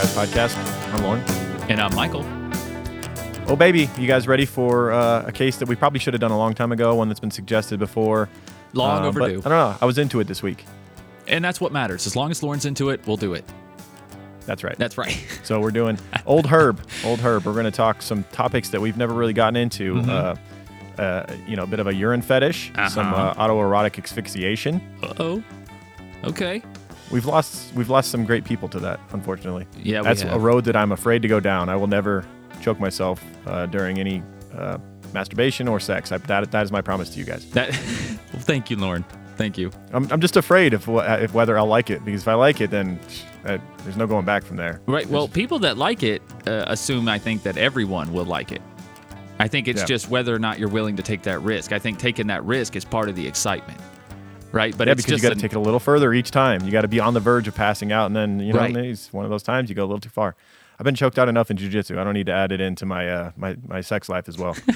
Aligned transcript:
Guys 0.00 0.14
podcast. 0.14 0.94
I'm 0.94 1.02
Lauren. 1.02 1.20
And 1.68 1.78
I'm 1.78 1.94
Michael. 1.94 2.24
Oh, 3.46 3.54
baby, 3.54 3.86
you 3.98 4.06
guys 4.06 4.26
ready 4.26 4.46
for 4.46 4.92
uh, 4.92 5.24
a 5.26 5.32
case 5.32 5.58
that 5.58 5.68
we 5.68 5.76
probably 5.76 5.98
should 6.00 6.14
have 6.14 6.22
done 6.22 6.30
a 6.30 6.38
long 6.38 6.54
time 6.54 6.72
ago, 6.72 6.94
one 6.94 7.08
that's 7.08 7.20
been 7.20 7.30
suggested 7.30 7.78
before? 7.78 8.30
Long 8.72 9.04
Uh, 9.04 9.08
overdue. 9.08 9.40
I 9.40 9.42
don't 9.42 9.44
know. 9.50 9.76
I 9.78 9.84
was 9.84 9.98
into 9.98 10.18
it 10.20 10.26
this 10.26 10.42
week. 10.42 10.64
And 11.28 11.44
that's 11.44 11.60
what 11.60 11.70
matters. 11.70 12.06
As 12.06 12.16
long 12.16 12.30
as 12.30 12.42
Lauren's 12.42 12.64
into 12.64 12.88
it, 12.88 13.06
we'll 13.06 13.18
do 13.18 13.34
it. 13.34 13.44
That's 14.46 14.64
right. 14.64 14.78
That's 14.78 14.96
right. 14.96 15.22
So 15.44 15.60
we're 15.60 15.70
doing 15.70 15.98
Old 16.24 16.46
Herb. 16.46 16.80
Old 17.04 17.18
Herb. 17.20 17.44
We're 17.44 17.52
going 17.52 17.64
to 17.66 17.70
talk 17.70 18.00
some 18.00 18.24
topics 18.32 18.70
that 18.70 18.80
we've 18.80 18.96
never 18.96 19.12
really 19.12 19.34
gotten 19.34 19.56
into. 19.56 19.96
Mm-hmm. 19.96 20.08
Uh, 20.98 21.02
uh, 21.02 21.26
you 21.46 21.56
know, 21.56 21.64
a 21.64 21.66
bit 21.66 21.78
of 21.80 21.88
a 21.88 21.94
urine 21.94 22.22
fetish, 22.22 22.72
some 22.88 23.12
uh, 23.12 23.32
Uh-huh. 23.32 23.48
autoerotic 23.48 24.02
asphyxiation. 24.02 24.80
Uh 25.02 25.12
oh. 25.18 25.42
Okay. 26.24 26.62
We've 27.10 27.26
lost 27.26 27.74
we've 27.74 27.90
lost 27.90 28.10
some 28.10 28.24
great 28.24 28.44
people 28.44 28.68
to 28.68 28.80
that, 28.80 29.00
unfortunately. 29.12 29.66
Yeah, 29.82 30.02
That's 30.02 30.22
a 30.22 30.38
road 30.38 30.64
that 30.64 30.76
I'm 30.76 30.92
afraid 30.92 31.22
to 31.22 31.28
go 31.28 31.40
down. 31.40 31.68
I 31.68 31.76
will 31.76 31.88
never 31.88 32.24
choke 32.60 32.78
myself 32.78 33.22
uh, 33.46 33.66
during 33.66 33.98
any 33.98 34.22
uh, 34.54 34.78
masturbation 35.12 35.66
or 35.68 35.80
sex. 35.80 36.12
I, 36.12 36.18
that, 36.18 36.50
that 36.50 36.62
is 36.62 36.70
my 36.72 36.80
promise 36.80 37.10
to 37.10 37.18
you 37.18 37.24
guys. 37.24 37.48
That. 37.50 37.70
well, 38.32 38.42
thank 38.42 38.70
you, 38.70 38.76
Lauren. 38.76 39.04
Thank 39.36 39.56
you. 39.56 39.70
I'm, 39.92 40.10
I'm 40.12 40.20
just 40.20 40.36
afraid 40.36 40.74
of, 40.74 40.86
if 40.88 41.32
whether 41.32 41.58
I'll 41.58 41.66
like 41.66 41.88
it 41.88 42.04
because 42.04 42.22
if 42.22 42.28
I 42.28 42.34
like 42.34 42.60
it, 42.60 42.70
then 42.70 43.00
uh, 43.44 43.58
there's 43.84 43.96
no 43.96 44.06
going 44.06 44.26
back 44.26 44.44
from 44.44 44.56
there. 44.58 44.82
Right. 44.86 45.06
Well, 45.06 45.28
people 45.28 45.58
that 45.60 45.78
like 45.78 46.02
it 46.02 46.20
uh, 46.46 46.64
assume, 46.66 47.08
I 47.08 47.18
think, 47.18 47.42
that 47.44 47.56
everyone 47.56 48.12
will 48.12 48.26
like 48.26 48.52
it. 48.52 48.60
I 49.38 49.48
think 49.48 49.66
it's 49.66 49.80
Yeah. 49.80 49.86
just 49.86 50.10
whether 50.10 50.34
or 50.34 50.38
not 50.38 50.58
you're 50.58 50.68
willing 50.68 50.96
to 50.96 51.02
take 51.02 51.22
that 51.22 51.40
risk. 51.40 51.72
I 51.72 51.78
think 51.78 51.98
taking 51.98 52.26
that 52.26 52.44
risk 52.44 52.76
is 52.76 52.84
part 52.84 53.08
of 53.08 53.16
the 53.16 53.26
excitement. 53.26 53.80
Right. 54.52 54.76
But 54.76 54.88
yeah, 54.88 54.92
it's 54.92 55.04
because 55.04 55.22
you 55.22 55.28
got 55.28 55.34
to 55.34 55.40
take 55.40 55.52
it 55.52 55.56
a 55.56 55.60
little 55.60 55.80
further 55.80 56.12
each 56.12 56.30
time. 56.30 56.64
You 56.64 56.70
got 56.72 56.82
to 56.82 56.88
be 56.88 56.98
on 57.00 57.14
the 57.14 57.20
verge 57.20 57.46
of 57.48 57.54
passing 57.54 57.92
out, 57.92 58.06
and 58.06 58.16
then 58.16 58.40
you 58.40 58.52
know 58.52 58.58
Right. 58.60 58.76
it's 58.76 59.12
one 59.12 59.24
of 59.24 59.30
those 59.30 59.42
times 59.42 59.68
you 59.68 59.74
go 59.76 59.82
a 59.82 59.86
little 59.86 60.00
too 60.00 60.08
far. 60.08 60.34
I've 60.78 60.84
been 60.84 60.94
choked 60.94 61.18
out 61.18 61.28
enough 61.28 61.50
in 61.50 61.56
jujitsu. 61.58 61.98
I 61.98 62.04
don't 62.04 62.14
need 62.14 62.26
to 62.26 62.32
add 62.32 62.52
it 62.52 62.60
into 62.60 62.86
my 62.86 63.08
uh, 63.08 63.30
my 63.36 63.56
my 63.66 63.80
sex 63.80 64.08
life 64.08 64.28
as 64.28 64.36
well. 64.38 64.56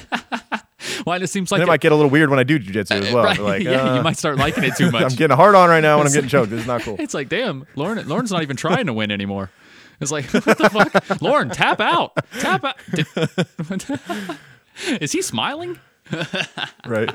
Well, 1.05 1.21
it 1.21 1.27
seems 1.27 1.51
like 1.51 1.61
it 1.61 1.67
might 1.67 1.81
get 1.81 1.91
a 1.91 1.95
little 1.95 2.09
weird 2.09 2.29
when 2.31 2.39
I 2.39 2.43
do 2.43 2.57
jujitsu 2.59 2.91
as 3.03 3.13
well. 3.13 3.23
right. 3.25 3.37
Like, 3.39 3.63
yeah, 3.63 3.81
uh, 3.81 3.95
you 3.97 4.01
might 4.01 4.17
start 4.17 4.37
liking 4.37 4.63
it 4.63 4.75
too 4.75 4.89
much. 4.91 5.03
I'm 5.03 5.09
getting 5.15 5.35
hard 5.35 5.53
on 5.53 5.69
right 5.69 5.81
now 5.81 5.97
when 5.97 6.07
I'm 6.07 6.13
getting 6.13 6.29
choked. 6.29 6.49
This 6.49 6.61
is 6.61 6.67
not 6.67 6.81
cool. 6.81 6.95
It's 6.99 7.13
like, 7.13 7.29
damn, 7.29 7.67
Lauren. 7.75 8.07
Lauren's 8.07 8.31
not 8.31 8.41
even 8.41 8.55
trying 8.55 8.85
to 8.87 8.93
win 8.93 9.11
anymore. 9.11 9.51
It's 9.99 10.11
like, 10.11 10.25
what 10.31 10.57
the 10.57 10.69
fuck, 10.69 11.21
Lauren? 11.21 11.49
Tap 11.49 11.79
out, 11.79 12.13
tap 12.39 12.63
out. 12.63 12.77
Is 15.01 15.11
he 15.11 15.21
smiling? 15.21 15.79
right? 16.85 17.09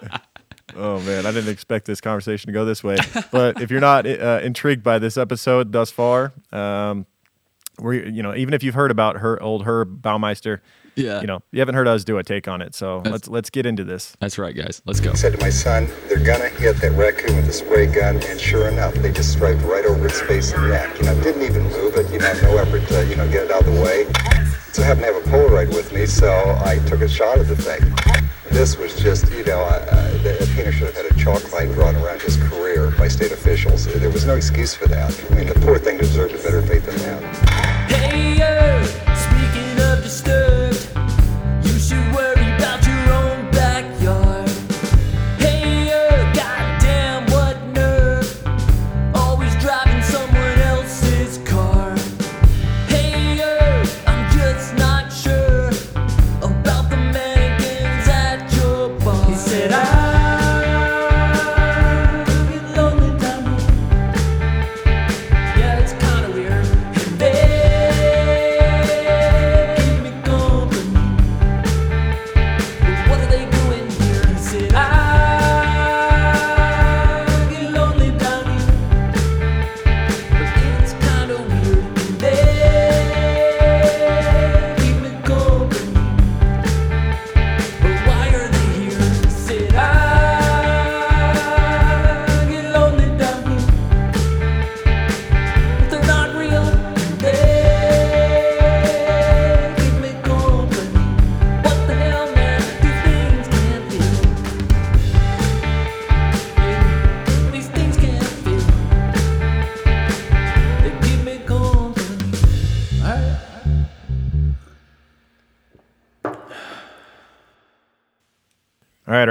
Oh 0.77 1.01
man, 1.01 1.27
I 1.27 1.33
didn't 1.33 1.51
expect 1.51 1.87
this 1.87 2.01
conversation 2.01 2.47
to 2.49 2.53
go 2.53 2.65
this 2.65 2.83
way. 2.85 2.97
But 3.31 3.61
if 3.61 3.71
you're 3.71 3.81
not 3.81 4.07
uh, 4.07 4.41
intrigued 4.43 4.83
by 4.83 4.99
this 4.99 5.17
episode 5.17 5.73
thus 5.73 5.91
far, 5.91 6.33
um, 6.53 7.07
we 7.81 8.09
you 8.11 8.23
know 8.23 8.35
even 8.35 8.55
if 8.55 8.63
you've 8.63 8.75
heard 8.75 8.91
about 8.91 9.17
her 9.19 9.43
old 9.43 9.65
Herb 9.65 10.03
Baumeister, 10.03 10.61
Yeah. 10.97 11.21
you 11.23 11.27
know 11.27 11.41
you 11.53 11.61
haven't 11.61 11.75
heard 11.77 11.89
us 11.89 12.05
do 12.05 12.19
a 12.19 12.23
take 12.23 12.47
on 12.49 12.61
it. 12.63 12.75
So 12.75 13.03
let's 13.05 13.27
let's 13.29 13.49
get 13.51 13.65
into 13.67 13.85
this. 13.85 14.15
That's 14.21 14.37
right, 14.39 14.55
guys. 14.55 14.83
Let's 14.85 15.01
go. 15.01 15.11
I 15.13 15.15
said 15.15 15.33
to 15.33 15.39
my 15.41 15.51
son, 15.51 15.89
they're 16.09 16.19
gonna 16.25 16.49
hit 16.49 16.77
that 16.83 16.93
raccoon 16.93 17.37
with 17.37 17.49
a 17.49 17.53
spray 17.53 17.87
gun, 17.87 18.17
and 18.25 18.39
sure 18.41 18.69
enough, 18.69 18.95
they 18.95 19.11
just 19.13 19.33
striped 19.33 19.63
right 19.63 19.85
over 19.87 20.07
its 20.07 20.21
face 20.21 20.53
and 20.53 20.69
neck. 20.69 20.99
You 20.99 21.05
know, 21.07 21.21
didn't 21.23 21.43
even 21.43 21.63
move 21.65 21.95
it, 21.97 22.11
you 22.13 22.19
know, 22.19 22.33
no 22.43 22.57
effort 22.59 22.87
to, 22.89 23.07
you 23.07 23.17
know, 23.17 23.27
get 23.31 23.45
it 23.45 23.51
out 23.51 23.67
of 23.67 23.75
the 23.75 23.81
way. 23.81 24.07
So 24.73 24.85
I 24.85 24.87
happened 24.87 25.05
to 25.07 25.13
have 25.13 25.27
a 25.27 25.29
Polaroid 25.29 25.75
with 25.75 25.93
me, 25.93 26.07
so 26.07 26.31
I 26.65 26.79
took 26.87 27.01
a 27.01 27.09
shot 27.09 27.39
of 27.39 27.49
the 27.49 27.57
thing. 27.57 27.83
This 28.51 28.77
was 28.77 28.95
just, 28.95 29.33
you 29.33 29.45
know, 29.45 29.63
uh, 29.63 30.19
Pena 30.55 30.71
should 30.71 30.87
have 30.87 30.95
had 30.95 31.07
a 31.07 31.15
chalk 31.15 31.53
line 31.53 31.73
drawn 31.73 31.97
around 31.97 32.23
his 32.23 32.37
career 32.37 32.93
by 32.97 33.09
state 33.09 33.33
officials. 33.33 33.87
There 33.87 34.11
was 34.11 34.27
no 34.27 34.37
excuse 34.37 34.73
for 34.73 34.87
that. 34.87 35.27
I 35.31 35.35
mean, 35.35 35.49
the 35.49 35.55
poor 35.55 35.77
thing 35.77 35.99
deserved 35.99 36.35
a 36.35 36.39
better 36.39 36.63
fate 36.63 36.85
than 36.85 36.97
that. 36.99 37.50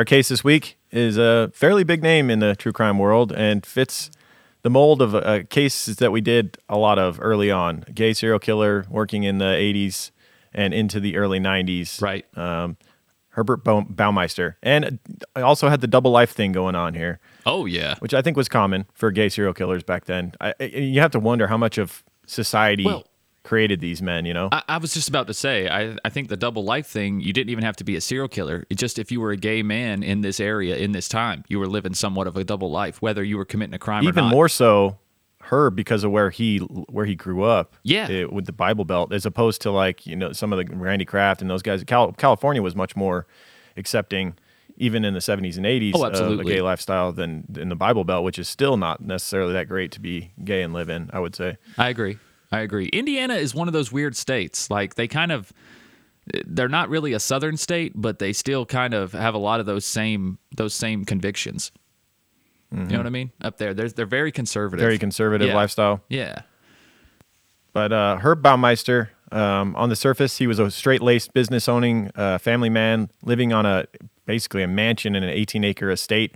Case 0.09 0.27
this 0.29 0.43
week 0.43 0.77
is 0.91 1.17
a 1.19 1.51
fairly 1.53 1.83
big 1.83 2.01
name 2.01 2.31
in 2.31 2.39
the 2.39 2.55
true 2.55 2.71
crime 2.71 2.97
world 2.97 3.31
and 3.31 3.63
fits 3.65 4.09
the 4.63 4.69
mold 4.69 5.01
of 5.03 5.13
uh, 5.13 5.19
uh, 5.19 5.21
a, 5.23 5.33
a 5.35 5.43
case 5.43 5.85
that 5.85 6.11
we 6.11 6.19
did 6.19 6.57
a 6.67 6.77
lot 6.79 6.97
of 6.97 7.19
early 7.21 7.51
on. 7.51 7.85
Gay 7.93 8.13
serial 8.13 8.39
killer 8.39 8.85
working 8.89 9.23
in 9.23 9.37
the 9.37 9.45
80s 9.45 10.09
and 10.51 10.73
into 10.73 10.99
the 10.99 11.15
early 11.15 11.39
90s. 11.39 12.01
Right. 12.01 12.25
Um, 12.35 12.75
Herbert 13.29 13.63
Baumeister. 13.63 14.55
And 14.63 14.97
I 15.35 15.41
also 15.41 15.69
had 15.69 15.79
the 15.81 15.87
double 15.87 16.09
life 16.11 16.31
thing 16.31 16.51
going 16.53 16.73
on 16.75 16.95
here, 16.95 17.19
Oh 17.45 17.65
yeah. 17.67 17.93
which 17.99 18.13
I 18.15 18.23
think 18.23 18.35
was 18.35 18.49
common 18.49 18.85
for 18.95 19.11
gay 19.11 19.29
serial 19.29 19.53
killers 19.53 19.83
back 19.83 20.05
then. 20.05 20.33
I, 20.41 20.53
I- 20.59 20.63
you 20.63 20.99
have 21.01 21.11
to 21.11 21.19
wonder 21.19 21.45
how 21.47 21.57
much 21.57 21.77
of 21.77 22.03
society 22.25 22.85
Well- 22.85 23.05
created 23.43 23.79
these 23.79 24.01
men, 24.01 24.25
you 24.25 24.33
know? 24.33 24.49
I, 24.51 24.63
I 24.67 24.77
was 24.77 24.93
just 24.93 25.09
about 25.09 25.27
to 25.27 25.33
say, 25.33 25.67
I, 25.69 25.95
I 26.03 26.09
think 26.09 26.29
the 26.29 26.37
double 26.37 26.63
life 26.63 26.87
thing, 26.87 27.19
you 27.21 27.33
didn't 27.33 27.49
even 27.49 27.63
have 27.63 27.75
to 27.77 27.83
be 27.83 27.95
a 27.95 28.01
serial 28.01 28.27
killer. 28.27 28.65
It 28.69 28.75
just 28.75 28.99
if 28.99 29.11
you 29.11 29.21
were 29.21 29.31
a 29.31 29.37
gay 29.37 29.63
man 29.63 30.03
in 30.03 30.21
this 30.21 30.39
area, 30.39 30.75
in 30.77 30.91
this 30.91 31.07
time, 31.07 31.43
you 31.47 31.59
were 31.59 31.67
living 31.67 31.93
somewhat 31.93 32.27
of 32.27 32.35
a 32.37 32.43
double 32.43 32.69
life, 32.69 33.01
whether 33.01 33.23
you 33.23 33.37
were 33.37 33.45
committing 33.45 33.73
a 33.73 33.79
crime 33.79 34.05
or 34.05 34.09
even 34.09 34.25
more 34.25 34.49
so 34.49 34.97
her 35.43 35.71
because 35.71 36.03
of 36.03 36.11
where 36.11 36.29
he 36.29 36.57
where 36.59 37.05
he 37.05 37.15
grew 37.15 37.43
up 37.43 37.75
Yeah. 37.83 38.07
it- 38.09 38.31
with 38.31 38.45
the 38.45 38.51
bible 38.51 38.85
belt 38.85 39.11
as 39.13 39.25
opposed 39.25 39.61
to 39.61 39.71
like 39.71 40.05
you 40.05 40.15
know 40.15 40.31
some 40.31 40.53
of 40.53 40.59
the 40.59 40.75
randy 40.75 41.05
kraft 41.05 41.41
and 41.41 41.49
those 41.49 41.63
guys 41.63 41.83
Cal- 41.85 42.11
california 42.11 42.61
was 42.61 42.75
much 42.75 42.95
more 42.95 43.25
accepting 43.77 44.35
even 44.77 45.03
in 45.03 45.13
the 45.13 45.19
70s 45.21 45.57
and 45.57 45.65
80s 45.65 45.91
Oh, 45.95 46.03
of 46.05 46.39
a 46.39 46.43
gay 46.43 46.61
lifestyle 46.61 47.11
than 47.11 47.45
in 47.57 47.69
the 47.69 47.75
bible 47.75 48.03
belt 48.03 48.23
which 48.23 48.37
is 48.37 48.47
still 48.47 48.77
not 48.77 49.01
necessarily 49.01 49.53
that 49.53 49.67
great 49.67 49.91
to 49.93 49.99
be 49.99 50.31
gay 50.43 50.61
and 50.61 50.73
live 50.73 50.89
in 50.89 51.09
i 51.13 51.19
would 51.19 51.35
say 51.35 51.57
I 51.77 51.89
agree. 51.89 52.17
I 52.51 52.59
agree. 52.61 52.87
Indiana 52.87 53.35
is 53.35 53.53
one 53.53 53.67
of 53.67 53.73
those 53.73 53.91
weird 53.91 54.15
states. 54.15 54.69
Like 54.71 54.95
they 54.95 55.07
kind 55.07 55.31
of 55.31 55.53
they're 56.45 56.69
not 56.69 56.89
really 56.89 57.13
a 57.13 57.19
southern 57.19 57.57
state, 57.57 57.93
but 57.95 58.19
they 58.19 58.33
still 58.33 58.65
kind 58.65 58.93
of 58.93 59.13
have 59.13 59.33
a 59.33 59.37
lot 59.39 59.59
of 59.59 59.65
those 59.65 59.85
same 59.85 60.37
those 60.55 60.73
same 60.73 61.05
convictions. 61.05 61.71
You 62.71 62.77
know 62.83 62.97
what 62.97 63.07
I 63.07 63.09
mean? 63.09 63.31
Up 63.41 63.57
there, 63.57 63.73
they're 63.73 63.89
they're 63.89 64.05
very 64.05 64.31
conservative. 64.31 64.79
Mm-hmm. 64.79 64.85
very 64.87 64.97
conservative 64.99 65.47
Yeah. 65.47 65.55
lifestyle 65.55 66.01
Yeah. 66.07 66.41
But 67.73 67.91
uh, 67.91 68.17
Herb 68.17 68.43
Baumeister, 68.43 69.09
um, 69.31 69.75
on 69.75 69.89
the 69.89 69.95
surface, 69.95 70.37
he 70.37 70.47
was 70.47 70.57
a 70.59 70.71
straight-laced, 70.71 71.33
business-owning 71.33 72.09
uh, 72.15 72.39
family 72.39 72.69
man 72.69 73.09
living 73.23 73.53
on 73.53 73.65
a 73.65 73.85
basically 74.25 74.63
a 74.63 74.67
mansion 74.67 75.15
in 75.15 75.23
an 75.23 75.29
18-acre 75.35 75.89
estate 75.91 76.35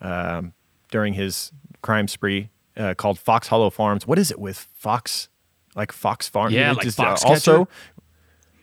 um, 0.00 0.52
during 0.90 1.14
his 1.14 1.52
crime 1.82 2.08
spree 2.08 2.50
uh, 2.76 2.94
called 2.94 3.18
Fox 3.18 3.48
Hollow 3.48 3.70
Farms. 3.70 4.06
What 4.06 4.18
is 4.18 4.30
it 4.30 4.38
with 4.38 4.58
Fox? 4.74 5.28
Like 5.74 5.92
Fox 5.92 6.28
Farm? 6.28 6.52
Yeah, 6.52 6.72
like 6.72 6.82
just, 6.82 6.98
uh, 7.00 7.16
also, 7.24 7.68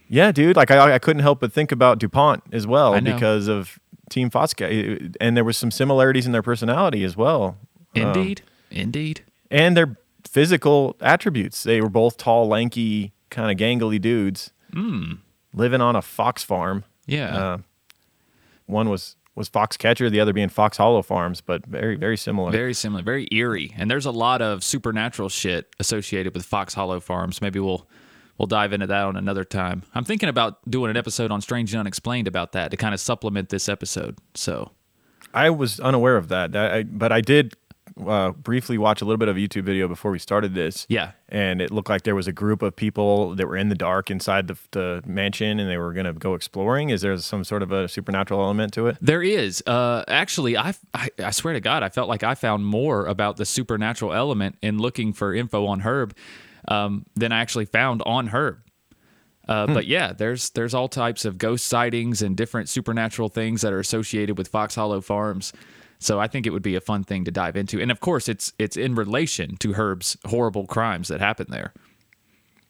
yeah, 0.10 0.32
dude. 0.32 0.56
Like 0.56 0.72
I, 0.72 0.96
I 0.96 1.00
couldn't 1.00 1.22
help 1.22 1.40
but 1.40 1.52
think 1.54 1.72
about 1.72 2.00
Dupont 2.00 2.44
as 2.52 2.66
well 2.68 2.94
because 3.02 3.48
of 3.48 3.80
Team 4.10 4.30
Foxca, 4.30 5.16
and 5.20 5.36
there 5.36 5.44
was 5.44 5.58
some 5.58 5.72
similarities 5.72 6.26
in 6.26 6.32
their 6.32 6.42
personality 6.42 7.04
as 7.04 7.18
well. 7.18 7.58
Um, 7.96 8.02
Indeed. 8.04 8.42
Indeed. 8.72 9.22
and 9.52 9.76
they're 9.78 9.98
physical 10.28 10.96
attributes. 11.02 11.64
They 11.64 11.82
were 11.82 11.90
both 11.90 12.18
tall, 12.18 12.48
lanky, 12.48 13.14
kind 13.30 13.50
of 13.52 13.58
gangly 13.58 14.00
dudes 14.00 14.52
living 15.54 15.82
on 15.82 15.96
a 15.96 16.02
fox 16.02 16.44
farm. 16.44 16.84
Yeah. 17.06 17.36
Uh, 17.36 17.58
one 18.66 18.90
was 18.90 19.16
was 19.38 19.50
Foxcatcher, 19.50 20.10
the 20.10 20.20
other 20.20 20.34
being 20.34 20.50
Fox 20.50 20.78
Hollow 20.78 21.02
Farms, 21.02 21.42
but 21.42 21.66
very 21.66 21.96
very 21.96 22.18
similar. 22.18 22.52
Very 22.52 22.74
similar, 22.74 23.04
very 23.04 23.28
eerie, 23.32 23.74
and 23.78 23.90
there's 23.90 24.06
a 24.06 24.12
lot 24.12 24.42
of 24.42 24.64
supernatural 24.64 25.30
shit 25.30 25.74
associated 25.80 26.34
with 26.34 26.46
Fox 26.46 26.74
Hollow 26.74 27.00
Farms. 27.00 27.42
Maybe 27.42 27.60
we'll 27.60 27.88
we'll 28.38 28.48
dive 28.48 28.74
into 28.74 28.88
that 28.88 29.04
on 29.04 29.16
another 29.16 29.44
time. 29.44 29.84
I'm 29.94 30.04
thinking 30.04 30.30
about 30.30 30.70
doing 30.70 30.90
an 30.90 30.98
episode 30.98 31.32
on 31.32 31.42
Strange 31.42 31.74
and 31.74 31.80
Unexplained 31.80 32.28
about 32.28 32.52
that 32.54 32.72
to 32.72 32.78
kind 32.78 32.94
of 32.94 33.00
supplement 33.00 33.50
this 33.50 33.70
episode. 33.70 34.18
So 34.34 34.72
I 35.34 35.50
was 35.52 35.80
unaware 35.80 36.18
of 36.18 36.30
that, 36.30 36.56
I, 36.56 36.84
but 36.84 37.12
I 37.12 37.22
did 37.22 37.56
uh, 38.06 38.32
briefly 38.32 38.78
watch 38.78 39.02
a 39.02 39.06
little 39.06 39.18
bit 39.18 39.28
of 39.28 39.38
a 39.38 39.40
YouTube 39.40 39.64
video 39.64 39.88
before 39.88 40.12
we 40.12 40.20
started 40.20 40.54
this. 40.54 40.86
Yeah. 40.90 41.12
and 41.30 41.62
it 41.62 41.72
looked 41.72 41.90
like 41.90 42.04
there 42.04 42.16
was 42.16 42.28
a 42.28 42.32
group 42.32 42.62
of 42.62 42.76
people 42.76 43.36
that 43.36 43.48
were 43.48 43.58
in 43.58 43.70
the 43.70 43.76
dark 43.76 44.12
inside 44.12 44.48
the, 44.48 44.58
the 44.72 45.02
mansion, 45.06 45.60
and 45.60 45.70
they 45.70 45.78
were 45.78 45.94
going 45.94 46.06
to 46.06 46.14
go 46.14 46.34
exploring. 46.36 46.90
Is 46.90 47.02
there 47.02 47.18
some 47.18 47.44
sort 47.44 47.64
of 47.64 47.72
a 47.72 47.88
supernatural 47.88 48.42
element 48.42 48.74
to 48.74 48.88
it? 48.88 48.98
there 49.02 49.24
is 49.24 49.64
uh, 49.68 50.04
actually, 50.08 50.58
I, 50.58 50.74
I 50.94 51.10
I 51.24 51.32
swear 51.32 51.54
to 51.54 51.60
God, 51.62 51.84
I 51.84 51.90
felt 51.90 52.08
like 52.10 52.24
I 52.24 52.36
found 52.36 52.66
more 52.66 53.06
about 53.08 53.38
the 53.38 53.46
supernatural 53.46 54.14
element 54.14 54.58
in 54.62 54.78
looking 54.78 55.14
for 55.14 55.34
info 55.34 55.66
on 55.66 55.82
Herb 55.82 56.16
um, 56.68 57.06
than 57.16 57.32
I 57.32 57.40
actually 57.40 57.66
found 57.66 58.02
on 58.06 58.28
Herb. 58.28 58.60
Uh, 59.48 59.66
But 59.68 59.88
yeah, 59.88 60.12
there's 60.14 60.50
there's 60.52 60.74
all 60.74 60.90
types 60.90 61.24
of 61.26 61.38
ghost 61.38 61.66
sightings 61.68 62.22
and 62.22 62.36
different 62.36 62.68
supernatural 62.70 63.30
things 63.30 63.62
that 63.62 63.72
are 63.72 63.80
associated 63.80 64.38
with 64.38 64.50
Fox 64.50 64.76
Hollow 64.76 65.00
Farms. 65.02 65.54
So 66.00 66.20
I 66.20 66.28
think 66.28 66.46
it 66.46 66.52
would 66.52 66.62
be 66.64 66.76
a 66.76 66.82
fun 66.82 67.04
thing 67.04 67.26
to 67.26 67.32
dive 67.32 67.56
into, 67.56 67.82
and 67.82 67.92
of 67.92 68.00
course, 68.00 68.28
it's 68.30 68.54
it's 68.60 68.78
in 68.78 68.96
relation 68.96 69.58
to 69.58 69.74
Herb's 69.74 70.18
horrible 70.26 70.66
crimes 70.68 71.08
that 71.08 71.20
happened 71.20 71.50
there. 71.52 71.74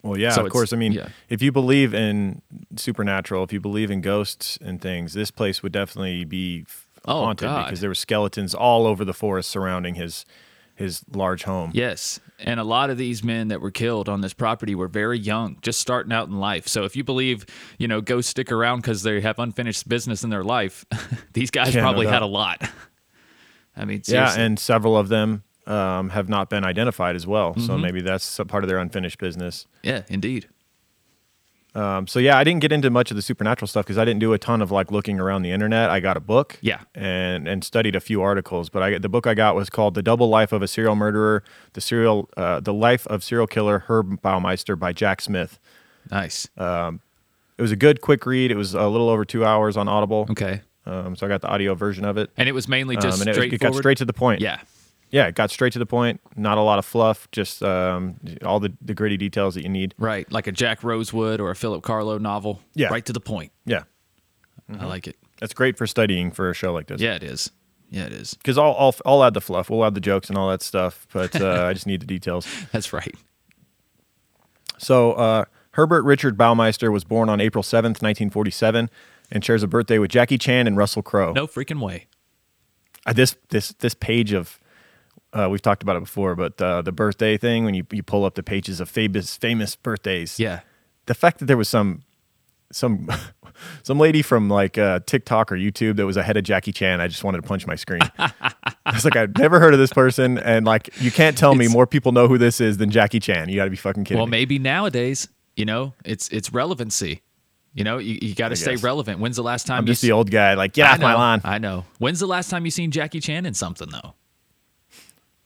Well, 0.04 0.18
yeah, 0.18 0.30
So 0.30 0.46
of 0.46 0.52
course. 0.52 0.72
I 0.74 0.78
mean, 0.78 0.94
yeah. 0.94 1.10
if 1.28 1.42
you 1.42 1.52
believe 1.52 1.94
in 1.94 2.42
supernatural, 2.76 3.44
if 3.44 3.52
you 3.52 3.60
believe 3.60 3.92
in 3.92 4.00
ghosts 4.02 4.58
and 4.62 4.80
things, 4.80 5.14
this 5.14 5.32
place 5.32 5.62
would 5.64 5.72
definitely 5.74 6.24
be 6.24 6.66
Oh, 7.06 7.24
haunted 7.24 7.48
God. 7.48 7.66
because 7.66 7.80
there 7.82 7.90
were 7.90 7.96
skeletons 7.96 8.54
all 8.54 8.86
over 8.86 9.04
the 9.06 9.14
forest 9.14 9.50
surrounding 9.50 9.96
his 9.96 10.26
his 10.76 11.04
large 11.12 11.44
home. 11.44 11.72
Yes. 11.74 12.20
And 12.40 12.60
a 12.60 12.64
lot 12.64 12.92
of 12.92 12.98
these 13.00 13.24
men 13.24 13.48
that 13.48 13.62
were 13.62 13.72
killed 13.72 14.08
on 14.08 14.22
this 14.22 14.34
property 14.34 14.76
were 14.76 14.88
very 14.88 15.18
young, 15.18 15.58
just 15.64 15.80
starting 15.80 16.14
out 16.14 16.28
in 16.28 16.38
life. 16.40 16.68
So 16.68 16.84
if 16.84 16.96
you 16.96 17.04
believe, 17.04 17.48
you 17.80 17.88
know, 17.88 18.00
ghosts 18.00 18.30
stick 18.30 18.52
around 18.52 18.82
because 18.82 19.02
they 19.02 19.20
have 19.22 19.40
unfinished 19.40 19.90
business 19.90 20.24
in 20.24 20.30
their 20.30 20.44
life, 20.44 20.86
these 21.34 21.50
guys 21.50 21.74
Yeah, 21.74 21.82
no 21.82 21.88
probably 21.88 22.06
had 22.06 22.22
a 22.22 22.28
lot. 22.28 22.62
I 23.78 23.86
mean, 23.86 24.02
Yeah, 24.08 24.34
and 24.38 24.58
several 24.60 24.98
of 24.98 25.08
them 25.10 25.44
um, 25.68 26.10
have 26.10 26.28
not 26.30 26.50
been 26.50 26.64
identified 26.64 27.16
as 27.16 27.28
well. 27.28 27.52
Mm-hmm. 27.52 27.66
So 27.68 27.78
maybe 27.78 28.02
that's 28.02 28.40
a 28.40 28.46
part 28.46 28.64
of 28.64 28.68
their 28.70 28.80
unfinished 28.80 29.20
business. 29.20 29.68
yeah, 29.84 30.04
indeed. 30.10 30.48
Um, 31.76 32.08
so 32.08 32.18
yeah, 32.18 32.38
I 32.40 32.44
didn't 32.44 32.62
get 32.62 32.72
into 32.72 32.90
much 32.90 33.12
of 33.12 33.16
the 33.18 33.22
supernatural 33.22 33.68
stuff 33.68 33.86
because 33.86 34.00
I 34.00 34.06
didn't 34.06 34.20
do 34.22 34.34
a 34.34 34.40
ton 34.40 34.64
of 34.64 34.72
like 34.72 34.92
looking 34.92 35.20
around 35.20 35.44
the 35.44 35.52
internet. 35.52 35.92
I 35.92 36.00
got 36.00 36.18
a 36.18 36.20
book, 36.20 36.58
Yeah. 36.62 36.80
and 36.96 37.48
and 37.48 37.64
studied 37.64 37.96
a 37.96 38.00
few 38.00 38.22
articles. 38.24 38.70
But 38.70 38.82
I 38.82 38.98
the 38.98 39.10
book 39.10 39.28
I 39.28 39.36
got 39.36 39.56
was 39.56 39.70
called 39.70 39.94
"The 39.94 40.02
Double 40.02 40.28
Life 40.28 40.52
of 40.52 40.64
a 40.64 40.68
Serial 40.68 40.96
Murderer: 40.96 41.44
The 41.74 41.82
Serial 41.82 42.30
uh, 42.36 42.62
The 42.62 42.74
Life 42.74 43.06
of 43.08 43.24
Serial 43.24 43.46
Killer 43.46 43.84
Herb 43.88 44.20
Baumeister" 44.24 44.80
by 44.80 44.92
Jack 44.92 45.22
Smith. 45.22 45.60
Nice. 46.10 46.48
It 46.58 47.62
was 47.64 47.72
a 47.72 47.76
good, 47.76 48.02
quick 48.02 48.26
read. 48.26 48.50
It 48.52 48.56
was 48.58 48.74
a 48.74 48.88
little 48.88 49.10
over 49.10 49.26
two 49.26 49.44
hours 49.46 49.78
on 49.78 49.88
Audible. 49.88 50.28
okay. 50.32 50.62
Um, 50.88 51.16
so 51.16 51.26
I 51.26 51.30
got 51.30 51.42
the 51.42 51.50
audio 51.50 51.76
version 51.76 52.06
of 52.06 52.18
it. 52.18 52.30
And 52.38 52.48
it 52.48 52.54
was 52.54 52.68
mainly 52.68 52.96
Um, 52.96 53.02
just 53.02 53.20
and 53.22 53.30
it, 53.30 53.54
it 53.54 53.60
got 53.60 53.76
straight 53.76 53.98
to 53.98 54.06
the 54.06 54.14
point. 54.14 54.40
yeah. 54.42 54.62
yeah, 55.10 55.28
it 55.28 55.36
got 55.36 55.52
straight 55.52 55.74
to 55.74 55.80
the 55.80 55.86
point. 55.86 56.22
Not 56.36 56.58
a 56.58 56.62
lot 56.62 56.80
of 56.80 56.86
fluff. 56.86 57.30
Just 57.32 57.62
um, 57.62 58.16
all 58.46 58.60
the, 58.60 58.72
the 58.82 58.94
gritty 58.94 59.18
details 59.18 59.56
that 59.56 59.64
you 59.64 59.70
need. 59.70 59.94
Right. 59.98 60.32
Like 60.32 60.48
a 60.48 60.52
Jack 60.52 60.84
Rosewood 60.84 61.40
or 61.42 61.52
a 61.52 61.56
Philip 61.56 61.84
Carlo 61.84 62.18
novel. 62.18 62.62
Yeah. 62.74 62.88
Right 62.88 63.06
to 63.06 63.14
the 63.14 63.20
point. 63.20 63.52
Yeah, 63.66 63.84
I 64.80 64.86
like 64.86 65.08
it. 65.08 65.16
that's 65.40 65.54
great 65.54 65.78
for 65.78 65.88
studying 65.88 66.32
for 66.32 66.50
a 66.50 66.54
show 66.54 66.74
like 66.74 66.88
this. 66.88 67.00
Yeah, 67.02 67.16
it 67.16 67.24
is. 67.24 67.52
Yeah, 67.90 68.06
it 68.06 68.12
is. 68.14 68.34
because 68.34 68.58
I'll, 68.58 68.76
I'll 68.78 68.96
I'll 69.06 69.24
add 69.24 69.34
the 69.34 69.40
fluff. 69.42 69.70
We'll 69.70 69.86
add 69.86 69.94
the 69.94 70.02
jokes 70.02 70.28
and 70.30 70.38
all 70.38 70.50
that 70.50 70.62
stuff. 70.62 71.08
But 71.14 71.40
uh, 71.40 71.66
I 71.70 71.74
just 71.74 71.88
need 71.88 72.02
the 72.02 72.06
details. 72.06 72.46
That's 72.74 72.92
right. 72.92 73.16
So 74.78 75.14
uh, 75.14 75.46
Herbert 75.72 76.04
Richard 76.04 76.38
Baumeister 76.38 76.92
was 76.92 77.04
born 77.04 77.30
on 77.30 77.40
April 77.42 77.64
seventh, 77.64 78.02
nineteen 78.02 78.30
forty 78.30 78.52
seven, 78.52 78.90
and 79.32 79.44
shares 79.44 79.64
a 79.64 79.68
birthday 79.68 80.00
with 80.00 80.12
Jackie 80.12 80.38
Chan 80.38 80.68
and 80.68 80.78
Russell 80.78 81.02
Crowe. 81.04 81.34
No 81.34 81.48
freaking 81.48 81.80
way. 81.82 82.08
Uh, 83.06 83.14
this 83.14 83.36
this 83.50 83.70
this 83.80 83.94
page 83.94 84.34
of 84.34 84.60
uh, 85.34 85.48
we've 85.50 85.62
talked 85.62 85.84
about 85.84 85.96
it 85.98 86.02
before, 86.02 86.36
but 86.36 86.60
uh, 86.62 86.82
the 86.82 86.92
birthday 86.92 87.38
thing 87.38 87.64
when 87.66 87.74
you 87.74 87.86
you 87.92 88.04
pull 88.04 88.26
up 88.26 88.36
the 88.36 88.44
pages 88.44 88.80
of 88.80 88.90
famous 88.90 89.36
famous 89.38 89.76
birthdays. 89.76 90.40
Yeah. 90.40 90.62
the 91.06 91.14
fact 91.14 91.40
that 91.40 91.46
there 91.46 91.58
was 91.58 91.70
some 91.70 92.04
some 92.72 93.10
some 93.84 93.98
lady 93.98 94.22
from 94.22 94.50
like 94.50 94.78
uh, 94.78 95.00
TikTok 95.06 95.52
or 95.52 95.56
YouTube 95.56 95.96
that 95.98 96.06
was 96.06 96.18
ahead 96.18 96.38
of 96.38 96.44
Jackie 96.44 96.72
Chan, 96.74 97.00
I 97.02 97.08
just 97.08 97.24
wanted 97.24 97.42
to 97.42 97.48
punch 97.48 97.66
my 97.66 97.76
screen. 97.76 98.02
I 98.20 98.94
was 98.94 99.06
like, 99.06 99.16
I've 99.16 99.38
never 99.38 99.60
heard 99.60 99.74
of 99.74 99.80
this 99.80 99.92
person, 99.94 100.38
and 100.38 100.66
like, 100.66 100.90
you 101.02 101.12
can't 101.12 101.38
tell 101.38 101.56
me 101.56 101.68
more 101.68 101.86
people 101.86 102.12
know 102.14 102.28
who 102.28 102.38
this 102.38 102.60
is 102.62 102.78
than 102.78 102.90
Jackie 102.90 103.20
Chan. 103.20 103.50
You 103.50 103.56
got 103.58 103.66
to 103.66 103.70
be 103.70 103.76
fucking 103.78 104.04
kidding 104.06 104.18
Well, 104.18 104.28
me. 104.28 104.32
maybe 104.32 104.60
nowadays, 104.60 105.28
you 105.56 105.66
know, 105.66 105.94
it's 106.06 106.30
it's 106.30 106.52
relevancy. 106.54 107.22
You 107.78 107.84
know, 107.84 108.00
you, 108.00 108.18
you 108.22 108.34
got 108.34 108.50
to 108.50 108.56
stay 108.56 108.72
guess. 108.74 108.82
relevant. 108.84 109.20
When's 109.20 109.36
the 109.36 109.44
last 109.44 109.68
time 109.68 109.78
I'm 109.78 109.86
just 109.86 110.02
the 110.02 110.12
old 110.12 110.32
guy. 110.32 110.56
Like, 110.56 110.74
get 110.74 110.88
I 110.88 110.94
off 110.94 111.00
my 111.00 111.14
lawn. 111.14 111.42
I 111.44 111.60
know. 111.60 111.86
When's 112.00 112.20
the 112.20 112.26
last 112.26 112.50
time 112.50 112.66
you 112.66 112.72
seen 112.72 112.90
Jackie 112.90 113.20
Chan 113.20 113.46
in 113.46 113.54
something 113.54 113.88
though? 113.90 114.16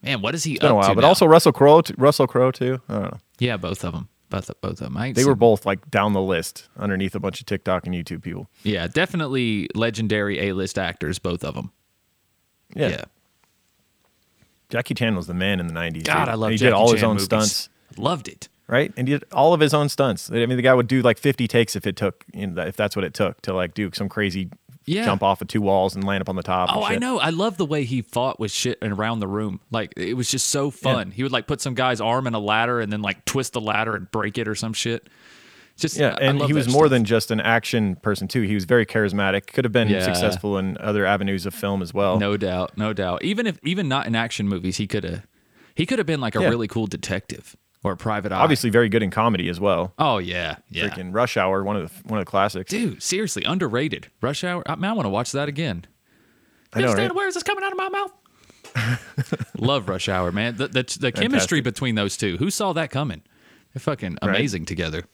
Man, 0.02 0.22
what 0.22 0.34
is 0.34 0.42
he 0.42 0.52
It's 0.54 0.60
been 0.60 0.68
up 0.70 0.72
a 0.72 0.76
while, 0.76 0.94
but 0.94 1.02
now? 1.02 1.08
also 1.08 1.26
Russell 1.26 1.52
Crowe. 1.52 1.82
t- 1.82 1.94
Russell 1.98 2.26
Crowe 2.26 2.50
too. 2.50 2.80
I 2.88 2.92
don't 2.94 3.02
know. 3.12 3.18
yeah, 3.38 3.56
both 3.58 3.84
of 3.84 3.92
them, 3.92 4.08
both 4.30 4.50
both 4.62 4.70
of 4.72 4.78
them. 4.78 4.96
I 4.96 5.12
They 5.12 5.24
were 5.26 5.34
both 5.34 5.66
like 5.66 5.90
down 5.90 6.14
the 6.14 6.22
list 6.22 6.68
underneath 6.78 7.14
a 7.14 7.20
bunch 7.20 7.38
of 7.40 7.46
TikTok 7.46 7.86
and 7.86 7.94
YouTube 7.94 8.22
people. 8.22 8.48
yeah, 8.62 8.86
definitely 8.88 9.68
legendary 9.74 10.48
A-list 10.48 10.78
actors, 10.78 11.18
both 11.18 11.44
of 11.44 11.54
them. 11.54 11.70
Yeah. 12.74 12.88
Yeah. 12.88 13.04
Jackie 14.70 14.94
Chan 14.94 15.14
was 15.14 15.26
the 15.26 15.34
man 15.34 15.60
in 15.60 15.66
the 15.66 15.74
90s. 15.74 16.04
God, 16.04 16.20
dude. 16.24 16.28
I 16.30 16.34
love. 16.34 16.50
He 16.50 16.56
Jackie 16.56 16.68
did 16.70 16.72
all 16.72 16.90
his 16.92 17.00
Chan 17.00 17.08
own 17.10 17.14
movies. 17.16 17.24
stunts. 17.26 17.68
Loved 17.98 18.26
it. 18.28 18.48
Right? 18.72 18.92
And 18.96 19.06
he 19.06 19.14
did 19.14 19.24
all 19.32 19.52
of 19.54 19.60
his 19.60 19.74
own 19.74 19.88
stunts. 19.88 20.30
I 20.30 20.46
mean, 20.46 20.56
the 20.56 20.62
guy 20.62 20.72
would 20.74 20.88
do 20.88 21.02
like 21.02 21.18
50 21.18 21.46
takes 21.46 21.76
if 21.76 21.86
it 21.86 21.94
took, 21.96 22.24
you 22.32 22.46
know, 22.46 22.62
if 22.62 22.74
that's 22.76 22.96
what 22.96 23.04
it 23.04 23.12
took 23.14 23.40
to 23.42 23.52
like 23.54 23.74
do 23.74 23.90
some 23.92 24.08
crazy 24.08 24.48
Yeah. 24.86 25.04
jump 25.04 25.22
off 25.22 25.40
of 25.42 25.48
two 25.48 25.60
walls 25.60 25.94
and 25.94 26.02
land 26.04 26.22
up 26.22 26.28
on 26.28 26.36
the 26.36 26.42
top. 26.42 26.70
Oh, 26.74 26.82
I 26.82 26.96
know. 26.96 27.18
I 27.20 27.30
love 27.30 27.56
the 27.58 27.66
way 27.66 27.84
he 27.84 28.02
fought 28.02 28.40
with 28.40 28.50
shit 28.50 28.78
and 28.82 28.92
around 28.92 29.20
the 29.20 29.28
room. 29.28 29.60
Like 29.70 29.92
it 29.96 30.14
was 30.14 30.30
just 30.30 30.48
so 30.48 30.70
fun. 30.70 31.10
He 31.12 31.22
would 31.22 31.30
like 31.32 31.46
put 31.46 31.60
some 31.60 31.74
guy's 31.74 32.00
arm 32.00 32.26
in 32.26 32.34
a 32.34 32.40
ladder 32.40 32.80
and 32.80 32.90
then 32.92 33.02
like 33.02 33.24
twist 33.26 33.52
the 33.52 33.60
ladder 33.60 33.94
and 33.94 34.10
break 34.10 34.38
it 34.38 34.48
or 34.48 34.54
some 34.54 34.72
shit. 34.72 35.06
Just 35.76 35.96
Yeah, 35.96 36.16
and 36.20 36.40
he 36.42 36.52
was 36.52 36.68
more 36.68 36.84
stuff. 36.84 36.90
than 36.90 37.04
just 37.04 37.30
an 37.30 37.40
action 37.40 37.96
person 37.96 38.28
too. 38.28 38.42
He 38.42 38.54
was 38.54 38.64
very 38.64 38.84
charismatic. 38.84 39.46
Could 39.46 39.64
have 39.64 39.72
been 39.72 39.88
Yeah. 39.88 40.02
successful 40.04 40.58
in 40.58 40.76
other 40.78 41.06
avenues 41.06 41.46
of 41.46 41.54
film 41.54 41.80
as 41.82 41.94
well. 41.94 42.18
No 42.18 42.36
doubt, 42.36 42.76
no 42.76 42.92
doubt. 42.92 43.22
Even 43.24 43.46
if 43.46 43.58
even 43.62 43.88
not 43.88 44.06
in 44.06 44.14
action 44.14 44.48
movies, 44.48 44.76
he 44.78 44.86
could 44.86 45.04
have 45.04 45.26
he 45.74 45.86
could 45.86 45.98
have 45.98 46.06
been 46.06 46.20
like 46.20 46.36
a 46.36 46.40
Yeah. 46.42 46.48
really 46.50 46.68
cool 46.68 46.86
detective 46.86 47.56
or 47.84 47.96
private 47.96 48.32
eye. 48.32 48.36
Obviously, 48.38 48.70
very 48.70 48.88
good 48.88 49.02
in 49.02 49.10
comedy 49.10 49.48
as 49.48 49.58
well. 49.60 49.92
Oh 49.98 50.18
yeah, 50.18 50.56
yeah. 50.70 50.88
Freaking 50.88 51.14
Rush 51.14 51.36
Hour, 51.36 51.64
one 51.64 51.76
of 51.76 51.88
the 51.88 52.08
one 52.08 52.18
of 52.18 52.24
the 52.24 52.30
classics. 52.30 52.70
Dude, 52.70 53.02
seriously, 53.02 53.44
underrated. 53.44 54.08
Rush 54.20 54.44
Hour. 54.44 54.62
I, 54.66 54.74
man, 54.76 54.90
I 54.90 54.92
want 54.94 55.06
to 55.06 55.10
watch 55.10 55.32
that 55.32 55.48
again. 55.48 55.86
I 56.72 56.80
know, 56.80 56.86
Understand 56.86 57.10
right? 57.10 57.16
where 57.16 57.28
is 57.28 57.34
this 57.34 57.42
coming 57.42 57.64
out 57.64 57.72
of 57.72 57.78
my 57.78 57.88
mouth? 57.88 58.12
Love 59.58 59.88
Rush 59.88 60.08
Hour, 60.08 60.32
man. 60.32 60.56
The 60.56 60.68
the, 60.68 60.96
the 61.00 61.12
chemistry 61.12 61.60
between 61.60 61.94
those 61.94 62.16
two. 62.16 62.36
Who 62.38 62.50
saw 62.50 62.72
that 62.72 62.90
coming? 62.90 63.22
They're 63.74 63.80
fucking 63.80 64.18
Right. 64.22 64.30
amazing 64.36 64.64
together. 64.66 65.04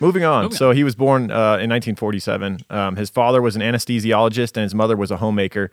Moving 0.00 0.24
on. 0.24 0.44
Moving 0.44 0.56
so 0.56 0.70
he 0.70 0.82
was 0.82 0.94
born 0.94 1.24
uh, 1.30 1.60
in 1.60 1.68
1947. 1.68 2.60
Um, 2.70 2.96
his 2.96 3.10
father 3.10 3.42
was 3.42 3.54
an 3.54 3.60
anesthesiologist 3.60 4.56
and 4.56 4.62
his 4.62 4.74
mother 4.74 4.96
was 4.96 5.10
a 5.10 5.18
homemaker. 5.18 5.70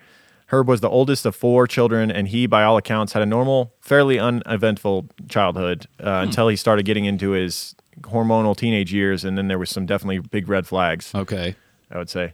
Herb 0.48 0.68
was 0.68 0.82
the 0.82 0.90
oldest 0.90 1.26
of 1.26 1.36
four 1.36 1.68
children, 1.68 2.10
and 2.10 2.28
he, 2.30 2.48
by 2.48 2.64
all 2.64 2.78
accounts, 2.78 3.14
had 3.14 3.22
a 3.22 3.26
normal, 3.26 3.74
fairly 3.82 4.18
uneventful 4.20 5.08
childhood 5.30 5.88
Hmm. 6.00 6.08
uh, 6.08 6.22
until 6.24 6.48
he 6.48 6.56
started 6.56 6.86
getting 6.86 7.06
into 7.06 7.32
his 7.32 7.76
hormonal 8.02 8.56
teenage 8.56 8.94
years, 8.94 9.26
and 9.26 9.38
then 9.38 9.48
there 9.48 9.60
was 9.60 9.70
some 9.70 9.86
definitely 9.86 10.20
big 10.20 10.48
red 10.48 10.66
flags. 10.68 11.14
Okay. 11.14 11.56
I 11.92 11.98
would 11.98 12.10
say. 12.10 12.34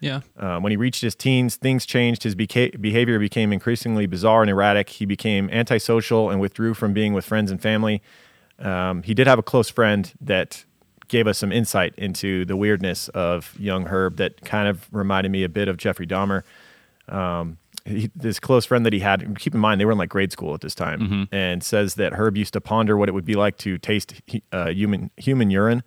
Yeah. 0.00 0.20
Um, 0.36 0.62
when 0.62 0.70
he 0.72 0.76
reached 0.76 1.00
his 1.02 1.14
teens, 1.14 1.56
things 1.56 1.86
changed. 1.86 2.24
His 2.24 2.34
beca- 2.34 2.78
behavior 2.80 3.18
became 3.18 3.52
increasingly 3.52 4.06
bizarre 4.06 4.42
and 4.42 4.50
erratic. 4.50 4.88
He 4.90 5.06
became 5.06 5.48
antisocial 5.50 6.28
and 6.30 6.40
withdrew 6.40 6.74
from 6.74 6.92
being 6.92 7.12
with 7.14 7.24
friends 7.24 7.50
and 7.50 7.60
family. 7.62 8.02
Um, 8.58 9.02
he 9.02 9.14
did 9.14 9.26
have 9.26 9.38
a 9.38 9.42
close 9.42 9.70
friend 9.70 10.12
that 10.20 10.64
gave 11.08 11.26
us 11.26 11.38
some 11.38 11.52
insight 11.52 11.94
into 11.96 12.44
the 12.44 12.56
weirdness 12.56 13.08
of 13.10 13.54
young 13.58 13.86
Herb 13.86 14.16
that 14.16 14.40
kind 14.42 14.68
of 14.68 14.88
reminded 14.92 15.30
me 15.30 15.44
a 15.44 15.48
bit 15.48 15.68
of 15.68 15.76
Jeffrey 15.76 16.06
Dahmer. 16.06 16.42
Um, 17.08 17.58
he, 17.84 18.10
this 18.16 18.40
close 18.40 18.64
friend 18.64 18.86
that 18.86 18.92
he 18.94 19.00
had, 19.00 19.38
keep 19.38 19.54
in 19.54 19.60
mind, 19.60 19.80
they 19.80 19.84
were 19.84 19.92
in 19.92 19.98
like 19.98 20.08
grade 20.08 20.32
school 20.32 20.54
at 20.54 20.62
this 20.62 20.74
time, 20.74 21.28
and 21.30 21.62
says 21.62 21.96
that 21.96 22.14
Herb 22.14 22.36
used 22.36 22.54
to 22.54 22.60
ponder 22.60 22.96
what 22.96 23.08
it 23.08 23.12
would 23.12 23.26
be 23.26 23.34
like 23.34 23.58
to 23.58 23.76
taste 23.78 24.14
uh, 24.52 24.68
human 24.70 25.10
human 25.16 25.50
urine 25.50 25.82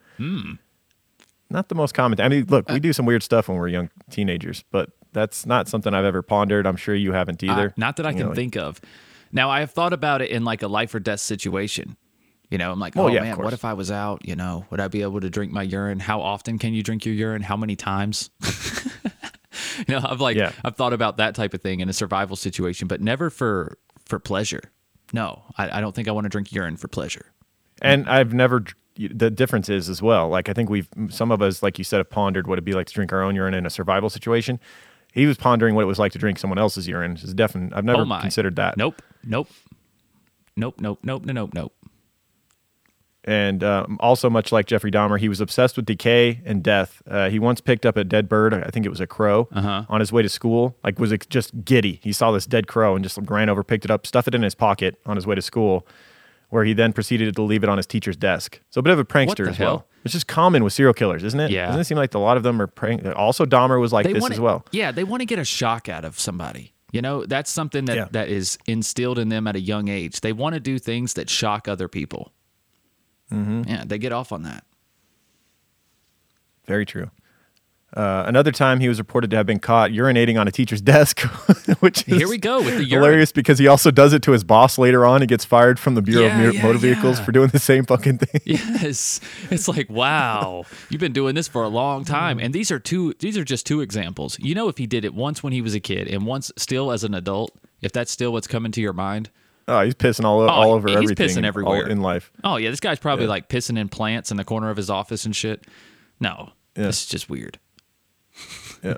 not 1.50 1.69
the 1.69 1.75
most 1.75 1.93
common. 1.93 2.19
I 2.19 2.27
mean, 2.29 2.45
look, 2.47 2.69
we 2.69 2.79
do 2.79 2.93
some 2.93 3.05
weird 3.05 3.24
stuff 3.24 3.47
when 3.47 3.57
we're 3.57 3.67
young 3.69 3.89
teenagers, 4.09 4.63
but 4.71 4.89
that's 5.13 5.45
not 5.45 5.67
something 5.67 5.93
I've 5.93 6.05
ever 6.05 6.21
pondered. 6.21 6.67
I'm 6.67 6.75
sure 6.75 6.95
you 6.95 7.13
haven't 7.13 7.43
either. 7.43 7.67
Uh, 7.69 7.74
not 7.77 7.95
that 7.97 8.05
I 8.05 8.12
You 8.12 8.17
can 8.17 8.27
know, 8.27 8.33
think 8.33 8.55
of. 8.55 8.81
Now 9.31 9.50
I 9.50 9.62
have 9.62 9.71
thought 9.71 9.93
about 9.93 10.21
it 10.21 10.29
in 10.29 10.43
like 10.43 10.62
a 10.62 10.67
life 10.67 10.93
or 10.93 11.00
death 11.00 11.19
situation. 11.19 11.97
You 12.50 12.57
know, 12.57 12.71
I'm 12.71 12.79
like, 12.79 12.95
Well, 12.95 13.05
oh 13.05 13.09
yeah, 13.09 13.21
man, 13.21 13.38
what 13.38 13.53
if 13.53 13.65
I 13.65 13.74
was 13.74 13.91
out? 13.91 14.25
You 14.25 14.36
know, 14.36 14.65
would 14.69 14.79
I 14.79 14.88
be 14.88 15.01
able 15.01 15.19
to 15.19 15.29
drink 15.29 15.51
my 15.51 15.63
urine? 15.63 16.00
How 16.00 16.21
often 16.21 16.57
can 16.59 16.74
you 16.74 16.81
drink 16.81 17.05
your 17.05 17.15
urine? 17.15 17.41
How 17.41 17.57
many 17.57 17.75
times? 17.75 18.29
you 19.88 19.96
know, 19.96 20.01
I've 20.03 20.22
like 20.22 20.38
Yeah. 20.38 20.51
I've 20.63 20.75
thought 20.75 20.93
about 20.93 21.17
that 21.17 21.36
type 21.36 21.53
of 21.53 21.62
thing 21.62 21.79
in 21.79 21.89
a 21.89 21.93
survival 21.93 22.36
situation, 22.36 22.88
but 22.88 23.01
never 23.01 23.29
for 23.29 23.77
for 24.05 24.19
pleasure. 24.19 24.62
No, 25.13 25.43
I, 25.57 25.77
I 25.77 25.81
don't 25.81 25.96
think 25.96 26.07
I 26.07 26.12
want 26.12 26.25
to 26.25 26.29
drink 26.29 26.51
urine 26.51 26.77
for 26.77 26.88
pleasure. 26.88 27.27
And 27.81 28.10
I've 28.10 28.34
never. 28.34 28.63
The 28.98 29.29
difference 29.29 29.69
is 29.69 29.89
as 29.89 30.01
well. 30.01 30.27
Like 30.27 30.50
I 30.50 30.53
think 30.53 30.72
we've 30.72 30.89
some 31.10 31.31
of 31.31 31.41
us, 31.41 31.62
like 31.62 31.77
you 31.77 31.84
said, 31.84 31.98
have 31.98 32.10
pondered 32.10 32.48
what 32.48 32.53
it'd 32.53 32.65
be 32.65 32.74
like 32.74 32.88
to 32.88 32.93
drink 32.93 33.13
our 33.13 33.22
own 33.22 33.36
urine 33.36 33.53
in 33.53 33.65
a 33.65 33.69
survival 33.69 34.10
situation. 34.10 34.60
He 35.13 35.27
was 35.27 35.38
pondering 35.38 35.75
what 35.75 35.84
it 35.84 35.86
was 35.86 36.00
like 36.00 36.12
to 36.13 36.19
drink 36.19 36.39
someone 36.39 36.57
else's 36.57 36.88
urine. 36.88 37.12
It's 37.12 37.34
definitely. 37.34 37.75
I've 37.77 37.86
never 37.86 38.01
oh 38.01 38.19
considered 38.19 38.55
that. 38.55 38.75
Nope, 38.75 39.01
nope, 39.24 39.50
nope, 40.55 40.81
nope, 40.81 41.00
nope, 41.03 41.25
nope, 41.25 41.34
nope, 41.34 41.53
nope. 41.53 41.74
And 43.27 43.62
um, 43.62 43.98
also, 44.00 44.29
much 44.29 44.53
like 44.53 44.67
Jeffrey 44.67 44.89
Dahmer, 44.89 45.19
he 45.19 45.27
was 45.27 45.41
obsessed 45.41 45.75
with 45.75 45.86
decay 45.86 46.41
and 46.46 46.63
death. 46.63 47.01
Uh, 47.05 47.29
he 47.29 47.39
once 47.39 47.60
picked 47.60 47.86
up 47.86 47.98
a 47.98 48.05
dead 48.05 48.29
bird, 48.29 48.53
I 48.53 48.69
think 48.69 48.86
it 48.86 48.89
was 48.89 49.01
a 49.01 49.05
crow, 49.05 49.50
Uh-huh. 49.51 49.84
on 49.89 50.00
his 50.00 50.13
way 50.13 50.22
to 50.22 50.29
school. 50.29 50.77
Like, 50.84 50.98
was 50.98 51.13
just 51.29 51.65
giddy. 51.65 52.00
He 52.01 52.13
saw 52.13 52.31
this 52.31 52.46
dead 52.46 52.67
crow 52.67 52.96
and 52.96 53.03
just 53.03 53.19
ran 53.24 53.50
over, 53.50 53.63
picked 53.65 53.84
it 53.84 53.91
up, 53.91 54.07
stuffed 54.07 54.29
it 54.29 54.36
in 54.36 54.43
his 54.43 54.55
pocket 54.55 54.98
on 55.05 55.17
his 55.17 55.27
way 55.27 55.36
to 55.36 55.41
school, 55.41 55.86
where 56.50 56.63
he 56.63 56.72
then 56.72 56.93
proceeded 56.93 57.36
to 57.36 57.41
leave 57.41 57.63
it 57.63 57.69
on 57.69 57.75
his 57.75 57.86
teacher's 57.86 58.15
desk. 58.15 58.62
So, 58.69 58.79
a 58.79 58.81
bit 58.81 58.93
of 58.93 59.00
a 59.00 59.03
prankster 59.05 59.50
as 59.50 59.57
hell? 59.57 59.67
well. 59.67 59.88
It's 60.05 60.13
just 60.13 60.27
common 60.27 60.63
with 60.63 60.72
serial 60.72 60.93
killers, 60.93 61.25
isn't 61.25 61.39
it? 61.39 61.51
Yeah. 61.51 61.65
Doesn't 61.65 61.81
it 61.81 61.84
seem 61.84 61.98
like 61.98 62.13
a 62.13 62.19
lot 62.19 62.38
of 62.38 62.43
them 62.43 62.62
are 62.62 62.67
prank? 62.67 63.05
Also, 63.17 63.46
Dahmer 63.46 63.77
was 63.81 63.91
like 63.91 64.05
this 64.07 64.22
wanna, 64.22 64.36
as 64.36 64.39
well. 64.39 64.65
Yeah, 64.72 64.93
they 64.93 65.03
want 65.03 65.19
to 65.19 65.25
get 65.25 65.38
a 65.38 65.43
shock 65.43 65.89
out 65.89 66.05
of 66.05 66.17
somebody. 66.17 66.72
You 66.93 67.01
know, 67.01 67.25
that's 67.25 67.51
something 67.51 67.84
that, 67.86 67.98
Yeah. 67.98 68.07
that 68.12 68.29
is 68.29 68.57
instilled 68.65 69.19
in 69.19 69.27
them 69.27 69.46
at 69.48 69.57
a 69.57 69.60
young 69.60 69.89
age. 69.89 70.22
They 70.22 70.31
want 70.31 70.53
to 70.53 70.62
do 70.62 70.79
things 70.79 71.15
that 71.15 71.29
shock 71.29 71.67
other 71.67 71.89
people. 71.89 72.31
Mm-hmm. 73.31 73.63
Yeah, 73.67 73.84
they 73.86 73.98
get 73.98 74.12
off 74.12 74.31
on 74.31 74.43
that. 74.43 74.63
Very 76.65 76.86
true. 76.86 77.10
Uh, 77.96 78.25
another 78.27 78.51
time, 78.51 78.81
he 78.81 78.89
was 78.89 79.00
reported 79.00 79.31
to 79.31 79.38
have 79.38 79.46
been 79.46 79.60
caught 79.60 79.91
urinating 79.91 80.38
on 80.39 80.46
a 80.46 80.51
teacher's 80.51 80.81
desk, 80.81 81.22
which 81.79 82.05
is 82.07 82.17
Here 82.17 82.27
we 82.27 82.38
go 82.38 82.57
with 82.57 82.77
the 82.77 82.84
urine. 82.84 82.89
hilarious 82.89 83.31
because 83.31 83.57
he 83.60 83.67
also 83.67 83.91
does 83.91 84.12
it 84.12 84.22
to 84.24 84.34
his 84.34 84.43
boss 84.43 84.77
later 84.77 85.05
on. 85.05 85.22
He 85.22 85.27
gets 85.27 85.46
fired 85.46 85.79
from 85.79 85.96
the 85.96 86.01
Bureau 86.01 86.25
Yeah, 86.25 86.41
of 86.41 86.53
yeah, 86.53 86.63
Motor 86.63 86.79
Vehicles 86.79 87.17
yeah. 87.19 87.25
for 87.25 87.31
doing 87.31 87.48
the 87.48 87.60
same 87.60 87.86
fucking 87.86 88.17
thing. 88.17 88.41
Yes, 88.46 89.22
it's 89.50 89.69
like 89.69 89.89
wow, 89.89 90.65
you've 90.89 91.00
been 91.00 91.13
doing 91.13 91.34
this 91.34 91.48
for 91.48 91.63
a 91.63 91.69
long 91.69 92.03
time, 92.03 92.39
and 92.39 92.53
these 92.53 92.72
are 92.72 92.79
two. 92.79 93.13
These 93.19 93.38
are 93.38 93.46
just 93.46 93.65
two 93.65 93.79
examples. 93.79 94.38
You 94.39 94.53
know, 94.53 94.67
if 94.67 94.77
he 94.77 94.86
did 94.86 95.05
it 95.05 95.13
once 95.13 95.41
when 95.41 95.53
he 95.53 95.62
was 95.62 95.74
a 95.74 95.79
kid 95.79 96.10
and 96.10 96.25
once 96.25 96.51
still 96.57 96.91
as 96.91 97.05
an 97.05 97.13
adult, 97.13 97.57
if 97.81 97.93
that's 97.93 98.12
still 98.12 98.34
what's 98.34 98.48
coming 98.48 98.74
to 98.74 98.81
your 98.81 98.93
mind. 98.93 99.29
Oh, 99.69 99.81
he's 99.81 99.95
pissing 99.95 100.24
all, 100.24 100.39
o- 100.41 100.47
all 100.47 100.71
over 100.74 100.88
he's 100.88 100.95
everything 100.97 101.27
He's 101.27 101.36
pissing 101.38 101.45
everywhere. 101.45 101.88
in 101.88 102.01
life. 102.01 102.31
Oh 102.43 102.55
yeah, 102.57 102.69
this 102.69 102.79
guy's 102.79 103.00
probably 103.00 103.25
Yeah. 103.25 103.31
like 103.31 103.50
pissing 103.50 103.77
in 103.77 103.89
plants 103.89 104.31
in 104.31 104.38
the 104.38 104.45
corner 104.45 104.69
of 104.69 104.77
his 104.77 104.89
office 104.89 105.25
and 105.25 105.36
shit. 105.36 105.65
No, 106.19 106.51
Yeah. 106.77 106.83
this 106.86 107.01
is 107.01 107.05
just 107.07 107.29
weird. 107.29 107.59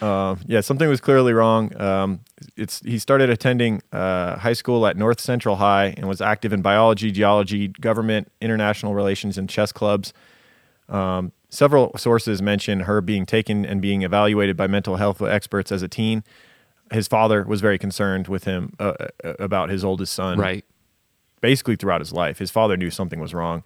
Yeah, 0.00 0.36
Yeah, 0.46 0.60
something 0.60 0.88
was 0.88 1.00
clearly 1.00 1.32
wrong. 1.32 1.74
Um, 1.80 2.20
it's 2.56 2.80
he 2.80 2.98
started 3.00 3.30
attending 3.30 3.82
uh, 3.92 4.36
high 4.38 4.52
school 4.52 4.86
at 4.86 4.96
North 4.96 5.20
Central 5.20 5.56
High 5.56 5.94
and 5.96 6.06
was 6.08 6.20
active 6.20 6.52
in 6.52 6.62
biology, 6.62 7.10
geology, 7.10 7.68
government, 7.68 8.30
international 8.40 8.94
relations, 8.94 9.36
and 9.38 9.48
chess 9.48 9.72
clubs. 9.72 10.12
Um, 10.88 11.32
several 11.48 11.96
sources 11.98 12.40
mention 12.40 12.82
Herb 12.82 13.06
being 13.06 13.26
taken 13.26 13.66
and 13.66 13.82
being 13.82 14.02
evaluated 14.02 14.56
by 14.56 14.68
mental 14.68 14.96
health 14.96 15.20
experts 15.20 15.72
as 15.72 15.82
a 15.82 15.88
teen. 15.88 16.22
His 16.92 17.08
father 17.08 17.44
was 17.44 17.60
very 17.60 17.78
concerned 17.78 18.28
with 18.28 18.44
him 18.44 18.72
uh, 18.78 18.92
uh, 19.24 19.34
about 19.38 19.68
his 19.70 19.84
oldest 19.84 20.12
son. 20.12 20.38
Right. 20.38 20.64
basically 21.40 21.76
throughout 21.76 22.00
his 22.00 22.12
life. 22.12 22.38
His 22.38 22.50
father 22.50 22.76
knew 22.76 22.90
something 22.90 23.20
was 23.20 23.32
wrong. 23.34 23.62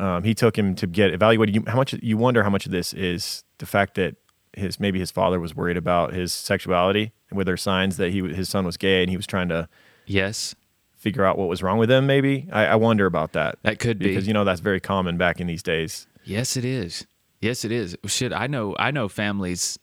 Um, 0.00 0.24
he 0.24 0.34
took 0.34 0.56
him 0.58 0.74
to 0.76 0.86
get 0.86 1.12
evaluated. 1.12 1.54
You, 1.54 1.64
how 1.66 1.76
much 1.76 1.92
you 2.02 2.16
wonder 2.16 2.42
how 2.42 2.50
much 2.50 2.64
of 2.66 2.72
this 2.72 2.92
is 2.94 3.44
the 3.58 3.66
fact 3.66 3.94
that 3.96 4.16
his 4.54 4.80
maybe 4.80 4.98
his 4.98 5.10
father 5.10 5.38
was 5.38 5.54
worried 5.54 5.76
about 5.76 6.12
his 6.14 6.32
sexuality, 6.32 7.12
were 7.30 7.44
there 7.44 7.56
signs 7.56 7.96
that 7.98 8.10
he 8.10 8.20
his 8.34 8.48
son 8.48 8.64
was 8.64 8.76
gay 8.76 9.02
and 9.02 9.10
he 9.10 9.16
was 9.16 9.26
trying 9.26 9.48
to 9.50 9.68
Yes, 10.06 10.54
figure 10.96 11.24
out 11.24 11.38
what 11.38 11.48
was 11.48 11.62
wrong 11.62 11.78
with 11.78 11.90
him? 11.90 12.06
Maybe 12.06 12.48
I, 12.52 12.66
I 12.66 12.74
wonder 12.76 13.06
about 13.06 13.32
that. 13.32 13.58
That 13.62 13.78
could 13.78 13.98
be. 13.98 14.08
because 14.08 14.26
you 14.26 14.32
know 14.34 14.44
that's 14.44 14.60
very 14.60 14.80
common 14.80 15.16
back 15.16 15.40
in 15.40 15.46
these 15.46 15.62
days. 15.62 16.06
Yes, 16.24 16.56
it 16.56 16.64
is. 16.64 17.06
Yes, 17.40 17.64
it 17.64 17.72
is. 17.72 17.96
Shit, 18.06 18.32
I 18.32 18.46
know. 18.46 18.74
I 18.78 18.90
know 18.92 19.08
families 19.08 19.78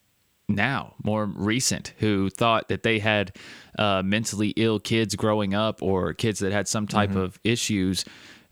now, 0.50 0.96
more 1.03 1.25
recent, 1.25 1.94
who 2.00 2.29
thought 2.29 2.68
that 2.70 2.84
they 2.84 3.00
had 3.00 3.36
uh, 3.77 4.01
mentally 4.03 4.50
ill 4.58 4.79
kids 4.79 5.15
growing 5.15 5.53
up, 5.53 5.82
or 5.82 6.13
kids 6.13 6.39
that 6.39 6.51
had 6.51 6.68
some 6.68 6.88
type 6.88 7.12
Mm-hmm. 7.12 7.20
of 7.20 7.39
issues, 7.44 8.03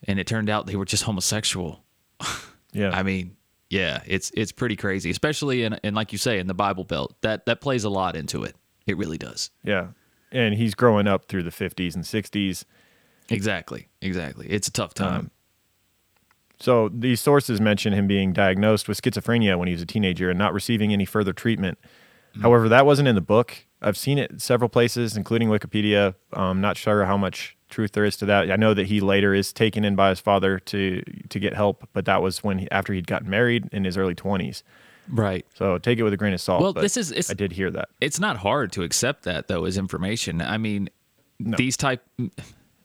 and 0.07 0.19
it 0.19 0.27
turned 0.27 0.49
out 0.49 0.67
they 0.67 0.75
were 0.77 0.85
just 0.85 1.03
homosexual. 1.03 1.83
Yeah, 2.73 2.91
I 2.91 3.01
mean, 3.01 3.35
yeah, 3.69 4.01
it's 4.05 4.29
it's 4.35 4.51
pretty 4.51 4.75
crazy, 4.75 5.09
especially 5.09 5.63
in 5.63 5.73
and 5.83 5.95
like 5.95 6.11
you 6.11 6.17
say 6.19 6.37
in 6.37 6.45
the 6.47 6.53
Bible 6.53 6.83
Belt. 6.83 7.15
That 7.21 7.45
that 7.47 7.59
plays 7.61 7.85
a 7.85 7.89
lot 7.89 8.15
into 8.15 8.43
it. 8.43 8.55
It 8.85 8.97
really 8.97 9.17
does. 9.17 9.49
yeah, 9.63 9.87
and 10.31 10.53
he's 10.53 10.75
growing 10.75 11.07
up 11.07 11.25
through 11.27 11.43
the 11.43 11.49
fifties 11.51 11.95
and 11.95 12.05
sixties. 12.05 12.65
Exactly. 13.29 13.87
Exactly. 14.01 14.47
It's 14.49 14.67
a 14.67 14.71
tough 14.71 14.91
Um, 15.01 15.07
time. 15.07 15.31
So 16.59 16.89
these 16.89 17.21
sources 17.21 17.61
mention 17.61 17.93
him 17.93 18.07
being 18.07 18.33
diagnosed 18.33 18.87
with 18.87 18.99
schizophrenia 19.01 19.57
when 19.59 19.67
he 19.67 19.73
was 19.73 19.81
a 19.81 19.85
teenager 19.85 20.29
and 20.29 20.39
not 20.39 20.53
receiving 20.53 20.91
any 20.91 21.05
further 21.05 21.33
treatment. 21.33 21.77
Hmm. 22.33 22.41
However, 22.41 22.67
that 22.69 22.85
wasn't 22.85 23.07
in 23.07 23.15
the 23.15 23.21
book. 23.21 23.65
I've 23.81 23.97
seen 23.97 24.17
it 24.17 24.41
several 24.41 24.69
places, 24.69 25.15
including 25.15 25.49
Wikipedia. 25.49 26.15
I'm 26.33 26.59
not 26.61 26.77
sure 26.77 27.05
how 27.05 27.15
much 27.15 27.55
truth 27.69 27.91
there 27.91 28.05
is 28.05 28.17
to 28.17 28.25
that. 28.25 28.49
I 28.49 28.55
know 28.55 28.73
that 28.73 28.87
he 28.87 28.99
later 29.01 29.35
is 29.35 29.53
taken 29.53 29.85
in 29.85 29.95
by 29.95 30.09
his 30.09 30.19
father 30.19 30.57
to 30.59 31.03
to 31.29 31.39
get 31.39 31.53
help, 31.53 31.87
but 31.93 32.05
that 32.05 32.23
was 32.23 32.43
when 32.43 32.57
he, 32.59 32.71
after 32.71 32.91
he'd 32.93 33.05
gotten 33.05 33.29
married 33.29 33.69
in 33.71 33.83
his 33.83 33.95
early 33.97 34.15
20s. 34.15 34.63
right. 35.09 35.45
So 35.53 35.77
take 35.77 35.99
it 35.99 36.03
with 36.03 36.13
a 36.13 36.17
grain 36.17 36.33
of 36.33 36.41
salt. 36.41 36.61
Well, 36.61 36.73
but 36.73 36.81
this 36.81 36.97
is- 36.97 37.11
it's- 37.11 37.29
I 37.29 37.33
did 37.35 37.51
hear 37.51 37.69
that. 37.71 37.89
it's 38.01 38.19
not 38.19 38.37
hard 38.37 38.71
to 38.73 38.81
accept 38.83 39.23
that 39.23 39.47
though 39.47 39.65
as 39.65 39.77
information. 39.77 40.41
I 40.41 40.57
mean, 40.57 40.89
these 41.39 41.77
type 41.77 42.03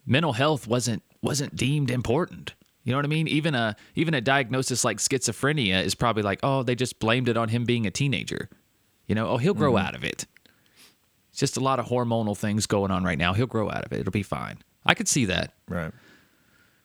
mental 0.07 0.35
health 0.35 0.67
wasn't 0.69 1.03
wasn't 1.23 1.57
deemed 1.57 1.91
important. 1.91 2.53
You 2.85 2.93
know 2.93 2.99
what 2.99 3.05
I 3.05 3.09
mean? 3.09 3.29
Even 3.29 3.55
a 3.55 3.77
even 3.95 4.15
a 4.15 4.21
diagnosis 4.21 4.85
like 4.85 4.99
schizophrenia 4.99 5.85
is 5.85 5.95
probably 5.95 6.23
like, 6.23 6.41
oh, 6.43 6.63
they 6.63 6.75
just 6.75 6.99
blamed 6.99 7.29
it 7.29 7.37
on 7.37 7.49
him 7.49 7.65
being 7.65 7.87
a 7.87 7.91
teenager. 7.91 8.49
You 9.07 9.15
know, 9.15 9.29
oh, 9.29 9.37
he'll 9.37 9.55
grow 9.55 9.75
mm-hmm. 9.75 9.87
out 9.87 9.95
of 9.95 10.05
it. 10.05 10.27
It's 11.31 11.39
just 11.39 11.57
a 11.57 11.61
lot 11.61 11.79
of 11.79 11.87
hormonal 11.87 12.37
things 12.37 12.67
going 12.67 12.91
on 12.91 13.05
right 13.05 13.19
now. 13.19 13.33
He'll 13.33 13.47
grow 13.47 13.71
out 13.71 13.85
of 13.85 13.93
it. 13.93 14.01
It'll 14.01 14.11
be 14.11 14.23
fine. 14.23 14.59
I 14.85 14.95
could 14.95 15.09
see 15.09 15.27
that. 15.27 15.55
Right. 15.69 15.93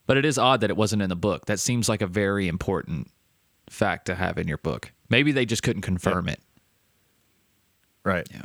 But 0.06 0.18
it 0.18 0.24
is 0.24 0.38
odd 0.38 0.62
that 0.62 0.70
it 0.70 0.78
wasn't 0.78 1.02
in 1.02 1.10
the 1.10 1.16
book. 1.16 1.48
That 1.48 1.60
seems 1.60 1.90
like 1.90 2.02
a 2.02 2.08
very 2.08 2.48
important 2.48 3.12
fact 3.70 4.06
to 4.06 4.16
have 4.16 4.38
in 4.38 4.48
your 4.48 4.58
book. 4.58 4.94
Maybe 5.10 5.32
they 5.32 5.46
just 5.46 5.64
couldn't 5.64 5.82
confirm 5.82 6.30
it. 6.30 6.40
Right. 8.06 8.26
Yeah. 8.32 8.44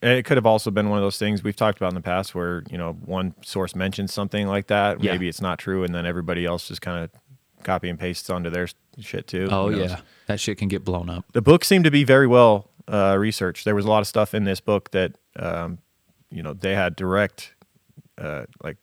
It 0.00 0.24
could 0.24 0.36
have 0.36 0.46
also 0.46 0.70
been 0.70 0.90
one 0.90 0.98
of 0.98 1.04
those 1.04 1.18
things 1.18 1.42
we've 1.42 1.56
talked 1.56 1.78
about 1.78 1.88
in 1.88 1.94
the 1.94 2.00
past 2.00 2.34
where, 2.34 2.62
you 2.70 2.78
know, 2.78 2.92
one 2.92 3.34
source 3.42 3.74
mentions 3.74 4.12
something 4.12 4.46
like 4.46 4.68
that. 4.68 5.02
Yeah. 5.02 5.12
Maybe 5.12 5.28
it's 5.28 5.40
not 5.40 5.58
true. 5.58 5.82
And 5.82 5.94
then 5.94 6.06
everybody 6.06 6.44
else 6.46 6.68
just 6.68 6.80
kind 6.80 7.02
of 7.02 7.10
copy 7.64 7.88
and 7.88 7.98
pastes 7.98 8.30
onto 8.30 8.48
their 8.48 8.68
shit 9.00 9.26
too. 9.26 9.48
Oh 9.50 9.70
yeah. 9.70 10.00
That 10.26 10.38
shit 10.38 10.58
can 10.58 10.68
get 10.68 10.84
blown 10.84 11.10
up. 11.10 11.24
The 11.32 11.42
book 11.42 11.64
seemed 11.64 11.84
to 11.84 11.90
be 11.90 12.04
very 12.04 12.28
well 12.28 12.70
uh, 12.86 13.16
researched. 13.18 13.64
There 13.64 13.74
was 13.74 13.86
a 13.86 13.88
lot 13.88 14.00
of 14.00 14.06
stuff 14.06 14.34
in 14.34 14.44
this 14.44 14.60
book 14.60 14.92
that, 14.92 15.16
um, 15.36 15.78
you 16.30 16.42
know, 16.42 16.52
they 16.52 16.74
had 16.74 16.94
direct, 16.94 17.54
uh, 18.18 18.44
like, 18.62 18.76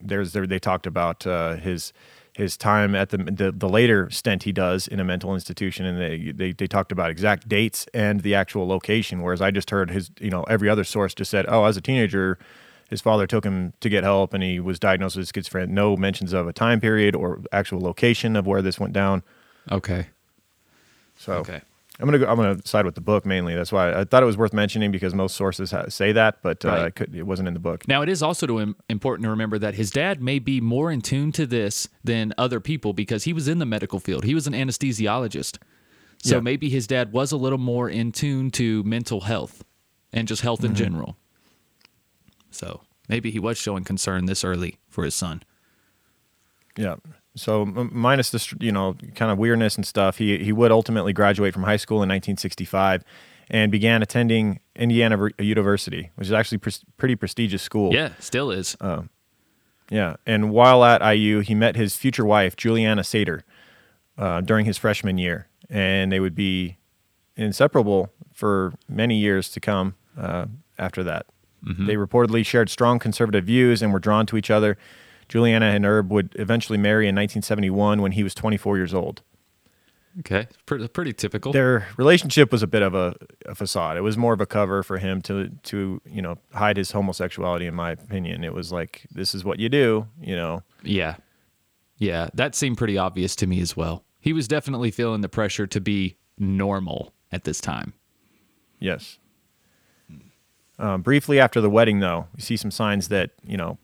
there's 0.00 0.32
there 0.32 0.46
they 0.46 0.58
talked 0.58 0.86
about 0.86 1.26
uh, 1.26 1.56
his 1.56 1.92
his 2.34 2.56
time 2.56 2.94
at 2.94 3.10
the, 3.10 3.18
the 3.18 3.52
the 3.52 3.68
later 3.68 4.08
stint 4.10 4.44
he 4.44 4.52
does 4.52 4.88
in 4.88 5.00
a 5.00 5.04
mental 5.04 5.34
institution, 5.34 5.86
and 5.86 6.00
they, 6.00 6.32
they 6.32 6.52
they 6.52 6.66
talked 6.66 6.92
about 6.92 7.10
exact 7.10 7.48
dates 7.48 7.86
and 7.92 8.20
the 8.20 8.34
actual 8.34 8.66
location. 8.66 9.22
Whereas 9.22 9.40
I 9.40 9.50
just 9.50 9.70
heard 9.70 9.90
his, 9.90 10.10
you 10.20 10.30
know, 10.30 10.44
every 10.44 10.68
other 10.68 10.84
source 10.84 11.14
just 11.14 11.30
said, 11.30 11.46
oh, 11.48 11.64
as 11.64 11.76
a 11.76 11.80
teenager. 11.80 12.38
His 12.88 13.00
father 13.00 13.28
took 13.28 13.44
him 13.44 13.72
to 13.78 13.88
get 13.88 14.02
help, 14.02 14.34
and 14.34 14.42
he 14.42 14.58
was 14.58 14.80
diagnosed 14.80 15.16
with 15.16 15.32
schizophrenia. 15.32 15.68
No 15.68 15.96
mentions 15.96 16.32
of 16.32 16.48
a 16.48 16.52
time 16.52 16.80
period 16.80 17.14
or 17.14 17.40
actual 17.52 17.80
location 17.80 18.34
of 18.34 18.48
where 18.48 18.62
this 18.62 18.80
went 18.80 18.92
down. 18.92 19.22
Okay. 19.70 20.08
So 21.16 21.34
Okay. 21.34 21.60
I'm 22.00 22.06
gonna 22.06 22.18
go, 22.18 22.26
I'm 22.26 22.36
gonna 22.36 22.58
side 22.64 22.84
with 22.86 22.94
the 22.94 23.00
book 23.00 23.26
mainly. 23.26 23.54
That's 23.54 23.70
why 23.72 23.92
I 23.92 24.04
thought 24.04 24.22
it 24.22 24.26
was 24.26 24.36
worth 24.36 24.52
mentioning 24.52 24.90
because 24.90 25.14
most 25.14 25.36
sources 25.36 25.70
ha- 25.70 25.88
say 25.88 26.12
that, 26.12 26.38
but 26.42 26.64
uh, 26.64 26.68
Right. 26.68 26.86
it, 26.86 26.94
could, 26.94 27.14
it 27.14 27.24
wasn't 27.26 27.48
in 27.48 27.54
the 27.54 27.60
book. 27.60 27.86
Now, 27.86 28.00
it 28.02 28.08
is 28.08 28.22
also 28.22 28.46
to 28.46 28.60
im- 28.60 28.76
important 28.88 29.24
to 29.24 29.30
remember 29.30 29.58
that 29.58 29.74
his 29.74 29.90
dad 29.90 30.22
may 30.22 30.38
be 30.38 30.60
more 30.60 30.90
in 30.90 31.02
tune 31.02 31.30
to 31.32 31.46
this 31.46 31.88
than 32.02 32.32
other 32.38 32.58
people 32.60 32.92
because 32.92 33.24
he 33.24 33.32
was 33.32 33.48
in 33.48 33.58
the 33.58 33.66
medical 33.66 34.00
field. 34.00 34.24
He 34.24 34.34
was 34.34 34.46
an 34.46 34.54
anesthesiologist. 34.54 35.58
So 36.22 36.36
Yeah. 36.36 36.40
maybe 36.40 36.68
his 36.70 36.86
dad 36.86 37.12
was 37.12 37.32
a 37.32 37.36
little 37.36 37.58
more 37.58 37.88
in 37.88 38.12
tune 38.12 38.50
to 38.52 38.82
mental 38.84 39.22
health 39.22 39.62
and 40.12 40.26
just 40.26 40.42
health 40.42 40.60
Mm-hmm. 40.60 40.66
in 40.70 40.74
general. 40.74 41.16
So 42.50 42.80
maybe 43.08 43.30
he 43.30 43.38
was 43.38 43.58
showing 43.58 43.84
concern 43.84 44.26
this 44.26 44.42
early 44.44 44.78
for 44.88 45.04
his 45.04 45.14
son. 45.14 45.42
Yeah. 46.76 46.96
So 47.36 47.62
m- 47.62 47.90
minus 47.92 48.30
the 48.30 48.38
str- 48.38 48.56
you 48.60 48.72
know 48.72 48.96
kind 49.14 49.30
of 49.30 49.38
weirdness 49.38 49.76
and 49.76 49.86
stuff, 49.86 50.18
he 50.18 50.38
he 50.38 50.52
would 50.52 50.72
ultimately 50.72 51.12
graduate 51.12 51.54
from 51.54 51.62
high 51.62 51.76
school 51.76 51.96
in 51.98 52.08
1965, 52.08 53.04
and 53.50 53.70
began 53.70 54.02
attending 54.02 54.60
Indiana 54.74 55.16
Ver- 55.16 55.30
University, 55.38 56.10
which 56.16 56.26
is 56.28 56.32
actually 56.32 56.58
pres- 56.58 56.84
pretty 56.96 57.14
prestigious 57.16 57.62
school. 57.62 57.94
Yeah, 57.94 58.10
still 58.18 58.50
is. 58.50 58.76
Yeah, 59.90 60.16
and 60.24 60.50
while 60.50 60.84
at 60.84 61.02
IU, 61.02 61.40
he 61.40 61.54
met 61.54 61.74
his 61.74 61.96
future 61.96 62.24
wife, 62.24 62.54
Juliana 62.56 63.02
Saiter, 63.02 63.42
uh, 64.16 64.40
during 64.40 64.64
his 64.64 64.78
freshman 64.78 65.18
year, 65.18 65.48
and 65.68 66.12
they 66.12 66.20
would 66.20 66.34
be 66.36 66.76
inseparable 67.36 68.12
for 68.32 68.72
many 68.88 69.16
years 69.18 69.50
to 69.50 69.60
come 69.60 69.94
uh, 70.16 70.46
after 70.78 71.02
that. 71.04 71.26
They 71.86 71.96
reportedly 71.96 72.46
shared 72.46 72.70
strong 72.70 72.98
conservative 72.98 73.44
views 73.44 73.82
and 73.82 73.92
were 73.92 73.98
drawn 73.98 74.26
to 74.26 74.36
each 74.36 74.50
other. 74.50 74.78
Juliana 75.30 75.66
and 75.66 75.86
Herb 75.86 76.10
would 76.10 76.34
eventually 76.38 76.76
marry 76.76 77.04
in 77.04 77.14
1971 77.14 78.02
when 78.02 78.12
he 78.12 78.24
was 78.24 78.34
24 78.34 78.76
years 78.76 78.92
old. 78.92 79.22
okay, 80.18 80.48
pretty, 80.66 80.88
pretty 80.88 81.12
typical. 81.12 81.52
Their 81.52 81.86
relationship 81.96 82.50
was 82.50 82.64
a 82.64 82.66
bit 82.66 82.82
of 82.82 82.96
a, 82.96 83.14
a 83.46 83.54
facade. 83.54 83.96
It 83.96 84.00
was 84.00 84.18
more 84.18 84.32
of 84.32 84.40
a 84.40 84.46
cover 84.46 84.82
for 84.82 84.98
him 84.98 85.22
to 85.22 85.48
to 85.62 86.02
you 86.04 86.20
know 86.20 86.36
hide 86.52 86.76
his 86.76 86.90
homosexuality. 86.90 87.66
In 87.66 87.74
my 87.74 87.92
opinion, 87.92 88.42
it 88.42 88.52
was 88.52 88.72
like 88.72 89.06
this 89.12 89.32
is 89.32 89.44
what 89.44 89.60
you 89.60 89.68
do. 89.68 90.08
You 90.20 90.34
know, 90.34 90.62
Yeah. 90.82 91.14
Yeah, 91.96 92.30
that 92.32 92.54
seemed 92.54 92.78
pretty 92.78 92.96
obvious 92.96 93.36
to 93.36 93.46
me 93.46 93.60
as 93.60 93.76
well. 93.76 94.04
He 94.20 94.32
was 94.32 94.48
definitely 94.48 94.90
feeling 94.90 95.20
the 95.20 95.28
pressure 95.28 95.66
to 95.66 95.80
be 95.80 96.16
normal 96.38 97.12
at 97.30 97.44
this 97.44 97.60
time. 97.60 97.92
Yes. 98.80 99.18
Um, 100.78 101.02
briefly 101.02 101.38
after 101.38 101.60
the 101.60 101.68
wedding, 101.68 102.00
though, 102.00 102.26
we 102.34 102.40
see 102.40 102.56
some 102.56 102.70
signs 102.70 103.08
that 103.08 103.32
you 103.44 103.58
know 103.58 103.78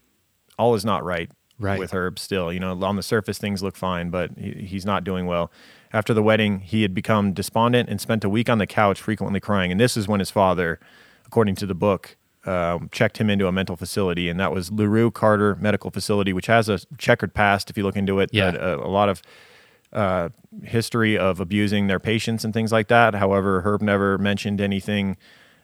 all 0.58 0.74
is 0.74 0.84
not 0.84 1.04
right, 1.04 1.30
Right. 1.58 1.78
with 1.78 1.92
Herb. 1.92 2.18
Still, 2.18 2.52
you 2.52 2.60
know, 2.60 2.72
on 2.82 2.96
the 2.96 3.02
surface 3.02 3.38
things 3.38 3.62
look 3.62 3.76
fine, 3.76 4.10
but 4.10 4.30
he, 4.38 4.52
he's 4.66 4.84
not 4.86 5.04
doing 5.04 5.26
well. 5.26 5.50
After 5.92 6.12
the 6.12 6.22
wedding, 6.22 6.60
he 6.60 6.82
had 6.82 6.92
become 6.94 7.32
despondent 7.32 7.88
and 7.88 8.00
spent 8.00 8.24
a 8.24 8.28
week 8.28 8.50
on 8.50 8.58
the 8.58 8.66
couch, 8.66 9.00
frequently 9.00 9.40
crying. 9.40 9.70
And 9.70 9.80
this 9.80 9.96
is 9.96 10.06
when 10.08 10.20
his 10.20 10.30
father, 10.30 10.78
according 11.24 11.54
to 11.56 11.66
the 11.66 11.74
book, 11.74 12.16
um, 12.44 12.88
checked 12.92 13.18
him 13.18 13.28
into 13.30 13.46
a 13.48 13.52
mental 13.52 13.76
facility, 13.76 14.28
and 14.28 14.38
that 14.38 14.52
was 14.52 14.70
Larue 14.70 15.10
Carter 15.10 15.56
Medical 15.56 15.90
Facility, 15.90 16.32
which 16.32 16.46
has 16.46 16.68
a 16.68 16.78
checkered 16.98 17.34
past. 17.34 17.70
If 17.70 17.76
you 17.76 17.82
look 17.84 17.96
into 17.96 18.20
it, 18.20 18.30
Yeah. 18.32 18.52
a, 18.54 18.76
a 18.76 18.90
lot 18.90 19.08
of 19.08 19.22
uh, 19.92 20.28
history 20.62 21.16
of 21.18 21.40
abusing 21.40 21.86
their 21.86 21.98
patients 22.00 22.44
and 22.44 22.52
things 22.54 22.70
like 22.72 22.88
that. 22.88 23.14
However, 23.14 23.62
Herb 23.62 23.82
never 23.82 24.18
mentioned 24.18 24.60
anything 24.60 25.16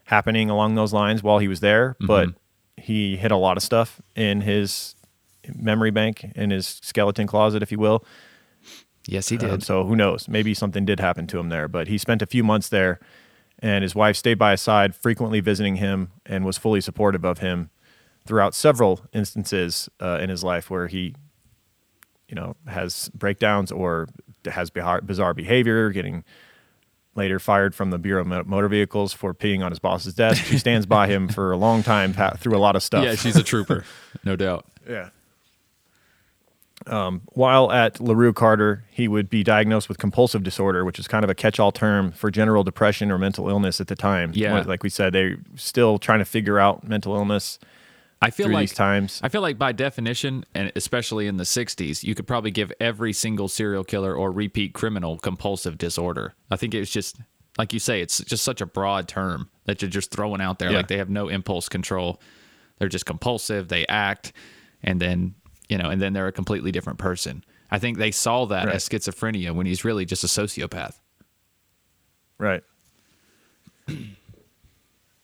happening 0.05 0.51
along 0.51 0.75
those 0.75 0.93
lines 0.93 1.23
while 1.23 1.39
he 1.39 1.49
was 1.49 1.61
there, 1.61 1.97
but 2.01 2.31
he 2.77 3.17
hid 3.17 3.31
a 3.31 3.37
lot 3.37 3.57
of 3.57 3.63
stuff 3.63 4.01
in 4.17 4.41
his 4.43 4.95
memory 5.55 5.91
bank, 5.91 6.31
in 6.35 6.51
his 6.51 6.67
skeleton 6.83 7.27
closet, 7.27 7.63
if 7.63 7.73
you 7.73 7.79
will. 7.79 8.05
Yes, 9.07 9.29
he 9.29 9.37
Um, 9.39 9.51
did. 9.51 9.63
so 9.63 9.85
who 9.85 9.97
knows? 9.97 10.29
Maybe 10.29 10.55
something 10.55 10.85
did 10.85 11.01
happen 11.01 11.27
to 11.29 11.39
him 11.39 11.49
there, 11.49 11.69
but 11.69 11.89
he 11.89 11.99
spent 11.99 12.23
a 12.23 12.27
few 12.27 12.45
months 12.45 12.69
there, 12.69 13.01
and 13.59 13.83
his 13.83 13.95
wife 13.95 14.17
stayed 14.17 14.39
by 14.39 14.53
his 14.53 14.61
side, 14.61 14.95
frequently 14.95 15.41
visiting 15.41 15.77
him, 15.77 16.11
and 16.25 16.45
was 16.45 16.57
fully 16.59 16.81
supportive 16.81 17.25
of 17.25 17.39
him 17.39 17.71
throughout 18.25 18.55
several 18.55 19.01
instances 19.13 19.89
uh, 20.01 20.19
in 20.23 20.31
his 20.31 20.45
life 20.45 20.71
where 20.71 20.87
he, 20.87 21.15
you 22.29 22.37
know, 22.37 22.55
has 22.69 23.09
breakdowns 23.15 23.73
or 23.73 24.09
has 24.47 24.71
bizarre 24.71 25.35
behavior, 25.35 25.91
getting 25.91 26.23
later 27.15 27.39
fired 27.39 27.75
from 27.75 27.91
the 27.91 27.99
Bureau 27.99 28.23
of 28.23 28.47
Motor 28.47 28.69
Vehicles 28.69 29.13
for 29.13 29.35
peeing 29.35 29.63
on 29.65 29.71
his 29.73 29.79
boss's 29.79 30.15
desk. 30.15 30.45
She 30.45 30.59
stands 30.59 30.87
by 30.87 31.07
him 31.09 31.29
for 31.29 31.53
a 31.53 31.57
long 31.57 31.83
time 31.83 32.15
through 32.39 32.57
a 32.57 32.59
lot 32.61 32.75
of 32.77 32.83
stuff. 32.83 33.05
yeah, 33.05 33.15
she's 33.15 33.37
a 33.37 33.43
trooper, 33.43 33.85
no 34.25 34.35
doubt. 34.37 34.65
Yeah. 34.89 35.11
Um, 36.87 37.23
while 37.27 37.71
at 37.71 38.01
LaRue 38.01 38.33
Carter, 38.33 38.85
he 38.91 39.07
would 39.07 39.31
be 39.31 39.45
diagnosed 39.45 39.89
with 39.89 39.99
compulsive 39.99 40.43
disorder, 40.43 40.85
which 40.85 40.99
is 40.99 41.07
kind 41.07 41.23
of 41.23 41.31
a 41.31 41.35
catch 41.35 41.61
all 41.61 41.71
term 41.71 42.11
for 42.11 42.29
general 42.29 42.65
depression 42.65 43.13
or 43.13 43.19
mental 43.19 43.49
illness 43.49 43.81
at 43.81 43.87
the 43.87 43.95
time. 43.95 44.33
Yeah. 44.35 44.55
Like- 44.55 44.67
Like 44.67 44.83
we 44.83 44.89
said, 44.89 45.13
they're 45.13 45.37
still 45.55 45.99
trying 45.99 46.19
to 46.19 46.25
figure 46.25 46.59
out 46.59 46.83
mental 46.83 47.15
illness 47.15 47.61
I 48.23 48.31
feel 48.31 48.49
like 48.49 48.63
these 48.69 48.75
times. 48.75 49.21
I 49.23 49.29
feel 49.29 49.41
like 49.43 49.59
by 49.59 49.73
definition, 49.73 50.45
and 50.55 50.73
especially 50.77 51.27
in 51.27 51.37
the 51.37 51.45
'60s, 51.45 52.03
you 52.03 52.15
could 52.15 52.27
probably 52.27 52.51
give 52.51 52.73
every 52.81 53.13
single 53.13 53.49
serial 53.49 53.85
killer 53.85 54.15
or 54.15 54.31
repeat 54.31 54.73
criminal 54.75 55.19
compulsive 55.19 55.77
disorder. 55.77 56.35
I 56.51 56.57
think 56.57 56.75
it's 56.75 56.91
just 56.91 57.17
like 57.59 57.73
you 57.73 57.79
say, 57.79 58.01
it's 58.01 58.19
just 58.25 58.45
such 58.45 58.61
a 58.61 58.67
broad 58.67 59.09
term 59.09 59.51
that 59.65 59.83
you're 59.83 59.91
just 59.91 60.11
throwing 60.11 60.41
out 60.41 60.59
there. 60.59 60.71
Yeah. 60.71 60.79
Like 60.79 60.89
they 60.89 60.99
have 60.99 61.11
no 61.11 61.29
impulse 61.29 61.69
control; 61.69 62.21
they're 62.79 62.89
just 62.89 63.07
compulsive. 63.07 63.69
They 63.69 63.87
act, 63.89 64.33
and 64.83 65.01
then 65.01 65.35
you 65.69 65.77
know, 65.79 65.91
and 65.91 66.01
then 66.01 66.13
they're 66.13 66.29
a 66.29 66.33
completely 66.33 66.71
different 66.73 66.99
person. 66.99 67.45
I 67.71 67.79
think 67.79 67.99
they 67.99 68.11
saw 68.11 68.45
that 68.47 68.67
Right. 68.67 68.75
as 68.77 68.89
schizophrenia 68.89 69.55
when 69.55 69.67
he's 69.67 69.85
really 69.85 70.05
just 70.05 70.23
a 70.23 70.27
sociopath. 70.27 71.01
Right. 72.39 72.63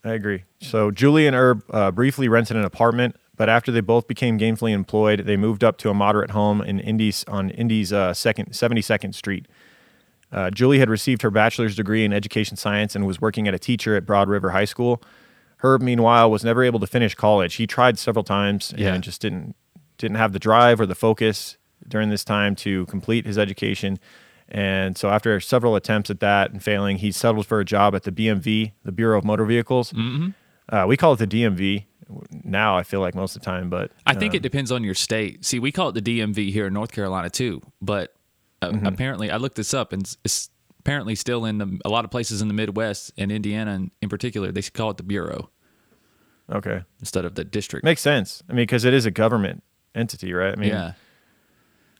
I 0.04 0.10
agree. 0.12 0.44
So 0.60 0.90
Julie 0.90 1.26
and 1.26 1.34
Herb 1.34 1.62
uh, 1.70 1.90
briefly 1.90 2.28
rented 2.28 2.56
an 2.56 2.64
apartment, 2.64 3.16
but 3.36 3.48
after 3.48 3.72
they 3.72 3.80
both 3.80 4.06
became 4.06 4.38
gainfully 4.38 4.72
employed, 4.72 5.20
they 5.20 5.36
moved 5.36 5.64
up 5.64 5.76
to 5.78 5.90
a 5.90 5.94
moderate 5.94 6.30
home 6.30 6.60
in 6.60 6.78
Indy's 6.80 7.24
on 7.28 7.50
Indy's 7.50 7.92
uh, 7.92 8.14
second 8.14 8.52
seventy 8.54 8.80
second 8.82 9.14
Street. 9.14 9.46
Uh, 10.30 10.50
Julie 10.50 10.78
had 10.78 10.90
received 10.90 11.22
her 11.22 11.30
bachelor's 11.30 11.74
degree 11.74 12.04
in 12.04 12.12
education 12.12 12.56
science 12.56 12.94
and 12.94 13.06
was 13.06 13.20
working 13.20 13.48
at 13.48 13.54
a 13.54 13.58
teacher 13.58 13.96
at 13.96 14.04
Broad 14.06 14.28
Ripple 14.28 14.50
High 14.50 14.66
School. 14.66 15.02
Herb, 15.58 15.82
meanwhile, 15.82 16.30
was 16.30 16.44
never 16.44 16.62
able 16.62 16.78
to 16.80 16.86
finish 16.86 17.14
college. 17.14 17.54
He 17.54 17.66
tried 17.66 17.98
several 17.98 18.22
times 18.24 18.72
Yeah. 18.76 18.94
and 18.94 19.02
just 19.02 19.20
didn't 19.20 19.56
didn't 19.96 20.16
have 20.18 20.32
the 20.32 20.38
drive 20.38 20.80
or 20.80 20.86
the 20.86 20.94
focus 20.94 21.56
during 21.88 22.08
this 22.10 22.24
time 22.24 22.54
to 22.54 22.86
complete 22.86 23.26
his 23.26 23.36
education. 23.38 23.98
And 24.50 24.96
so, 24.96 25.10
after 25.10 25.38
several 25.40 25.76
attempts 25.76 26.08
at 26.10 26.20
that 26.20 26.50
and 26.52 26.62
failing, 26.62 26.98
he 26.98 27.12
settled 27.12 27.46
for 27.46 27.60
a 27.60 27.64
job 27.64 27.94
at 27.94 28.04
the 28.04 28.12
BMV, 28.12 28.72
the 28.82 28.92
Bureau 28.92 29.18
of 29.18 29.24
Motor 29.24 29.44
Vehicles. 29.44 29.92
Mm-hmm. 29.92 30.30
Uh, 30.74 30.86
we 30.86 30.96
call 30.96 31.12
it 31.12 31.18
the 31.18 31.26
DMV 31.26 31.84
now. 32.44 32.76
I 32.76 32.82
feel 32.82 33.00
like 33.00 33.14
most 33.14 33.36
of 33.36 33.42
the 33.42 33.46
time, 33.46 33.68
but 33.68 33.90
I 34.06 34.14
think 34.14 34.32
uh, 34.34 34.36
it 34.38 34.42
depends 34.42 34.72
on 34.72 34.82
your 34.84 34.94
state. 34.94 35.44
See, 35.44 35.58
we 35.58 35.70
call 35.72 35.90
it 35.90 36.02
the 36.02 36.20
DMV 36.20 36.50
here 36.50 36.66
in 36.66 36.72
North 36.72 36.92
Carolina 36.92 37.28
too, 37.30 37.60
but 37.82 38.14
uh, 38.62 38.70
Mm-hmm. 38.70 38.86
apparently, 38.86 39.30
I 39.30 39.36
looked 39.36 39.56
this 39.56 39.72
up, 39.74 39.92
and 39.92 40.02
it's- 40.02 40.16
it's 40.24 40.50
apparently 40.80 41.14
still 41.14 41.44
in 41.44 41.58
the, 41.58 41.78
a 41.84 41.88
lot 41.90 42.04
of 42.06 42.10
places 42.10 42.40
in 42.40 42.48
the 42.48 42.54
Midwest 42.54 43.12
and 43.18 43.30
Indiana, 43.30 43.74
in, 43.74 43.90
in 44.00 44.08
particular, 44.08 44.50
they 44.50 44.62
call 44.62 44.90
it 44.90 44.96
the 44.96 45.02
bureau 45.02 45.50
okay, 46.50 46.82
instead 47.00 47.24
of 47.26 47.34
the 47.34 47.44
district. 47.44 47.84
makes 47.84 48.00
sense. 48.00 48.42
I 48.48 48.52
mean, 48.54 48.62
because 48.62 48.84
it 48.86 48.94
is 48.94 49.04
a 49.04 49.10
government 49.10 49.62
entity, 49.94 50.32
right? 50.32 50.52
I 50.54 50.56
mean, 50.56 50.70
yeah, 50.70 50.92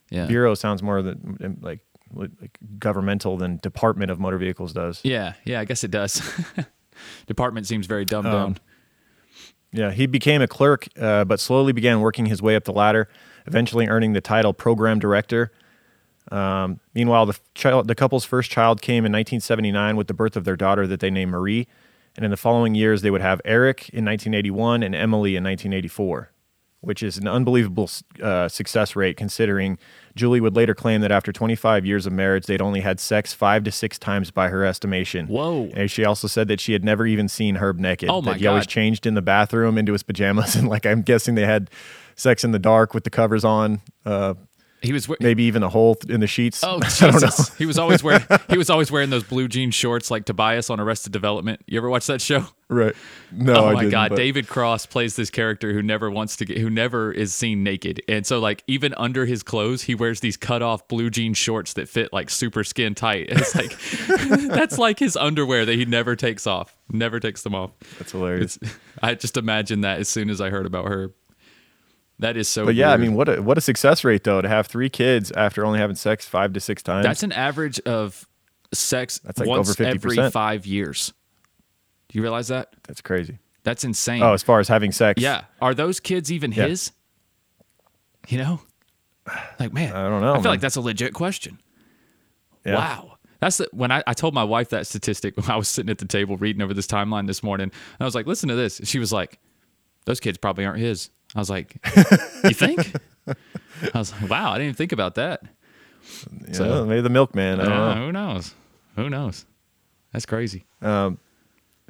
yeah, 0.09 0.25
Bureau 0.25 0.55
sounds 0.55 0.81
more 0.81 1.01
than 1.03 1.59
like 1.61 1.79
like 2.13 2.57
governmental 2.79 3.37
than 3.37 3.57
Department 3.57 4.11
of 4.11 4.19
Motor 4.19 4.37
Vehicles 4.37 4.73
does. 4.73 5.01
yeah, 5.03 5.33
yeah. 5.45 5.59
I 5.59 5.65
guess 5.65 5.83
it 5.83 5.91
does. 5.91 6.21
Department 7.27 7.67
seems 7.67 7.85
very 7.87 8.05
dumbed 8.05 8.27
Um, 8.27 8.33
down. 8.33 8.57
Yeah, 9.71 9.91
he 9.91 10.07
became 10.07 10.41
a 10.41 10.47
clerk, 10.47 10.87
uh, 10.99 11.25
but 11.25 11.39
slowly 11.39 11.73
began 11.73 12.01
working 12.01 12.25
his 12.25 12.41
way 12.41 12.55
up 12.55 12.63
the 12.63 12.73
ladder, 12.73 13.07
eventually 13.45 13.87
earning 13.87 14.13
the 14.13 14.21
title 14.21 14.51
program 14.53 14.97
director. 14.97 15.51
Um, 16.31 16.79
meanwhile, 16.95 17.25
the 17.27 17.37
child, 17.53 17.87
the 17.87 17.95
couple's 17.95 18.25
first 18.25 18.49
child 18.49 18.81
came 18.81 19.05
in 19.05 19.11
1979 19.11 19.95
with 19.95 20.07
the 20.07 20.13
birth 20.13 20.35
of 20.35 20.43
their 20.43 20.55
daughter 20.55 20.87
that 20.87 20.99
they 20.99 21.11
named 21.11 21.31
Marie, 21.31 21.67
and 22.15 22.25
in 22.25 22.31
the 22.31 22.37
following 22.37 22.73
years 22.75 23.01
they 23.03 23.11
would 23.11 23.21
have 23.21 23.41
Eric 23.45 23.89
in 23.89 24.05
1981 24.05 24.81
and 24.83 24.95
Emily 24.95 25.35
in 25.35 25.43
1984, 25.43 26.31
which 26.81 27.03
is 27.03 27.17
an 27.17 27.27
unbelievable 27.27 27.89
uh, 28.23 28.47
success 28.47 28.95
rate 28.95 29.17
considering 29.17 29.77
Julie 30.19 30.41
would 30.41 30.55
later 30.55 30.75
claim 30.75 31.01
that 31.01 31.11
after 31.11 31.31
25 31.31 31.85
years 31.85 32.05
of 32.05 32.13
marriage 32.13 32.45
they'd 32.45 32.61
only 32.61 32.81
had 32.81 32.99
sex 32.99 33.33
five 33.33 33.63
to 33.63 33.71
six 33.71 33.97
times 33.97 34.29
by 34.29 34.49
her 34.49 34.65
estimation. 34.65 35.27
Whoa. 35.27 35.69
And 35.73 35.89
she 35.89 36.05
also 36.05 36.27
said 36.27 36.47
that 36.49 36.59
she 36.59 36.73
had 36.73 36.83
never 36.83 37.07
even 37.07 37.27
seen 37.27 37.55
Herb 37.55 37.79
naked. 37.79 38.09
Oh, 38.09 38.21
my 38.21 38.33
that 38.33 38.39
he 38.39 38.45
always 38.47 38.67
changed 38.67 39.05
in 39.05 39.13
the 39.13 39.21
bathroom 39.21 39.77
into 39.77 39.93
his 39.93 40.03
pajamas, 40.03 40.55
and 40.57 40.67
like 40.67 40.85
I'm 40.85 41.01
guessing 41.01 41.35
they 41.35 41.45
had 41.45 41.69
sex 42.15 42.43
in 42.43 42.51
the 42.51 42.59
dark 42.59 42.93
with 42.93 43.05
the 43.05 43.09
covers 43.09 43.45
on, 43.45 43.81
uh, 44.05 44.33
He 44.81 44.93
was 44.93 45.09
maybe 45.19 45.43
even 45.43 45.61
a 45.61 45.69
hole 45.69 45.97
in 46.07 46.21
the 46.21 46.27
sheets. 46.27 46.63
Oh 46.63 46.75
I 46.83 46.89
don't 46.99 47.13
know. 47.13 47.19
Jesus! 47.19 47.55
he 47.57 47.65
was 47.65 47.77
always 47.77 48.01
wearing 48.01 48.23
he 48.49 48.57
was 48.57 48.69
always 48.69 48.91
wearing 48.91 49.09
those 49.09 49.23
blue 49.23 49.47
jean 49.47 49.71
shorts 49.71 50.09
like 50.09 50.25
Tobias 50.25 50.69
on 50.69 50.79
Arrested 50.79 51.11
Development. 51.11 51.61
You 51.67 51.77
ever 51.77 51.89
watch 51.89 52.07
that 52.07 52.21
show? 52.21 52.45
Right? 52.69 52.95
No, 53.31 53.55
oh 53.69 53.73
my 53.73 53.89
god, 53.89 54.09
but- 54.09 54.15
David 54.17 54.47
Cross 54.47 54.85
plays 54.85 55.15
this 55.15 55.29
character 55.29 55.73
who 55.73 55.81
never 55.81 56.09
wants 56.09 56.37
to 56.37 56.45
get 56.45 56.59
who 56.59 56.69
never 56.69 57.11
is 57.11 57.33
seen 57.33 57.63
naked. 57.63 58.01
And 58.07 58.25
so 58.25 58.39
like 58.39 58.63
even 58.67 58.93
under 58.95 59.25
his 59.25 59.43
clothes, 59.43 59.83
he 59.83 59.95
wears 59.95 60.21
these 60.21 60.37
cut 60.37 60.61
off 60.61 60.87
blue 60.87 61.09
jean 61.09 61.33
shorts 61.33 61.73
that 61.73 61.89
fit 61.89 62.13
like 62.13 62.29
super 62.29 62.63
skin 62.63 62.95
tight. 62.95 63.29
It's 63.39 63.55
like 63.55 63.77
that's 64.49 64.77
like 64.77 64.99
his 64.99 65.17
underwear 65.17 65.65
that 65.65 65.75
he 65.75 65.85
never 65.85 66.15
takes 66.15 66.45
off. 66.47 66.75
Never 66.91 67.19
takes 67.19 67.43
them 67.43 67.55
off. 67.55 67.71
That's 67.97 68.11
hilarious. 68.11 68.57
It's 68.61 68.75
I 69.01 69.15
just 69.15 69.35
imagined 69.37 69.83
that 69.83 69.99
as 69.99 70.07
soon 70.09 70.29
as 70.29 70.39
I 70.39 70.49
heard 70.49 70.65
about 70.65 70.85
her. 70.87 71.13
That 72.19 72.35
is 72.35 72.49
so 72.49 72.65
But 72.65 72.75
yeah, 72.75 72.91
I 72.91 72.97
mean, 72.97 73.13
what 73.13 73.29
a 73.29 73.41
what 73.41 73.57
a 73.57 73.61
success 73.61 74.03
rate 74.03 74.23
though 74.25 74.41
to 74.41 74.49
have 74.49 74.67
three 74.67 74.89
kids 74.89 75.31
after 75.31 75.65
only 75.65 75.79
having 75.79 75.95
sex 75.95 76.25
five 76.27 76.51
to 76.53 76.59
six 76.59 76.83
times. 76.83 77.05
That's 77.05 77.23
an 77.23 77.31
average 77.31 77.79
of 77.81 78.27
sex 78.73 79.19
That's 79.19 79.39
like 79.39 79.47
once 79.47 79.69
over 79.69 79.83
50%. 79.83 79.95
every 80.17 80.31
five 80.31 80.65
years. 80.65 81.13
Do 82.09 82.17
you 82.17 82.21
realize 82.21 82.49
that? 82.49 82.73
That's 82.87 83.01
crazy. 83.01 83.39
That's 83.63 83.83
insane. 83.83 84.21
Oh, 84.21 84.33
as 84.33 84.43
far 84.43 84.59
as 84.59 84.67
having 84.67 84.91
sex, 84.91 85.21
yeah. 85.21 85.43
Are 85.61 85.73
those 85.73 85.99
kids 85.99 86.31
even 86.31 86.51
Yeah. 86.51 86.67
his? 86.67 86.91
You 88.27 88.37
know? 88.39 88.61
Like, 89.59 89.73
man. 89.73 89.95
I 89.95 90.09
don't 90.09 90.21
know, 90.21 90.31
I 90.31 90.35
feel 90.35 90.43
man. 90.43 90.51
like 90.53 90.61
that's 90.61 90.75
a 90.75 90.81
legit 90.81 91.13
question. 91.13 91.59
Yeah. 92.65 92.75
Wow. 92.75 93.17
That's 93.39 93.57
the, 93.57 93.69
when 93.71 93.91
I, 93.91 94.03
I 94.07 94.13
told 94.13 94.33
my 94.33 94.43
wife 94.43 94.69
that 94.69 94.87
statistic 94.87 95.37
when 95.37 95.49
I 95.49 95.55
was 95.55 95.67
sitting 95.69 95.89
at 95.89 95.99
the 95.99 96.05
table 96.05 96.35
reading 96.35 96.61
over 96.61 96.73
this 96.73 96.87
timeline 96.87 97.27
this 97.27 97.41
morning. 97.43 97.65
And 97.65 98.01
I 98.01 98.05
was 98.05 98.15
like, 98.15 98.25
listen 98.27 98.49
to 98.49 98.55
this. 98.55 98.81
She 98.83 98.99
was 98.99 99.13
like, 99.13 99.39
those 100.05 100.19
kids 100.19 100.37
probably 100.37 100.65
aren't 100.65 100.79
his. 100.79 101.09
I 101.35 101.39
was 101.39 101.49
like, 101.49 101.77
you 102.43 102.51
think? 102.53 102.93
I 103.27 103.97
was 103.97 104.11
like, 104.13 104.29
wow, 104.29 104.51
I 104.51 104.55
didn't 104.57 104.65
even 104.69 104.75
think 104.75 104.91
about 104.91 105.15
that. 105.15 105.41
So 106.03 106.53
So- 106.53 106.85
maybe 106.85 107.01
the 107.01 107.09
milkman. 107.09 107.59
I 107.59 107.63
don't 107.65 107.71
Uh, 107.73 107.93
know. 107.95 108.05
who 108.05 108.11
knows? 108.11 108.55
Who 108.95 109.09
knows? 109.09 109.45
That's 110.11 110.25
crazy. 110.25 110.65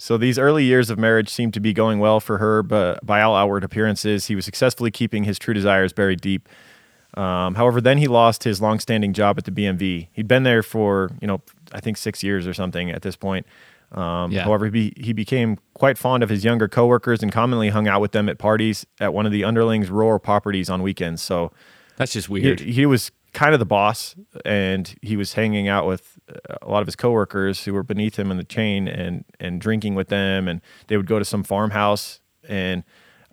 So 0.02 0.18
these 0.18 0.40
early 0.40 0.64
years 0.64 0.90
of 0.90 0.98
marriage 0.98 1.28
seemed 1.30 1.54
to 1.56 1.60
be 1.60 1.74
going 1.74 2.00
well 2.00 2.20
for 2.22 2.38
her, 2.38 2.64
but 2.64 3.06
by 3.06 3.22
all 3.22 3.36
outward 3.36 3.66
appearances, 3.66 4.28
he 4.28 4.36
was 4.36 4.46
successfully 4.46 4.92
keeping 4.92 5.26
his 5.26 5.38
true 5.38 5.54
desires 5.54 5.92
buried 5.92 6.22
deep. 6.22 6.48
Um, 7.16 7.56
however, 7.56 7.82
then 7.82 7.98
he 7.98 8.08
lost 8.08 8.44
his 8.46 8.62
longstanding 8.62 9.12
job 9.14 9.38
at 9.38 9.44
the 9.44 9.52
BMV. 9.52 10.08
He'd 10.14 10.28
been 10.28 10.44
there 10.44 10.64
for, 10.64 11.12
you 11.22 11.28
know, 11.28 11.42
I 11.74 11.82
think 11.82 11.98
six 11.98 12.24
years 12.24 12.48
or 12.48 12.54
something 12.54 12.90
at 12.92 13.02
this 13.02 13.18
point. 13.18 13.46
Um, 13.92 14.32
Yeah. 14.32 14.44
However, 14.44 14.68
he, 14.70 14.94
he 14.96 15.12
became 15.12 15.58
quite 15.80 15.98
fond 15.98 16.22
of 16.22 16.30
his 16.30 16.44
younger 16.44 16.68
coworkers 16.68 17.24
and 17.24 17.32
commonly 17.32 17.70
hung 17.70 17.88
out 17.88 18.02
with 18.02 18.12
them 18.12 18.30
at 18.30 18.38
parties 18.38 18.86
at 19.00 19.14
one 19.14 19.26
of 19.26 19.32
the 19.32 19.44
underlings' 19.44 19.90
rural 19.90 20.20
properties 20.20 20.70
on 20.70 20.84
weekends. 20.84 21.22
So 21.22 21.52
That's 21.98 22.14
just 22.14 22.30
weird. 22.30 22.60
he 22.60 22.86
was 22.86 23.12
kind 23.34 23.54
of 23.54 23.60
the 23.60 23.66
boss 23.66 24.16
and 24.46 24.96
he 25.02 25.16
was 25.16 25.34
hanging 25.34 25.68
out 25.68 25.86
with 25.88 26.18
uh, 26.30 26.56
a 26.64 26.70
lot 26.70 26.82
of 26.82 26.88
his 26.88 26.96
coworkers 26.96 27.64
who 27.64 27.74
were 27.74 27.84
beneath 27.84 28.18
him 28.18 28.32
in 28.32 28.38
the 28.38 28.44
chain 28.44 28.88
and 28.88 29.24
and 29.40 29.62
drinking 29.62 29.94
with 29.96 30.08
them 30.08 30.48
and 30.48 30.62
they 30.88 30.98
would 30.98 31.06
go 31.06 31.20
to 31.20 31.26
some 31.26 31.44
farmhouse 31.44 32.22
and 32.48 32.84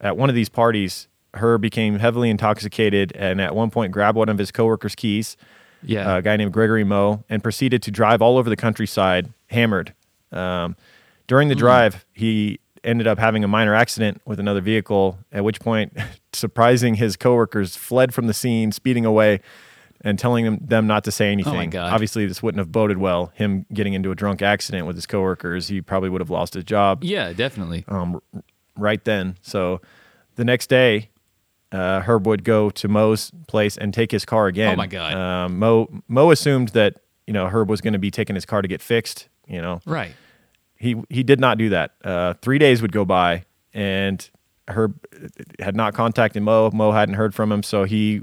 at 0.00 0.14
one 0.18 0.28
of 0.28 0.34
these 0.34 0.50
parties 0.50 1.08
Herb 1.32 1.62
became 1.62 1.98
heavily 1.98 2.28
intoxicated 2.28 3.10
and 3.16 3.40
at 3.40 3.54
one 3.54 3.70
point 3.70 3.90
grabbed 3.90 4.18
one 4.18 4.28
of 4.28 4.36
his 4.36 4.50
coworkers 4.52 4.94
keys 4.94 5.34
Yeah. 5.82 6.16
a 6.16 6.20
guy 6.22 6.36
named 6.36 6.52
Gregory 6.52 6.84
Moe 6.84 7.24
and 7.30 7.42
proceeded 7.42 7.82
to 7.84 7.90
drive 7.90 8.20
all 8.20 8.36
over 8.36 8.50
the 8.50 8.56
countryside 8.56 9.32
hammered 9.46 9.94
um, 10.30 10.76
during 11.26 11.48
the 11.48 11.54
drive 11.54 12.04
he 12.12 12.58
ended 12.84 13.06
up 13.06 13.18
having 13.18 13.42
a 13.42 13.48
minor 13.48 13.74
accident 13.74 14.20
with 14.24 14.38
another 14.38 14.60
vehicle 14.60 15.18
at 15.32 15.42
which 15.44 15.60
point 15.60 15.96
surprising 16.32 16.94
his 16.94 17.16
coworkers 17.16 17.76
fled 17.76 18.14
from 18.14 18.26
the 18.26 18.34
scene 18.34 18.70
speeding 18.72 19.04
away 19.04 19.40
and 20.02 20.18
telling 20.18 20.44
them, 20.44 20.58
them 20.60 20.86
not 20.86 21.02
to 21.04 21.10
say 21.10 21.32
anything. 21.32 21.52
Oh 21.52 21.56
my 21.56 21.66
God. 21.66 21.92
Obviously, 21.92 22.26
this 22.26 22.42
wouldn't 22.42 22.58
have 22.58 22.70
boded 22.70 22.98
well. 22.98 23.32
Him 23.34 23.66
getting 23.72 23.94
into 23.94 24.10
a 24.10 24.14
drunk 24.14 24.42
accident 24.42 24.86
with 24.86 24.94
his 24.94 25.06
coworkers, 25.06 25.68
he 25.68 25.80
probably 25.80 26.10
would 26.10 26.20
have 26.20 26.30
lost 26.30 26.54
his 26.54 26.64
job 26.64 27.02
yeah, 27.02 27.32
definitely. 27.32 27.84
um, 27.88 28.20
right 28.76 29.02
then. 29.04 29.36
So 29.42 29.80
the 30.36 30.44
next 30.44 30.68
day, 30.68 31.10
uh, 31.72 32.00
Herb 32.02 32.26
would 32.26 32.44
go 32.44 32.70
to 32.70 32.88
Mo's 32.88 33.32
place 33.48 33.76
and 33.76 33.92
take 33.92 34.12
his 34.12 34.24
car 34.24 34.46
again. 34.46 34.74
Oh, 34.74 34.76
my 34.76 34.86
God. 34.86 35.14
Um, 35.14 35.58
Mo 35.58 36.02
Mo 36.08 36.30
assumed 36.30 36.68
that 36.68 37.00
you 37.26 37.32
know 37.32 37.46
Herb 37.46 37.68
was 37.68 37.80
going 37.80 37.94
to 37.94 37.98
be 37.98 38.10
taking 38.10 38.36
his 38.36 38.46
car 38.46 38.62
to 38.62 38.68
get 38.68 38.80
fixed. 38.80 39.28
You 39.48 39.60
know, 39.60 39.80
right. 39.84 40.12
He 40.76 40.96
he 41.08 41.22
did 41.22 41.40
not 41.40 41.58
do 41.58 41.70
that. 41.70 41.94
Uh, 42.04 42.34
three 42.42 42.58
days 42.58 42.82
would 42.82 42.92
go 42.92 43.04
by, 43.04 43.44
and 43.72 44.28
Herb 44.68 44.98
had 45.60 45.76
not 45.76 45.94
contacted 45.94 46.42
Mo. 46.42 46.70
Mo 46.72 46.92
hadn't 46.92 47.14
heard 47.14 47.34
from 47.34 47.50
him, 47.52 47.62
so 47.62 47.84
he 47.84 48.22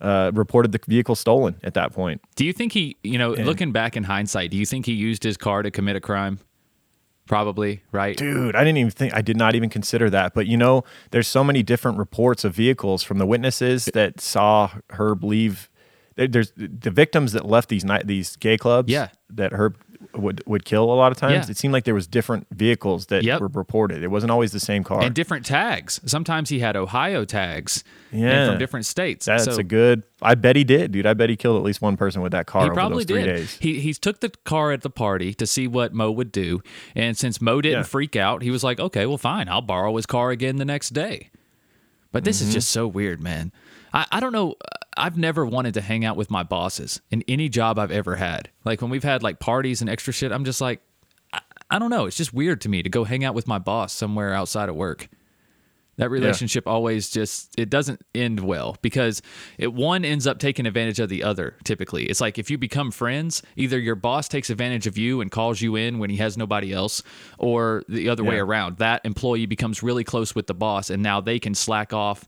uh, 0.00 0.30
reported 0.34 0.72
the 0.72 0.80
vehicle 0.86 1.14
stolen 1.14 1.56
at 1.62 1.74
that 1.74 1.92
point. 1.92 2.20
Do 2.36 2.44
you 2.44 2.52
think 2.52 2.72
he, 2.72 2.96
you 3.02 3.18
know, 3.18 3.30
looking 3.30 3.72
back 3.72 3.96
in 3.96 4.04
hindsight, 4.04 4.50
do 4.50 4.56
you 4.56 4.66
think 4.66 4.86
he 4.86 4.92
used 4.92 5.22
his 5.22 5.36
car 5.36 5.62
to 5.62 5.70
commit 5.70 5.96
a 5.96 6.00
crime? 6.00 6.40
Probably, 7.26 7.82
right? 7.92 8.16
Dude, 8.16 8.56
I 8.56 8.64
didn't 8.64 8.78
even 8.78 8.90
think 8.90 9.14
I 9.14 9.22
did 9.22 9.36
not 9.36 9.54
even 9.54 9.70
consider 9.70 10.10
that. 10.10 10.34
But 10.34 10.48
you 10.48 10.56
know, 10.56 10.82
there's 11.12 11.28
so 11.28 11.44
many 11.44 11.62
different 11.62 11.96
reports 11.98 12.44
of 12.44 12.54
vehicles 12.54 13.04
from 13.04 13.18
the 13.18 13.26
witnesses 13.26 13.84
that 13.94 14.20
saw 14.20 14.70
Herb 14.90 15.22
leave. 15.22 15.70
There's 16.16 16.52
the 16.56 16.90
victims 16.90 17.32
that 17.32 17.46
left 17.46 17.68
these 17.68 17.84
night 17.84 18.08
these 18.08 18.34
gay 18.34 18.58
clubs. 18.58 18.90
Yeah. 18.90 19.08
that 19.30 19.52
Herb 19.52 19.76
would 20.14 20.42
would 20.46 20.64
kill 20.64 20.84
a 20.84 20.94
lot 20.94 21.12
of 21.12 21.18
times. 21.18 21.46
Yeah. 21.46 21.50
It 21.52 21.56
seemed 21.56 21.72
like 21.72 21.84
there 21.84 21.94
was 21.94 22.06
different 22.06 22.46
vehicles 22.50 23.06
that 23.06 23.22
Yep. 23.22 23.40
were 23.40 23.46
reported. 23.48 24.02
It 24.02 24.08
wasn't 24.08 24.32
always 24.32 24.50
the 24.52 24.58
same 24.60 24.82
car. 24.82 25.02
And 25.02 25.14
different 25.14 25.46
tags. 25.46 26.00
Sometimes 26.04 26.48
he 26.48 26.58
had 26.58 26.76
Ohio 26.76 27.24
tags. 27.24 27.84
and 28.12 28.20
Yeah. 28.22 28.48
from 28.48 28.58
different 28.58 28.86
states. 28.86 29.26
That's 29.26 29.44
so 29.44 29.56
a 29.56 29.62
good. 29.62 30.02
I 30.20 30.34
bet 30.34 30.56
he 30.56 30.64
did, 30.64 30.90
dude. 30.90 31.06
I 31.06 31.14
bet 31.14 31.30
he 31.30 31.36
killed 31.36 31.56
at 31.56 31.62
least 31.62 31.80
one 31.80 31.96
person 31.96 32.22
with 32.22 32.32
that 32.32 32.46
car 32.46 32.62
he 32.62 32.66
over 32.70 32.74
probably 32.74 33.04
did. 33.04 33.24
days. 33.24 33.56
He 33.60 33.78
he 33.80 33.94
took 33.94 34.18
the 34.20 34.30
car 34.44 34.72
at 34.72 34.82
the 34.82 34.90
party 34.90 35.32
to 35.34 35.46
see 35.46 35.68
what 35.68 35.92
Mo 35.94 36.10
would 36.10 36.32
do, 36.32 36.60
and 36.96 37.16
since 37.16 37.40
Mo 37.40 37.60
didn't 37.60 37.78
Yeah. 37.78 37.82
freak 37.84 38.16
out, 38.16 38.42
he 38.42 38.50
was 38.50 38.64
like, 38.64 38.80
"Okay, 38.80 39.06
well, 39.06 39.16
fine, 39.18 39.48
I'll 39.48 39.60
borrow 39.62 39.94
his 39.94 40.06
car 40.06 40.30
again 40.30 40.56
the 40.56 40.64
next 40.64 40.90
day." 40.90 41.30
But 42.10 42.24
this 42.24 42.40
Mm-hmm. 42.40 42.48
is 42.48 42.54
just 42.54 42.70
so 42.72 42.88
weird, 42.88 43.22
man. 43.22 43.52
I, 43.94 44.06
I 44.10 44.18
don't 44.20 44.32
know. 44.32 44.56
I've 44.96 45.16
never 45.16 45.46
wanted 45.46 45.74
to 45.74 45.80
hang 45.80 46.04
out 46.04 46.16
with 46.16 46.30
my 46.30 46.42
bosses 46.42 47.00
in 47.10 47.22
any 47.28 47.48
job 47.48 47.78
I've 47.78 47.92
ever 47.92 48.16
had. 48.16 48.50
Like 48.64 48.82
when 48.82 48.90
we've 48.90 49.04
had 49.04 49.22
like 49.22 49.38
parties 49.38 49.80
and 49.80 49.90
extra 49.90 50.12
shit, 50.12 50.32
I'm 50.32 50.44
just 50.44 50.60
like, 50.60 50.80
I, 51.32 51.40
I 51.70 51.78
don't 51.78 51.90
know. 51.90 52.06
It's 52.06 52.16
just 52.16 52.34
weird 52.34 52.60
to 52.62 52.68
me 52.68 52.82
to 52.82 52.88
go 52.88 53.04
hang 53.04 53.24
out 53.24 53.34
with 53.34 53.46
my 53.46 53.58
boss 53.58 53.92
somewhere 53.92 54.34
outside 54.34 54.68
of 54.68 54.74
work. 54.74 55.08
That 56.00 56.10
relationship 56.10 56.66
always 56.66 57.10
just 57.10 57.52
it 57.58 57.68
doesn't 57.68 58.00
end 58.14 58.40
well 58.40 58.78
because 58.80 59.20
it 59.58 59.74
one 59.74 60.02
ends 60.02 60.26
up 60.26 60.38
taking 60.38 60.64
advantage 60.64 60.98
of 60.98 61.10
the 61.10 61.22
other 61.22 61.56
typically. 61.62 62.06
It's 62.06 62.22
like 62.22 62.38
if 62.38 62.50
you 62.50 62.56
become 62.56 62.90
friends, 62.90 63.42
either 63.54 63.78
your 63.78 63.96
boss 63.96 64.26
takes 64.26 64.48
advantage 64.48 64.86
of 64.86 64.96
you 64.96 65.20
and 65.20 65.30
calls 65.30 65.60
you 65.60 65.76
in 65.76 65.98
when 65.98 66.08
he 66.08 66.16
has 66.16 66.38
nobody 66.38 66.72
else 66.72 67.02
or 67.36 67.82
the 67.86 68.08
other 68.08 68.24
way 68.24 68.38
around. 68.38 68.78
That 68.78 69.02
employee 69.04 69.44
becomes 69.44 69.82
really 69.82 70.02
close 70.02 70.34
with 70.34 70.46
the 70.46 70.54
boss 70.54 70.88
and 70.88 71.02
now 71.02 71.20
they 71.20 71.38
can 71.38 71.54
slack 71.54 71.92
off 71.92 72.26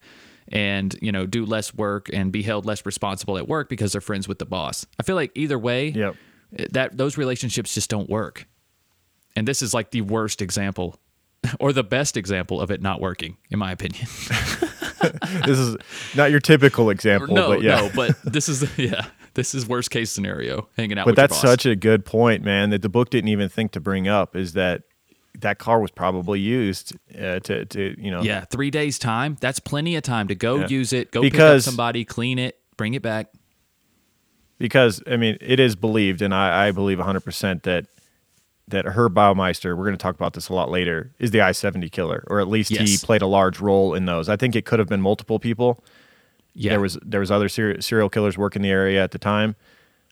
and, 0.52 0.94
you 1.00 1.10
know, 1.10 1.26
do 1.26 1.44
less 1.44 1.74
work 1.74 2.08
and 2.12 2.30
be 2.30 2.42
held 2.42 2.66
less 2.66 2.84
responsible 2.84 3.38
at 3.38 3.48
work 3.48 3.68
because 3.68 3.92
they're 3.92 4.00
friends 4.00 4.28
with 4.28 4.38
the 4.38 4.46
boss. 4.46 4.86
I 5.00 5.02
feel 5.02 5.16
like 5.16 5.32
either 5.34 5.58
way, 5.58 5.88
Yep. 5.88 6.16
Eh, 6.58 6.66
that 6.72 6.96
those 6.96 7.16
relationships 7.16 7.74
just 7.74 7.88
don't 7.88 8.10
work. 8.10 8.46
And 9.34 9.48
this 9.48 9.62
is 9.62 9.72
like 9.72 9.90
the 9.90 10.02
worst 10.02 10.42
example 10.42 10.98
or 11.60 11.72
the 11.72 11.82
best 11.82 12.16
example 12.16 12.60
of 12.60 12.70
it 12.70 12.82
not 12.82 13.00
working, 13.00 13.38
in 13.50 13.58
my 13.58 13.72
opinion. 13.72 14.06
this 15.46 15.58
is 15.58 15.76
not 16.14 16.30
your 16.30 16.40
typical 16.40 16.90
example, 16.90 17.34
no, 17.34 17.48
but 17.48 17.62
yeah. 17.62 17.76
no, 17.76 17.90
but 17.94 18.16
this 18.22 18.48
is 18.48 18.66
yeah, 18.78 19.06
this 19.34 19.54
is 19.54 19.66
worst 19.66 19.90
case 19.90 20.10
scenario. 20.10 20.68
Hanging 20.76 20.98
out 20.98 21.06
but 21.06 21.16
that's 21.16 21.40
such 21.40 21.66
a 21.66 21.74
good 21.74 22.04
point, 22.04 22.44
man. 22.44 22.70
That 22.70 22.82
the 22.82 22.88
book 22.88 23.10
didn't 23.10 23.28
even 23.28 23.48
think 23.48 23.72
to 23.72 23.80
bring 23.80 24.06
up 24.08 24.36
is 24.36 24.52
that 24.52 24.82
that 25.42 25.58
car 25.58 25.80
was 25.80 25.90
probably 25.90 26.40
used 26.40 26.96
uh, 27.14 27.38
to 27.40 27.64
to 27.66 27.94
you 28.00 28.10
know 28.10 28.22
yeah, 28.22 28.44
three 28.46 28.70
days 28.70 28.98
time. 28.98 29.36
That's 29.40 29.60
plenty 29.60 29.94
of 29.96 30.02
time 30.02 30.26
to 30.28 30.34
go 30.34 30.56
Yeah. 30.60 30.68
use 30.68 30.92
it, 30.92 31.10
go 31.12 31.20
Because- 31.20 31.38
pick 31.38 31.56
up 31.58 31.60
somebody, 31.62 32.04
clean 32.04 32.38
it, 32.38 32.58
bring 32.76 32.94
it 32.94 33.02
back. 33.02 33.28
because 34.58 35.02
I 35.06 35.16
mean 35.16 35.36
it 35.40 35.60
is 35.60 35.76
believed, 35.76 36.22
and 36.22 36.34
I, 36.34 36.68
I 36.68 36.70
believe 36.72 36.98
100 36.98 37.20
percent 37.20 37.62
that 37.64 37.86
that 38.68 38.86
Herb 38.86 39.14
Baumeister, 39.14 39.76
we're 39.76 39.84
going 39.84 39.96
to 39.96 40.02
talk 40.02 40.14
about 40.14 40.32
this 40.34 40.48
a 40.48 40.54
lot 40.54 40.70
later, 40.70 41.10
is 41.18 41.30
the 41.32 41.40
I 41.42 41.52
70 41.52 41.90
killer, 41.90 42.24
or 42.28 42.40
at 42.40 42.48
least 42.48 42.70
he 42.70 42.96
played 42.96 43.20
a 43.20 43.26
large 43.26 43.60
role 43.60 43.92
in 43.92 44.06
those. 44.06 44.28
I 44.28 44.36
think 44.36 44.54
it 44.56 44.64
could 44.64 44.78
have 44.78 44.88
been 44.88 45.02
multiple 45.02 45.38
people. 45.38 45.82
Yeah, 46.54 46.70
There 46.72 46.80
was 46.80 46.98
there 47.02 47.20
was 47.20 47.30
other 47.30 47.48
ser- 47.48 47.80
serial 47.80 48.08
killers 48.08 48.38
working 48.38 48.62
the 48.62 48.70
area 48.70 49.02
at 49.02 49.10
the 49.10 49.18
time, 49.18 49.56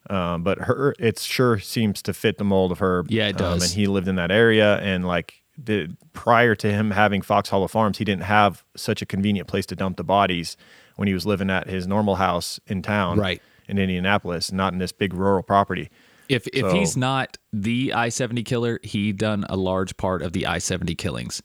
um, 0.09 0.43
but 0.43 0.59
her 0.59 0.95
it 0.99 1.19
sure 1.19 1.59
seems 1.59 2.03
to 2.03 2.13
fit 2.13 2.39
the 2.39 2.45
mold 2.45 2.73
of 2.73 2.79
her. 2.79 3.05
Yeah, 3.09 3.29
it 3.29 3.41
Um, 3.41 3.59
does. 3.59 3.65
and 3.65 3.73
he 3.73 3.87
lived 3.87 4.09
in 4.09 4.17
that 4.17 4.31
area, 4.31 4.79
and 4.79 5.07
like 5.07 5.35
the 5.63 5.89
prior 6.15 6.55
to 6.55 6.71
him 6.73 6.91
having 6.93 7.21
Fox 7.23 7.51
Hollow 7.51 7.69
Farms, 7.69 7.99
he 7.99 8.05
didn't 8.05 8.23
have 8.25 8.65
such 8.77 9.03
a 9.03 9.07
convenient 9.07 9.47
place 9.47 9.67
to 9.67 9.77
dump 9.77 9.97
the 9.99 10.05
bodies 10.05 10.57
when 10.97 11.07
he 11.09 11.13
was 11.15 11.27
living 11.27 11.51
at 11.51 11.69
his 11.69 11.87
normal 11.87 12.15
house 12.17 12.59
in 12.67 12.81
town, 12.83 13.19
Right. 13.19 13.43
in 13.69 13.79
Indianapolis, 13.79 14.53
not 14.53 14.73
in 14.73 14.79
this 14.79 14.93
big 14.93 15.13
rural 15.15 15.43
property. 15.43 15.91
if 16.29 16.47
if 16.53 16.61
so- 16.61 16.73
he's 16.75 16.97
not 16.97 17.37
the 17.53 17.93
I 17.93 18.09
seventy 18.09 18.43
killer, 18.45 18.79
he 18.85 19.13
done 19.13 19.45
a 19.49 19.57
large 19.57 19.97
part 19.97 20.23
of 20.23 20.33
the 20.33 20.47
I 20.47 20.59
seventy 20.59 20.95
killings. 20.95 21.43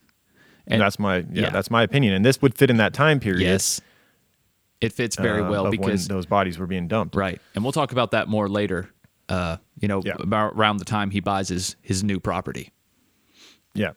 And 0.68 0.80
that's 0.82 0.98
my 1.00 1.18
yeah, 1.18 1.26
yeah. 1.44 1.50
that's 1.50 1.70
my 1.72 1.84
opinion, 1.84 2.13
and 2.13 2.24
this 2.26 2.41
would 2.41 2.56
fit 2.56 2.70
in 2.70 2.78
that 2.78 2.94
time 2.94 3.20
period. 3.20 3.41
Yes, 3.41 3.82
it 4.86 4.93
fits 4.93 5.15
very 5.15 5.41
uh, 5.41 5.50
well 5.50 5.69
because 5.71 6.08
those 6.08 6.26
bodies 6.26 6.58
were 6.58 6.67
being 6.67 6.88
dumped. 6.88 7.15
right, 7.15 7.41
and 7.54 7.63
we'll 7.63 7.74
talk 7.74 7.91
about 7.91 8.12
that 8.12 8.28
more 8.28 8.48
later. 8.48 8.89
Uh, 9.28 9.58
you 9.80 9.88
know, 9.88 10.02
Yeah. 10.06 10.15
about 10.19 10.54
around 10.56 10.78
the 10.78 10.86
time 10.86 11.10
he 11.12 11.19
buys 11.19 11.50
his 11.50 11.76
his 11.82 12.04
new 12.04 12.19
property. 12.19 12.71
Yeah. 13.74 13.91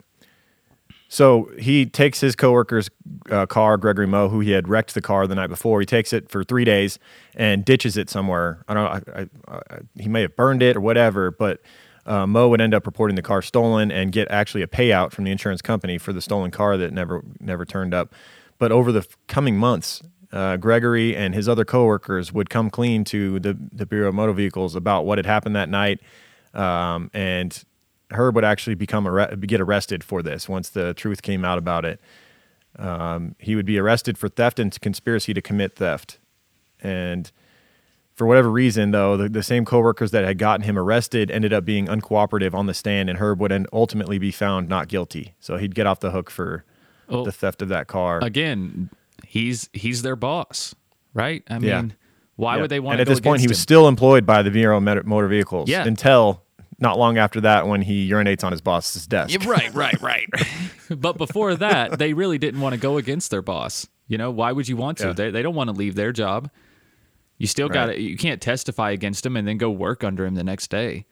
So 1.10 1.50
he 1.58 1.86
takes 1.86 2.20
his 2.20 2.36
coworker's 2.36 2.90
uh, 3.30 3.46
car, 3.46 3.78
Gregory 3.78 4.06
Moe, 4.06 4.28
who 4.28 4.40
he 4.40 4.50
had 4.50 4.68
wrecked 4.68 4.92
the 4.94 5.00
car 5.00 5.26
the 5.26 5.34
night 5.34 5.46
before. 5.46 5.80
He 5.80 5.86
takes 5.86 6.12
it 6.12 6.28
for 6.30 6.44
three 6.44 6.64
days 6.64 6.98
and 7.34 7.64
ditches 7.64 7.96
it 7.96 8.10
somewhere. 8.10 8.62
I 8.68 8.74
don't 8.74 8.84
know. 8.84 9.12
I, 9.14 9.20
I, 9.22 9.56
I, 9.70 9.78
he 9.98 10.08
may 10.08 10.22
have 10.22 10.36
burned 10.36 10.62
it 10.62 10.76
or 10.76 10.80
whatever, 10.82 11.30
but 11.30 11.62
uh, 12.04 12.26
Moe 12.26 12.48
would 12.50 12.60
end 12.60 12.74
up 12.74 12.84
reporting 12.84 13.16
the 13.16 13.22
car 13.22 13.40
stolen 13.40 13.90
and 13.90 14.12
get 14.12 14.28
actually 14.30 14.60
a 14.62 14.66
payout 14.66 15.12
from 15.12 15.24
the 15.24 15.30
insurance 15.30 15.62
company 15.62 15.96
for 15.96 16.12
the 16.12 16.20
stolen 16.20 16.50
car 16.50 16.76
that 16.76 16.92
never 16.92 17.22
never 17.40 17.64
turned 17.64 17.94
up. 17.94 18.14
But 18.58 18.70
over 18.70 18.92
the 18.92 19.06
coming 19.28 19.56
months, 19.56 20.02
uh, 20.32 20.56
Gregory 20.56 21.16
and 21.16 21.34
his 21.34 21.48
other 21.48 21.64
coworkers 21.64 22.32
would 22.32 22.50
come 22.50 22.70
clean 22.70 23.04
to 23.04 23.40
the 23.40 23.56
the 23.72 23.86
Bureau 23.86 24.08
of 24.08 24.14
Motor 24.14 24.32
Vehicles 24.32 24.74
about 24.74 25.06
what 25.06 25.18
had 25.18 25.26
happened 25.26 25.56
that 25.56 25.68
night, 25.68 26.00
um, 26.54 27.10
and 27.14 27.64
Herb 28.10 28.34
would 28.34 28.44
actually 28.44 28.74
become 28.74 29.06
arre- 29.06 29.36
get 29.36 29.60
arrested 29.60 30.04
for 30.04 30.22
this 30.22 30.48
once 30.48 30.68
the 30.68 30.94
truth 30.94 31.22
came 31.22 31.44
out 31.44 31.58
about 31.58 31.84
it. 31.84 32.00
Um, 32.78 33.34
he 33.38 33.56
would 33.56 33.66
be 33.66 33.78
arrested 33.78 34.18
for 34.18 34.28
theft 34.28 34.58
and 34.58 34.78
conspiracy 34.80 35.32
to 35.34 35.40
commit 35.40 35.76
theft, 35.76 36.18
and 36.80 37.30
for 38.14 38.26
whatever 38.26 38.50
reason, 38.50 38.90
though, 38.90 39.16
the, 39.16 39.28
the 39.28 39.44
same 39.44 39.64
coworkers 39.64 40.10
that 40.10 40.24
had 40.24 40.38
gotten 40.38 40.64
him 40.64 40.76
arrested 40.76 41.30
ended 41.30 41.52
up 41.52 41.64
being 41.64 41.86
uncooperative 41.86 42.52
on 42.52 42.66
the 42.66 42.74
stand, 42.74 43.08
and 43.08 43.20
Herb 43.20 43.40
would 43.40 43.66
ultimately 43.72 44.18
be 44.18 44.32
found 44.32 44.68
not 44.68 44.88
guilty. 44.88 45.34
So 45.38 45.56
he'd 45.56 45.72
get 45.74 45.86
off 45.86 46.00
the 46.00 46.10
hook 46.10 46.28
for 46.28 46.64
Well, 47.08 47.22
the 47.22 47.30
theft 47.30 47.62
of 47.62 47.68
that 47.68 47.86
car. 47.86 48.18
Again, 48.22 48.90
he's 49.28 49.68
he's 49.72 50.02
their 50.02 50.16
boss, 50.16 50.74
right? 51.14 51.42
I 51.48 51.58
mean, 51.58 51.68
Yeah. 51.68 51.82
why 52.36 52.56
Yeah. 52.56 52.62
would 52.62 52.70
they 52.70 52.80
want 52.80 52.98
And 52.98 53.06
to 53.06 53.10
at 53.10 53.14
this 53.14 53.20
point, 53.20 53.40
he 53.40 53.44
against 53.44 53.50
was 53.50 53.58
him? 53.58 53.62
still 53.62 53.88
employed 53.88 54.24
by 54.26 54.42
the 54.42 54.50
Bureau 54.50 54.80
Motor- 54.80 55.28
Vehicles 55.28 55.68
Yeah. 55.68 55.84
until 55.86 56.42
not 56.80 56.98
long 56.98 57.18
after 57.18 57.40
that 57.42 57.66
when 57.66 57.82
he 57.82 58.08
urinates 58.10 58.42
on 58.44 58.52
his 58.52 58.60
boss's 58.60 59.06
desk. 59.06 59.32
Yeah, 59.32 59.48
right, 59.50 59.72
right, 59.74 60.00
right. 60.00 60.28
but 60.96 61.18
before 61.18 61.54
that, 61.56 61.98
they 61.98 62.14
really 62.14 62.38
didn't 62.38 62.60
want 62.60 62.72
to 62.74 62.80
go 62.80 62.96
against 62.96 63.30
their 63.30 63.42
boss. 63.42 63.86
You 64.06 64.16
know, 64.16 64.30
why 64.30 64.52
would 64.52 64.68
you 64.68 64.76
want 64.76 64.98
to? 64.98 65.08
Yeah. 65.08 65.12
They, 65.12 65.30
they 65.30 65.42
don't 65.42 65.54
want 65.56 65.68
to 65.68 65.74
leave 65.76 65.94
their 65.96 66.12
job. 66.12 66.50
You 67.36 67.46
still 67.46 67.68
got 67.68 67.88
Right. 67.88 67.96
to, 67.96 68.00
you 68.02 68.16
can't 68.16 68.40
testify 68.40 68.90
against 68.92 69.26
him 69.26 69.36
and 69.36 69.46
then 69.46 69.58
go 69.58 69.70
work 69.70 70.02
under 70.04 70.24
him 70.24 70.34
the 70.34 70.44
next 70.44 70.70
day. 70.70 71.04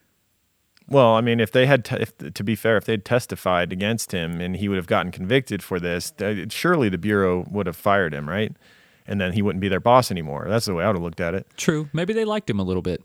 Well, 0.89 1.15
I 1.15 1.21
mean, 1.21 1.41
if 1.41 1.51
they 1.51 1.67
had, 1.67 1.85
te- 1.85 1.97
if, 1.97 2.17
to 2.19 2.45
be 2.45 2.55
fair, 2.55 2.77
if 2.77 2.85
they'd 2.85 3.05
testified 3.05 3.73
against 3.73 4.13
him 4.13 4.41
and 4.41 4.57
he 4.57 4.69
would 4.69 4.77
have 4.77 4.87
gotten 4.87 5.11
convicted 5.11 5.63
for 5.63 5.81
this, 5.81 6.13
th- 6.13 6.53
surely 6.53 6.89
the 6.89 6.99
bureau 6.99 7.45
would 7.51 7.67
have 7.67 7.77
fired 7.77 8.15
him, 8.15 8.29
right? 8.29 8.55
And 9.07 9.21
then 9.21 9.33
he 9.33 9.43
wouldn't 9.43 9.61
be 9.61 9.69
their 9.69 9.81
boss 9.81 10.11
anymore. 10.13 10.47
That's 10.49 10.67
the 10.67 10.75
way 10.75 10.85
I 10.85 10.87
would 10.89 10.97
have 10.97 11.03
looked 11.03 11.21
at 11.21 11.35
it. 11.35 11.47
True. 11.57 11.89
Maybe 11.93 12.13
they 12.13 12.25
liked 12.25 12.49
him 12.49 12.61
a 12.61 12.65
little 12.65 12.83
bit. 12.83 13.03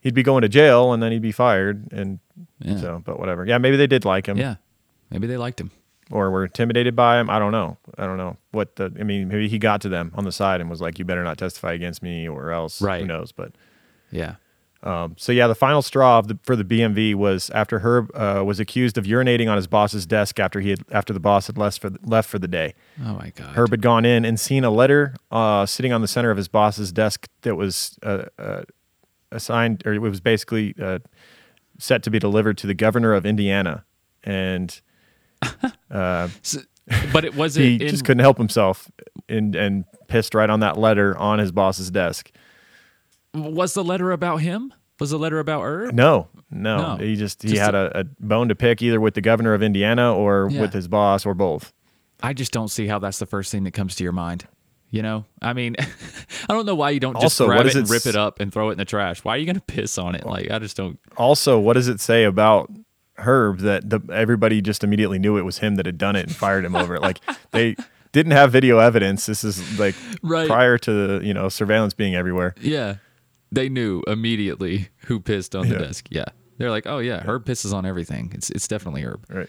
He'd 0.00 0.14
be 0.14 0.22
going 0.22 0.42
to 0.42 0.48
jail 0.48 0.92
and 0.94 1.02
then 1.02 1.12
he'd 1.12 1.20
be 1.20 1.32
fired, 1.32 1.92
and 1.92 2.20
Yeah. 2.58 2.78
so. 2.80 3.02
But 3.04 3.18
whatever. 3.20 3.44
Yeah, 3.44 3.58
maybe 3.58 3.76
they 3.76 3.86
did 3.86 4.04
like 4.06 4.26
him, 4.26 4.38
Yeah. 4.38 4.54
Maybe 5.10 5.26
they 5.26 5.36
liked 5.36 5.60
him. 5.60 5.70
or 6.10 6.30
were 6.30 6.44
intimidated 6.44 6.96
by 6.96 7.20
him. 7.20 7.28
I 7.28 7.38
don't 7.38 7.52
know. 7.52 7.76
I 7.98 8.06
don't 8.06 8.16
know 8.16 8.36
what 8.52 8.76
the. 8.76 8.92
I 8.98 9.02
mean, 9.02 9.28
maybe 9.28 9.46
he 9.48 9.58
got 9.58 9.80
to 9.82 9.88
them 9.90 10.10
on 10.14 10.24
the 10.24 10.32
side 10.32 10.60
and 10.60 10.68
was 10.70 10.80
like, 10.80 10.98
"You 10.98 11.04
better 11.04 11.22
not 11.22 11.36
testify 11.38 11.72
against 11.72 12.02
me, 12.02 12.26
or 12.28 12.50
else." 12.50 12.80
Right. 12.82 13.00
Who 13.02 13.06
knows? 13.06 13.30
But 13.30 13.52
Yeah. 14.10 14.36
Um, 14.82 15.14
so 15.18 15.30
yeah, 15.30 15.46
the 15.46 15.54
final 15.54 15.82
straw 15.82 16.18
of 16.18 16.28
the, 16.28 16.38
for 16.42 16.56
the 16.56 16.64
BMV 16.64 17.14
was 17.14 17.50
after 17.50 17.80
Herb 17.80 18.10
uh, 18.14 18.42
was 18.44 18.58
accused 18.58 18.96
of 18.96 19.04
urinating 19.04 19.50
on 19.50 19.56
his 19.56 19.66
boss's 19.66 20.06
desk 20.06 20.40
after 20.40 20.60
he 20.60 20.70
had 20.70 20.80
after 20.90 21.12
the 21.12 21.20
boss 21.20 21.48
had 21.48 21.58
left 21.58 21.80
for 21.80 21.90
the, 21.90 21.98
left 22.02 22.28
for 22.30 22.38
the 22.38 22.48
day. 22.48 22.74
Oh 23.04 23.14
my 23.14 23.30
God. 23.34 23.54
Herb 23.54 23.70
had 23.70 23.82
gone 23.82 24.06
in 24.06 24.24
and 24.24 24.40
seen 24.40 24.64
a 24.64 24.70
letter 24.70 25.14
uh, 25.30 25.66
sitting 25.66 25.92
on 25.92 26.00
the 26.00 26.08
center 26.08 26.30
of 26.30 26.38
his 26.38 26.48
boss's 26.48 26.92
desk 26.92 27.28
that 27.42 27.56
was 27.56 27.98
uh, 28.02 28.24
uh, 28.38 28.62
assigned, 29.30 29.82
or 29.84 29.92
it 29.92 29.98
was 29.98 30.20
basically 30.20 30.74
uh, 30.80 31.00
set 31.78 32.02
to 32.04 32.10
be 32.10 32.18
delivered 32.18 32.56
to 32.58 32.66
the 32.66 32.74
governor 32.74 33.12
of 33.12 33.26
Indiana, 33.26 33.84
and 34.24 34.80
S- 35.90 36.66
but 37.12 37.24
it 37.24 37.34
was 37.36 37.54
he 37.54 37.74
in, 37.74 37.80
just 37.80 38.04
couldn't 38.04 38.20
help 38.20 38.38
himself 38.38 38.90
and 39.28 39.54
and 39.54 39.84
pissed 40.08 40.34
right 40.34 40.50
on 40.50 40.60
that 40.60 40.78
letter 40.78 41.16
on 41.18 41.38
his 41.38 41.52
boss's 41.52 41.90
desk. 41.90 42.30
Was 43.34 43.74
the 43.74 43.84
letter 43.84 44.10
about 44.12 44.38
him? 44.38 44.72
Was 44.98 45.10
the 45.10 45.18
letter 45.18 45.38
about 45.38 45.62
Herb? 45.62 45.94
No, 45.94 46.28
no, 46.50 46.96
No. 46.96 46.96
he 47.04 47.16
just 47.16 47.42
he 47.42 47.48
Just 47.50 47.60
had 47.62 47.74
a, 47.74 48.00
a 48.00 48.04
bone 48.20 48.48
to 48.48 48.54
pick 48.54 48.82
either 48.82 49.00
with 49.00 49.14
the 49.14 49.20
governor 49.22 49.54
of 49.54 49.62
Indiana 49.62 50.14
or 50.14 50.48
Yeah. 50.50 50.60
with 50.60 50.72
his 50.74 50.88
boss 50.88 51.24
or 51.24 51.32
both. 51.34 51.72
I 52.22 52.34
just 52.34 52.52
don't 52.52 52.68
see 52.68 52.86
how 52.86 52.98
that's 52.98 53.18
the 53.18 53.24
first 53.26 53.50
thing 53.50 53.64
that 53.64 53.70
comes 53.72 53.94
to 53.96 54.04
your 54.04 54.12
mind. 54.12 54.46
You 54.90 55.02
know, 55.02 55.24
I 55.40 55.52
mean, 55.54 55.76
I 56.48 56.52
don't 56.52 56.66
know 56.66 56.74
why 56.74 56.90
you 56.90 57.00
don't 57.00 57.14
just 57.14 57.40
Also, 57.40 57.46
grab 57.46 57.64
it 57.64 57.74
and 57.76 57.86
it 57.86 57.90
rip 57.90 57.98
s- 58.02 58.06
it 58.06 58.16
up 58.16 58.40
and 58.40 58.52
throw 58.52 58.68
it 58.70 58.72
in 58.72 58.78
the 58.78 58.84
trash. 58.84 59.24
Why 59.24 59.36
are 59.36 59.38
you 59.38 59.46
going 59.46 59.54
to 59.56 59.62
piss 59.62 59.96
on 59.98 60.14
it? 60.16 60.26
Like, 60.26 60.50
I 60.50 60.58
just 60.58 60.76
don't. 60.76 60.98
Also, 61.16 61.58
what 61.60 61.74
does 61.74 61.86
it 61.88 62.00
say 62.00 62.24
about 62.24 62.70
Herb 63.16 63.60
that 63.60 63.88
the, 63.88 64.00
everybody 64.12 64.60
just 64.60 64.82
immediately 64.82 65.18
knew 65.20 65.36
it 65.38 65.42
was 65.42 65.58
him 65.58 65.76
that 65.76 65.86
had 65.86 65.96
done 65.96 66.16
it 66.16 66.26
and 66.26 66.34
fired 66.34 66.64
him 66.64 66.74
over 66.74 66.94
it? 66.96 67.02
Like 67.02 67.20
they 67.52 67.76
didn't 68.12 68.32
have 68.32 68.50
video 68.52 68.78
evidence. 68.80 69.26
This 69.26 69.44
is 69.44 69.78
like 69.78 69.94
Right. 70.22 70.48
prior 70.48 70.76
to 70.78 71.20
you 71.22 71.32
know 71.32 71.48
surveillance 71.48 71.94
being 71.94 72.16
everywhere. 72.16 72.54
Yeah, 72.60 72.96
they 73.52 73.68
knew 73.68 74.02
immediately 74.06 74.88
who 75.06 75.20
pissed 75.20 75.54
on 75.56 75.68
the 75.68 75.74
Yeah. 75.74 75.80
desk. 75.80 76.06
Yeah, 76.10 76.24
they're 76.58 76.70
like, 76.70 76.86
oh 76.86 76.98
yeah, 76.98 77.20
Herb 77.22 77.44
pisses 77.44 77.72
on 77.72 77.84
everything. 77.86 78.30
It's 78.34 78.50
it's 78.50 78.68
definitely 78.68 79.02
Herb. 79.02 79.24
Right. 79.28 79.48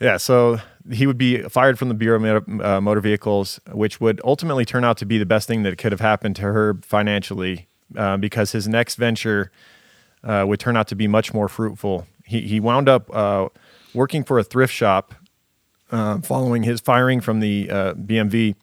Yeah, 0.00 0.16
so 0.16 0.58
he 0.90 1.06
would 1.06 1.18
be 1.18 1.42
fired 1.42 1.78
from 1.78 1.88
the 1.88 1.94
Bureau 1.94 2.16
of 2.16 2.22
Motor, 2.22 2.66
uh, 2.66 2.80
Motor 2.80 3.02
Vehicles, 3.02 3.60
which 3.70 4.00
would 4.00 4.18
ultimately 4.24 4.64
turn 4.64 4.82
out 4.82 4.96
to 4.98 5.04
be 5.04 5.18
the 5.18 5.26
best 5.26 5.46
thing 5.46 5.62
that 5.64 5.76
could 5.76 5.92
have 5.92 6.00
happened 6.00 6.36
to 6.36 6.42
Herb 6.42 6.86
financially, 6.86 7.68
uh, 7.96 8.16
because 8.16 8.52
his 8.52 8.66
next 8.66 8.94
venture 8.94 9.50
uh, 10.24 10.44
would 10.48 10.58
turn 10.58 10.74
out 10.74 10.88
to 10.88 10.94
be 10.94 11.06
much 11.06 11.34
more 11.34 11.48
fruitful. 11.48 12.06
He 12.24 12.40
he 12.42 12.60
wound 12.60 12.88
up 12.88 13.14
uh, 13.14 13.48
working 13.92 14.24
for 14.24 14.38
a 14.38 14.42
thrift 14.44 14.72
shop 14.72 15.14
uh, 15.92 16.20
following 16.22 16.62
his 16.62 16.80
firing 16.80 17.20
from 17.20 17.40
the 17.40 17.68
uh, 17.70 17.92
BMV, 17.94 18.54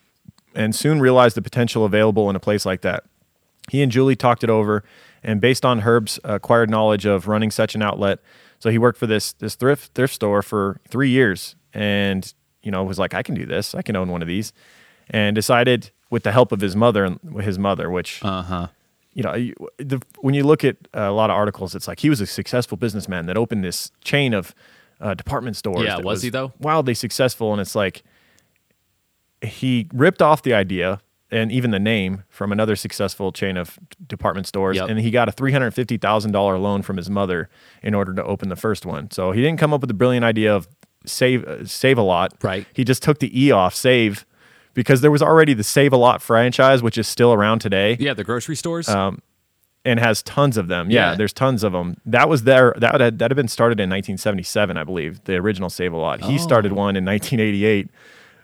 and 0.56 0.76
soon 0.76 1.00
realized 1.00 1.38
the 1.38 1.44
potential 1.44 1.86
available 1.86 2.32
in 2.32 2.36
a 2.36 2.40
place 2.40 2.66
like 2.66 2.82
that. 2.82 3.04
He 3.70 3.82
and 3.82 3.92
Julie 3.92 4.16
talked 4.16 4.44
it 4.44 4.50
over, 4.50 4.84
and 5.24 5.42
based 5.42 5.66
on 5.66 5.80
Herb's 5.80 6.20
acquired 6.24 6.70
knowledge 6.70 7.06
of 7.06 7.28
running 7.28 7.52
such 7.52 7.76
an 7.76 7.82
outlet, 7.82 8.20
so 8.60 8.70
he 8.70 8.78
worked 8.78 8.98
for 8.98 9.08
this 9.08 9.34
this 9.34 9.56
thrift 9.56 9.94
thrift 9.94 10.14
store 10.14 10.42
for 10.42 10.80
three 10.88 11.10
years, 11.10 11.56
and 11.74 12.34
you 12.64 12.72
know 12.72 12.84
was 12.84 12.98
like, 13.00 13.14
I 13.14 13.24
can 13.24 13.36
do 13.36 13.46
this, 13.46 13.76
I 13.76 13.82
can 13.82 13.96
own 13.96 14.10
one 14.12 14.22
of 14.22 14.28
these, 14.28 14.54
and 15.10 15.36
decided 15.36 15.92
with 16.10 16.24
the 16.24 16.32
help 16.32 16.52
of 16.54 16.62
his 16.62 16.76
mother 16.76 17.04
and 17.04 17.20
his 17.42 17.60
mother, 17.60 17.90
which 17.92 18.24
Uh 18.24 18.42
huh. 18.42 18.68
you 19.14 19.24
know, 19.24 19.36
you- 19.36 19.56
the, 19.78 20.02
when 20.22 20.34
you 20.34 20.44
look 20.46 20.64
at 20.64 20.78
a 20.94 21.12
lot 21.12 21.30
of 21.30 21.36
articles, 21.36 21.76
it's 21.76 21.88
like 21.90 22.00
he 22.00 22.10
was 22.10 22.22
a 22.22 22.26
successful 22.26 22.78
businessman 22.78 23.26
that 23.26 23.36
opened 23.36 23.64
this 23.66 23.92
chain 24.04 24.34
of 24.34 24.56
uh, 25.02 25.14
department 25.14 25.56
stores. 25.58 25.84
Yeah, 25.84 25.98
that 25.98 26.06
was 26.06 26.22
he, 26.24 26.30
though? 26.30 26.54
Wildly 26.60 26.94
successful, 26.94 27.52
and 27.52 27.60
it's 27.62 27.76
like 27.76 28.04
he 29.42 29.88
ripped 29.94 30.22
off 30.22 30.42
the 30.42 30.54
idea 30.54 31.02
and 31.32 31.52
even 31.52 31.72
the 31.72 31.80
name 31.80 32.24
from 32.30 32.52
another 32.52 32.76
successful 32.76 33.32
chain 33.32 33.58
of 33.58 33.78
department 34.08 34.48
stores, 34.48 34.78
Yep. 34.78 34.90
and 34.90 35.00
he 35.00 35.12
got 35.12 35.28
a 35.28 35.32
three 35.32 35.52
hundred 35.52 35.72
fifty 35.72 35.98
thousand 35.98 36.32
dollar 36.32 36.58
loan 36.58 36.82
from 36.82 36.98
his 36.98 37.10
mother 37.10 37.50
in 37.84 37.94
order 37.94 38.14
to 38.14 38.24
open 38.24 38.50
the 38.50 38.56
first 38.56 38.86
one. 38.86 39.12
So 39.12 39.32
he 39.32 39.42
didn't 39.42 39.60
come 39.60 39.74
up 39.74 39.82
with 39.82 39.90
the 39.90 39.94
brilliant 39.94 40.24
idea 40.26 40.56
of 40.56 40.68
save 41.06 41.44
uh, 41.46 41.66
save 41.66 41.98
a 41.98 42.02
lot. 42.02 42.34
Right. 42.42 42.66
He 42.74 42.84
just 42.84 43.04
took 43.04 43.20
the 43.20 43.30
e 43.46 43.52
off 43.52 43.74
save. 43.76 44.26
Because 44.74 45.02
there 45.02 45.10
was 45.10 45.24
already 45.24 45.56
the 45.56 45.64
Save 45.64 45.92
a 45.92 45.98
Lot 45.98 46.22
franchise, 46.22 46.84
which 46.84 47.00
is 47.00 47.08
still 47.08 47.34
around 47.34 47.60
today 47.62 47.98
Yeah, 48.00 48.14
the 48.14 48.24
grocery 48.24 48.56
stores. 48.56 48.88
and 48.88 50.00
has 50.00 50.22
tons 50.22 50.56
of 50.56 50.68
them. 50.68 50.92
Yeah, 50.92 51.12
Yeah. 51.12 51.16
there's 51.16 51.34
tons 51.34 51.64
of 51.64 51.72
them. 51.72 51.98
That 52.06 52.30
was 52.30 52.44
there. 52.44 52.76
That 52.78 53.02
had 53.02 53.18
that 53.18 53.32
had 53.32 53.36
been 53.36 53.48
started 53.48 53.80
in 53.80 53.90
1977, 53.90 54.78
I 54.78 54.84
believe. 54.84 55.24
The 55.24 55.34
original 55.38 55.72
Save 55.72 55.94
a 55.94 55.98
Lot. 55.98 56.22
He 56.22 56.38
started 56.38 56.74
Oh. 56.74 56.76
one 56.76 56.96
in 56.96 57.04
1988 57.06 57.90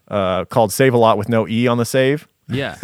uh, 0.08 0.46
called 0.46 0.72
Save 0.74 0.96
a 0.96 0.98
Lot 0.98 1.20
with 1.20 1.30
no 1.30 1.48
e 1.48 1.68
on 1.68 1.78
the 1.78 1.86
save, 1.86 2.28
yeah. 2.48 2.78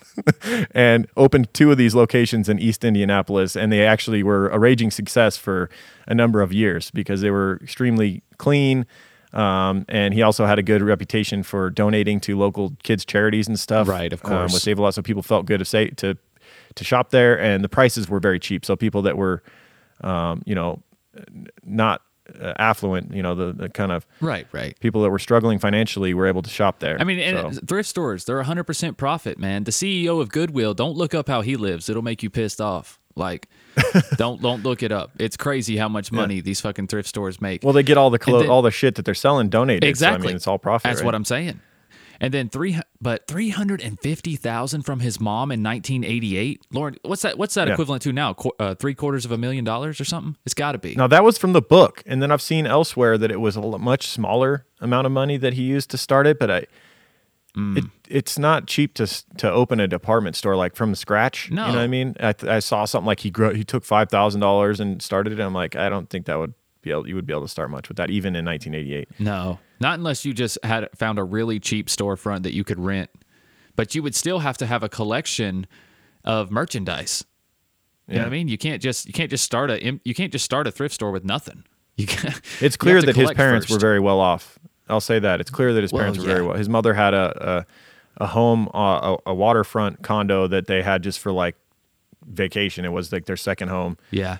and 0.74 1.06
opened 1.16 1.52
two 1.54 1.70
of 1.70 1.78
these 1.78 1.94
locations 1.94 2.48
in 2.48 2.58
East 2.58 2.84
Indianapolis. 2.84 3.56
And 3.56 3.72
they 3.72 3.84
actually 3.86 4.22
were 4.22 4.48
a 4.48 4.58
raging 4.58 4.90
success 4.90 5.36
for 5.36 5.70
a 6.06 6.14
number 6.14 6.42
of 6.42 6.52
years 6.52 6.90
because 6.90 7.20
they 7.20 7.30
were 7.30 7.58
extremely 7.62 8.22
clean. 8.38 8.86
Um, 9.32 9.86
and 9.88 10.12
he 10.12 10.22
also 10.22 10.44
had 10.44 10.58
a 10.58 10.62
good 10.62 10.82
reputation 10.82 11.42
for 11.42 11.70
donating 11.70 12.20
to 12.20 12.36
local 12.36 12.74
kids 12.82 13.04
charities 13.04 13.48
and 13.48 13.58
stuff. 13.58 13.88
Right, 13.88 14.12
of 14.12 14.24
um, 14.24 14.30
course. 14.30 14.52
with 14.52 14.62
Save 14.62 14.78
a 14.78 14.82
Lot, 14.82 14.94
so 14.94 15.02
people 15.02 15.22
felt 15.22 15.46
good 15.46 15.58
to 15.58 15.64
say 15.64 15.88
to 15.88 16.16
to 16.74 16.84
shop 16.84 17.10
there, 17.10 17.38
and 17.38 17.62
the 17.64 17.68
prices 17.68 18.08
were 18.08 18.20
very 18.20 18.38
cheap. 18.38 18.64
So 18.64 18.76
people 18.76 19.02
that 19.02 19.16
were, 19.16 19.42
um, 20.02 20.42
you 20.44 20.54
know, 20.54 20.82
not 21.64 22.02
uh, 22.40 22.54
affluent, 22.58 23.14
you 23.14 23.22
know, 23.22 23.34
the, 23.34 23.52
the 23.52 23.68
kind 23.68 23.92
of 23.92 24.06
right. 24.20 24.46
Right. 24.52 24.78
people 24.80 25.02
that 25.02 25.10
were 25.10 25.18
struggling 25.18 25.58
financially 25.58 26.14
were 26.14 26.26
able 26.26 26.42
to 26.42 26.50
shop 26.50 26.78
there. 26.78 26.96
I 27.00 27.04
mean, 27.04 27.18
and 27.18 27.54
So- 27.54 27.60
thrift 27.66 27.88
stores, 27.88 28.24
they're 28.24 28.42
100% 28.42 28.96
profit, 28.96 29.38
man. 29.38 29.64
The 29.64 29.70
CEO 29.72 30.20
of 30.20 30.30
Goodwill, 30.30 30.74
don't 30.74 30.96
look 30.96 31.14
up 31.14 31.28
how 31.28 31.40
he 31.42 31.56
lives. 31.56 31.88
It'll 31.88 32.02
make 32.02 32.22
you 32.22 32.30
pissed 32.30 32.60
off. 32.60 32.98
Like, 33.14 33.48
don't 34.16 34.40
don't 34.40 34.62
look 34.62 34.82
it 34.82 34.90
up. 34.90 35.10
It's 35.18 35.36
crazy 35.36 35.76
how 35.76 35.88
much 35.88 36.10
money 36.12 36.40
these 36.40 36.60
fucking 36.62 36.86
thrift 36.86 37.08
stores 37.08 37.40
make. 37.42 37.62
well, 37.62 37.74
they 37.74 37.82
get 37.82 37.98
all 37.98 38.08
the 38.08 38.18
clo- 38.18 38.40
then- 38.40 38.48
all 38.50 38.62
the 38.62 38.70
shit 38.70 38.94
that 38.94 39.04
they're 39.04 39.14
selling 39.14 39.50
donated. 39.50 39.84
exactly. 39.84 40.22
So, 40.22 40.24
I 40.24 40.26
mean, 40.28 40.36
it's 40.36 40.46
all 40.46 40.58
profit. 40.58 40.84
That's 40.84 41.00
right? 41.00 41.04
what 41.06 41.14
I'm 41.14 41.24
saying. 41.26 41.60
And 42.22 42.32
then 42.32 42.48
three, 42.48 42.78
but 43.00 43.26
three 43.26 43.48
hundred 43.50 43.82
and 43.82 43.98
fifty 44.00 44.36
thousand 44.36 44.82
from 44.82 45.00
his 45.00 45.20
mom 45.20 45.50
in 45.50 45.62
1988. 45.62 46.62
Lauren, 46.72 46.96
what's 47.02 47.22
that? 47.22 47.36
What's 47.36 47.54
that 47.54 47.66
Yeah. 47.66 47.74
equivalent 47.74 48.02
to 48.04 48.12
now? 48.12 48.32
Qu- 48.34 48.52
uh, 48.60 48.74
three 48.76 48.94
quarters 48.94 49.24
of 49.24 49.32
a 49.32 49.36
million 49.38 49.64
dollars 49.64 50.00
or 50.00 50.04
something? 50.04 50.36
It's 50.46 50.54
got 50.54 50.72
to 50.72 50.78
be. 50.78 50.94
Now 50.94 51.08
that 51.08 51.24
was 51.24 51.36
from 51.36 51.52
the 51.52 51.60
book, 51.60 52.02
and 52.06 52.22
then 52.22 52.30
I've 52.30 52.40
seen 52.40 52.64
elsewhere 52.66 53.18
that 53.18 53.30
it 53.32 53.40
was 53.40 53.56
a 53.56 53.60
much 53.60 54.06
smaller 54.06 54.64
amount 54.80 55.06
of 55.06 55.12
money 55.12 55.36
that 55.36 55.54
he 55.54 55.62
used 55.62 55.90
to 55.90 55.98
start 55.98 56.26
it. 56.28 56.38
But 56.38 56.50
I, 56.50 56.66
Mm. 57.56 57.76
it, 57.76 57.84
it's 58.08 58.38
not 58.38 58.66
cheap 58.66 58.94
to 58.94 59.06
to 59.36 59.50
open 59.50 59.78
a 59.78 59.86
department 59.86 60.36
store 60.36 60.56
like 60.56 60.74
from 60.74 60.94
scratch. 60.94 61.50
you 61.50 61.56
know 61.56 61.66
No. 61.66 61.72
what 61.74 61.78
I 61.80 61.86
mean. 61.86 62.14
I, 62.18 62.32
th- 62.32 62.50
I 62.50 62.60
saw 62.60 62.86
something 62.86 63.06
like 63.06 63.20
he 63.20 63.30
grew, 63.30 63.52
he 63.52 63.62
took 63.64 63.84
five 63.84 64.08
thousand 64.08 64.40
dollars 64.40 64.80
and 64.80 65.02
started 65.02 65.34
it. 65.34 65.40
I'm 65.40 65.52
like, 65.52 65.76
I 65.76 65.90
don't 65.90 66.08
think 66.08 66.24
that 66.26 66.38
would 66.38 66.54
be 66.82 66.90
able 66.90 67.08
you 67.08 67.14
would 67.14 67.26
be 67.26 67.32
able 67.32 67.42
to 67.42 67.48
start 67.48 67.70
much 67.70 67.88
with 67.88 67.96
that 67.96 68.10
even 68.10 68.36
in 68.36 68.44
1988. 68.44 69.08
No, 69.20 69.58
not 69.80 69.98
unless 69.98 70.24
you 70.24 70.32
just 70.34 70.58
had 70.64 70.88
found 70.96 71.18
a 71.18 71.24
really 71.24 71.58
cheap 71.60 71.86
storefront 71.88 72.42
that 72.42 72.54
you 72.54 72.64
could 72.64 72.78
rent. 72.78 73.10
But 73.74 73.94
you 73.94 74.02
would 74.02 74.14
still 74.14 74.40
have 74.40 74.58
to 74.58 74.66
have 74.66 74.82
a 74.82 74.88
collection 74.88 75.66
of 76.24 76.50
merchandise. 76.50 77.24
You 78.06 78.14
know 78.14 78.20
Yeah. 78.20 78.24
what 78.24 78.26
I 78.28 78.30
mean? 78.32 78.48
You 78.48 78.58
can't 78.58 78.82
just 78.82 79.06
you 79.06 79.12
can't 79.12 79.30
just 79.30 79.44
start 79.44 79.70
a 79.70 80.00
you 80.04 80.14
can't 80.14 80.30
just 80.32 80.44
start 80.44 80.66
a 80.66 80.70
thrift 80.70 80.94
store 80.94 81.10
with 81.10 81.24
nothing. 81.24 81.64
You 81.96 82.06
can, 82.06 82.32
It's 82.60 82.76
clear 82.76 83.02
that 83.02 83.14
his 83.16 83.30
parents 83.32 83.66
first. 83.66 83.74
were 83.74 83.78
very 83.78 84.00
well 84.00 84.18
off. 84.18 84.58
I'll 84.88 85.00
say 85.00 85.18
that 85.18 85.40
it's 85.40 85.50
clear 85.50 85.74
that 85.74 85.82
his 85.82 85.92
Well, 85.92 86.00
parents 86.00 86.18
were 86.18 86.24
very 86.24 86.42
well. 86.42 86.56
His 86.56 86.68
mother 86.68 86.94
had 86.94 87.12
a 87.14 87.66
a 88.18 88.26
home, 88.26 88.68
uh, 88.74 89.16
a, 89.26 89.30
a 89.30 89.34
waterfront 89.34 90.02
condo 90.02 90.46
that 90.46 90.66
they 90.66 90.82
had 90.82 91.02
just 91.02 91.18
for 91.18 91.32
like 91.32 91.54
vacation. 92.26 92.84
It 92.84 92.90
was 92.92 93.10
like 93.12 93.24
their 93.26 93.36
second 93.36 93.68
home. 93.68 93.96
Yeah. 94.10 94.38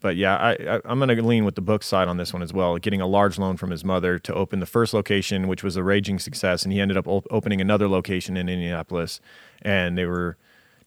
But 0.00 0.16
yeah, 0.16 0.36
I, 0.36 0.52
I, 0.52 0.80
I'm 0.84 0.98
going 1.00 1.08
to 1.08 1.22
lean 1.22 1.44
with 1.44 1.56
the 1.56 1.60
book 1.60 1.82
side 1.82 2.06
on 2.06 2.18
this 2.18 2.32
one 2.32 2.42
as 2.42 2.52
well. 2.52 2.78
Getting 2.78 3.00
a 3.00 3.06
large 3.06 3.36
loan 3.38 3.56
from 3.56 3.70
his 3.70 3.84
mother 3.84 4.18
to 4.20 4.34
open 4.34 4.60
the 4.60 4.66
first 4.66 4.94
location, 4.94 5.48
which 5.48 5.64
was 5.64 5.76
a 5.76 5.82
raging 5.82 6.18
success, 6.20 6.62
and 6.62 6.72
he 6.72 6.80
ended 6.80 6.96
up 6.96 7.08
op- 7.08 7.26
opening 7.30 7.60
another 7.60 7.88
location 7.88 8.36
in 8.36 8.48
Indianapolis, 8.48 9.20
and 9.60 9.98
they 9.98 10.04
were 10.04 10.36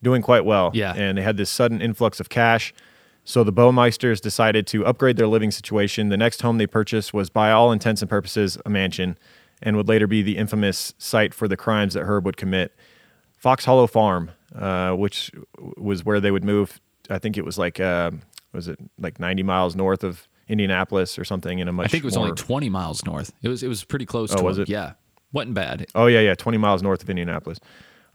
doing 0.02 0.22
quite 0.22 0.46
well. 0.46 0.72
Yeah. 0.74 0.94
and 0.96 1.18
they 1.18 1.22
had 1.22 1.38
this 1.38 1.50
sudden 1.50 1.82
influx 1.82 2.20
of 2.20 2.30
cash. 2.30 2.74
So 3.24 3.44
the 3.44 3.52
Baumeisters 3.52 4.20
decided 4.20 4.66
to 4.68 4.86
upgrade 4.86 5.18
their 5.18 5.28
living 5.28 5.52
situation. 5.52 6.10
The 6.10 6.18
next 6.18 6.42
home 6.42 6.58
they 6.58 6.66
purchased 6.66 7.14
was, 7.14 7.30
by 7.30 7.52
all 7.52 7.72
intents 7.72 8.02
and 8.02 8.10
purposes, 8.10 8.58
a 8.66 8.70
mansion, 8.70 9.18
and 9.62 9.76
would 9.78 9.88
later 9.88 10.08
be 10.08 10.24
the 10.24 10.38
infamous 10.38 10.94
site 10.98 11.34
for 11.34 11.48
the 11.48 11.58
crimes 11.58 11.94
that 11.94 12.04
Herb 12.04 12.26
would 12.26 12.38
commit. 12.38 12.76
Fox 13.38 13.66
Hollow 13.66 13.88
Farm, 13.88 14.32
uh, 14.56 14.94
which 14.94 15.32
was 15.78 16.04
where 16.04 16.20
they 16.20 16.32
would 16.32 16.44
move. 16.44 16.80
I 17.10 17.20
think 17.20 17.38
it 17.38 17.46
was 17.46 17.58
like, 17.58 17.80
uh, 17.80 18.12
was 18.54 18.68
it 18.68 18.80
like 19.00 19.20
90 19.20 19.44
miles 19.44 19.76
north 19.76 20.04
of 20.04 20.28
Indianapolis 20.48 21.18
or 21.18 21.24
something 21.24 21.60
in 21.60 21.68
a 21.68 21.72
much 21.72 21.86
I 21.86 21.88
think 21.90 22.04
it 22.04 22.06
was 22.06 22.16
more, 22.16 22.26
only 22.26 22.36
20 22.36 22.70
miles 22.70 23.06
north. 23.06 23.32
It 23.42 23.48
was 23.50 23.64
it 23.64 23.68
was 23.68 23.84
pretty 23.84 24.06
close 24.06 24.34
Oh, 24.34 24.38
to 24.38 24.44
was 24.44 24.58
it? 24.60 24.68
Yeah. 24.70 24.94
Wasn't 25.32 25.54
bad. 25.54 25.86
Oh 25.96 26.08
yeah, 26.08 26.20
yeah, 26.20 26.36
20 26.36 26.58
miles 26.58 26.84
north 26.84 27.02
of 27.02 27.10
Indianapolis. 27.10 27.60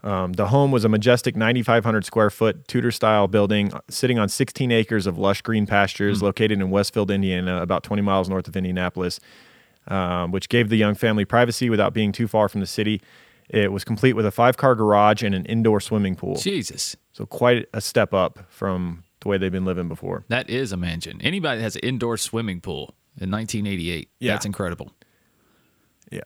Um, 0.03 0.33
the 0.33 0.47
home 0.49 0.71
was 0.71 0.85
a 0.85 0.89
majestic 0.89 1.35
9,500 1.35 2.05
square 2.05 2.29
foot 2.29 2.67
Tudor 2.67 2.91
style 2.91 3.27
building 3.27 3.71
sitting 3.89 4.19
on 4.19 4.29
16 4.29 4.71
acres 4.71 5.07
of 5.07 5.17
lush 5.17 5.41
green 5.41 5.65
pastures 5.65 6.21
located 6.21 6.59
in 6.61 6.69
Westfield, 6.69 7.09
Indiana, 7.09 7.63
about 7.63 7.81
20 7.83 8.03
miles 8.03 8.29
north 8.29 8.47
of 8.47 8.55
Indianapolis, 8.55 9.19
um, 9.87 10.31
which 10.31 10.49
gave 10.49 10.69
the 10.69 10.75
young 10.77 10.93
family 10.93 11.25
privacy 11.25 11.69
without 11.71 11.93
being 11.93 12.11
too 12.11 12.27
far 12.27 12.47
from 12.47 12.61
the 12.61 12.67
city. 12.67 13.01
It 13.49 13.71
was 13.71 13.83
complete 13.83 14.13
with 14.13 14.25
a 14.27 14.31
five 14.31 14.57
car 14.57 14.75
garage 14.75 15.23
and 15.23 15.33
an 15.33 15.45
indoor 15.45 15.79
swimming 15.79 16.15
pool. 16.15 16.35
Jesus. 16.35 16.95
So 17.13 17.25
quite 17.25 17.65
a 17.73 17.81
step 17.81 18.13
up 18.13 18.39
from 18.49 19.03
the 19.21 19.29
way 19.29 19.37
they've 19.37 19.51
been 19.51 19.65
living 19.65 19.87
before. 19.87 20.25
That 20.27 20.49
is 20.49 20.71
a 20.71 20.77
mansion. 20.77 21.19
Anybody 21.21 21.57
that 21.57 21.63
has 21.63 21.75
an 21.75 21.81
indoor 21.81 22.17
swimming 22.17 22.61
pool 22.61 22.95
in 23.19 23.31
1988. 23.31 24.09
Yeah. 24.19 24.33
That's 24.33 24.45
incredible. 24.45 24.91
Yeah. 26.11 26.21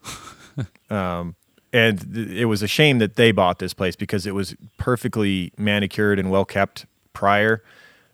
um, 0.90 1.36
and 1.74 2.14
th- 2.14 2.28
it 2.30 2.46
was 2.46 2.62
a 2.62 2.68
shame 2.68 3.00
that 3.00 3.16
they 3.16 3.32
bought 3.32 3.60
this 3.60 3.74
place 3.74 3.96
because 3.96 4.26
it 4.26 4.36
was 4.36 4.56
perfectly 4.78 5.54
manicured 5.58 6.20
and 6.20 6.30
well 6.30 6.46
kept 6.46 6.86
prior. 7.14 7.64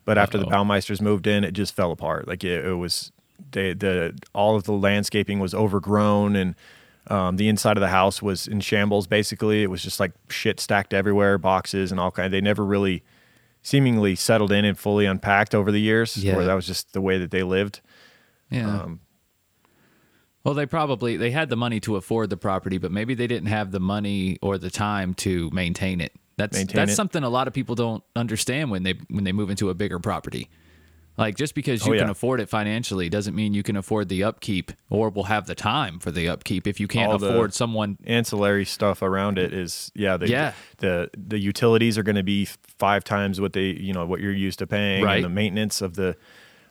But 0.06 0.18
after 0.18 0.38
the 0.38 0.46
Uh-oh. 0.46 0.52
Baumeisters 0.52 1.02
moved 1.02 1.28
in, 1.28 1.44
it 1.44 1.52
just 1.52 1.76
fell 1.76 1.92
apart. 1.92 2.28
Like 2.28 2.44
it, 2.44 2.66
it 2.66 2.76
was, 2.76 3.12
they, 3.52 3.74
the 3.74 4.18
all 4.34 4.56
of 4.56 4.63
the 4.63 4.72
landscaping 4.72 5.40
was 5.40 5.54
overgrown 5.54 6.36
and 6.36 6.56
um, 7.10 7.38
the 7.38 7.48
inside 7.48 7.78
of 7.78 7.82
the 7.82 7.90
house 7.90 8.22
was 8.22 8.48
in 8.48 8.60
shambles. 8.60 9.08
Basically, 9.08 9.63
it 9.63 9.70
was 9.70 9.82
just 9.82 10.00
like 10.00 10.12
shit 10.30 10.60
stacked 10.60 10.94
everywhere, 10.94 11.38
boxes 11.38 11.92
and 11.92 12.00
all 12.00 12.12
kind. 12.12 12.34
They 12.34 12.42
never 12.42 12.66
really, 12.66 13.04
seemingly 13.67 14.15
settled 14.15 14.49
in 14.53 14.63
and 14.63 14.80
fully 14.80 15.06
unpacked 15.06 15.53
over 15.53 15.73
the 15.73 15.82
years. 15.82 16.15
Yeah. 16.15 16.38
Or 16.38 16.45
that 16.45 16.53
was 16.53 16.65
just 16.65 16.93
the 16.93 17.01
way 17.01 17.17
that 17.17 17.32
they 17.32 17.43
lived. 17.43 17.82
Yeah. 18.49 18.82
Um, 18.84 19.01
well, 20.45 20.53
they 20.53 20.65
probably 20.65 21.17
they 21.17 21.32
had 21.32 21.49
the 21.49 21.58
money 21.58 21.82
to 21.82 21.97
afford 21.97 22.30
the 22.30 22.38
property, 22.38 22.77
but 22.77 22.93
maybe 22.93 23.13
they 23.13 23.27
didn't 23.27 23.49
have 23.49 23.71
the 23.71 23.82
money 23.82 24.39
or 24.41 24.58
the 24.58 24.69
time 24.69 25.13
to 25.15 25.49
maintain 25.51 25.99
it. 25.99 26.13
That's 26.38 26.56
Maintain 26.56 26.75
that's 26.77 26.93
it. 26.93 26.95
something 26.95 27.23
a 27.23 27.30
lot 27.30 27.47
of 27.49 27.53
people 27.53 27.75
don't 27.75 28.03
understand 28.15 28.71
when 28.71 28.84
they 28.84 28.93
when 29.10 29.25
they 29.25 29.34
move 29.34 29.49
into 29.49 29.69
a 29.69 29.73
bigger 29.73 29.99
property. 29.99 30.49
Like 31.17 31.36
just 31.36 31.56
because 31.56 31.86
you 31.86 31.95
Oh, 31.95 31.97
can 31.97 32.10
afford 32.10 32.39
it 32.39 32.47
financially 32.47 33.10
doesn't 33.10 33.36
mean 33.36 33.53
you 33.53 33.63
can 33.63 33.75
afford 33.75 34.08
the 34.08 34.23
upkeep 34.23 34.71
or 34.89 35.10
will 35.10 35.23
have 35.23 35.47
the 35.47 35.56
time 35.56 35.99
for 35.99 36.12
the 36.12 36.30
upkeep 36.30 36.67
if 36.67 36.80
you 36.80 36.88
can't 36.88 37.10
All 37.12 37.15
afford 37.15 37.53
someone 37.53 37.97
ancillary 38.06 38.65
stuff 38.65 39.01
around 39.01 39.39
it 39.39 39.51
is 39.53 39.91
yeah 39.95 40.17
the 40.17 40.30
Yeah. 40.30 40.53
the 40.77 41.10
the 41.17 41.39
utilities 41.39 41.97
are 41.97 42.03
going 42.03 42.15
to 42.17 42.23
be 42.23 42.45
five 42.77 43.03
times 43.03 43.41
what 43.41 43.53
they 43.53 43.69
you 43.71 43.93
know 43.93 44.06
what 44.06 44.21
you're 44.21 44.32
used 44.32 44.60
to 44.60 44.67
paying 44.67 45.03
Right. 45.03 45.15
and 45.15 45.25
the 45.25 45.30
maintenance 45.30 45.82
of 45.82 45.95
the 45.95 46.15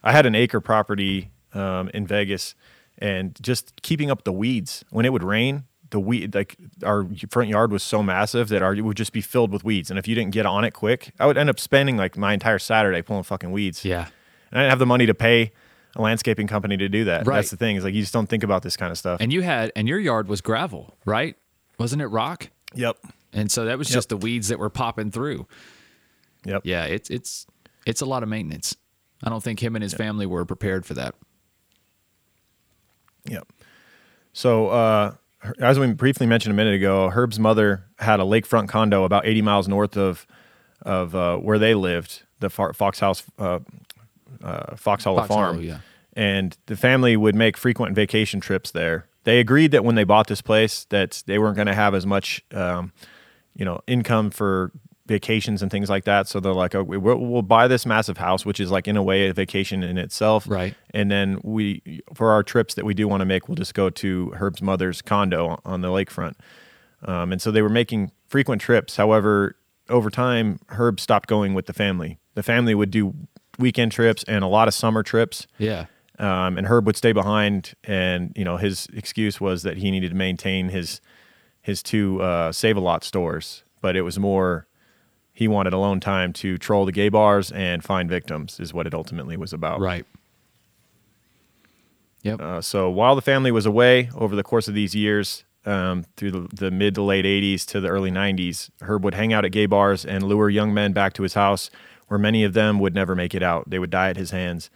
I 0.05 0.13
had 0.13 0.27
an 0.27 0.37
acre 0.37 0.61
property 0.61 1.31
um, 1.53 1.89
in 1.93 2.07
Vegas 2.07 2.55
and 2.99 3.37
just 3.43 3.83
keeping 3.83 4.11
up 4.11 4.23
the 4.25 4.33
weeds 4.33 4.85
when 4.91 5.05
it 5.05 5.13
would 5.13 5.25
rain 5.25 5.65
the 5.91 6.01
weed 6.01 6.35
like 6.35 6.57
our 6.85 7.07
front 7.31 7.49
yard 7.49 7.71
was 7.73 7.83
so 7.83 8.03
massive 8.03 8.49
that 8.49 8.63
our 8.63 8.75
it 8.75 8.81
would 8.83 8.97
just 8.97 9.13
be 9.13 9.21
filled 9.21 9.53
with 9.53 9.65
weeds 9.65 9.91
and 9.91 9.99
if 9.99 10.07
you 10.09 10.15
didn't 10.15 10.33
get 10.33 10.47
on 10.47 10.65
it 10.65 10.73
quick 10.73 11.13
I 11.19 11.27
would 11.27 11.37
end 11.37 11.51
up 11.51 11.59
spending 11.61 11.97
like 11.97 12.17
my 12.17 12.33
entire 12.33 12.59
Saturday 12.59 13.03
pulling 13.03 13.23
fucking 13.25 13.51
weeds 13.53 13.85
Yeah. 13.85 14.07
And 14.57 14.61
I 14.61 14.63
didn't 14.65 14.71
have 14.71 14.79
the 14.79 14.87
money 14.87 15.07
to 15.07 15.15
pay 15.15 15.53
a 15.95 16.01
landscaping 16.03 16.47
company 16.47 16.77
to 16.79 16.89
do 16.89 17.05
that 17.05 17.27
Right. 17.27 17.37
that's 17.37 17.51
the 17.51 17.57
thing 17.57 17.77
is 17.77 17.85
like 17.85 17.95
you 17.95 18.01
just 18.01 18.13
don't 18.13 18.27
think 18.29 18.43
about 18.43 18.63
this 18.63 18.77
kind 18.77 18.91
of 18.91 18.99
stuff 18.99 19.21
And 19.21 19.33
you 19.33 19.43
had 19.43 19.71
and 19.77 19.87
your 19.89 19.99
yard 19.99 20.29
was 20.29 20.41
gravel, 20.41 20.97
right? 21.05 21.37
Wasn't 21.79 22.01
it 22.03 22.07
rock? 22.07 22.49
yep 22.75 22.97
And 23.33 23.51
so 23.51 23.65
that 23.67 23.79
was 23.79 23.89
just 23.89 24.09
the 24.09 24.17
weeds 24.17 24.49
that 24.49 24.59
were 24.59 24.71
popping 24.71 25.11
through. 25.11 25.47
yep 26.45 26.63
Yeah, 26.65 26.85
it's 26.85 27.11
it's 27.11 27.47
it's 27.87 28.01
a 28.01 28.07
lot 28.07 28.23
of 28.23 28.29
maintenance. 28.29 28.77
I 29.25 29.31
don't 29.31 29.43
think 29.43 29.63
him 29.63 29.77
and 29.77 29.83
his 29.83 29.95
family 29.95 30.27
were 30.27 30.45
prepared 30.45 30.85
for 30.85 30.95
that. 30.95 31.15
Yep. 33.29 33.49
So, 34.33 34.69
uh, 34.69 35.15
as 35.59 35.79
we 35.79 35.91
briefly 35.93 36.27
mentioned 36.27 36.53
a 36.53 36.57
minute 36.57 36.75
ago, 36.75 37.09
Herb's 37.11 37.39
mother 37.39 37.85
had 37.99 38.21
a 38.21 38.25
lakefront 38.25 38.69
condo 38.69 39.05
about 39.05 39.27
80 39.27 39.43
miles 39.43 39.69
north 39.69 39.97
of 39.97 40.27
of 40.83 41.15
uh, 41.15 41.37
where 41.39 41.59
they 41.59 41.75
lived, 41.75 42.23
the 42.41 42.51
Fox 42.51 43.01
House, 43.01 43.25
uh, 43.39 43.61
uh, 44.43 44.77
Fox 44.77 45.05
Hollow 45.05 45.19
Fox 45.19 45.29
Farm. 45.29 45.55
Hollow, 45.57 45.61
yeah. 45.67 45.79
And 46.15 46.57
the 46.67 46.77
family 46.77 47.17
would 47.17 47.35
make 47.35 47.57
frequent 47.57 47.95
vacation 47.95 48.41
trips 48.41 48.71
there. 48.71 49.07
They 49.25 49.39
agreed 49.41 49.73
that 49.73 49.85
when 49.85 49.97
they 49.97 50.05
bought 50.05 50.29
this 50.29 50.41
place, 50.41 50.85
that 50.91 51.23
they 51.27 51.39
weren't 51.39 51.57
going 51.57 51.67
to 51.67 51.75
have 51.75 51.95
as 51.95 52.07
much, 52.07 52.43
um, 52.55 52.93
you 53.55 53.65
know, 53.65 53.81
income 53.87 54.31
for 54.31 54.71
vacations 55.07 55.63
and 55.63 55.71
things 55.71 55.89
like 55.91 56.05
that. 56.05 56.27
So 56.27 56.41
they're 56.41 56.53
like, 56.55 56.75
oh, 56.75 56.83
we- 56.83 56.97
we'll, 56.97 57.19
we'll 57.19 57.43
buy 57.43 57.69
this 57.69 57.85
massive 57.87 58.17
house, 58.19 58.45
which 58.47 58.61
is 58.61 58.71
like 58.71 58.89
in 58.89 58.97
a 58.97 59.03
way 59.03 59.29
a 59.29 59.33
vacation 59.35 59.83
in 59.83 59.99
itself, 59.99 60.49
Right. 60.49 60.75
and 60.95 61.11
then 61.11 61.39
we 61.43 62.01
for 62.15 62.31
our 62.33 62.43
trips 62.43 62.75
that 62.75 62.85
we 62.85 62.95
do 62.95 63.07
want 63.07 63.21
to 63.21 63.25
make 63.27 63.49
we'll 63.49 63.55
just 63.57 63.75
go 63.75 63.91
to 63.91 64.33
herb's 64.37 64.63
mother's 64.63 65.03
condo 65.03 65.61
on 65.65 65.81
the 65.83 65.89
lakefront 65.89 66.35
um, 67.03 67.31
and 67.31 67.41
so 67.43 67.51
they 67.53 67.63
were 67.63 67.69
making 67.69 68.11
frequent 68.27 68.61
trips 68.61 68.97
however 68.97 69.57
over 69.89 70.11
time 70.11 70.59
herb 70.71 70.99
stopped 70.99 71.29
going 71.29 71.55
with 71.55 71.67
the 71.67 71.73
family 71.73 72.19
the 72.35 72.43
family 72.43 72.75
would 72.75 72.91
do 72.91 73.15
weekend 73.59 73.93
trips 73.93 74.23
and 74.25 74.45
a 74.45 74.47
lot 74.47 74.69
of 74.69 74.75
summer 74.75 75.03
trips 75.03 75.47
Yeah. 75.59 75.87
um, 76.19 76.59
and 76.59 76.67
herb 76.67 76.87
would 76.87 76.97
stay 76.97 77.13
behind 77.13 77.75
and 77.85 78.33
you 78.37 78.45
know 78.45 78.57
his 78.57 78.87
excuse 78.95 79.41
was 79.41 79.63
that 79.63 79.77
he 79.79 79.91
needed 79.91 80.11
to 80.11 80.17
maintain 80.17 80.69
his 80.69 81.01
his 81.63 81.83
two 81.83 82.21
uh, 82.23 82.53
save 82.53 82.77
a 82.77 82.81
lot 82.81 83.03
stores 83.05 83.63
but 83.81 83.97
it 83.97 84.03
was 84.03 84.19
more 84.19 84.67
he 85.33 85.49
wanted 85.49 85.73
alone 85.73 86.01
time 86.01 86.33
to 86.33 86.57
troll 86.59 86.85
the 86.87 86.93
gay 86.93 87.09
bars 87.11 87.51
and 87.53 87.83
find 87.85 88.09
victims 88.09 88.59
is 88.61 88.73
what 88.73 88.87
it 88.87 88.95
ultimately 88.95 89.37
was 89.37 89.53
about 89.53 89.81
Right. 89.81 90.07
Yep. 92.23 92.41
uh, 92.41 92.61
so 92.61 92.91
while 92.91 93.15
the 93.15 93.23
family 93.23 93.53
was 93.53 93.67
away 93.67 94.11
over 94.17 94.35
the 94.35 94.43
course 94.43 94.67
of 94.67 94.75
these 94.75 94.95
years, 94.97 95.45
um, 95.65 96.05
through 96.17 96.31
the, 96.33 96.49
the 96.53 96.71
mid 96.73 96.95
to 96.97 97.03
late 97.03 97.25
80s 97.25 97.65
to 97.67 97.81
the 97.81 97.89
early 97.89 98.11
90s, 98.11 98.71
Herb 98.83 99.05
would 99.05 99.15
hang 99.15 99.33
out 99.33 99.45
at 99.45 99.53
gay 99.53 99.67
bars 99.67 100.05
and 100.05 100.25
lure 100.25 100.51
young 100.51 100.75
men 100.75 100.93
back 100.93 101.13
to 101.15 101.23
his 101.23 101.35
house, 101.35 101.71
where 102.09 102.19
many 102.19 102.45
of 102.45 102.53
them 102.53 102.79
would 102.79 102.95
never 102.95 103.15
make 103.15 103.35
it 103.35 103.43
out. 103.43 103.69
They 103.69 103.79
would 103.79 103.91
die 103.91 104.11
at 104.11 104.17
his 104.17 104.31
hands. 104.31 104.71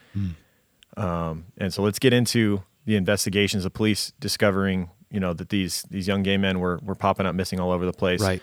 Um, 0.97 1.47
and 1.57 1.73
so 1.73 1.83
let's 1.83 1.99
get 1.99 2.13
into 2.13 2.63
the 2.85 2.97
investigations 2.97 3.65
of 3.65 3.73
police 3.73 4.13
discovering, 4.21 4.91
you 5.11 5.21
know, 5.21 5.33
that 5.33 5.49
these 5.49 5.83
these 5.91 6.09
young 6.09 6.23
gay 6.23 6.37
men 6.37 6.61
were 6.61 6.81
were 6.83 6.95
popping 6.95 7.27
up 7.27 7.35
missing 7.35 7.61
all 7.61 7.71
over 7.71 7.87
the 7.87 7.93
place. 7.93 8.21
Right. 8.21 8.43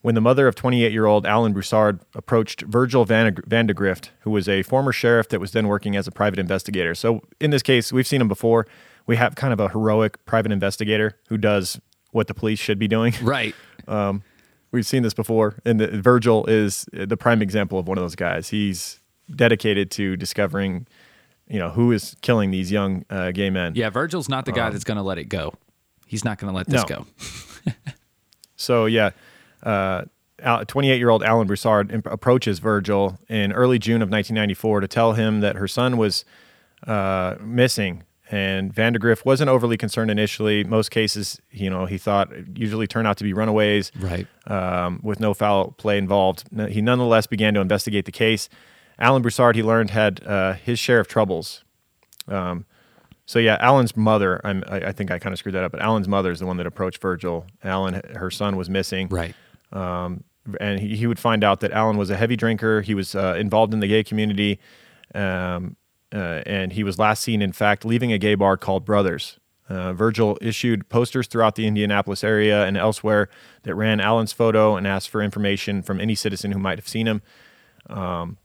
When 0.00 0.14
the 0.14 0.20
mother 0.20 0.46
of 0.46 0.54
28 0.54 0.92
year 0.92 1.06
old 1.06 1.26
Alan 1.26 1.52
Broussard 1.52 2.00
approached 2.14 2.62
Virgil 2.62 3.04
Van, 3.04 3.36
Vandegrift, 3.46 4.12
who 4.20 4.30
was 4.30 4.48
a 4.48 4.62
former 4.62 4.92
sheriff 4.92 5.28
that 5.30 5.40
was 5.40 5.50
then 5.50 5.66
working 5.66 5.96
as 5.96 6.06
a 6.06 6.12
private 6.12 6.38
investigator. 6.38 6.94
So 6.94 7.22
in 7.40 7.50
this 7.50 7.62
case, 7.62 7.92
we've 7.92 8.06
seen 8.06 8.20
him 8.20 8.28
before. 8.28 8.66
We 9.06 9.16
have 9.16 9.34
kind 9.34 9.52
of 9.52 9.58
a 9.58 9.68
heroic 9.70 10.24
private 10.24 10.52
investigator 10.52 11.18
who 11.28 11.38
does 11.38 11.80
what 12.12 12.28
the 12.28 12.34
police 12.34 12.58
should 12.58 12.78
be 12.78 12.88
doing. 12.88 13.14
Right. 13.22 13.54
We've 14.70 14.84
seen 14.86 15.02
this 15.02 15.14
before, 15.14 15.60
and 15.64 15.80
the, 15.80 15.86
Virgil 16.02 16.44
is 16.46 16.86
the 16.92 17.16
prime 17.16 17.40
example 17.42 17.78
of 17.78 17.88
one 17.88 17.96
of 17.98 18.04
those 18.04 18.14
guys. 18.16 18.50
He's 18.50 19.00
dedicated 19.34 19.90
to 19.92 20.16
discovering, 20.16 20.86
you 21.48 21.58
know, 21.58 21.70
who 21.70 21.90
is 21.92 22.16
killing 22.20 22.50
these 22.50 22.70
young 22.70 23.04
uh, 23.08 23.30
gay 23.30 23.48
men. 23.50 23.72
Yeah, 23.74 23.88
Virgil's 23.90 24.28
not 24.28 24.44
the 24.44 24.52
guy 24.52 24.68
that's 24.70 24.84
going 24.84 24.96
to 24.98 25.02
let 25.02 25.16
it 25.18 25.24
go. 25.24 25.54
He's 26.06 26.24
not 26.24 26.38
going 26.38 26.52
to 26.52 26.56
let 26.56 26.66
this 26.66 26.82
Um, 26.82 26.86
No. 26.88 26.96
go. 27.66 27.72
So 28.60 28.86
yeah, 28.86 29.10
uh, 29.62 30.04
28 30.66 30.96
year 30.98 31.10
old 31.10 31.22
Alan 31.22 31.46
Broussard 31.46 31.92
imp- 31.92 32.06
approaches 32.06 32.58
Virgil 32.58 33.18
in 33.28 33.52
early 33.52 33.78
June 33.78 34.02
of 34.02 34.08
1994 34.10 34.80
to 34.80 34.88
tell 34.88 35.12
him 35.12 35.40
that 35.40 35.54
her 35.56 35.68
son 35.68 35.96
was 35.96 36.24
uh, 36.86 37.36
missing. 37.40 38.02
And 38.30 38.74
Vandergrift 38.74 39.24
wasn't 39.24 39.48
overly 39.48 39.76
concerned 39.78 40.10
initially. 40.10 40.62
Most 40.64 40.90
cases, 40.90 41.40
you 41.50 41.70
know, 41.70 41.86
he 41.86 41.96
thought 41.96 42.30
usually 42.58 42.86
turn 42.86 43.06
out 43.06 43.16
to 43.18 43.24
be 43.24 43.32
runaways 43.32 43.90
Right. 43.98 44.26
um, 44.46 45.00
with 45.02 45.18
no 45.18 45.32
foul 45.32 45.70
play 45.72 45.96
involved. 45.96 46.44
He 46.68 46.82
nonetheless 46.82 47.26
began 47.26 47.54
to 47.54 47.60
investigate 47.60 48.04
the 48.04 48.12
case. 48.12 48.48
Alan 48.98 49.22
Broussard, 49.22 49.56
he 49.56 49.62
learned, 49.62 49.90
had 49.90 50.22
uh, 50.26 50.52
his 50.54 50.78
share 50.78 51.00
of 51.00 51.08
troubles. 51.08 51.64
Um, 52.26 52.66
So 53.24 53.38
yeah, 53.38 53.56
Alan's 53.60 53.96
mother. 53.96 54.40
I'm, 54.44 54.62
I, 54.68 54.76
I 54.88 54.92
think 54.92 55.10
I 55.10 55.18
kind 55.18 55.32
of 55.32 55.38
screwed 55.38 55.54
that 55.54 55.64
up, 55.64 55.72
but 55.72 55.80
Alan's 55.80 56.08
mother 56.08 56.30
is 56.30 56.38
the 56.40 56.46
one 56.46 56.56
that 56.58 56.66
approached 56.66 57.00
Virgil. 57.00 57.46
Alan, 57.62 58.00
her 58.14 58.30
son, 58.30 58.56
was 58.56 58.68
missing, 58.70 59.08
Right. 59.08 59.34
um, 59.72 60.24
and 60.60 60.80
he, 60.80 60.96
he 60.96 61.06
would 61.06 61.18
find 61.18 61.44
out 61.44 61.60
that 61.60 61.72
Alan 61.72 61.96
was 61.96 62.08
a 62.10 62.16
heavy 62.16 62.36
drinker. 62.36 62.80
He 62.82 62.94
was 62.94 63.14
uh, 63.14 63.36
involved 63.38 63.72
in 63.74 63.80
the 63.80 63.86
gay 63.86 64.02
community, 64.04 64.58
um, 65.14 65.76
uh, 66.12 66.42
and 66.46 66.72
he 66.72 66.82
was 66.82 66.98
last 66.98 67.22
seen, 67.22 67.42
in 67.42 67.52
fact, 67.52 67.84
leaving 67.84 68.12
a 68.12 68.18
gay 68.18 68.34
bar 68.34 68.56
called 68.56 68.84
Brothers. 68.84 69.38
Uh, 69.68 69.92
Virgil 69.92 70.38
issued 70.40 70.88
posters 70.88 71.26
throughout 71.26 71.54
the 71.54 71.66
Indianapolis 71.66 72.24
area 72.24 72.64
and 72.64 72.76
elsewhere 72.76 73.28
that 73.64 73.74
ran 73.74 74.00
Allen's 74.00 74.32
photo 74.32 74.76
and 74.76 74.86
asked 74.86 75.10
for 75.10 75.20
information 75.20 75.82
from 75.82 76.00
any 76.00 76.14
citizen 76.14 76.52
who 76.52 76.58
might 76.58 76.78
have 76.78 76.88
seen 76.88 77.06
him. 77.06 77.20
Um, 77.88 78.38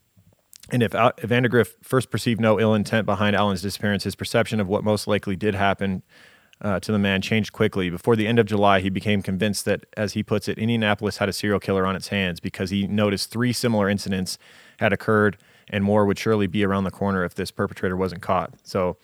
and 0.69 0.83
if, 0.83 0.93
if 0.93 1.29
Vandergriff 1.29 1.75
first 1.81 2.09
perceived 2.09 2.41
no 2.41 2.59
ill 2.59 2.73
intent 2.73 3.05
behind 3.05 3.35
Allen's 3.35 3.61
disappearance, 3.61 4.03
his 4.03 4.15
perception 4.15 4.59
of 4.59 4.67
what 4.67 4.83
most 4.83 5.07
likely 5.07 5.35
did 5.35 5.55
happen 5.55 6.03
uh, 6.61 6.79
to 6.79 6.91
the 6.91 6.99
man 6.99 7.21
changed 7.21 7.51
quickly. 7.51 7.89
Before 7.89 8.15
the 8.15 8.27
end 8.27 8.39
of 8.39 8.45
July, 8.45 8.79
he 8.79 8.89
became 8.89 9.21
convinced 9.21 9.65
that, 9.65 9.85
as 9.97 10.13
he 10.13 10.23
puts 10.23 10.47
it, 10.47 10.57
Indianapolis 10.57 11.17
had 11.17 11.29
a 11.29 11.33
serial 11.33 11.59
killer 11.59 11.85
on 11.85 11.95
its 11.95 12.09
hands 12.09 12.39
because 12.39 12.69
he 12.69 12.87
noticed 12.87 13.29
three 13.29 13.51
similar 13.53 13.89
incidents 13.89 14.37
had 14.79 14.93
occurred, 14.93 15.37
and 15.69 15.83
more 15.83 16.05
would 16.05 16.17
surely 16.19 16.47
be 16.47 16.63
around 16.63 16.83
the 16.83 16.91
corner 16.91 17.23
if 17.23 17.35
this 17.35 17.51
perpetrator 17.51 17.95
wasn't 17.97 18.21
caught. 18.21 18.53
So 18.63 18.97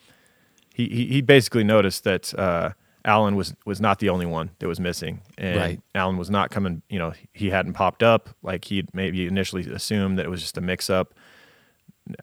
he 0.74 0.88
he, 0.88 1.06
he 1.08 1.22
basically 1.22 1.64
noticed 1.64 2.04
that 2.04 2.34
uh, 2.38 2.72
Alan 3.06 3.36
was 3.36 3.54
was 3.66 3.80
not 3.82 4.00
the 4.00 4.10
only 4.10 4.26
one 4.26 4.52
that 4.60 4.68
was 4.68 4.80
missing, 4.80 5.22
and 5.38 5.58
Right. 5.58 5.82
Alan 5.96 6.18
was 6.18 6.30
not 6.30 6.52
coming. 6.52 6.82
You 6.90 7.00
know, 7.00 7.14
he 7.34 7.50
hadn't 7.50 7.74
popped 7.74 8.04
up 8.04 8.30
like 8.44 8.66
he'd 8.66 8.94
maybe 8.94 9.26
initially 9.26 9.70
assumed 9.72 10.18
that 10.20 10.26
it 10.26 10.30
was 10.30 10.42
just 10.42 10.58
a 10.58 10.62
mix 10.62 10.90
up. 10.90 11.14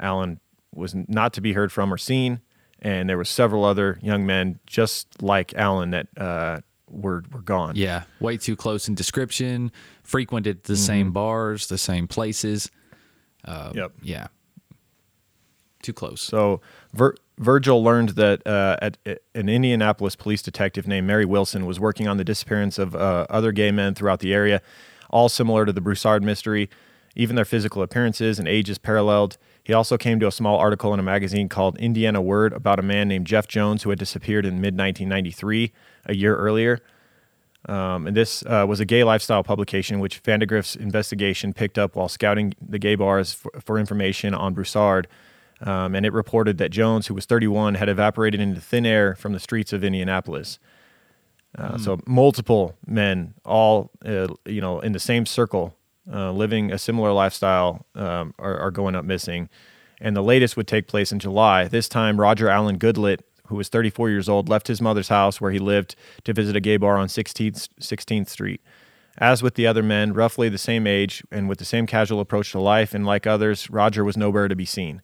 Alan 0.01 0.41
was 0.75 0.95
not 0.95 1.33
to 1.35 1.41
be 1.41 1.53
heard 1.55 1.73
from 1.73 1.93
or 1.93 1.97
seen, 1.99 2.41
and 2.81 3.09
there 3.09 3.17
were 3.17 3.25
several 3.25 3.65
other 3.65 3.99
young 4.03 4.27
men 4.27 4.59
just 4.67 5.23
like 5.23 5.55
Alan 5.55 5.91
that 5.91 6.09
uh, 6.17 6.61
were 6.91 7.25
were 7.33 7.43
gone. 7.43 7.75
Yeah. 7.77 8.03
Way 8.21 8.37
too 8.37 8.57
close 8.57 8.89
in 8.89 8.95
description. 8.95 9.73
Frequented 10.03 10.65
the 10.65 10.77
same 10.77 11.13
bars, 11.13 11.69
the 11.69 11.79
same 11.79 12.07
places. 12.07 12.71
Yep. 13.47 13.93
Yeah. 14.03 14.27
Too 15.83 15.93
close. 15.93 16.21
So 16.21 16.61
Vir- 16.95 17.15
Virgil 17.39 17.83
learned 17.83 18.11
that 18.11 18.45
uh, 18.47 18.77
at, 18.83 18.99
at- 19.07 19.23
an 19.35 19.49
Indianapolis 19.49 20.17
police 20.17 20.43
detective 20.43 20.87
named 20.87 21.07
Mary 21.07 21.25
Wilson 21.25 21.67
was 21.67 21.79
working 21.79 22.09
on 22.09 22.17
the 22.17 22.25
disappearance 22.25 22.79
of 22.79 22.97
uh, 22.97 23.27
other 23.31 23.53
gay 23.53 23.71
men 23.71 23.95
throughout 23.95 24.21
the 24.21 24.33
area, 24.35 24.61
all 25.11 25.29
similar 25.29 25.65
to 25.65 25.73
the 25.73 25.81
Broussard 25.81 26.23
mystery. 26.23 26.69
Even 27.19 27.35
their 27.35 27.47
physical 27.47 27.81
appearances 27.81 28.39
and 28.39 28.47
ages 28.47 28.77
paralleled. 28.77 29.39
He 29.65 29.73
also 29.73 29.97
came 29.97 30.21
to 30.21 30.27
a 30.27 30.31
small 30.33 30.59
article 30.59 30.93
in 30.93 31.01
a 31.01 31.03
magazine 31.03 31.49
called 31.49 31.79
Indiana 31.79 32.21
Word 32.21 32.53
about 32.53 32.79
a 32.79 32.83
man 32.83 33.09
named 33.09 33.27
Jeff 33.27 33.49
Jones 33.49 33.85
who 33.85 33.91
had 33.91 33.99
disappeared 33.99 34.45
in 34.45 34.61
mid 34.61 34.77
1993, 34.77 35.73
a 36.05 36.15
year 36.15 36.37
earlier. 36.37 36.81
Um, 37.69 38.07
and 38.07 38.17
this 38.17 38.45
uh, 38.47 38.65
was 38.69 38.81
a 38.81 38.85
gay 38.85 39.03
lifestyle 39.03 39.43
publication, 39.43 39.99
which 39.99 40.19
Vandegrift's 40.19 40.77
investigation 40.77 41.53
picked 41.53 41.79
up 41.79 41.97
while 41.97 42.09
scouting 42.09 42.55
the 42.61 42.79
gay 42.79 42.95
bars 42.95 43.33
for, 43.33 43.51
for 43.61 43.79
information 43.79 44.35
on 44.35 44.55
Broussard. 44.55 45.09
Um, 45.61 45.95
and 45.95 46.05
it 46.07 46.13
reported 46.13 46.59
that 46.59 46.71
Jones, 46.71 47.07
who 47.07 47.15
was 47.15 47.25
31, 47.25 47.75
had 47.75 47.89
evaporated 47.89 48.41
into 48.41 48.61
thin 48.61 48.87
air 48.87 49.15
from 49.15 49.33
the 49.33 49.41
streets 49.41 49.73
of 49.73 49.83
Indianapolis. 49.83 50.59
Uh, 51.57 51.79
So 51.79 51.99
multiple 52.07 52.77
men, 52.87 53.35
all 53.45 53.91
uh, 54.05 54.29
you 54.45 54.61
know, 54.61 54.81
in 54.81 54.93
the 54.93 55.01
same 55.01 55.25
circle, 55.27 55.75
uh, 56.13 56.31
living 56.31 56.71
a 56.71 56.79
similar 56.79 57.13
lifestyle, 57.13 57.87
um, 57.95 58.35
are, 58.39 58.57
are 58.59 58.71
going 58.71 58.95
up 58.95 59.05
missing. 59.05 59.49
And 59.99 60.15
the 60.15 60.23
latest 60.23 60.57
would 60.59 60.69
take 60.69 60.87
place 60.87 61.11
in 61.11 61.19
July. 61.19 61.69
This 61.69 61.89
time, 61.89 62.21
Roger 62.21 62.51
Allen 62.51 62.79
Goodlet, 62.79 63.21
who 63.49 63.57
was 63.57 63.69
34 63.69 64.11
years 64.11 64.29
old, 64.29 64.49
left 64.49 64.69
his 64.69 64.81
mother's 64.81 65.09
house 65.09 65.41
where 65.41 65.51
he 65.51 65.59
lived 65.59 65.95
to 66.25 66.33
visit 66.33 66.57
a 66.57 66.61
gay 66.61 66.77
bar 66.77 66.97
on 66.97 67.09
16th, 67.09 67.69
16th 67.81 68.29
Street. 68.29 68.61
As 69.19 69.43
with 69.43 69.55
the 69.55 69.67
other 69.67 69.83
men, 69.83 70.13
roughly 70.13 70.49
the 70.51 70.59
same 70.59 70.87
age 70.87 71.23
and 71.31 71.49
with 71.49 71.59
the 71.59 71.65
same 71.65 71.87
casual 71.87 72.21
approach 72.21 72.53
to 72.53 72.61
life, 72.61 72.93
and 72.95 73.07
like 73.07 73.27
others, 73.27 73.71
Roger 73.71 74.05
was 74.05 74.17
nowhere 74.17 74.47
to 74.49 74.55
be 74.57 74.67
seen. 74.67 75.01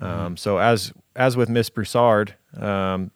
Um, 0.00 0.36
so 0.36 0.58
as 0.58 0.92
as 1.16 1.36
with 1.36 1.48
Miss 1.48 1.68
Broussard, 1.70 2.34
um, 2.56 3.10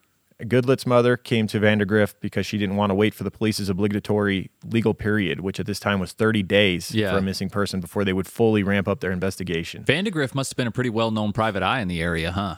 Goodlet's 0.48 0.86
mother 0.86 1.16
came 1.16 1.46
to 1.46 1.60
Vandergriff 1.60 2.14
because 2.20 2.44
she 2.46 2.58
didn't 2.58 2.74
want 2.74 2.90
to 2.90 2.94
wait 2.96 3.14
for 3.14 3.22
the 3.22 3.30
police's 3.30 3.68
obligatory 3.68 4.50
legal 4.64 4.92
period, 4.92 5.38
which 5.40 5.60
at 5.60 5.66
this 5.66 5.78
time 5.78 6.00
was 6.00 6.12
30 6.12 6.42
days 6.42 6.92
Yeah. 6.92 7.12
for 7.12 7.18
a 7.18 7.22
missing 7.22 7.48
person 7.48 7.80
before 7.80 8.04
they 8.04 8.12
would 8.12 8.26
fully 8.26 8.64
ramp 8.64 8.88
up 8.88 8.98
their 8.98 9.12
investigation. 9.12 9.84
Vandegrift 9.84 10.34
must 10.34 10.50
have 10.50 10.56
been 10.56 10.66
a 10.66 10.72
pretty 10.72 10.90
well 10.90 11.12
known 11.12 11.32
private 11.32 11.62
eye 11.62 11.80
in 11.80 11.86
the 11.86 12.00
area, 12.02 12.32
huh? 12.32 12.56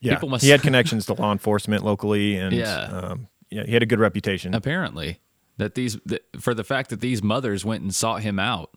Yeah, 0.00 0.14
people 0.14 0.28
must- 0.28 0.44
he 0.44 0.50
had 0.50 0.62
connections 0.68 1.06
to 1.06 1.14
law 1.14 1.32
enforcement 1.32 1.84
locally, 1.84 2.36
and 2.36 2.54
Yeah. 2.54 2.82
um, 2.84 3.28
yeah, 3.50 3.64
he 3.64 3.72
had 3.72 3.82
a 3.82 3.86
good 3.86 3.98
reputation. 4.00 4.54
Apparently, 4.54 5.20
that 5.56 5.74
these 5.74 5.98
that 6.06 6.22
for 6.40 6.54
the 6.54 6.64
fact 6.64 6.90
that 6.90 7.00
these 7.00 7.22
mothers 7.22 7.64
went 7.64 7.82
and 7.82 7.94
sought 7.94 8.22
him 8.22 8.38
out, 8.38 8.70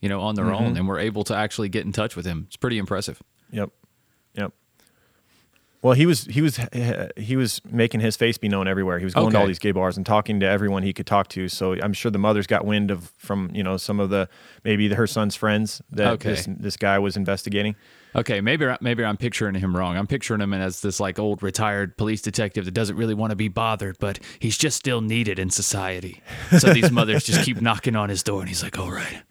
you 0.00 0.08
know, 0.08 0.20
on 0.20 0.34
their 0.34 0.46
Mm-hmm. 0.46 0.64
own 0.64 0.76
and 0.76 0.88
were 0.88 0.98
able 0.98 1.24
to 1.24 1.34
actually 1.36 1.68
get 1.68 1.84
in 1.84 1.92
touch 1.92 2.16
with 2.16 2.24
him. 2.24 2.44
It's 2.46 2.56
pretty 2.56 2.78
impressive. 2.78 3.22
Yep. 3.50 3.70
Yep. 4.34 4.52
Well, 5.82 5.94
he 5.94 6.06
was 6.06 6.26
he 6.26 6.40
was 6.40 6.60
he 7.16 7.34
was 7.34 7.60
making 7.68 8.00
his 8.00 8.14
face 8.16 8.38
be 8.38 8.48
known 8.48 8.68
everywhere. 8.68 9.00
He 9.00 9.04
was 9.04 9.14
going 9.14 9.32
to 9.32 9.38
all 9.40 9.48
these 9.48 9.58
gay 9.58 9.72
bars 9.72 9.96
and 9.96 10.06
talking 10.06 10.38
to 10.40 10.46
everyone 10.46 10.84
he 10.84 10.92
could 10.92 11.06
talk 11.08 11.26
to. 11.30 11.48
So 11.48 11.72
I'm 11.82 11.92
sure 11.92 12.10
the 12.12 12.18
mothers 12.18 12.46
got 12.46 12.64
wind 12.64 12.92
of 12.92 13.12
from 13.18 13.50
you 13.52 13.64
know 13.64 13.76
some 13.76 13.98
of 13.98 14.08
the 14.08 14.28
maybe 14.64 14.88
her 14.94 15.08
son's 15.08 15.34
friends 15.34 15.82
that 15.90 16.12
Okay. 16.14 16.30
this 16.30 16.46
this 16.48 16.76
guy 16.76 17.00
was 17.00 17.16
investigating. 17.16 17.74
Okay, 18.14 18.40
maybe 18.40 18.66
maybe 18.80 19.04
I'm 19.04 19.16
picturing 19.16 19.54
him 19.54 19.74
wrong. 19.76 19.96
I'm 19.96 20.06
picturing 20.06 20.40
him 20.40 20.52
as 20.52 20.80
this 20.82 21.00
like 21.00 21.18
old 21.18 21.42
retired 21.42 21.96
police 21.96 22.20
detective 22.20 22.64
that 22.66 22.72
doesn't 22.74 22.96
really 22.96 23.14
want 23.14 23.30
to 23.30 23.36
be 23.36 23.48
bothered, 23.48 23.96
but 23.98 24.18
he's 24.38 24.58
just 24.58 24.76
still 24.76 25.00
needed 25.00 25.38
in 25.38 25.48
society. 25.50 26.20
So 26.58 26.72
these 26.74 26.90
mothers 26.98 27.24
just 27.24 27.44
keep 27.44 27.60
knocking 27.62 27.96
on 27.96 28.08
his 28.10 28.22
door, 28.22 28.40
and 28.40 28.48
he's 28.48 28.62
like, 28.62 28.78
"All 28.78 28.90
right, 28.92 29.22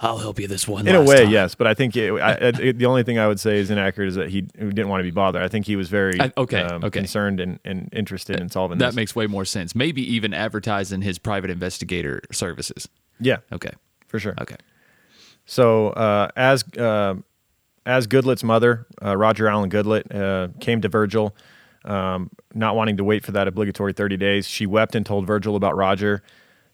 I'll 0.00 0.16
help 0.18 0.40
you 0.40 0.48
this 0.48 0.66
one." 0.66 0.88
In 0.88 0.94
a 0.94 1.02
way, 1.02 1.24
time." 1.24 1.32
yes, 1.32 1.54
but 1.54 1.66
I 1.66 1.74
think 1.74 1.96
it, 1.96 2.12
I, 2.14 2.32
it, 2.32 2.78
the 2.78 2.86
only 2.86 3.02
thing 3.02 3.18
I 3.18 3.28
would 3.28 3.38
say 3.40 3.58
is 3.58 3.70
inaccurate 3.70 4.08
is 4.08 4.14
that 4.14 4.30
he, 4.30 4.40
didn't 4.40 4.88
want 4.88 5.00
to 5.00 5.04
be 5.04 5.10
bothered. 5.10 5.42
I 5.42 5.48
think 5.48 5.66
he 5.66 5.76
was 5.76 5.90
very 5.90 6.18
I- 6.18 6.32
okay, 6.38 6.62
um, 6.62 6.82
okay. 6.84 6.98
concerned 7.00 7.40
and, 7.40 7.58
and 7.64 7.90
interested 7.92 8.40
in 8.40 8.48
solving 8.48 8.78
That 8.78 8.86
this. 8.86 8.96
makes 8.96 9.14
way 9.14 9.26
more 9.26 9.44
sense. 9.44 9.74
Maybe 9.74 10.00
even 10.14 10.32
advertising 10.32 11.02
his 11.02 11.18
private 11.18 11.50
investigator 11.50 12.22
services. 12.32 12.88
yeah, 13.20 13.38
Okay. 13.52 13.72
for 14.08 14.18
sure. 14.18 14.34
Okay. 14.40 14.56
So 15.44 15.88
uh, 15.90 16.28
as 16.36 16.64
uh, 16.78 17.16
as 17.86 18.06
Goodlet's 18.06 18.44
mother, 18.44 18.86
uh, 19.02 19.16
Roger 19.16 19.48
Allen 19.48 19.70
Goodlet, 19.70 20.14
uh, 20.14 20.48
came 20.60 20.80
to 20.80 20.88
Virgil, 20.88 21.34
um, 21.84 22.30
not 22.54 22.76
wanting 22.76 22.96
to 22.96 23.04
wait 23.04 23.24
for 23.24 23.32
that 23.32 23.46
obligatory 23.46 23.92
30 23.92 24.16
days, 24.16 24.48
she 24.48 24.66
wept 24.66 24.94
and 24.94 25.04
told 25.04 25.26
Virgil 25.26 25.54
about 25.56 25.76
Roger, 25.76 26.22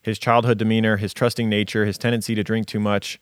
his 0.01 0.17
childhood 0.17 0.57
demeanor, 0.57 0.97
his 0.97 1.13
trusting 1.13 1.49
nature, 1.49 1.85
his 1.85 1.97
tendency 1.97 2.33
to 2.35 2.43
drink 2.43 2.65
too 2.65 2.79
much, 2.79 3.19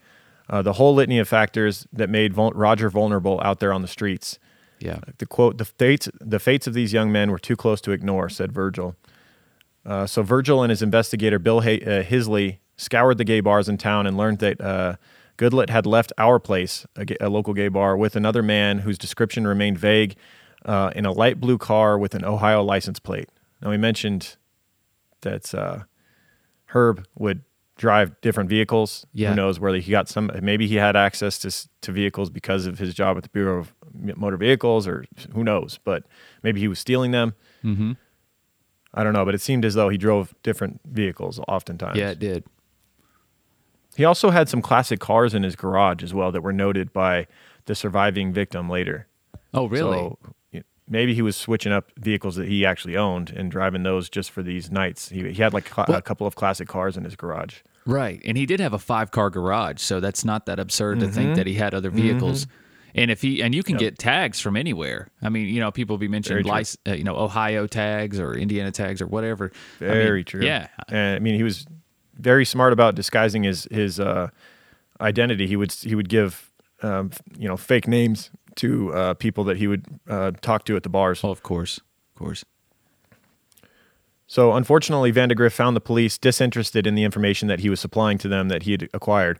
uh, 0.49 0.61
the 0.61 0.73
whole 0.73 0.93
litany 0.95 1.19
of 1.19 1.27
factors 1.27 1.87
that 1.91 2.09
made 2.09 2.33
vul- 2.33 2.51
Roger 2.51 2.89
vulnerable 2.89 3.41
out 3.43 3.59
there 3.59 3.73
on 3.73 3.81
the 3.81 3.87
streets. 3.87 4.39
Yeah. 4.79 4.99
The 5.17 5.25
quote: 5.25 5.57
"The 5.57 5.65
fates, 5.65 6.07
the 6.21 6.39
fates 6.39 6.65
of 6.65 6.73
these 6.73 6.93
young 6.93 7.11
men 7.11 7.31
were 7.31 7.37
too 7.39 7.55
close 7.57 7.81
to 7.81 7.91
ignore," 7.91 8.29
said 8.29 8.51
Virgil. 8.51 8.95
Uh, 9.85 10.07
so 10.07 10.21
Virgil 10.23 10.63
and 10.63 10.69
his 10.69 10.81
investigator 10.81 11.37
Bill 11.37 11.59
Hay- 11.61 11.81
uh, 11.81 12.03
Hisley 12.03 12.61
scoured 12.77 13.17
the 13.17 13.25
gay 13.25 13.41
bars 13.41 13.67
in 13.67 13.77
town 13.77 14.07
and 14.07 14.15
learned 14.15 14.39
that 14.39 14.61
uh, 15.39 15.49
Goodlet 15.49 15.69
had 15.69 15.85
left 15.85 16.13
our 16.17 16.39
place, 16.39 16.85
a, 16.95 17.05
a 17.21 17.29
local 17.29 17.53
gay 17.53 17.67
bar, 17.67 17.97
with 17.97 18.15
another 18.15 18.43
man 18.43 18.79
whose 18.79 18.97
description 18.97 19.47
remained 19.47 19.77
vague, 19.77 20.15
uh, 20.65 20.91
in 20.95 21.05
a 21.05 21.11
light 21.11 21.39
blue 21.39 21.57
car 21.57 21.97
with 21.97 22.13
an 22.15 22.25
Ohio 22.25 22.63
license 22.63 22.99
plate. 22.99 23.29
Now 23.61 23.69
we 23.69 23.77
mentioned 23.77 24.37
that 25.21 25.53
uh, 25.53 25.83
Herb 26.65 27.05
would 27.15 27.43
drive 27.77 28.19
different 28.21 28.49
vehicles. 28.49 29.05
Yeah. 29.13 29.29
Who 29.29 29.35
knows 29.35 29.59
where 29.59 29.73
he 29.75 29.91
got 29.91 30.09
some? 30.09 30.29
Maybe 30.41 30.67
he 30.67 30.75
had 30.75 30.95
access 30.95 31.39
to 31.39 31.69
to 31.81 31.91
vehicles 31.91 32.29
because 32.29 32.65
of 32.65 32.79
his 32.79 32.93
job 32.93 33.17
at 33.17 33.23
the 33.23 33.29
Bureau 33.29 33.59
of 33.59 33.73
Motor 33.93 34.37
Vehicles, 34.37 34.87
or 34.87 35.05
who 35.33 35.43
knows? 35.43 35.79
But 35.83 36.03
maybe 36.43 36.59
he 36.59 36.67
was 36.67 36.79
stealing 36.79 37.11
them. 37.11 37.35
Mm-hmm. 37.63 37.93
I 38.93 39.03
don't 39.03 39.13
know, 39.13 39.23
but 39.23 39.35
it 39.35 39.41
seemed 39.41 39.65
as 39.65 39.75
though 39.75 39.89
he 39.89 39.97
drove 39.97 40.33
different 40.43 40.81
vehicles 40.85 41.39
oftentimes. 41.47 41.97
Yeah, 41.97 42.09
it 42.09 42.19
did. 42.19 42.43
He 43.99 44.05
also 44.05 44.29
had 44.29 44.47
some 44.47 44.61
classic 44.61 45.01
cars 45.01 45.33
in 45.33 45.43
his 45.43 45.57
garage 45.57 46.03
as 46.03 46.13
well 46.13 46.31
that 46.31 46.39
were 46.41 46.53
noted 46.53 46.93
by 46.93 47.27
the 47.65 47.75
surviving 47.75 48.31
victim 48.31 48.69
later. 48.69 49.07
Oh, 49.53 49.67
really? 49.67 49.97
So 49.97 50.17
maybe 50.87 51.13
he 51.13 51.21
was 51.21 51.35
switching 51.35 51.73
up 51.73 51.91
vehicles 51.97 52.37
that 52.37 52.47
he 52.47 52.65
actually 52.65 52.95
owned 52.95 53.29
and 53.29 53.51
driving 53.51 53.83
those 53.83 54.09
just 54.09 54.31
for 54.31 54.41
these 54.41 54.71
nights. 54.71 55.09
He, 55.09 55.29
he 55.33 55.41
had 55.41 55.53
like 55.53 55.65
cla- 55.65 55.83
a 55.89 56.01
couple 56.01 56.25
of 56.25 56.35
classic 56.35 56.69
cars 56.69 56.95
in 56.95 57.03
his 57.03 57.17
garage. 57.17 57.57
Right. 57.85 58.21
And 58.23 58.37
he 58.37 58.45
did 58.45 58.61
have 58.61 58.71
a 58.71 58.79
five 58.79 59.11
car 59.11 59.29
garage, 59.29 59.81
so 59.81 59.99
that's 59.99 60.23
not 60.23 60.45
that 60.45 60.59
absurd 60.59 61.01
to 61.01 61.05
Mm-hmm. 61.07 61.13
think 61.15 61.35
that 61.35 61.45
he 61.45 61.55
had 61.55 61.73
other 61.73 61.89
vehicles. 61.89 62.47
And 62.95 63.11
if 63.11 63.21
he 63.21 63.43
and 63.43 63.53
you 63.53 63.63
can 63.63 63.75
get 63.75 63.99
tags 63.99 64.39
from 64.39 64.55
anywhere. 64.55 65.09
I 65.21 65.27
mean, 65.27 65.47
you 65.53 65.59
know, 65.59 65.71
people 65.71 65.97
be 65.97 66.07
mentioning 66.07 66.43
Very 66.45 66.57
lic- 66.59 66.75
uh, 66.87 66.93
you 66.93 67.03
know, 67.03 67.17
Ohio 67.17 67.67
tags 67.67 68.17
or 68.17 68.33
Indiana 68.33 68.71
tags 68.71 69.01
or 69.01 69.07
whatever. 69.07 69.51
I 69.81 69.83
mean, 69.83 69.93
Very 69.93 70.23
true. 70.23 70.41
Yeah. 70.43 70.69
And 70.87 71.17
I 71.17 71.19
mean, 71.19 71.35
he 71.35 71.43
was 71.43 71.65
very 72.19 72.45
smart 72.45 72.73
about 72.73 72.95
disguising 72.95 73.43
his 73.43 73.67
his 73.71 73.99
uh, 73.99 74.29
identity. 75.01 75.47
He 75.47 75.55
would 75.55 75.71
he 75.71 75.95
would 75.95 76.09
give 76.09 76.51
um, 76.81 77.11
you 77.37 77.47
know 77.47 77.57
fake 77.57 77.87
names 77.87 78.29
to 78.55 78.93
uh, 78.93 79.13
people 79.13 79.43
that 79.45 79.57
he 79.57 79.67
would 79.67 79.85
uh, 80.07 80.31
talk 80.41 80.65
to 80.65 80.75
at 80.75 80.83
the 80.83 80.89
bars. 80.89 81.23
Oh, 81.23 81.31
of 81.31 81.43
course, 81.43 81.77
of 81.77 82.15
course. 82.15 82.45
So, 84.27 84.53
unfortunately, 84.53 85.09
Vandegrift 85.09 85.55
found 85.55 85.75
the 85.75 85.81
police 85.81 86.19
disinterested 86.19 86.85
in 86.85 86.93
the 86.93 87.03
information 87.03 87.47
that 87.47 87.61
he 87.61 87.69
was 87.69 87.79
supplying 87.79 88.19
to 88.19 88.27
them 88.27 88.49
that 88.49 88.63
he 88.63 88.71
had 88.71 88.87
acquired. 88.93 89.39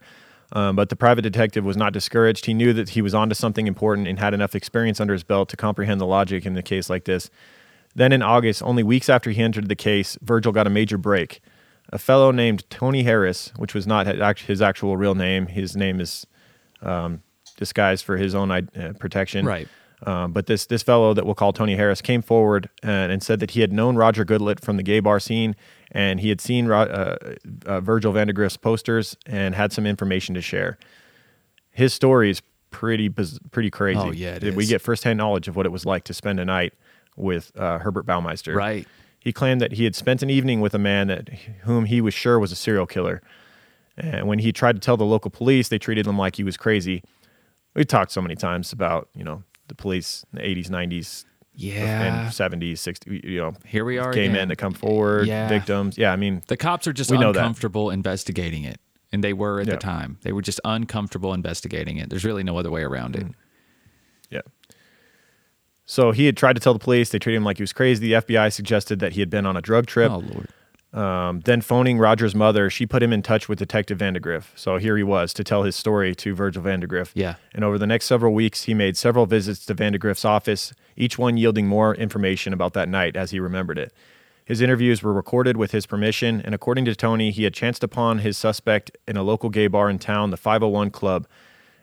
Um, 0.52 0.74
but 0.74 0.88
the 0.88 0.96
private 0.96 1.22
detective 1.22 1.64
was 1.64 1.76
not 1.76 1.92
discouraged. 1.92 2.46
He 2.46 2.54
knew 2.54 2.72
that 2.72 2.90
he 2.90 3.02
was 3.02 3.14
onto 3.14 3.36
something 3.36 3.68
important 3.68 4.08
and 4.08 4.18
had 4.18 4.34
enough 4.34 4.56
experience 4.56 5.00
under 5.00 5.12
his 5.12 5.22
belt 5.22 5.48
to 5.50 5.56
comprehend 5.56 6.00
the 6.00 6.06
logic 6.06 6.44
in 6.44 6.56
a 6.56 6.62
case 6.62 6.90
like 6.90 7.04
this. 7.04 7.30
Then 7.94 8.12
in 8.12 8.20
August, 8.20 8.64
only 8.64 8.82
weeks 8.82 9.08
after 9.08 9.30
he 9.30 9.40
entered 9.40 9.68
the 9.68 9.76
case, 9.76 10.18
Virgil 10.22 10.50
got 10.50 10.66
a 10.66 10.70
major 10.70 10.98
break. 10.98 11.40
A 11.92 11.98
fellow 11.98 12.30
named 12.30 12.68
Tony 12.70 13.02
Harris, 13.02 13.52
which 13.56 13.74
was 13.74 13.86
not 13.86 14.06
his 14.38 14.62
actual 14.62 14.96
real 14.96 15.14
name, 15.14 15.46
his 15.46 15.76
name 15.76 16.00
is 16.00 16.26
um, 16.82 17.22
disguised 17.56 18.04
for 18.04 18.16
his 18.16 18.34
own 18.34 18.50
uh, 18.50 18.62
protection. 18.98 19.44
Right. 19.44 19.68
Um, 20.06 20.32
but 20.32 20.46
this 20.46 20.64
this 20.64 20.82
fellow 20.82 21.12
that 21.12 21.26
we'll 21.26 21.34
call 21.34 21.52
Tony 21.52 21.76
Harris 21.76 22.00
came 22.00 22.22
forward 22.22 22.70
and, 22.82 23.12
and, 23.12 23.22
said 23.22 23.38
that 23.40 23.50
he 23.50 23.60
had 23.60 23.70
known 23.70 23.96
Roger 23.96 24.24
Goodlet 24.24 24.60
from 24.60 24.78
the 24.78 24.82
gay 24.82 25.00
bar 25.00 25.20
scene, 25.20 25.54
and 25.92 26.20
he 26.20 26.30
had 26.30 26.40
seen 26.40 26.70
uh, 26.70 27.16
uh, 27.66 27.80
Virgil 27.80 28.10
Vandegrift's 28.12 28.56
posters 28.56 29.14
and 29.26 29.54
had 29.54 29.72
some 29.72 29.86
information 29.86 30.34
to 30.34 30.40
share. 30.40 30.78
His 31.70 31.92
story 31.92 32.30
is 32.30 32.40
pretty 32.70 33.10
pretty 33.10 33.70
crazy. 33.70 34.00
Oh 34.00 34.10
yeah, 34.10 34.38
we 34.54 34.64
get 34.64 34.80
firsthand 34.80 35.18
knowledge 35.18 35.48
of 35.48 35.56
what 35.56 35.66
it 35.66 35.70
was 35.70 35.84
like 35.84 36.04
to 36.04 36.14
spend 36.14 36.40
a 36.40 36.46
night 36.46 36.72
with 37.14 37.52
uh, 37.58 37.78
Herbert 37.78 38.06
Baumeister. 38.06 38.54
Right. 38.54 38.88
He 39.20 39.32
claimed 39.32 39.60
that 39.60 39.72
he 39.72 39.84
had 39.84 39.94
spent 39.94 40.22
an 40.22 40.30
evening 40.30 40.60
with 40.60 40.74
a 40.74 40.78
man 40.78 41.06
that 41.08 41.28
whom 41.62 41.84
he 41.84 42.00
was 42.00 42.14
sure 42.14 42.38
was 42.38 42.52
a 42.52 42.56
serial 42.56 42.86
killer. 42.86 43.22
And 43.96 44.26
when 44.26 44.38
he 44.38 44.50
tried 44.52 44.76
to 44.76 44.80
tell 44.80 44.96
the 44.96 45.04
local 45.04 45.30
police, 45.30 45.68
they 45.68 45.78
treated 45.78 46.06
him 46.06 46.16
like 46.18 46.36
he 46.36 46.44
was 46.44 46.56
crazy. 46.56 47.02
We 47.74 47.84
talked 47.84 48.12
so 48.12 48.22
many 48.22 48.34
times 48.34 48.72
about, 48.72 49.08
you 49.14 49.22
know, 49.22 49.42
the 49.68 49.74
police 49.74 50.24
in 50.32 50.38
the 50.38 50.42
80s, 50.44 50.68
90s, 50.70 51.24
yeah, 51.54 52.02
and 52.24 52.32
70s, 52.32 52.78
60s, 52.80 53.22
you 53.22 53.38
know. 53.40 53.52
Here 53.66 53.84
we 53.84 53.98
are 53.98 54.12
Gay 54.12 54.22
again. 54.24 54.32
men 54.32 54.48
that 54.48 54.56
come 54.56 54.72
forward, 54.72 55.26
Yeah. 55.26 55.48
victims. 55.48 55.98
Yeah, 55.98 56.12
I 56.12 56.16
mean, 56.16 56.42
The 56.48 56.56
cops 56.56 56.86
are 56.86 56.92
just 56.92 57.10
We 57.10 57.18
know 57.18 57.32
that. 57.32 57.38
uncomfortable 57.40 57.90
investigating 57.90 58.64
it. 58.64 58.80
And 59.12 59.22
they 59.22 59.32
were 59.32 59.60
at 59.60 59.66
Yeah. 59.66 59.74
the 59.74 59.78
time. 59.80 60.18
They 60.22 60.32
were 60.32 60.40
just 60.42 60.60
uncomfortable 60.64 61.34
investigating 61.34 61.96
it. 61.98 62.08
There's 62.10 62.24
really 62.24 62.44
no 62.44 62.56
other 62.56 62.70
way 62.70 62.82
around 62.82 63.14
Mm. 63.14 63.20
it. 63.20 63.26
Yeah. 63.26 63.32
So 65.90 66.12
he 66.12 66.26
had 66.26 66.36
tried 66.36 66.52
to 66.52 66.60
tell 66.60 66.72
the 66.72 66.78
police. 66.78 67.08
They 67.08 67.18
treated 67.18 67.38
him 67.38 67.44
like 67.44 67.58
he 67.58 67.64
was 67.64 67.72
crazy. 67.72 68.00
The 68.00 68.22
FBI 68.22 68.52
suggested 68.52 69.00
that 69.00 69.14
he 69.14 69.20
had 69.20 69.28
been 69.28 69.44
on 69.44 69.56
a 69.56 69.60
drug 69.60 69.86
trip. 69.86 70.12
Oh 70.12 70.18
Lord. 70.18 70.48
Um, 70.92 71.40
then 71.40 71.60
phoning 71.62 71.98
Roger's 71.98 72.32
mother, 72.32 72.70
she 72.70 72.86
put 72.86 73.02
him 73.02 73.12
in 73.12 73.22
touch 73.22 73.48
with 73.48 73.58
Detective 73.58 73.98
Vandegrift. 73.98 74.56
So 74.56 74.76
here 74.76 74.96
he 74.96 75.02
was 75.02 75.32
to 75.34 75.42
tell 75.42 75.64
his 75.64 75.74
story 75.74 76.14
to 76.14 76.32
Virgil 76.32 76.62
Vandegrift. 76.62 77.16
Yeah. 77.16 77.34
And 77.52 77.64
over 77.64 77.76
the 77.76 77.88
next 77.88 78.04
several 78.04 78.32
weeks, 78.32 78.64
he 78.64 78.74
made 78.74 78.96
several 78.96 79.26
visits 79.26 79.66
to 79.66 79.74
Vandegrift's 79.74 80.24
office, 80.24 80.72
each 80.96 81.18
one 81.18 81.36
yielding 81.36 81.66
more 81.66 81.92
information 81.96 82.52
about 82.52 82.72
that 82.74 82.88
night 82.88 83.16
as 83.16 83.32
he 83.32 83.40
remembered 83.40 83.78
it. 83.78 83.92
His 84.44 84.60
interviews 84.60 85.02
were 85.02 85.12
recorded 85.12 85.56
with 85.56 85.72
his 85.72 85.86
permission, 85.86 86.40
and 86.40 86.54
according 86.54 86.84
to 86.84 86.94
Tony, 86.94 87.32
he 87.32 87.42
had 87.42 87.54
chanced 87.54 87.82
upon 87.82 88.20
his 88.20 88.38
suspect 88.38 88.92
in 89.08 89.16
a 89.16 89.24
local 89.24 89.50
gay 89.50 89.66
bar 89.66 89.90
in 89.90 89.98
town, 89.98 90.30
the 90.30 90.36
501 90.36 90.90
Club, 90.92 91.26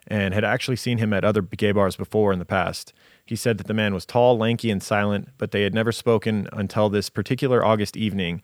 and 0.07 0.33
had 0.33 0.45
actually 0.45 0.77
seen 0.77 0.97
him 0.97 1.11
at 1.11 1.25
other 1.25 1.41
gay 1.41 1.73
bars 1.73 1.97
before 1.97 2.31
in 2.31 2.39
the 2.39 2.45
past. 2.45 2.93
He 3.29 3.35
said 3.35 3.57
that 3.57 3.67
the 3.67 3.73
man 3.73 3.93
was 3.93 4.05
tall, 4.05 4.37
lanky, 4.37 4.69
and 4.71 4.81
silent, 4.81 5.29
but 5.37 5.51
they 5.51 5.63
had 5.63 5.73
never 5.73 5.91
spoken 5.91 6.47
until 6.53 6.89
this 6.89 7.09
particular 7.09 7.63
August 7.65 7.97
evening. 7.97 8.41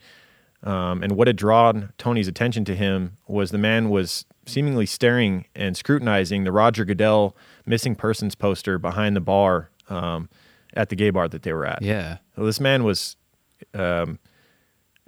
Um, 0.64 1.04
and 1.04 1.14
what 1.14 1.28
had 1.28 1.36
drawn 1.36 1.92
Tony's 1.98 2.28
attention 2.28 2.64
to 2.66 2.76
him 2.76 3.18
was 3.28 3.52
the 3.52 3.58
man 3.58 3.90
was 3.90 4.26
seemingly 4.46 4.86
staring 4.86 5.46
and 5.56 5.76
scrutinizing 5.76 6.44
the 6.46 6.52
Roger 6.52 6.86
Goodlet 6.86 7.34
missing 7.66 7.96
persons 7.96 8.36
poster 8.36 8.78
behind 8.78 9.16
the 9.16 9.22
bar 9.22 9.70
um, 9.90 10.30
at 10.74 10.90
the 10.90 10.96
gay 10.96 11.10
bar 11.10 11.28
that 11.28 11.44
they 11.44 11.52
were 11.54 11.66
at. 11.66 11.82
Yeah. 11.82 12.18
So 12.36 12.46
this 12.46 12.60
man 12.62 12.84
was 12.86 13.18
um, 13.74 14.20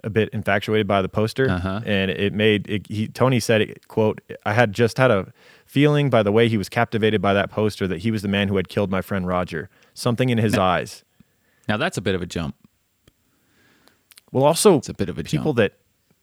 a 0.04 0.10
bit 0.10 0.28
infatuated 0.30 0.86
by 0.86 1.00
the 1.02 1.08
poster, 1.08 1.48
Uh-huh. 1.50 1.80
and 1.86 2.10
it 2.10 2.32
made 2.34 2.68
it, 2.68 2.86
he, 2.88 3.08
Tony 3.08 3.40
said, 3.40 3.62
it, 3.62 3.88
"quote 3.88 4.20
I 4.44 4.52
had 4.52 4.72
just 4.72 4.98
had 4.98 5.10
a 5.10 5.32
feeling 5.66 6.08
by 6.08 6.22
the 6.22 6.32
way 6.32 6.48
he 6.48 6.56
was 6.56 6.68
captivated 6.70 7.20
by 7.20 7.34
that 7.34 7.50
poster 7.50 7.86
that 7.86 7.98
he 7.98 8.10
was 8.10 8.22
the 8.22 8.28
man 8.28 8.48
who 8.48 8.56
had 8.56 8.68
killed 8.68 8.90
my 8.90 9.02
friend 9.02 9.26
Roger. 9.26 9.68
Something 9.92 10.30
in 10.30 10.38
his 10.38 10.56
eyes." 10.56 11.04
Now 11.68 11.76
that's 11.76 11.98
a 11.98 12.02
bit 12.02 12.14
of 12.14 12.22
a 12.22 12.26
jump. 12.26 12.54
Well, 14.32 14.44
also 14.44 14.76
It's 14.78 14.88
a 14.88 14.94
bit 14.94 15.08
of 15.08 15.18
a 15.18 15.24
people 15.24 15.52
jump. 15.52 15.56
that 15.56 15.72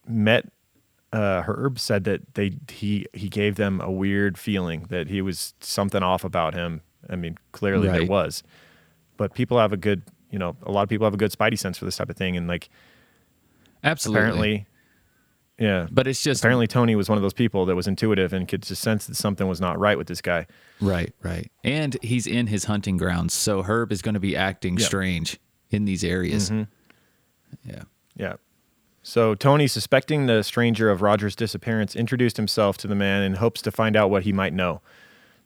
met 0.07 0.51
uh, 1.11 1.43
Herb 1.43 1.77
said 1.79 2.05
that 2.05 2.33
they 2.33 2.57
he 2.69 3.05
he 3.13 3.29
gave 3.29 3.55
them 3.55 3.79
a 3.81 3.91
weird 3.91 4.37
feeling 4.37 4.87
that 4.89 5.07
he 5.07 5.21
was 5.21 5.53
something 5.59 6.01
off 6.01 6.23
about 6.23 6.55
him. 6.55 6.81
I 7.09 7.15
mean, 7.15 7.37
clearly 7.51 7.87
there 7.87 8.05
was, 8.07 8.41
but 9.17 9.33
people 9.35 9.59
have 9.59 9.71
a 9.73 9.77
good, 9.77 10.01
you 10.31 10.39
know, 10.39 10.55
a 10.63 10.71
lot 10.71 10.81
of 10.83 10.89
people 10.89 11.05
have 11.05 11.13
a 11.13 11.17
good 11.17 11.31
spidey 11.31 11.59
sense 11.59 11.77
for 11.77 11.85
this 11.85 11.97
type 11.97 12.09
of 12.09 12.15
thing, 12.17 12.35
and 12.35 12.47
like 12.47 12.69
Absolutely. 13.83 14.19
apparently, 14.21 14.65
yeah. 15.63 15.87
But 15.91 16.07
it's 16.07 16.21
just 16.21 16.41
apparently 16.41 16.67
Tony 16.67 16.95
was 16.95 17.07
one 17.09 17.17
of 17.17 17.21
those 17.21 17.33
people 17.33 17.65
that 17.67 17.75
was 17.75 17.87
intuitive 17.87 18.33
and 18.33 18.47
could 18.47 18.63
just 18.63 18.81
sense 18.81 19.05
that 19.07 19.15
something 19.15 19.47
was 19.47 19.61
not 19.61 19.79
right 19.79 19.97
with 19.97 20.07
this 20.07 20.21
guy. 20.21 20.45
Right, 20.81 21.13
right. 21.23 21.49
And 21.63 21.97
he's 22.01 22.27
in 22.27 22.47
his 22.47 22.65
hunting 22.65 22.97
grounds, 22.97 23.33
so 23.33 23.61
Herb 23.63 23.91
is 23.91 24.01
going 24.01 24.15
to 24.15 24.19
be 24.19 24.35
acting 24.35 24.77
Yep. 24.77 24.85
strange 24.85 25.39
in 25.69 25.85
these 25.85 26.03
areas. 26.03 26.49
Mm-hmm. 26.49 27.69
Yeah. 27.69 27.83
Yeah. 28.15 28.33
So 29.01 29.35
Tony, 29.35 29.67
suspecting 29.67 30.27
the 30.27 30.43
stranger 30.43 30.89
of 30.89 31.01
Roger's 31.01 31.35
disappearance, 31.35 31.95
introduced 31.95 32.37
himself 32.37 32.77
to 32.77 32.87
the 32.87 32.95
man 32.95 33.21
in 33.23 33.35
hopes 33.35 33.61
to 33.63 33.71
find 33.71 33.95
out 33.95 34.09
what 34.09 34.23
he 34.23 34.31
might 34.33 34.53
know. 34.53 34.81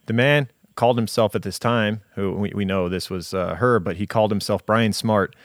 The 0.06 0.14
man 0.14 0.50
called 0.76 0.98
himself 0.98 1.34
at 1.36 1.42
this 1.42 1.58
time, 1.58 2.02
who 2.16 2.34
we, 2.34 2.52
we 2.54 2.66
know 2.66 2.88
this 2.88 3.10
was 3.10 3.34
uh, 3.34 3.56
Herb, 3.56 3.84
but 3.84 3.98
he 3.98 4.06
called 4.06 4.30
himself 4.32 4.64
Brian 4.66 4.94
Smart, 4.94 5.36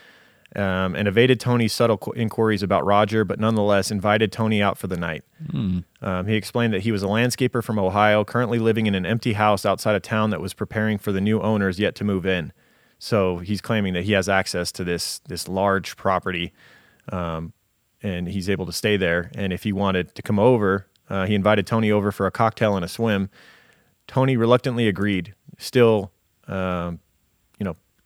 um, 0.56 0.94
and 0.94 1.08
evaded 1.08 1.40
Tony's 1.40 1.72
subtle 1.72 1.96
qu- 1.96 2.12
inquiries 2.12 2.62
about 2.62 2.84
Roger, 2.84 3.24
but 3.24 3.40
nonetheless 3.40 3.90
invited 3.90 4.32
Tony 4.32 4.62
out 4.62 4.78
for 4.78 4.86
the 4.86 4.96
night. 4.96 5.24
Um, 6.02 6.26
he 6.26 6.34
explained 6.34 6.72
that 6.74 6.82
he 6.82 6.92
was 6.92 7.02
a 7.02 7.06
landscaper 7.06 7.62
from 7.64 7.78
Ohio, 7.78 8.24
currently 8.24 8.58
living 8.58 8.86
in 8.86 8.94
an 8.94 9.06
empty 9.06 9.32
house 9.32 9.64
outside 9.64 9.94
of 9.96 10.02
town 10.02 10.30
that 10.30 10.40
was 10.40 10.54
preparing 10.54 10.98
for 10.98 11.12
the 11.12 11.20
new 11.20 11.40
owners 11.40 11.78
yet 11.78 11.94
to 11.96 12.04
move 12.04 12.26
in. 12.26 12.52
So 12.98 13.38
he's 13.38 13.60
claiming 13.60 13.94
that 13.94 14.04
he 14.04 14.12
has 14.12 14.28
access 14.28 14.70
to 14.72 14.84
this 14.84 15.20
this 15.26 15.48
large 15.48 15.96
property 15.96 16.52
um, 17.10 17.52
and 18.02 18.28
he's 18.28 18.48
able 18.48 18.66
to 18.66 18.72
stay 18.72 18.96
there. 18.96 19.30
And 19.34 19.52
if 19.52 19.64
he 19.64 19.72
wanted 19.72 20.14
to 20.14 20.22
come 20.22 20.38
over, 20.38 20.86
uh, 21.08 21.26
he 21.26 21.34
invited 21.34 21.66
Tony 21.66 21.90
over 21.90 22.12
for 22.12 22.26
a 22.26 22.30
cocktail 22.30 22.76
and 22.76 22.84
a 22.84 22.88
swim. 22.88 23.30
Tony 24.06 24.36
reluctantly 24.36 24.88
agreed, 24.88 25.34
still, 25.58 26.12
um, 26.46 27.00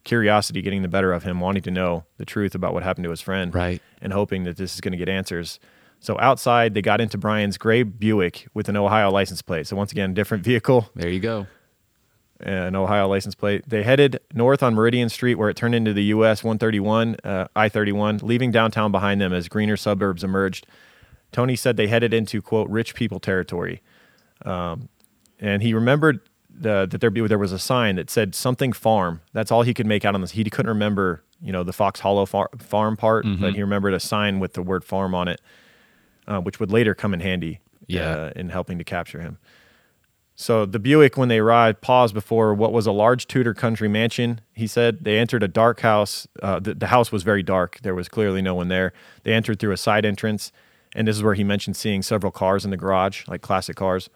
curiosity 0.07 0.63
getting 0.63 0.81
the 0.81 0.89
better 0.89 1.13
of 1.13 1.23
him, 1.25 1.41
wanting 1.41 1.63
to 1.65 1.71
know 1.71 2.05
the 2.17 2.25
truth 2.25 2.55
about 2.55 2.73
what 2.73 2.83
happened 2.83 3.05
to 3.05 3.11
his 3.11 3.21
friend, 3.21 3.55
Right. 3.55 3.83
and 4.01 4.13
hoping 4.15 4.45
that 4.45 4.57
this 4.57 4.75
is 4.75 4.81
going 4.81 4.93
to 4.93 4.99
get 4.99 5.09
answers. 5.11 5.61
So 6.01 6.19
outside, 6.19 6.73
they 6.75 6.81
got 6.83 7.01
into 7.01 7.19
Brian's 7.19 7.59
gray 7.59 7.83
Buick 7.83 8.47
with 8.55 8.69
an 8.71 8.77
Ohio 8.77 9.11
license 9.11 9.43
plate. 9.43 9.67
So 9.67 9.77
once 9.77 9.93
again, 9.93 10.15
different 10.15 10.45
vehicle 10.45 10.89
There 10.95 11.09
you 11.11 11.21
go. 11.21 11.47
an 12.41 12.77
Ohio 12.77 13.09
license 13.09 13.35
plate. 13.35 13.65
They 13.67 13.83
headed 13.83 14.21
north 14.35 14.63
on 14.63 14.75
Meridian 14.75 15.09
Street, 15.09 15.37
where 15.37 15.49
it 15.49 15.57
turned 15.57 15.75
into 15.75 15.93
the 15.93 16.05
US 16.15 16.45
131, 16.45 17.17
uh, 17.25 17.49
I 17.57 17.69
31, 17.69 18.21
leaving 18.23 18.51
downtown 18.51 18.93
behind 18.93 19.21
them 19.21 19.33
as 19.33 19.49
greener 19.49 19.77
suburbs 19.77 20.23
emerged. 20.23 20.67
Tony 21.33 21.57
said 21.57 21.77
they 21.77 21.89
headed 21.89 22.13
into, 22.15 22.41
quote, 22.43 22.69
rich 22.69 22.95
people 22.95 23.19
territory. 23.21 23.81
Um, 24.45 24.89
and 25.41 25.63
he 25.63 25.73
remembered 25.75 26.21
the, 26.59 26.87
that 26.91 27.01
there, 27.01 27.11
be, 27.11 27.27
there 27.27 27.39
was 27.39 27.53
a 27.53 27.59
sign 27.59 27.97
that 27.97 28.11
said 28.11 28.35
something 28.35 28.73
farm. 28.73 29.21
That's 29.33 29.51
all 29.53 29.63
he 29.63 29.75
could 29.75 29.87
make 29.87 30.05
out 30.05 30.15
on 30.15 30.21
this. 30.21 30.33
He 30.33 30.45
couldn't 30.45 30.69
remember, 30.69 31.23
you 31.43 31.53
know, 31.53 31.63
the 31.63 31.73
Fox 31.73 32.01
Hollow 32.01 32.27
far, 32.27 32.49
farm 32.59 32.97
part, 32.97 33.25
but 33.41 33.55
he 33.55 33.61
remembered 33.63 33.95
a 33.95 34.01
sign 34.01 34.41
with 34.41 34.55
the 34.55 34.63
word 34.63 34.85
farm 34.85 35.15
on 35.15 35.29
it, 35.29 35.41
uh, 36.27 36.41
which 36.41 36.59
would 36.61 36.71
later 36.71 36.95
come 36.95 37.13
in 37.15 37.21
handy 37.21 37.61
Yeah. 37.87 38.11
uh, 38.11 38.33
in 38.37 38.49
helping 38.51 38.79
to 38.79 38.85
capture 38.85 39.21
him. 39.21 39.39
So 40.39 40.67
the 40.67 40.79
Buick, 40.79 41.17
when 41.17 41.29
they 41.31 41.39
arrived, 41.39 41.81
paused 41.81 42.13
before 42.13 42.53
what 42.53 42.71
was 42.73 42.87
a 42.87 42.93
large 42.93 43.27
Tudor 43.27 43.55
country 43.55 43.89
mansion. 43.89 44.43
He 44.53 44.67
said 44.67 44.99
they 45.05 45.19
entered 45.19 45.43
a 45.43 45.49
dark 45.49 45.81
house. 45.81 46.27
Uh, 46.43 46.61
the, 46.61 46.75
the 46.75 46.89
house 46.89 47.11
was 47.11 47.23
very 47.23 47.43
dark. 47.43 47.79
There 47.83 47.95
was 47.95 48.07
clearly 48.09 48.43
no 48.43 48.55
one 48.55 48.69
there. 48.69 48.93
They 49.23 49.33
entered 49.33 49.59
through 49.59 49.73
a 49.73 49.79
side 49.79 50.05
entrance, 50.05 50.53
and 50.95 51.09
this 51.09 51.17
is 51.17 51.23
where 51.23 51.33
he 51.33 51.43
mentioned 51.45 51.77
seeing 51.77 52.03
several 52.03 52.31
cars 52.33 52.67
in 52.67 52.71
the 52.71 52.77
garage, 52.77 53.27
like 53.29 53.41
classic 53.41 53.77
cars. 53.77 54.11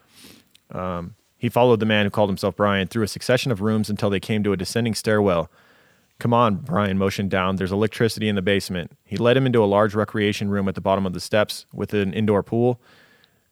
Um, 0.73 1.15
he 1.41 1.49
followed 1.49 1.81
the 1.81 1.87
man 1.87 2.05
who 2.05 2.11
called 2.11 2.29
himself 2.29 2.55
Brian 2.55 2.87
through 2.87 3.03
a 3.03 3.09
succession 3.09 3.51
of 3.51 3.63
rooms 3.63 3.89
until 3.89 4.11
they 4.11 4.21
came 4.21 4.43
to 4.45 4.53
a 4.53 4.57
descending 4.59 4.95
stairwell. 4.95 5.51
Come 6.19 6.35
on, 6.35 6.57
Brian 6.57 6.99
motioned 6.99 7.31
down. 7.31 7.57
There's 7.57 7.73
electricity 7.73 8.29
in 8.29 8.35
the 8.37 8.43
basement. 8.43 8.93
He 9.07 9.17
led 9.17 9.39
him 9.39 9.47
into 9.47 9.65
a 9.65 9.67
large 9.67 9.95
recreation 9.95 10.51
room 10.51 10.69
at 10.69 10.75
the 10.75 10.83
bottom 10.83 11.07
of 11.07 11.15
the 11.15 11.21
steps 11.21 11.65
with 11.73 11.95
an 11.95 12.13
indoor 12.13 12.43
pool. 12.43 12.79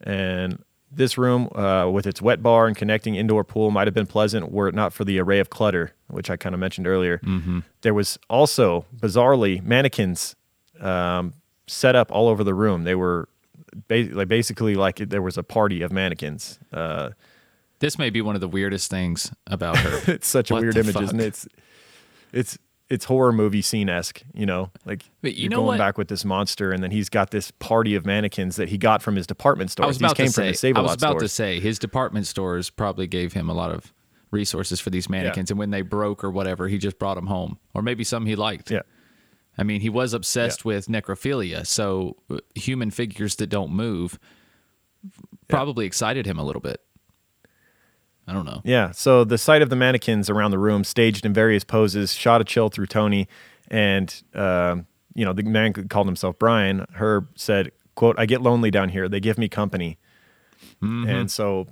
And 0.03 0.62
this 0.93 1.16
room, 1.16 1.49
uh, 1.55 1.89
with 1.91 2.07
its 2.07 2.20
wet 2.20 2.43
bar 2.43 2.66
and 2.66 2.76
connecting 2.76 3.14
indoor 3.14 3.43
pool, 3.43 3.70
might 3.70 3.86
have 3.86 3.95
been 3.95 4.07
pleasant 4.07 4.53
were 4.53 4.68
it 4.68 4.74
not 4.74 4.93
for 4.93 5.05
the 5.07 5.18
array 5.18 5.39
of 5.39 5.49
clutter, 5.49 5.93
which 6.09 6.28
I 6.28 6.36
kind 6.36 6.55
of 6.55 6.61
mentioned 6.61 6.86
earlier. 6.86 7.20
There 7.80 7.95
was 7.95 8.18
also, 8.28 8.84
bizarrely, 8.95 9.62
mannequins 9.62 10.36
um, 10.78 11.32
set 11.66 11.97
up 11.97 12.12
all 12.12 12.28
over 12.28 12.45
the 12.45 12.55
room. 12.55 12.84
They 12.84 12.95
were 12.95 13.30
ba- 13.89 14.09
like 14.12 14.28
basically 14.28 14.74
like 14.74 14.97
there 14.97 15.22
was 15.22 15.39
a 15.39 15.43
party 15.43 15.80
of 15.80 15.91
mannequins. 15.91 16.59
Uh, 16.70 17.11
This 17.81 17.99
may 17.99 18.11
be 18.11 18.20
one 18.20 18.35
of 18.35 18.41
the 18.41 18.49
weirdest 18.49 18.91
things 18.91 19.33
about 19.47 19.76
Herb. 19.76 20.09
It's 20.09 20.26
such 20.26 20.51
a 20.51 20.55
weird 20.55 20.76
image, 20.76 20.95
fuck? 20.95 21.03
isn't 21.05 21.20
it? 21.20 21.26
It's 21.26 21.49
it's 22.33 22.59
it's 22.91 23.05
horror 23.05 23.33
movie 23.33 23.62
scene 23.62 23.89
esque, 23.89 24.22
you 24.35 24.47
know. 24.47 24.70
Like 24.85 25.05
But 25.22 25.35
you 25.35 25.43
you're 25.43 25.51
know 25.51 25.57
going 25.59 25.66
what? 25.66 25.79
back 25.79 25.99
with 25.99 26.09
this 26.09 26.24
monster, 26.24 26.72
and 26.72 26.83
then 26.83 26.91
he's 26.91 27.09
got 27.09 27.31
this 27.31 27.51
party 27.53 27.95
of 27.95 28.05
mannequins 28.07 28.57
that 28.57 28.68
he 28.70 28.79
got 28.79 29.03
from 29.03 29.16
his 29.16 29.26
department 29.26 29.70
store. 29.70 29.85
I 29.85 29.87
was 29.89 29.99
These 29.99 30.07
about 30.07 30.16
came 30.16 30.26
to 30.26 30.33
from 30.33 30.55
say. 30.55 30.72
I 30.74 30.81
was 30.81 30.95
about 30.95 31.20
to 31.20 31.29
say 31.29 31.61
his 31.61 31.79
department 31.79 32.26
stores 32.26 32.70
probably 32.70 33.07
gave 33.07 33.33
him 33.35 33.49
a 33.49 33.55
lot 33.55 33.70
of 33.70 33.93
resources 34.31 34.81
for 34.81 34.91
these 34.91 35.09
mannequins, 35.09 35.51
and 35.51 35.59
when 35.59 35.70
they 35.70 35.83
broke 35.83 36.24
or 36.24 36.31
whatever, 36.31 36.68
he 36.68 36.79
just 36.79 36.99
brought 36.99 37.14
them 37.14 37.26
home, 37.26 37.59
or 37.74 37.83
maybe 37.83 38.05
some 38.05 38.26
he 38.26 38.37
liked. 38.37 38.70
Yeah. 38.70 38.83
I 39.57 39.64
mean, 39.64 39.81
he 39.81 39.89
was 39.89 40.14
obsessed 40.14 40.64
with 40.64 40.87
necrophilia, 40.87 41.66
so 41.66 42.16
uh, 42.31 42.39
human 42.55 42.91
figures 42.91 43.37
that 43.37 43.49
don't 43.49 43.72
move 43.72 44.18
probably 45.49 45.87
excited 45.87 46.26
him 46.26 46.39
a 46.39 46.45
little 46.45 46.61
bit. 46.61 46.81
I 48.29 48.35
don't 48.35 48.45
know. 48.45 48.61
Yeah. 48.62 48.91
So 48.91 49.24
the 49.24 49.39
sight 49.39 49.62
of 49.62 49.70
the 49.70 49.76
mannequins 49.76 50.29
around 50.29 50.51
the 50.51 50.59
room, 50.59 50.85
staged 50.85 51.24
in 51.24 51.33
various 51.33 51.64
poses, 51.64 52.12
shot 52.12 52.43
a 52.43 52.45
chill 52.45 52.68
through 52.68 52.87
Tony. 52.87 53.26
And, 53.68 54.22
um, 54.35 54.87
you 55.14 55.24
know, 55.24 55.33
the 55.33 55.43
man 55.43 55.72
called 55.72 56.07
himself 56.07 56.39
Brian. 56.39 56.87
Herb 56.93 57.29
said, 57.35 57.72
quote, 57.95 58.16
I 58.18 58.26
get 58.26 58.43
lonely 58.43 58.70
down 58.70 58.91
here. 58.91 59.09
They 59.09 59.18
give 59.18 59.39
me 59.39 59.49
company. 59.49 59.99
And 61.09 61.31
so 61.31 61.66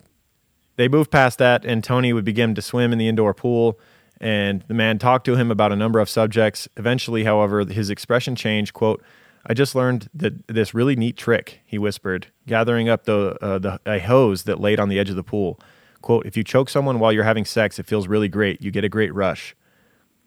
they 0.77 0.89
moved 0.89 1.11
past 1.11 1.39
that, 1.39 1.65
and 1.65 1.85
Tony 1.85 2.13
would 2.13 2.25
begin 2.25 2.55
to 2.55 2.63
swim 2.63 2.93
in 2.93 2.99
the 2.99 3.09
indoor 3.09 3.35
pool. 3.35 3.79
And 4.21 4.65
the 4.67 4.75
man 4.75 4.99
talked 4.99 5.27
to 5.27 5.37
him 5.37 5.51
about 5.51 5.73
a 5.73 5.77
number 5.77 6.01
of 6.01 6.09
subjects. 6.09 6.69
Eventually, 6.77 7.25
however, 7.25 7.65
his 7.65 7.91
expression 7.91 8.35
changed. 8.35 8.73
Quote, 8.73 9.03
I 9.47 9.55
just 9.55 9.75
learned 9.75 10.09
that 10.15 10.49
this 10.49 10.75
really 10.75 10.97
neat 10.97 11.17
trick, 11.17 11.61
he 11.67 11.79
whispered, 11.79 12.29
gathering 12.47 12.89
up 12.89 13.05
the, 13.05 13.37
uh, 13.43 13.59
the 13.59 13.81
a 13.87 13.99
hose 13.99 14.45
that 14.45 14.59
laid 14.59 14.81
on 14.81 14.89
the 14.89 14.99
edge 14.99 15.11
of 15.11 15.17
the 15.17 15.23
pool. 15.23 15.61
Quote, 16.07 16.25
if 16.25 16.37
you 16.37 16.45
choke 16.45 16.69
someone 16.69 17.01
while 17.01 17.13
you're 17.13 17.25
having 17.25 17.45
sex, 17.45 17.81
it 17.81 17.87
feels 17.87 18.07
really 18.07 18.29
great. 18.29 18.63
You 18.63 18.71
get 18.71 18.85
a 18.85 18.89
great 18.89 19.13
rush. 19.13 19.57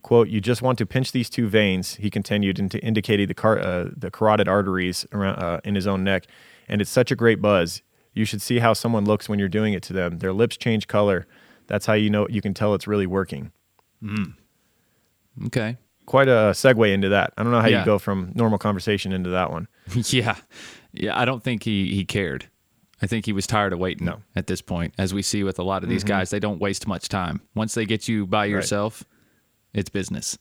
Quote, 0.01 0.27
you 0.27 0.41
just 0.41 0.61
want 0.61 0.77
to 0.79 0.85
pinch 0.85 1.13
these 1.13 1.29
two 1.29 1.47
veins, 1.47 1.95
he 1.95 2.09
continued, 2.09 2.59
into 2.59 2.77
indicating 2.83 3.27
the, 3.27 3.33
car, 3.33 3.57
uh, 3.59 3.87
the 3.95 4.11
carotid 4.11 4.49
arteries 4.49 5.07
around, 5.13 5.37
uh, 5.41 5.61
in 5.63 5.75
his 5.75 5.87
own 5.87 6.03
neck. 6.03 6.25
And 6.67 6.81
it's 6.81 6.91
such 6.91 7.11
a 7.11 7.15
great 7.15 7.41
buzz. 7.41 7.81
You 8.13 8.25
should 8.25 8.41
see 8.41 8.59
how 8.59 8.73
someone 8.73 9.05
looks 9.05 9.29
when 9.29 9.39
you're 9.39 9.47
doing 9.47 9.71
it 9.73 9.81
to 9.83 9.93
them. 9.93 10.19
Their 10.19 10.33
lips 10.33 10.57
change 10.57 10.87
color. 10.87 11.25
That's 11.67 11.85
how 11.85 11.93
you 11.93 12.09
know 12.09 12.27
you 12.29 12.41
can 12.41 12.53
tell 12.53 12.73
it's 12.73 12.85
really 12.85 13.07
working. 13.07 13.53
Okay. 15.45 15.77
Quite 16.05 16.27
a 16.27 16.51
segue 16.53 16.93
into 16.93 17.07
that. 17.07 17.31
I 17.37 17.43
don't 17.43 17.53
know 17.53 17.61
how 17.61 17.67
Yeah. 17.69 17.79
you 17.79 17.85
go 17.85 17.99
from 17.99 18.33
normal 18.35 18.57
conversation 18.57 19.13
into 19.13 19.29
that 19.29 19.49
one. 19.49 19.69
yeah. 19.93 20.35
Yeah. 20.91 21.17
I 21.17 21.23
don't 21.23 21.41
think 21.41 21.63
he, 21.63 21.93
he 21.95 22.03
cared. 22.03 22.49
I 23.01 23.07
think 23.07 23.25
he 23.25 23.33
was 23.33 23.47
tired 23.47 23.71
of 23.73 23.79
waiting 23.79 24.05
No. 24.05 24.13
Mm-hmm. 24.13 24.39
at 24.39 24.47
this 24.47 24.61
point. 24.61 24.93
As 24.97 25.13
we 25.13 25.21
see 25.21 25.43
with 25.43 25.57
a 25.59 25.63
lot 25.63 25.83
of 25.83 25.89
these 25.89 26.03
guys, 26.03 26.29
they 26.31 26.39
don't 26.39 26.59
waste 26.59 26.85
much 26.87 27.07
time. 27.09 27.41
Once 27.55 27.73
they 27.73 27.85
get 27.85 28.07
you 28.07 28.25
by 28.27 28.45
yourself, 28.45 29.03
it's 29.73 29.89
business. 29.89 30.37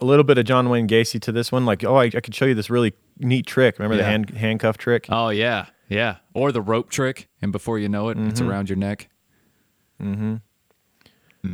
A 0.00 0.04
little 0.04 0.24
bit 0.24 0.36
of 0.36 0.44
John 0.44 0.68
Wayne 0.68 0.88
Gacy 0.88 1.20
to 1.22 1.32
this 1.32 1.52
one, 1.52 1.64
like, 1.64 1.84
oh, 1.84 1.96
I, 1.96 2.04
I 2.06 2.20
could 2.20 2.34
show 2.34 2.44
you 2.44 2.54
this 2.54 2.68
really 2.68 2.92
neat 3.18 3.46
trick. 3.46 3.78
Remember 3.78 3.96
the 3.96 4.04
hand, 4.04 4.30
handcuff 4.30 4.76
trick? 4.76 5.06
Oh, 5.08 5.28
yeah. 5.28 5.66
Yeah. 5.88 6.16
Or 6.34 6.50
the 6.52 6.60
rope 6.60 6.90
trick. 6.90 7.28
And 7.40 7.52
before 7.52 7.78
you 7.78 7.88
know 7.88 8.08
it, 8.08 8.18
it's 8.18 8.40
Mm-hmm. 8.40 8.50
around 8.50 8.68
your 8.68 8.76
neck. 8.78 9.08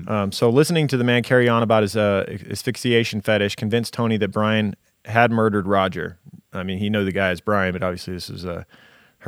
Um, 0.06 0.32
so 0.32 0.50
listening 0.50 0.86
to 0.88 0.96
the 0.98 1.04
man 1.04 1.22
carry 1.22 1.48
on 1.48 1.62
about 1.62 1.82
his 1.82 1.96
uh, 1.96 2.24
asphyxiation 2.50 3.20
fetish 3.22 3.56
convinced 3.56 3.94
Tony 3.94 4.16
that 4.18 4.28
Brian 4.28 4.76
had 5.06 5.30
murdered 5.30 5.66
Roger. 5.66 6.18
I 6.52 6.62
mean, 6.62 6.78
he 6.78 6.90
knew 6.90 7.04
the 7.04 7.12
guy 7.12 7.28
as 7.30 7.40
Brian, 7.40 7.72
but 7.72 7.82
obviously 7.82 8.12
this 8.14 8.28
is 8.28 8.44
uh, 8.44 8.64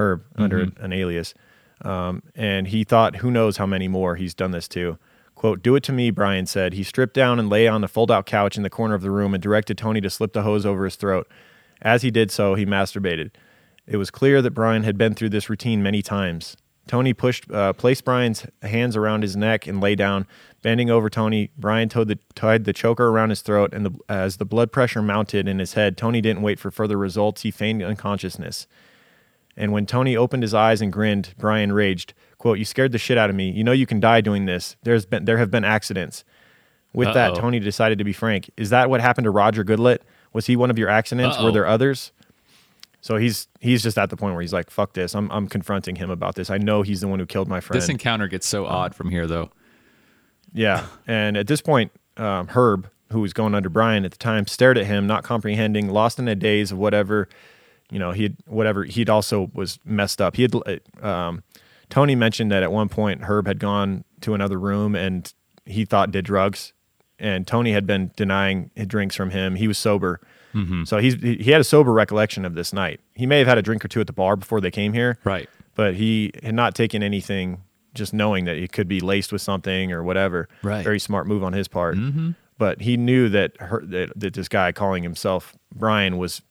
Herb 0.01 0.25
under 0.37 0.73
an 0.81 0.93
alias. 0.93 1.35
Um, 1.83 2.23
and 2.35 2.69
he 2.69 2.85
thought, 2.85 3.17
who 3.17 3.31
knows 3.31 3.57
how 3.57 3.67
many 3.67 3.89
more 3.89 4.17
he's 4.17 4.35
done 4.35 4.51
this 4.51 4.69
to. 4.69 4.99
Quote, 5.35 5.63
do 5.63 5.75
it 5.75 5.83
to 5.85 5.93
me, 5.93 6.11
Brian 6.11 6.47
said. 6.47 6.75
He 6.75 6.83
stripped 6.83 7.15
down 7.15 7.39
and 7.39 7.49
lay 7.49 7.67
on 7.67 7.81
the 7.81 7.89
fold 7.89 8.11
out 8.11 8.27
couch 8.27 8.57
in 8.59 8.63
the 8.63 8.69
corner 8.69 8.95
of 8.95 9.01
the 9.01 9.11
room 9.11 9.33
and 9.33 9.43
directed 9.43 9.79
Tony 9.79 10.01
to 10.03 10.11
slip 10.11 10.35
the 10.35 10.43
hose 10.43 10.67
over 10.67 10.85
his 10.85 10.97
throat. 10.97 11.27
As 11.81 12.03
he 12.03 12.11
did 12.11 12.31
so, 12.31 12.55
he 12.55 12.67
masturbated. 12.67 13.31
It 13.87 13.97
was 13.97 14.11
clear 14.11 14.43
that 14.43 14.51
Brian 14.51 14.83
had 14.83 14.99
been 14.99 15.15
through 15.15 15.31
this 15.31 15.49
routine 15.49 15.83
many 15.83 16.03
times. 16.03 16.57
Tony 16.87 17.15
pushed, 17.15 17.51
uh, 17.51 17.73
placed 17.73 18.05
Brian's 18.05 18.47
hands 18.63 18.97
around 18.97 19.23
his 19.23 19.37
neck 19.37 19.67
and 19.67 19.81
lay 19.81 19.95
down. 19.95 20.27
Bending 20.61 20.91
over 20.91 21.09
Tony, 21.09 21.51
Brian 21.57 21.89
tied 21.89 22.09
the, 22.09 22.19
tied 22.35 22.65
the 22.65 22.73
choker 22.73 23.09
around 23.09 23.31
his 23.31 23.41
throat, 23.41 23.73
and 23.73 23.87
the, 23.87 23.93
as 24.09 24.37
the 24.37 24.45
blood 24.45 24.73
pressure 24.73 25.01
mounted 25.01 25.49
in 25.49 25.59
his 25.59 25.73
head, 25.75 25.97
Tony 25.97 26.21
didn't 26.21 26.43
wait 26.43 26.59
for 26.59 26.71
further 26.71 26.99
results. 26.99 27.43
He 27.43 27.51
feigned 27.51 27.83
unconsciousness. 27.83 28.67
And 29.61 29.73
when 29.73 29.85
Tony 29.85 30.17
opened 30.17 30.43
his 30.43 30.55
eyes 30.55 30.81
and 30.81 30.91
grinned, 30.91 31.35
Brian 31.37 31.71
raged, 31.71 32.15
quote, 32.39 32.59
You 32.59 32.65
scared 32.65 32.93
the 32.93 32.99
shit 32.99 33.19
out 33.19 33.29
of 33.29 33.37
me. 33.37 33.51
You 33.51 33.63
know 33.63 33.73
you 33.73 33.85
can 33.85 34.01
die 34.01 34.23
doing 34.23 34.47
this. 34.47 34.77
There's 34.85 35.05
been 35.05 35.27
there 35.27 35.37
have 35.37 35.51
been 35.51 35.65
accidents. 35.65 36.25
With 36.95 37.13
that, 37.13 37.33
Uh-oh. 37.33 37.41
Tony 37.41 37.61
decided 37.61 37.99
to 37.99 38.05
be 38.05 38.15
frank. 38.15 38.51
Is 38.57 38.71
that 38.71 38.89
what 38.91 39.01
happened 39.01 39.27
to 39.27 39.31
Roger 39.31 39.63
Goodlet? 39.63 39.99
Was 40.33 40.47
he 40.47 40.57
one 40.57 40.71
of 40.71 40.79
your 40.79 40.89
accidents? 40.89 41.37
Were 41.37 41.45
Uh-oh. 41.45 41.53
there 41.53 41.67
others? 41.67 42.11
So 43.03 43.17
he's 43.17 43.49
he's 43.61 43.83
just 43.83 43.99
at 43.99 44.09
the 44.11 44.17
point 44.17 44.35
where 44.35 44.41
he's 44.41 44.53
like, 44.53 44.71
"Fuck 44.71 44.95
this! 44.95 45.15
I'm 45.15 45.31
I'm 45.31 45.47
confronting 45.47 45.97
him 45.97 46.11
about 46.11 46.35
this. 46.37 46.49
I 46.51 46.57
know 46.57 46.81
he's 46.81 47.03
the 47.03 47.09
one 47.09 47.19
who 47.19 47.27
killed 47.27 47.49
my 47.49 47.61
friend." 47.61 47.81
This 47.81 47.89
encounter 47.91 48.29
gets 48.29 48.49
so 48.49 48.67
odd 48.67 48.95
from 48.95 49.11
here, 49.11 49.27
though. 49.27 49.51
Yeah. 50.53 50.87
And 51.07 51.37
at 51.37 51.47
this 51.47 51.61
point, 51.61 51.93
um, 52.17 52.49
Herb, 52.49 52.89
who 53.13 53.21
was 53.21 53.33
going 53.33 53.55
under 53.55 53.69
Brian 53.69 54.05
at 54.05 54.11
the 54.11 54.19
time, 54.19 54.47
stared 54.47 54.79
at 54.79 54.87
him, 54.87 55.07
not 55.07 55.23
comprehending, 55.23 55.89
lost 55.91 56.19
in 56.19 56.29
a 56.29 56.35
daze 56.35 56.73
of 56.73 56.79
whatever, 56.79 57.29
you 57.91 57.99
know, 57.99 58.13
he 58.13 58.23
had, 58.25 58.37
whatever, 58.47 58.85
he'd 58.85 59.11
also 59.11 59.51
was 59.55 59.79
messed 59.85 60.21
up. 60.21 60.37
He 60.37 60.43
had, 60.43 60.55
uh, 60.55 61.07
um, 61.07 61.43
Tony 61.89 62.15
mentioned 62.15 62.51
that 62.53 62.63
at 62.63 62.71
one 62.73 62.89
point 62.89 63.23
Herb 63.23 63.47
had 63.47 63.59
gone 63.59 64.05
to 64.21 64.35
another 64.35 64.59
room 64.59 64.95
and 64.95 65.33
he 65.67 65.85
thought 65.85 66.11
did 66.13 66.25
drugs. 66.25 66.73
And 67.19 67.47
Tony 67.47 67.73
had 67.73 67.87
been 67.87 68.13
denying 68.17 68.71
drinks 68.87 69.15
from 69.15 69.31
him. 69.31 69.57
He 69.57 69.69
was 69.69 69.77
sober. 69.77 70.21
So 70.85 70.99
he's, 70.99 71.15
he 71.15 71.37
he 71.37 71.51
had 71.53 71.61
a 71.61 71.65
sober 71.65 71.93
recollection 71.93 72.45
of 72.45 72.55
this 72.57 72.73
night. 72.73 72.99
He 73.15 73.25
may 73.25 73.39
have 73.39 73.47
had 73.47 73.57
a 73.59 73.63
drink 73.63 73.85
or 73.85 73.89
two 73.89 74.01
at 74.01 74.09
the 74.09 74.13
bar 74.13 74.35
before 74.35 74.61
they 74.61 74.73
came 74.73 74.93
here 74.95 75.17
Right. 75.23 75.49
but 75.77 75.95
he 75.95 76.33
had 76.43 76.55
not 76.57 76.75
taken 76.75 77.05
anything 77.05 77.63
just 77.95 78.13
knowing 78.13 78.47
that 78.47 78.57
it 78.57 78.73
could 78.73 78.89
be 78.89 78.99
laced 78.99 79.33
with 79.33 79.43
something 79.43 79.93
or 79.93 80.03
whatever. 80.03 80.49
Right. 80.65 80.83
Very 80.83 80.99
smart 80.99 81.29
move 81.29 81.45
on 81.45 81.53
his 81.53 81.69
part. 81.69 81.97
Mm-hmm. 81.97 82.33
But 82.59 82.81
he 82.81 82.97
knew 82.97 83.29
that, 83.29 83.57
her, 83.61 83.81
that 83.87 84.13
that 84.19 84.35
this 84.35 84.49
guy 84.49 84.73
calling 84.73 85.03
himself 85.05 85.55
Brian 85.73 86.17
was 86.19 86.43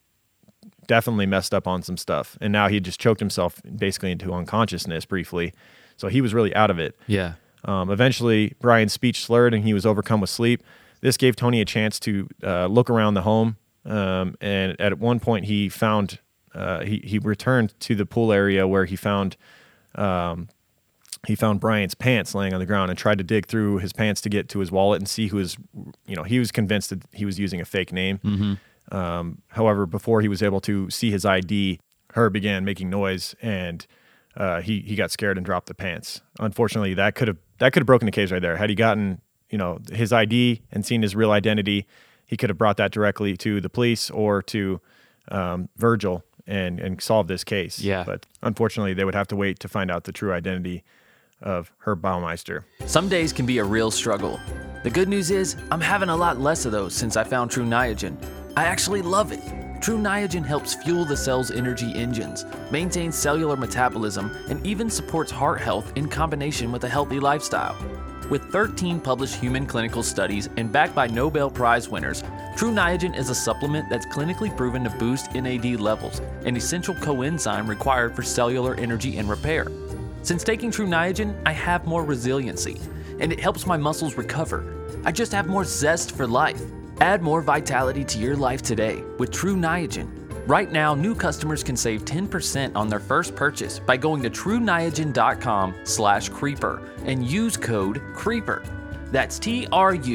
definitely 0.89 1.27
messed 1.27 1.53
up 1.53 1.67
on 1.67 1.83
some 1.83 1.95
stuff, 1.95 2.37
and 2.41 2.51
now 2.51 2.67
he 2.67 2.81
just 2.81 2.99
choked 2.99 3.21
himself 3.21 3.61
basically 3.77 4.11
into 4.11 4.33
unconsciousness 4.33 5.05
briefly. 5.05 5.53
So 5.95 6.07
he 6.07 6.19
was 6.19 6.33
really 6.33 6.53
out 6.55 6.71
of 6.71 6.79
it. 6.79 6.97
Yeah. 7.07 7.33
Um, 7.63 7.91
eventually, 7.91 8.55
Brian's 8.59 8.91
speech 8.91 9.23
slurred 9.23 9.53
and 9.53 9.63
he 9.63 9.73
was 9.73 9.85
overcome 9.85 10.19
with 10.19 10.29
sleep. 10.29 10.63
This 11.01 11.15
gave 11.15 11.35
Tony 11.35 11.61
a 11.61 11.65
chance 11.65 11.99
to 12.01 12.27
uh, 12.43 12.65
look 12.67 12.89
around 12.89 13.13
the 13.13 13.21
home. 13.21 13.57
Um, 13.85 14.35
and 14.41 14.79
at 14.81 14.97
one 14.97 15.19
point, 15.19 15.45
he 15.45 15.69
found 15.69 16.19
uh, 16.55 16.83
he 16.83 17.01
he 17.03 17.19
returned 17.19 17.79
to 17.81 17.95
the 17.95 18.05
pool 18.05 18.33
area 18.33 18.67
where 18.67 18.85
he 18.85 18.95
found 18.95 19.37
um, 19.95 20.49
he 21.27 21.35
found 21.35 21.59
Brian's 21.59 21.95
pants 21.95 22.33
laying 22.33 22.53
on 22.53 22.59
the 22.59 22.65
ground 22.65 22.89
and 22.89 22.97
tried 22.97 23.17
to 23.17 23.23
dig 23.23 23.45
through 23.45 23.77
his 23.79 23.93
pants 23.93 24.21
to 24.21 24.29
get 24.29 24.49
to 24.49 24.59
his 24.59 24.71
wallet 24.71 24.99
and 25.01 25.07
see 25.07 25.27
who 25.27 25.37
was 25.37 25.57
you 26.07 26.15
know 26.15 26.23
he 26.23 26.39
was 26.39 26.51
convinced 26.51 26.89
that 26.89 27.03
he 27.13 27.25
was 27.25 27.37
using 27.39 27.61
a 27.61 27.65
fake 27.65 27.91
name. 27.93 28.57
Um, 28.91 29.41
however, 29.49 29.85
before 29.85 30.21
he 30.21 30.27
was 30.27 30.41
able 30.41 30.61
to 30.61 30.89
see 30.89 31.11
his 31.11 31.25
ID, 31.25 31.79
Herb 32.15 32.33
began 32.33 32.65
making 32.65 32.89
noise 32.89 33.35
and 33.41 33.85
uh, 34.35 34.61
he 34.61 34.79
he 34.81 34.95
got 34.95 35.11
scared 35.11 35.37
and 35.37 35.45
dropped 35.45 35.67
the 35.67 35.73
pants. 35.73 36.21
Unfortunately, 36.39 36.93
that 36.93 37.15
could 37.15 37.27
have 37.27 37.37
that 37.59 37.73
could 37.73 37.81
have 37.81 37.87
broken 37.87 38.05
the 38.05 38.11
case 38.11 38.31
right 38.31 38.41
there. 38.41 38.57
Had 38.57 38.69
he 38.69 38.75
gotten 38.75 39.21
you 39.49 39.57
know 39.57 39.79
his 39.91 40.13
ID 40.13 40.61
and 40.71 40.85
seen 40.85 41.01
his 41.01 41.15
real 41.15 41.31
identity, 41.31 41.85
he 42.25 42.37
could 42.37 42.49
have 42.49 42.57
brought 42.57 42.77
that 42.77 42.91
directly 42.91 43.35
to 43.37 43.59
the 43.59 43.69
police 43.69 44.09
or 44.09 44.41
to 44.43 44.79
um, 45.29 45.69
Virgil 45.77 46.23
and 46.47 46.79
and 46.79 47.01
solved 47.01 47.29
this 47.29 47.43
case. 47.43 47.79
Yeah. 47.79 48.03
But 48.03 48.25
unfortunately, 48.41 48.93
they 48.93 49.05
would 49.05 49.15
have 49.15 49.27
to 49.27 49.35
wait 49.35 49.59
to 49.59 49.67
find 49.67 49.91
out 49.91 50.05
the 50.05 50.11
true 50.11 50.33
identity 50.33 50.83
of 51.41 51.71
Herb 51.79 52.01
Baumeister. 52.01 52.63
Some 52.85 53.07
days 53.07 53.31
can 53.31 53.45
be 53.45 53.59
a 53.59 53.63
real 53.63 53.91
struggle. 53.91 54.39
The 54.83 54.89
good 54.89 55.07
news 55.07 55.31
is, 55.31 55.55
I'm 55.71 55.81
having 55.81 56.09
a 56.09 56.15
lot 56.15 56.39
less 56.39 56.65
of 56.65 56.71
those 56.71 56.93
since 56.93 57.15
I 57.15 57.23
found 57.23 57.51
Tru 57.51 57.65
Niagen. 57.65 58.17
I 58.55 58.65
actually 58.65 59.01
love 59.01 59.31
it. 59.31 59.41
Tru 59.81 59.97
Niagen 59.97 60.45
helps 60.45 60.75
fuel 60.75 61.05
the 61.05 61.15
cell's 61.15 61.51
energy 61.51 61.93
engines, 61.95 62.45
maintains 62.69 63.15
cellular 63.15 63.55
metabolism, 63.55 64.29
and 64.49 64.65
even 64.65 64.89
supports 64.89 65.31
heart 65.31 65.61
health 65.61 65.93
in 65.95 66.09
combination 66.09 66.71
with 66.71 66.83
a 66.83 66.89
healthy 66.89 67.19
lifestyle. 67.19 67.77
With 68.29 68.51
13 68.51 68.99
published 68.99 69.35
human 69.35 69.65
clinical 69.65 70.03
studies 70.03 70.49
and 70.57 70.71
backed 70.71 70.93
by 70.93 71.07
Nobel 71.07 71.49
Prize 71.49 71.87
winners, 71.89 72.23
Tru 72.57 72.71
Niagen 72.71 73.17
is 73.17 73.29
a 73.29 73.35
supplement 73.35 73.89
that's 73.89 74.05
clinically 74.07 74.55
proven 74.55 74.83
to 74.83 74.89
boost 74.91 75.33
NAD 75.33 75.79
levels, 75.79 76.19
an 76.43 76.57
essential 76.57 76.93
coenzyme 76.95 77.67
required 77.67 78.15
for 78.15 78.21
cellular 78.21 78.75
energy 78.75 79.17
and 79.17 79.29
repair. 79.29 79.67
Since 80.21 80.43
taking 80.43 80.69
Tru 80.69 80.85
Niagen, 80.85 81.41
I 81.45 81.53
have 81.53 81.87
more 81.87 82.03
resiliency, 82.03 82.79
and 83.19 83.31
it 83.31 83.39
helps 83.39 83.65
my 83.65 83.77
muscles 83.77 84.15
recover. 84.15 84.85
I 85.05 85.13
just 85.13 85.31
have 85.31 85.47
more 85.47 85.63
zest 85.63 86.15
for 86.15 86.27
life. 86.27 86.61
Add 87.01 87.21
more 87.21 87.41
vitality 87.41 88.03
to 88.05 88.19
your 88.19 88.35
life 88.35 88.61
today 88.61 89.03
with 89.17 89.31
Tru 89.31 89.55
Niagen. 89.55 90.09
Right 90.47 90.71
now, 90.71 90.95
new 90.95 91.13
customers 91.15 91.63
can 91.63 91.77
save 91.77 92.05
10% 92.05 92.75
on 92.75 92.89
their 92.89 92.99
first 92.99 93.35
purchase 93.35 93.79
by 93.79 93.97
going 93.97 94.23
to 94.23 94.29
truniagen.com 94.29 95.75
slash 95.83 96.29
creeper 96.29 96.91
and 97.05 97.25
use 97.25 97.55
code 97.55 98.01
CREEPER. 98.15 98.63
That's 99.11 99.39
T-R-U-N-I-A-G-E-N 99.39 100.09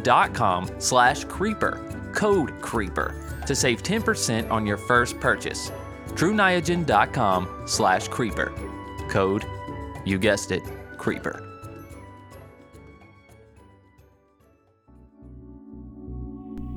dot 0.00 0.34
com 0.34 0.70
slash 0.78 1.24
creeper, 1.24 2.10
code 2.14 2.60
CREEPER, 2.60 3.14
to 3.46 3.54
save 3.54 3.82
10% 3.82 4.50
on 4.50 4.66
your 4.66 4.76
first 4.76 5.20
purchase. 5.20 5.70
truniagen.com 6.08 7.62
slash 7.66 8.08
creeper, 8.08 8.52
code, 9.08 9.44
you 10.04 10.18
guessed 10.18 10.50
it, 10.50 10.62
CREEPER. 10.98 11.51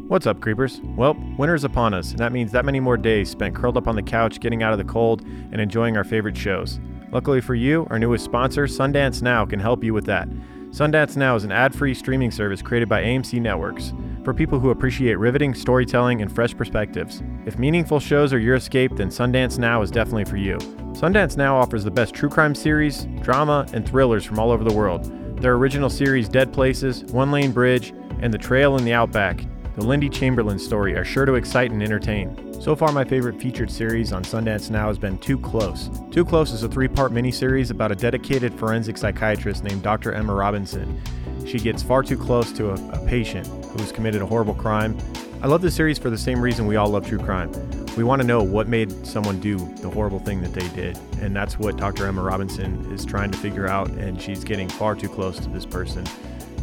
What's 0.07 0.27
up, 0.27 0.39
creepers? 0.39 0.81
Well, 0.95 1.17
winter's 1.35 1.63
upon 1.63 1.95
us, 1.95 2.11
and 2.11 2.19
that 2.19 2.31
means 2.31 2.51
that 2.51 2.63
many 2.63 2.79
more 2.79 2.95
days 2.95 3.27
spent 3.27 3.55
curled 3.55 3.75
up 3.75 3.87
on 3.87 3.95
the 3.95 4.03
couch, 4.03 4.39
getting 4.39 4.61
out 4.61 4.71
of 4.71 4.77
the 4.77 4.83
cold, 4.83 5.23
and 5.23 5.59
enjoying 5.59 5.97
our 5.97 6.03
favorite 6.03 6.37
shows. 6.37 6.79
Luckily 7.11 7.41
for 7.41 7.55
you, 7.55 7.87
our 7.89 7.97
newest 7.97 8.23
sponsor, 8.23 8.65
Sundance 8.65 9.23
Now, 9.23 9.47
can 9.47 9.59
help 9.59 9.83
you 9.83 9.95
with 9.95 10.05
that. 10.05 10.29
Sundance 10.69 11.17
Now 11.17 11.35
is 11.35 11.43
an 11.43 11.51
ad 11.51 11.73
free 11.73 11.95
streaming 11.95 12.29
service 12.29 12.61
created 12.61 12.87
by 12.87 13.01
AMC 13.01 13.41
Networks 13.41 13.93
for 14.23 14.31
people 14.31 14.59
who 14.59 14.69
appreciate 14.69 15.15
riveting 15.15 15.55
storytelling 15.55 16.21
and 16.21 16.31
fresh 16.31 16.55
perspectives. 16.55 17.23
If 17.47 17.57
meaningful 17.57 17.99
shows 17.99 18.31
are 18.31 18.39
your 18.39 18.55
escape, 18.55 18.95
then 18.95 19.09
Sundance 19.09 19.57
Now 19.57 19.81
is 19.81 19.89
definitely 19.89 20.25
for 20.25 20.37
you. 20.37 20.57
Sundance 20.93 21.35
Now 21.35 21.57
offers 21.57 21.83
the 21.83 21.89
best 21.89 22.13
true 22.13 22.29
crime 22.29 22.53
series, 22.53 23.05
drama, 23.23 23.65
and 23.73 23.89
thrillers 23.89 24.23
from 24.23 24.37
all 24.37 24.51
over 24.51 24.63
the 24.63 24.75
world. 24.75 25.11
Their 25.41 25.55
original 25.55 25.89
series, 25.89 26.29
Dead 26.29 26.53
Places, 26.53 27.05
One 27.05 27.31
Lane 27.31 27.51
Bridge, 27.51 27.91
and 28.21 28.31
The 28.31 28.37
Trail 28.37 28.77
in 28.77 28.85
the 28.85 28.93
Outback, 28.93 29.45
the 29.75 29.85
Lindy 29.85 30.09
Chamberlain 30.09 30.57
story, 30.57 30.95
are 30.95 31.03
sure 31.03 31.25
to 31.25 31.33
excite 31.33 31.71
and 31.71 31.83
entertain. 31.83 32.61
So 32.61 32.75
far, 32.75 32.93
my 32.93 33.03
favorite 33.03 33.41
featured 33.41 33.69
series 33.69 34.13
on 34.13 34.23
Sundance 34.23 34.69
Now 34.69 34.87
has 34.87 34.97
been 34.97 35.17
Too 35.17 35.37
Close. 35.37 35.89
Too 36.11 36.23
Close 36.23 36.53
is 36.53 36.63
a 36.63 36.69
three 36.69 36.87
part 36.87 37.11
miniseries 37.11 37.71
about 37.71 37.91
a 37.91 37.95
dedicated 37.95 38.53
forensic 38.53 38.97
psychiatrist 38.97 39.63
named 39.65 39.83
Dr. 39.83 40.13
Emma 40.13 40.33
Robinson. 40.33 41.01
She 41.45 41.59
gets 41.59 41.83
far 41.83 42.03
too 42.03 42.17
close 42.17 42.51
to 42.53 42.71
a, 42.71 42.73
a 42.91 43.05
patient 43.05 43.47
who's 43.65 43.91
committed 43.91 44.21
a 44.21 44.25
horrible 44.25 44.55
crime. 44.55 44.97
I 45.41 45.47
love 45.47 45.61
this 45.61 45.75
series 45.75 45.99
for 45.99 46.09
the 46.09 46.17
same 46.17 46.39
reason 46.41 46.65
we 46.65 46.77
all 46.77 46.87
love 46.87 47.05
true 47.05 47.19
crime. 47.19 47.51
We 47.97 48.03
want 48.03 48.21
to 48.21 48.27
know 48.27 48.41
what 48.41 48.67
made 48.67 49.05
someone 49.05 49.39
do 49.39 49.57
the 49.75 49.89
horrible 49.89 50.19
thing 50.19 50.41
that 50.41 50.53
they 50.53 50.67
did, 50.69 50.97
and 51.19 51.35
that's 51.35 51.59
what 51.59 51.75
Dr. 51.77 52.07
Emma 52.07 52.21
Robinson 52.21 52.91
is 52.91 53.05
trying 53.05 53.29
to 53.31 53.37
figure 53.37 53.67
out, 53.67 53.89
and 53.91 54.21
she's 54.21 54.43
getting 54.43 54.69
far 54.69 54.95
too 54.95 55.09
close 55.09 55.37
to 55.39 55.49
this 55.49 55.65
person 55.65 56.05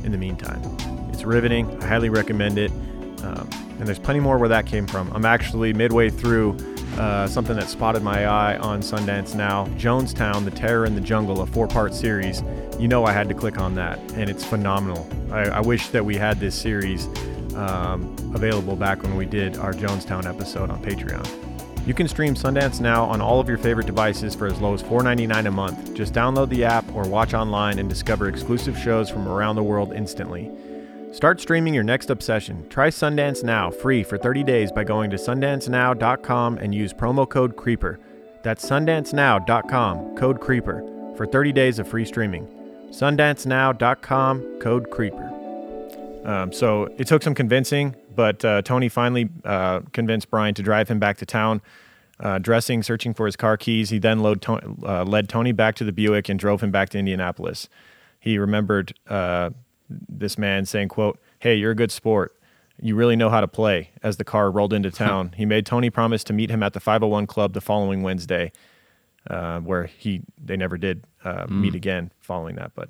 in 0.03 0.13
the 0.13 0.19
meantime. 0.19 0.61
It's 1.13 1.25
riveting. 1.25 1.83
I 1.83 1.87
highly 1.87 2.09
recommend 2.09 2.59
it. 2.59 2.73
Um, 3.23 3.49
and 3.79 3.87
there's 3.87 3.99
plenty 3.99 4.21
more 4.21 4.39
where 4.39 4.49
that 4.49 4.67
came 4.67 4.87
from. 4.87 5.13
I'm 5.13 5.25
actually 5.25 5.73
midway 5.73 6.11
through 6.11 6.57
uh, 6.99 7.27
something 7.27 7.57
that 7.57 7.69
spotted 7.69 8.03
my 8.03 8.27
eye 8.27 8.57
on 8.59 8.81
Sundance 8.81 9.35
Now 9.35 9.67
Jonestown, 9.79 10.45
The 10.45 10.51
Terror 10.51 10.85
in 10.85 10.95
the 10.95 11.01
Jungle, 11.01 11.41
a 11.41 11.47
four 11.47 11.67
part 11.67 11.95
series. 11.95 12.43
You 12.79 12.89
know, 12.89 13.05
I 13.05 13.13
had 13.13 13.29
to 13.29 13.35
click 13.35 13.59
on 13.59 13.75
that, 13.77 13.99
and 14.13 14.29
it's 14.29 14.45
phenomenal. 14.45 15.09
I, 15.31 15.45
I 15.45 15.61
wish 15.61 15.89
that 15.89 16.05
we 16.05 16.17
had 16.17 16.39
this 16.39 16.55
series 16.55 17.07
um, 17.55 18.15
available 18.35 18.77
back 18.77 19.03
when 19.03 19.17
we 19.17 19.27
did 19.27 19.57
our 19.57 19.73
Jonestown 19.73 20.27
episode 20.27 20.71
on 20.71 20.83
Patreon. 20.83 21.27
You 21.87 21.95
can 21.95 22.07
stream 22.07 22.35
Sundance 22.35 22.81
Now 22.81 23.05
on 23.05 23.21
all 23.21 23.41
of 23.41 23.49
your 23.49 23.59
favorite 23.59 23.87
devices 23.87 24.37
for 24.37 24.47
as 24.47 24.61
low 24.61 24.73
as 24.73 24.83
$4.99 24.83 25.47
a 25.47 25.51
month. 25.51 25.95
Just 25.95 26.13
download 26.13 26.49
the 26.49 26.65
app 26.65 26.85
or 26.95 27.03
watch 27.09 27.35
online 27.35 27.81
and 27.81 27.89
discover 27.89 28.29
exclusive 28.29 28.79
shows 28.79 29.11
from 29.11 29.27
around 29.27 29.57
the 29.57 29.65
world 29.65 29.93
instantly. 29.93 30.49
Start 31.13 31.41
streaming 31.43 31.75
your 31.75 31.85
next 31.85 32.09
obsession. 32.09 32.67
Try 32.71 32.89
Sundance 32.89 33.45
Now 33.45 33.71
free 33.71 34.03
for 34.03 34.17
30 34.17 34.43
days 34.45 34.73
by 34.73 34.83
going 34.83 35.11
to 35.11 35.17
sundancenow.com 35.17 36.57
and 36.57 36.75
use 36.75 36.95
promo 36.95 37.29
code 37.29 37.55
CREEPER. 37.55 38.01
That's 38.43 38.65
sundancenow.com, 38.69 40.17
code 40.17 40.41
CREEPER, 40.41 41.15
for 41.17 41.27
30 41.27 41.53
days 41.53 41.79
of 41.79 41.87
free 41.87 42.07
streaming. 42.07 42.47
Sundancenow.com, 42.91 44.59
code 44.61 44.91
CREEPER. 44.91 46.23
Um, 46.25 46.51
so 46.51 46.89
it 46.97 47.07
took 47.07 47.23
some 47.23 47.35
convincing, 47.35 47.95
but 48.17 48.43
uh, 48.45 48.63
Tony 48.63 48.89
finally 48.89 49.29
uh, 49.45 49.81
convinced 49.93 50.31
Brian 50.31 50.55
to 50.55 50.63
drive 50.63 50.89
him 50.89 50.99
back 50.99 51.19
to 51.19 51.27
town. 51.27 51.61
Uh, 52.21 52.39
dressing, 52.39 52.83
searching 52.83 53.13
for 53.13 53.27
his 53.27 53.37
car 53.37 53.57
keys, 53.59 53.91
he 53.91 53.99
then 53.99 54.23
to- 54.23 54.77
uh, 54.85 55.05
led 55.05 55.29
Tony 55.29 55.53
back 55.53 55.75
to 55.75 55.85
the 55.85 55.93
Buick 55.93 56.29
and 56.29 56.39
drove 56.39 56.63
him 56.63 56.71
back 56.71 56.89
to 56.91 56.99
Indianapolis. 56.99 57.69
He 58.19 58.39
remembered 58.39 58.95
uh, 59.09 59.51
this 60.09 60.37
man 60.39 60.65
saying, 60.67 60.89
"quote 60.89 61.19
Hey, 61.39 61.55
you're 61.57 61.73
a 61.73 61.77
good 61.77 61.91
sport. 61.93 62.37
You 62.81 62.95
really 62.97 63.17
know 63.17 63.29
how 63.31 63.41
to 63.41 63.49
play." 63.49 63.91
As 64.03 64.17
the 64.17 64.25
car 64.25 64.51
rolled 64.51 64.73
into 64.73 64.91
town, 64.91 65.33
he 65.37 65.45
made 65.47 65.67
Tony 65.67 65.91
promise 65.91 66.25
to 66.25 66.33
meet 66.33 66.51
him 66.51 66.63
at 66.63 66.73
the 66.73 66.81
501 66.81 67.27
Club 67.27 67.53
the 67.53 67.61
following 67.61 68.03
Wednesday, 68.03 68.53
uh, 69.31 69.61
where 69.61 69.85
he 69.87 70.23
they 70.43 70.57
never 70.57 70.77
did 70.77 71.05
uh, 71.25 71.47
meet 71.49 71.75
again 71.75 72.11
following 72.21 72.57
that, 72.57 72.73
but 72.75 72.89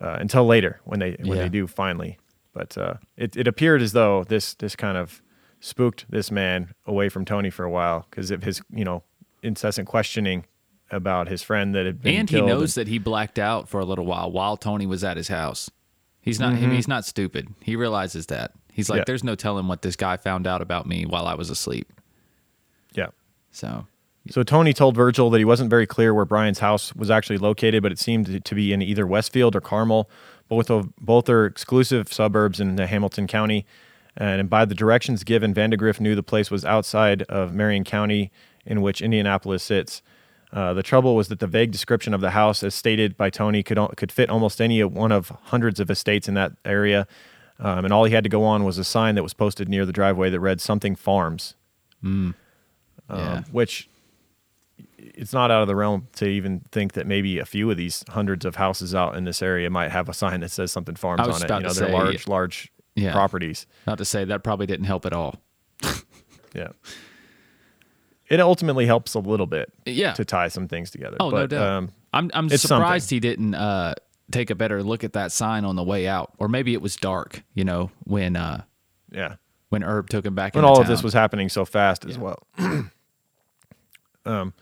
uh, 0.00 0.16
until 0.20 0.44
later 0.46 0.80
when 0.84 1.00
they 1.00 1.16
when 1.20 1.36
Yeah. 1.38 1.44
they 1.44 1.48
do 1.48 1.66
finally. 1.66 2.18
But 2.52 2.76
uh, 2.78 2.94
it 3.16 3.36
it 3.36 3.46
appeared 3.46 3.82
as 3.82 3.92
though 3.92 4.24
this 4.24 4.54
this 4.54 4.74
kind 4.74 4.96
of 4.98 5.22
spooked 5.60 6.06
this 6.08 6.30
man 6.30 6.72
away 6.86 7.08
from 7.08 7.24
Tony 7.24 7.50
for 7.50 7.64
a 7.64 7.70
while 7.70 8.06
because 8.10 8.30
of 8.30 8.42
his 8.42 8.62
you 8.70 8.84
know 8.84 9.02
incessant 9.42 9.86
questioning 9.88 10.44
about 10.90 11.28
his 11.28 11.42
friend 11.42 11.74
that 11.74 11.84
had 11.84 12.00
been 12.02 12.14
and 12.16 12.30
he 12.30 12.40
knows 12.40 12.74
that 12.74 12.88
he 12.88 12.98
blacked 12.98 13.38
out 13.38 13.68
for 13.68 13.78
a 13.78 13.84
little 13.84 14.06
while 14.06 14.30
while 14.32 14.56
Tony 14.56 14.86
was 14.86 15.04
at 15.04 15.16
his 15.16 15.28
house. 15.28 15.70
He's 16.28 16.40
not. 16.40 16.54
Mm-hmm. 16.54 16.70
He's 16.72 16.88
not 16.88 17.04
stupid. 17.04 17.48
He 17.62 17.74
realizes 17.76 18.26
that. 18.26 18.52
He's 18.72 18.88
like, 18.88 18.98
Yeah. 18.98 19.04
"There's 19.06 19.24
no 19.24 19.34
telling 19.34 19.66
what 19.66 19.82
this 19.82 19.96
guy 19.96 20.16
found 20.16 20.46
out 20.46 20.62
about 20.62 20.86
me 20.86 21.04
while 21.04 21.26
I 21.26 21.34
was 21.34 21.50
asleep." 21.50 21.92
yeah. 22.94 23.08
So 23.50 23.86
So 24.30 24.42
Tony 24.42 24.72
told 24.74 24.94
Virgil 24.94 25.30
that 25.30 25.38
he 25.38 25.44
wasn't 25.44 25.70
very 25.70 25.86
clear 25.86 26.12
where 26.12 26.24
Brian's 26.26 26.58
house 26.58 26.94
was 26.94 27.10
actually 27.10 27.38
located, 27.38 27.82
but 27.82 27.92
it 27.92 27.98
seemed 27.98 28.44
to 28.44 28.54
be 28.54 28.72
in 28.72 28.82
either 28.82 29.06
Westfield 29.06 29.56
or 29.56 29.60
Carmel. 29.60 30.08
Both 30.48 30.70
of 30.70 30.94
both 30.96 31.28
are 31.28 31.46
exclusive 31.46 32.12
suburbs 32.12 32.60
in 32.60 32.76
the 32.76 32.86
Hamilton 32.86 33.26
County. 33.26 33.66
And 34.16 34.50
by 34.50 34.64
the 34.64 34.74
directions 34.74 35.22
given, 35.24 35.54
Vandegrift 35.54 36.00
knew 36.00 36.14
the 36.14 36.22
place 36.22 36.50
was 36.50 36.64
outside 36.64 37.22
of 37.22 37.54
Marion 37.54 37.84
County, 37.84 38.32
in 38.66 38.82
which 38.82 39.00
Indianapolis 39.00 39.62
sits. 39.62 40.02
Uh, 40.52 40.72
the 40.72 40.82
trouble 40.82 41.14
was 41.14 41.28
that 41.28 41.40
the 41.40 41.46
vague 41.46 41.70
description 41.70 42.14
of 42.14 42.20
the 42.20 42.30
house, 42.30 42.62
as 42.62 42.74
stated 42.74 43.16
by 43.16 43.28
Tony, 43.30 43.62
could 43.62 43.78
could 43.96 44.10
fit 44.10 44.30
almost 44.30 44.60
any 44.60 44.82
one 44.82 45.12
of 45.12 45.28
hundreds 45.44 45.78
of 45.78 45.90
estates 45.90 46.26
in 46.26 46.34
that 46.34 46.52
area, 46.64 47.06
um, 47.58 47.84
and 47.84 47.92
all 47.92 48.04
he 48.04 48.14
had 48.14 48.24
to 48.24 48.30
go 48.30 48.44
on 48.44 48.64
was 48.64 48.78
a 48.78 48.84
sign 48.84 49.14
that 49.14 49.22
was 49.22 49.34
posted 49.34 49.68
near 49.68 49.84
the 49.84 49.92
driveway 49.92 50.30
that 50.30 50.40
read 50.40 50.60
"Something 50.60 50.96
Farms." 50.96 51.54
yeah, 53.10 53.32
um, 53.34 53.44
which 53.52 53.88
it's 54.96 55.32
not 55.32 55.50
out 55.50 55.62
of 55.62 55.68
the 55.68 55.76
realm 55.76 56.08
to 56.16 56.26
even 56.26 56.60
think 56.72 56.92
that 56.92 57.06
maybe 57.06 57.38
a 57.38 57.44
few 57.44 57.70
of 57.70 57.76
these 57.76 58.04
hundreds 58.08 58.44
of 58.44 58.56
houses 58.56 58.94
out 58.94 59.16
in 59.16 59.24
this 59.24 59.42
area 59.42 59.68
might 59.68 59.90
have 59.90 60.08
a 60.08 60.14
sign 60.14 60.40
that 60.40 60.50
says 60.50 60.70
something 60.70 60.94
farms 60.94 61.20
on 61.20 61.28
it. 61.28 61.42
You 61.42 61.48
know, 61.48 61.60
they're 61.60 61.88
say, 61.88 61.92
large, 61.92 62.28
large 62.28 62.72
yeah. 62.94 63.12
properties. 63.12 63.66
not 63.86 63.98
to 63.98 64.04
say 64.04 64.24
that 64.24 64.42
probably 64.42 64.66
didn't 64.66 64.86
help 64.86 65.06
at 65.06 65.12
all. 65.12 65.36
Yeah. 66.54 66.68
It 68.28 68.40
ultimately 68.40 68.86
helps 68.86 69.14
a 69.14 69.20
little 69.20 69.46
bit 69.46 69.72
Yeah. 69.86 70.12
to 70.12 70.24
tie 70.24 70.48
some 70.48 70.68
things 70.68 70.90
together. 70.90 71.16
Oh, 71.20 71.30
no 71.30 71.36
but, 71.36 71.50
doubt. 71.50 71.66
Um, 71.66 71.92
I'm 72.12 72.30
I'm 72.34 72.48
surprised 72.48 73.08
something. 73.08 73.16
he 73.16 73.20
didn't 73.20 73.54
uh, 73.54 73.94
take 74.30 74.50
a 74.50 74.54
better 74.54 74.82
look 74.82 75.04
at 75.04 75.12
that 75.14 75.32
sign 75.32 75.64
on 75.64 75.76
the 75.76 75.82
way 75.82 76.06
out, 76.06 76.32
or 76.38 76.48
maybe 76.48 76.72
it 76.72 76.82
was 76.82 76.96
dark. 76.96 77.42
You 77.54 77.64
know, 77.64 77.90
when 78.04 78.36
uh, 78.36 78.62
yeah. 79.10 79.36
when 79.68 79.82
Herb 79.82 80.08
took 80.08 80.24
him 80.24 80.34
back. 80.34 80.54
when 80.54 80.64
all 80.64 80.80
of 80.80 80.86
this 80.86 81.02
was 81.02 81.12
happening 81.12 81.48
so 81.48 81.64
fast 81.64 82.04
as 82.04 82.18
well. 82.18 82.46
um, 84.26 84.52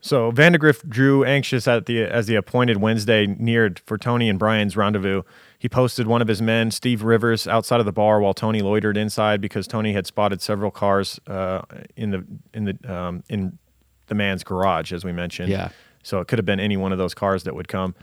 so 0.00 0.30
Vandegrift 0.32 0.88
drew 0.88 1.24
anxious 1.24 1.68
at 1.68 1.86
the 1.86 2.02
as 2.02 2.26
the 2.26 2.34
appointed 2.34 2.78
Wednesday 2.78 3.26
neared 3.26 3.80
for 3.86 3.96
Tony 3.96 4.28
and 4.28 4.38
Brian's 4.38 4.76
rendezvous. 4.76 5.22
He 5.62 5.68
posted 5.68 6.08
one 6.08 6.20
of 6.20 6.26
his 6.26 6.42
men, 6.42 6.72
Steve 6.72 7.04
Rivers, 7.04 7.46
outside 7.46 7.78
of 7.78 7.86
the 7.86 7.92
bar 7.92 8.20
while 8.20 8.34
Tony 8.34 8.62
loitered 8.62 8.96
inside 8.96 9.40
because 9.40 9.68
Tony 9.68 9.92
had 9.92 10.08
spotted 10.08 10.42
several 10.42 10.72
cars 10.72 11.20
uh, 11.28 11.62
in 11.94 12.10
the 12.10 12.26
in 12.52 12.64
the 12.64 12.92
um, 12.92 13.22
in 13.28 13.60
the 14.08 14.16
man's 14.16 14.42
garage, 14.42 14.92
as 14.92 15.04
we 15.04 15.12
mentioned. 15.12 15.50
Yeah. 15.50 15.68
So 16.02 16.18
it 16.18 16.26
could 16.26 16.40
have 16.40 16.44
been 16.44 16.58
any 16.58 16.76
one 16.76 16.90
of 16.90 16.98
those 16.98 17.14
cars 17.14 17.44
that 17.44 17.54
would 17.54 17.68
come. 17.68 17.94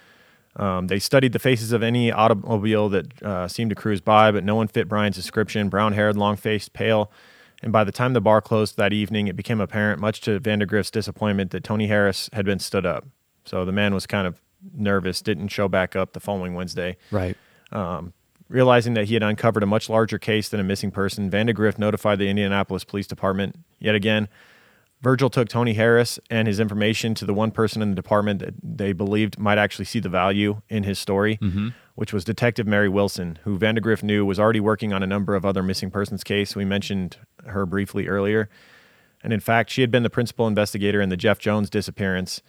Um, 0.55 0.87
they 0.87 0.99
studied 0.99 1.33
the 1.33 1.39
faces 1.39 1.73
of 1.73 1.83
any 1.83 2.13
automobile 2.13 2.87
that 2.87 3.21
uh, 3.21 3.49
seemed 3.49 3.71
to 3.71 3.75
cruise 3.75 3.99
by, 3.99 4.31
but 4.31 4.45
no 4.45 4.55
one 4.55 4.69
fit 4.69 4.87
Brian's 4.87 5.17
description. 5.17 5.67
Brown 5.67 5.91
haired, 5.91 6.15
long 6.15 6.37
faced, 6.37 6.71
pale. 6.71 7.11
And 7.61 7.73
by 7.73 7.83
the 7.83 7.91
time 7.91 8.13
the 8.13 8.21
bar 8.21 8.39
closed 8.39 8.77
that 8.77 8.93
evening, 8.93 9.27
it 9.27 9.35
became 9.35 9.59
apparent, 9.59 9.99
much 9.99 10.21
to 10.21 10.39
Vandergrift's 10.39 10.91
disappointment, 10.91 11.51
that 11.51 11.65
Tony 11.65 11.87
Harris 11.87 12.29
had 12.31 12.45
been 12.45 12.59
stood 12.59 12.85
up. 12.85 13.05
So 13.43 13.65
the 13.65 13.73
man 13.73 13.93
was 13.93 14.07
kind 14.07 14.25
of 14.25 14.39
nervous, 14.73 15.21
didn't 15.21 15.49
show 15.49 15.67
back 15.67 15.93
up 15.93 16.13
the 16.13 16.21
following 16.21 16.53
Wednesday. 16.53 16.95
right. 17.11 17.35
Um, 17.71 18.13
realizing 18.47 18.95
that 18.95 19.05
he 19.05 19.13
had 19.13 19.21
uncovered 19.21 19.61
a 19.61 19.67
much 19.67 19.89
larger 19.89 20.17
case 20.17 20.49
than 20.49 20.59
a 20.59 20.63
missing 20.63 20.89
person, 20.91 21.29
Vandegrift 21.29 21.77
notified 21.77 22.17
the 22.17 22.27
Indianapolis 22.29 22.83
Police 22.83 23.05
Department. 23.05 23.55
Yet 23.79 23.93
again, 23.93 24.27
Virgil 25.01 25.29
took 25.29 25.47
Tony 25.47 25.75
Harris 25.75 26.19
and 26.29 26.47
his 26.47 26.59
information 26.59 27.13
to 27.15 27.25
the 27.25 27.33
one 27.33 27.51
person 27.51 27.81
in 27.81 27.91
the 27.91 27.95
department 27.95 28.39
that 28.39 28.55
they 28.61 28.91
believed 28.91 29.37
might 29.39 29.57
actually 29.57 29.85
see 29.85 29.99
the 29.99 30.09
value 30.09 30.61
in 30.67 30.83
his 30.83 30.99
story. 30.99 31.37
Mm-hmm. 31.37 31.69
which 31.95 32.13
was 32.13 32.23
Detective 32.23 32.65
Mary 32.65 32.87
Wilson, 32.87 33.39
who 33.43 33.57
Vandegrift 33.57 34.03
knew 34.03 34.25
was 34.25 34.39
already 34.39 34.61
working 34.61 34.93
on 34.93 35.03
a 35.03 35.07
number 35.07 35.35
of 35.35 35.45
other 35.45 35.61
missing 35.61 35.91
persons 35.91 36.23
case. 36.23 36.55
We 36.55 36.63
mentioned 36.63 37.17
her 37.45 37.65
briefly 37.65 38.07
earlier. 38.07 38.49
And 39.21 39.33
in 39.33 39.41
fact, 39.41 39.69
she 39.69 39.81
had 39.81 39.91
been 39.91 40.03
the 40.03 40.09
principal 40.09 40.47
investigator 40.47 41.01
in 41.01 41.09
the 41.09 41.17
Jeff 41.17 41.39
Jones 41.39 41.69
disappearance, 41.69 42.41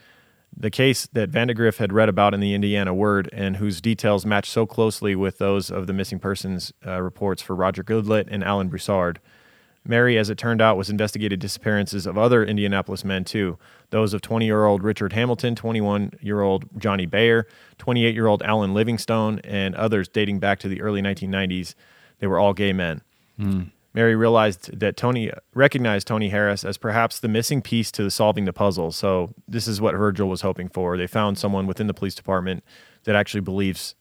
the 0.57 0.71
case 0.71 1.07
that 1.13 1.31
Vandegrift 1.31 1.79
had 1.79 1.93
read 1.93 2.09
about 2.09 2.35
in 2.35 2.41
the 2.41 2.55
Indiana 2.55 2.93
Word 2.93 3.31
and 3.33 3.57
whose 3.57 3.81
details 3.81 4.27
matched 4.27 4.53
so 4.53 4.67
closely 4.67 5.15
with 5.15 5.39
those 5.39 5.71
of 5.71 5.87
the 5.87 5.93
missing 5.93 6.19
persons 6.19 6.73
uh, 6.87 7.01
reports 7.01 7.41
for 7.41 7.55
Roger 7.55 7.83
Goodlet 7.83 8.29
and 8.31 8.45
Alan 8.45 8.69
Broussard. 8.69 9.21
Mary, 9.87 10.19
as 10.19 10.29
it 10.29 10.37
turned 10.37 10.61
out, 10.61 10.77
was 10.77 10.91
investigated 10.91 11.41
disappearances 11.41 12.07
of 12.07 12.19
other 12.19 12.45
Indianapolis 12.45 13.03
men 13.05 13.25
too. 13.25 13.59
Those 13.89 14.13
of 14.13 14.21
20 14.21 14.45
year 14.45 14.67
old 14.67 14.83
Richard 14.83 15.15
Hamilton, 15.15 15.55
21 15.57 16.13
year 16.21 16.43
old 16.43 16.67
Johnny 16.77 17.07
Bayer, 17.07 17.47
28 17.79 18.15
year 18.15 18.27
old 18.27 18.43
Alan 18.43 18.75
Livingstone, 18.75 19.39
and 19.43 19.75
others 19.75 20.09
dating 20.09 20.39
back 20.39 20.59
to 20.61 20.69
the 20.69 20.83
early 20.83 21.01
1990s. 21.01 21.75
They 22.19 22.27
were 22.27 22.39
all 22.39 22.53
gay 22.53 22.75
men. 22.75 23.01
Mary 23.93 24.15
realized 24.15 24.79
that 24.79 24.97
Tony 24.97 25.33
recognized 25.55 26.07
Tony 26.07 26.29
Harris 26.29 26.65
as 26.65 26.77
perhaps 26.79 27.19
the 27.19 27.29
missing 27.29 27.61
piece 27.61 27.91
to 27.93 28.09
solving 28.11 28.45
the 28.45 28.53
puzzle. 28.53 28.93
So 28.93 29.35
this 29.49 29.67
is 29.67 29.81
what 29.81 29.95
Virgil 29.97 30.29
was 30.29 30.43
hoping 30.43 30.69
for. 30.69 30.97
They 30.97 31.09
found 31.09 31.39
someone 31.39 31.67
within 31.67 31.89
the 31.89 31.95
police 31.95 32.15
department 32.15 32.63
that 33.05 33.17
actually 33.17 33.41
believes 33.41 33.95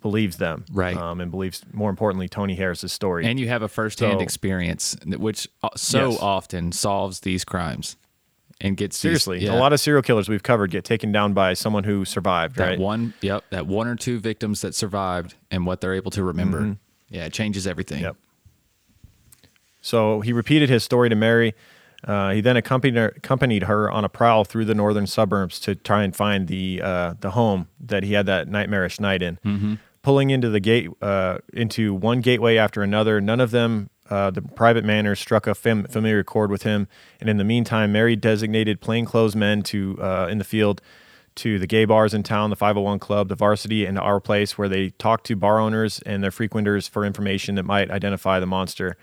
believes 0.00 0.38
them, 0.38 0.64
Right. 0.72 0.96
Um, 0.96 1.20
and 1.20 1.30
believes 1.30 1.62
more 1.74 1.90
importantly 1.90 2.26
Tony 2.26 2.54
Harris's 2.54 2.90
story. 2.90 3.26
And 3.26 3.38
you 3.38 3.48
have 3.48 3.60
a 3.60 3.68
firsthand 3.68 4.20
So- 4.20 4.22
experience, 4.22 4.96
which 5.04 5.46
uh, 5.62 5.68
so 5.76 6.12
Yes. 6.12 6.20
often 6.22 6.72
solves 6.72 7.20
these 7.20 7.44
crimes 7.44 7.98
and 8.62 8.78
gets 8.78 8.96
these- 8.96 9.00
Seriously, 9.02 9.44
yeah, 9.44 9.52
a 9.52 9.58
lot 9.60 9.74
of 9.74 9.80
serial 9.80 10.00
killers 10.02 10.26
we've 10.26 10.42
covered 10.42 10.70
get 10.70 10.84
taken 10.84 11.12
down 11.12 11.34
by 11.34 11.52
someone 11.52 11.84
who 11.84 12.06
survived, 12.06 12.56
that 12.56 12.66
right? 12.66 12.78
one. 12.78 13.12
Yep, 13.20 13.44
that 13.50 13.66
one 13.66 13.86
or 13.86 13.94
two 13.94 14.18
victims 14.18 14.62
that 14.62 14.74
survived 14.74 15.34
and 15.50 15.66
what 15.66 15.82
they're 15.82 15.92
able 15.92 16.10
to 16.12 16.24
remember. 16.24 16.78
Yeah, 17.10 17.26
it 17.26 17.34
changes 17.34 17.66
everything. 17.66 17.98
Mm-hmm. 17.98 18.04
Yep. 18.06 18.16
So 19.80 20.20
he 20.20 20.32
repeated 20.32 20.68
his 20.68 20.84
story 20.84 21.08
to 21.08 21.16
Mary. 21.16 21.54
Uh, 22.04 22.30
he 22.30 22.40
then 22.40 22.56
accompanied 22.56 22.96
her, 22.96 23.12
accompanied 23.16 23.64
her 23.64 23.90
on 23.90 24.04
a 24.04 24.08
prowl 24.08 24.44
through 24.44 24.64
the 24.64 24.74
northern 24.74 25.06
suburbs 25.06 25.60
to 25.60 25.74
try 25.74 26.02
and 26.02 26.16
find 26.16 26.48
the 26.48 26.80
uh, 26.82 27.14
the 27.20 27.32
home 27.32 27.68
that 27.78 28.02
he 28.02 28.14
had 28.14 28.26
that 28.26 28.48
nightmarish 28.48 28.98
night 29.00 29.22
in. 29.22 29.38
Mm-hmm. 29.44 29.74
Pulling 30.02 30.30
into 30.30 30.48
the 30.48 30.60
gate 30.60 30.88
uh, 31.02 31.38
into 31.52 31.92
one 31.92 32.22
gateway 32.22 32.56
after 32.56 32.82
another, 32.82 33.20
none 33.20 33.40
of 33.40 33.50
them. 33.50 33.90
Uh, 34.08 34.28
the 34.28 34.42
private 34.42 34.84
manor 34.84 35.14
struck 35.14 35.46
a 35.46 35.54
fam- 35.54 35.84
familiar 35.84 36.24
chord 36.24 36.50
with 36.50 36.64
him, 36.64 36.88
and 37.20 37.28
in 37.28 37.36
the 37.36 37.44
meantime, 37.44 37.92
Mary 37.92 38.16
designated 38.16 38.80
plainclothes 38.80 39.36
men 39.36 39.62
to 39.62 39.96
uh, 40.02 40.26
in 40.28 40.38
the 40.38 40.44
field 40.44 40.80
to 41.36 41.58
the 41.58 41.66
gay 41.66 41.84
bars 41.84 42.12
in 42.12 42.22
town, 42.22 42.50
the 42.50 42.56
501 42.56 42.98
Club, 42.98 43.28
the 43.28 43.36
Varsity, 43.36 43.86
and 43.86 43.98
Our 43.98 44.18
Place, 44.18 44.58
where 44.58 44.68
they 44.68 44.90
talked 44.90 45.26
to 45.26 45.36
bar 45.36 45.60
owners 45.60 46.00
and 46.00 46.24
their 46.24 46.32
frequenters 46.32 46.88
for 46.88 47.04
information 47.04 47.54
that 47.54 47.62
might 47.62 47.90
identify 47.90 48.40
the 48.40 48.46
monster. 48.46 48.96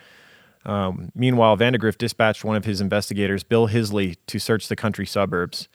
Um, 0.67 1.11
meanwhile, 1.15 1.55
Vandegrift 1.55 1.97
dispatched 1.99 2.43
one 2.43 2.55
of 2.57 2.65
his 2.65 2.81
investigators, 2.81 3.43
Bill 3.43 3.65
Hisley, 3.67 4.15
to 4.27 4.37
search 4.37 4.67
the 4.67 4.75
country 4.75 5.05
suburbs. 5.05 5.67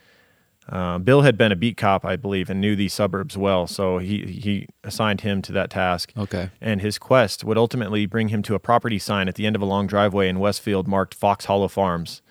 Uh, 0.69 0.99
Bill 0.99 1.23
had 1.23 1.37
been 1.37 1.51
a 1.51 1.57
beat 1.57 1.77
cop, 1.77 2.05
I 2.05 2.15
believe, 2.15 2.49
and 2.49 2.61
knew 2.61 2.77
these 2.77 2.93
suburbs 2.93 3.37
well, 3.37 3.67
so 3.67 3.99
he 3.99 4.19
he 4.27 4.69
assigned 4.85 5.23
him 5.23 5.43
to 5.43 5.53
that 5.53 5.71
task. 5.71 6.13
Okay. 6.17 6.51
And 6.61 6.81
his 6.81 6.99
quest 6.99 7.43
would 7.43 7.59
ultimately 7.59 8.07
bring 8.07 8.29
him 8.29 8.43
to 8.43 8.55
a 8.55 8.61
property 8.61 9.01
sign 9.01 9.27
at 9.27 9.35
the 9.35 9.45
end 9.45 9.57
of 9.57 9.63
a 9.63 9.65
long 9.65 9.89
driveway 9.89 10.29
in 10.29 10.39
Westfield 10.39 10.87
marked 10.87 11.15
Fox 11.15 11.47
Hollow 11.47 11.67
Farms. 11.69 12.23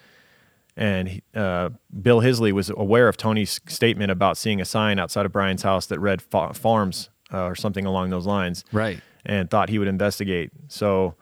And 0.78 1.22
uh, 1.36 1.72
Bill 2.02 2.22
Hisley 2.22 2.54
was 2.54 2.70
aware 2.70 3.10
of 3.10 3.18
Tony's 3.18 3.60
statement 3.68 4.10
about 4.12 4.38
seeing 4.38 4.62
a 4.62 4.66
sign 4.66 4.98
outside 5.00 5.26
of 5.26 5.34
Brian's 5.34 5.64
house 5.64 5.86
that 5.88 6.00
read 6.00 6.22
fa- 6.22 6.54
Farms 6.54 7.10
uh, 7.34 7.44
or 7.44 7.56
something 7.56 7.86
along 7.86 8.12
those 8.12 8.26
lines 8.26 8.64
Right. 8.72 9.02
and 9.26 9.50
thought 9.50 9.68
he 9.70 9.78
would 9.78 9.90
investigate. 9.90 10.52
So, 10.70 11.16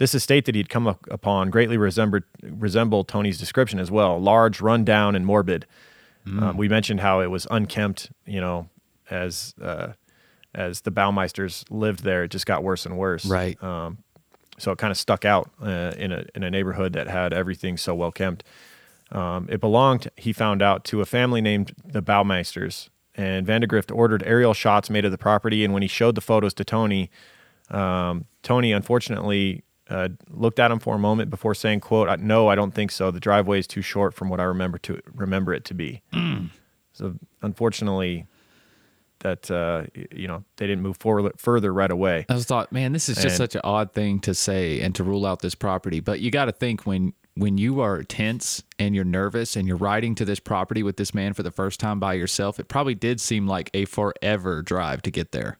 this 0.00 0.14
estate 0.14 0.46
that 0.46 0.54
he'd 0.54 0.70
come 0.70 0.88
up 0.88 1.06
upon 1.10 1.50
greatly 1.50 1.76
resembled, 1.76 2.22
resembled 2.42 3.06
Tony's 3.06 3.38
description 3.38 3.78
as 3.78 3.90
well 3.90 4.18
large, 4.18 4.62
run 4.62 4.82
down, 4.82 5.14
and 5.14 5.26
morbid. 5.26 5.66
Uh, 6.26 6.52
we 6.56 6.68
mentioned 6.68 7.00
how 7.00 7.20
it 7.20 7.26
was 7.26 7.46
unkempt, 7.50 8.10
you 8.24 8.40
know, 8.40 8.68
as 9.10 9.54
uh, 9.60 9.88
as 10.54 10.80
the 10.82 10.90
Baumeisters 10.90 11.64
lived 11.70 12.02
there, 12.02 12.24
it 12.24 12.30
just 12.30 12.46
got 12.46 12.62
worse 12.62 12.86
and 12.86 12.96
worse. 12.96 13.26
Right. 13.26 13.62
Um, 13.62 13.98
so 14.58 14.72
it 14.72 14.78
kind 14.78 14.90
of 14.90 14.96
stuck 14.96 15.24
out 15.24 15.50
uh, 15.62 15.92
in 15.98 16.12
a 16.12 16.24
in 16.34 16.44
a 16.44 16.50
neighborhood 16.50 16.94
that 16.94 17.06
had 17.06 17.34
everything 17.34 17.76
so 17.76 17.94
well 17.94 18.12
kept. 18.12 18.42
Um, 19.12 19.48
it 19.50 19.60
belonged, 19.60 20.10
he 20.16 20.32
found 20.32 20.62
out, 20.62 20.84
to 20.86 21.00
a 21.00 21.06
family 21.06 21.40
named 21.40 21.74
the 21.84 22.00
Baumeisters. 22.00 22.88
And 23.16 23.44
Vandegrift 23.44 23.90
ordered 23.90 24.22
aerial 24.24 24.54
shots 24.54 24.88
made 24.88 25.04
of 25.04 25.10
the 25.10 25.18
property. 25.18 25.64
And 25.64 25.74
when 25.74 25.82
he 25.82 25.88
showed 25.88 26.14
the 26.14 26.20
photos 26.20 26.54
to 26.54 26.64
Tony, 26.64 27.10
um, 27.70 28.24
Tony 28.42 28.72
unfortunately 28.72 29.62
uh, 29.90 30.08
looked 30.30 30.58
at 30.58 30.70
him 30.70 30.78
for 30.78 30.94
a 30.94 30.98
moment 30.98 31.28
before 31.30 31.54
saying, 31.54 31.80
"quote 31.80 32.08
"Uh, 32.08 32.16
No, 32.16 32.48
I 32.48 32.54
don't 32.54 32.72
think 32.72 32.90
so. 32.92 33.10
The 33.10 33.20
driveway 33.20 33.58
is 33.58 33.66
too 33.66 33.82
short 33.82 34.14
from 34.14 34.28
what 34.30 34.40
I 34.40 34.44
remember 34.44 34.78
to 34.78 35.00
remember 35.14 35.52
it 35.52 35.64
to 35.66 35.74
be." 35.74 36.00
So 36.92 37.14
unfortunately, 37.42 38.26
that 39.20 39.50
uh, 39.50 39.84
you 40.12 40.26
know 40.28 40.44
they 40.56 40.66
didn't 40.66 40.82
move 40.82 40.96
forward 40.96 41.32
further 41.38 41.72
right 41.72 41.90
away. 41.90 42.24
I 42.28 42.34
just 42.34 42.48
thought, 42.48 42.72
man, 42.72 42.92
this 42.92 43.08
is 43.08 43.16
just 43.16 43.26
And- 43.28 43.36
such 43.36 43.54
an 43.54 43.60
odd 43.64 43.92
thing 43.92 44.20
to 44.20 44.34
say 44.34 44.80
and 44.80 44.94
to 44.94 45.04
rule 45.04 45.26
out 45.26 45.40
this 45.40 45.54
property. 45.54 46.00
But 46.00 46.20
you 46.20 46.30
got 46.30 46.46
to 46.46 46.52
think 46.52 46.86
when 46.86 47.12
when 47.34 47.58
you 47.58 47.80
are 47.80 48.02
tense 48.02 48.62
and 48.78 48.94
you're 48.94 49.04
nervous 49.04 49.56
and 49.56 49.66
you're 49.68 49.76
riding 49.76 50.14
to 50.16 50.24
this 50.24 50.40
property 50.40 50.82
with 50.82 50.96
this 50.96 51.14
man 51.14 51.32
for 51.32 51.42
the 51.44 51.50
first 51.52 51.78
time 51.80 52.00
by 52.00 52.14
yourself, 52.14 52.58
it 52.58 52.68
probably 52.68 52.94
did 52.94 53.20
seem 53.20 53.46
like 53.46 53.70
a 53.72 53.84
forever 53.84 54.62
drive 54.62 55.00
to 55.02 55.10
get 55.10 55.30
there. 55.32 55.58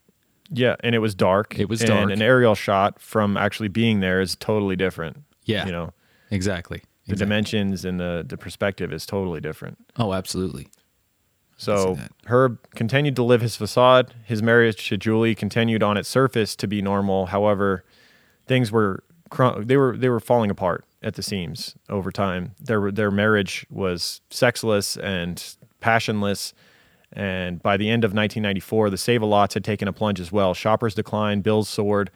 Yeah, 0.52 0.76
and 0.80 0.94
it 0.94 0.98
was 0.98 1.14
dark. 1.14 1.58
It 1.58 1.68
was 1.68 1.80
dark. 1.80 2.02
and. 2.02 2.10
An 2.12 2.22
aerial 2.22 2.54
shot 2.54 3.00
from 3.00 3.36
actually 3.36 3.68
being 3.68 4.00
there 4.00 4.20
is 4.20 4.34
totally 4.36 4.76
different. 4.76 5.18
Yeah. 5.44 5.64
you 5.66 5.72
know 5.72 5.92
Exactly. 6.30 6.78
the 6.78 7.12
Exactly. 7.12 7.16
dimensions 7.26 7.84
and 7.84 7.98
the 8.00 8.24
the 8.28 8.36
perspective 8.36 8.92
is 8.92 9.06
totally 9.06 9.40
different. 9.40 9.78
Oh, 9.96 10.12
absolutely. 10.12 10.68
So. 11.56 11.98
Herb 12.26 12.58
continued 12.74 13.16
to 13.16 13.22
live 13.22 13.40
his 13.42 13.54
facade. 13.56 14.14
His 14.24 14.42
marriage 14.42 14.88
to 14.88 14.96
Julie 14.96 15.34
continued 15.34 15.82
on 15.82 15.96
its 15.96 16.08
surface 16.08 16.56
to 16.56 16.66
be 16.66 16.80
normal. 16.80 17.26
However, 17.26 17.84
things 18.46 18.72
were 18.72 19.04
cr- 19.28 19.60
they 19.60 19.76
were 19.76 19.96
they 19.96 20.08
were 20.08 20.20
falling 20.20 20.50
apart 20.50 20.84
at 21.02 21.14
the 21.14 21.22
seams 21.22 21.74
over 21.88 22.10
time. 22.10 22.52
Their 22.60 22.90
their 22.90 23.10
marriage 23.10 23.66
was 23.70 24.20
sexless 24.30 24.96
and 24.96 25.42
passionless. 25.80 26.54
And 27.12 27.60
by 27.62 27.76
the 27.76 27.90
end 27.90 28.04
of 28.04 28.10
1994, 28.10 28.90
the 28.90 28.96
Save-A-Lots 28.96 29.54
had 29.54 29.64
taken 29.64 29.88
a 29.88 29.92
plunge 29.92 30.20
as 30.20 30.30
well. 30.30 30.54
Shoppers 30.54 30.94
declined, 30.94 31.42
Bills 31.42 31.68
soared, 31.68 32.10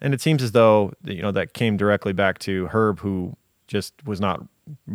and 0.00 0.14
it 0.14 0.20
seems 0.20 0.42
as 0.42 0.52
though 0.52 0.92
you 1.04 1.20
know 1.22 1.32
that 1.32 1.52
came 1.52 1.76
directly 1.76 2.12
back 2.12 2.38
to 2.40 2.66
Herb, 2.68 3.00
who 3.00 3.36
just 3.66 3.92
was 4.04 4.20
not 4.20 4.42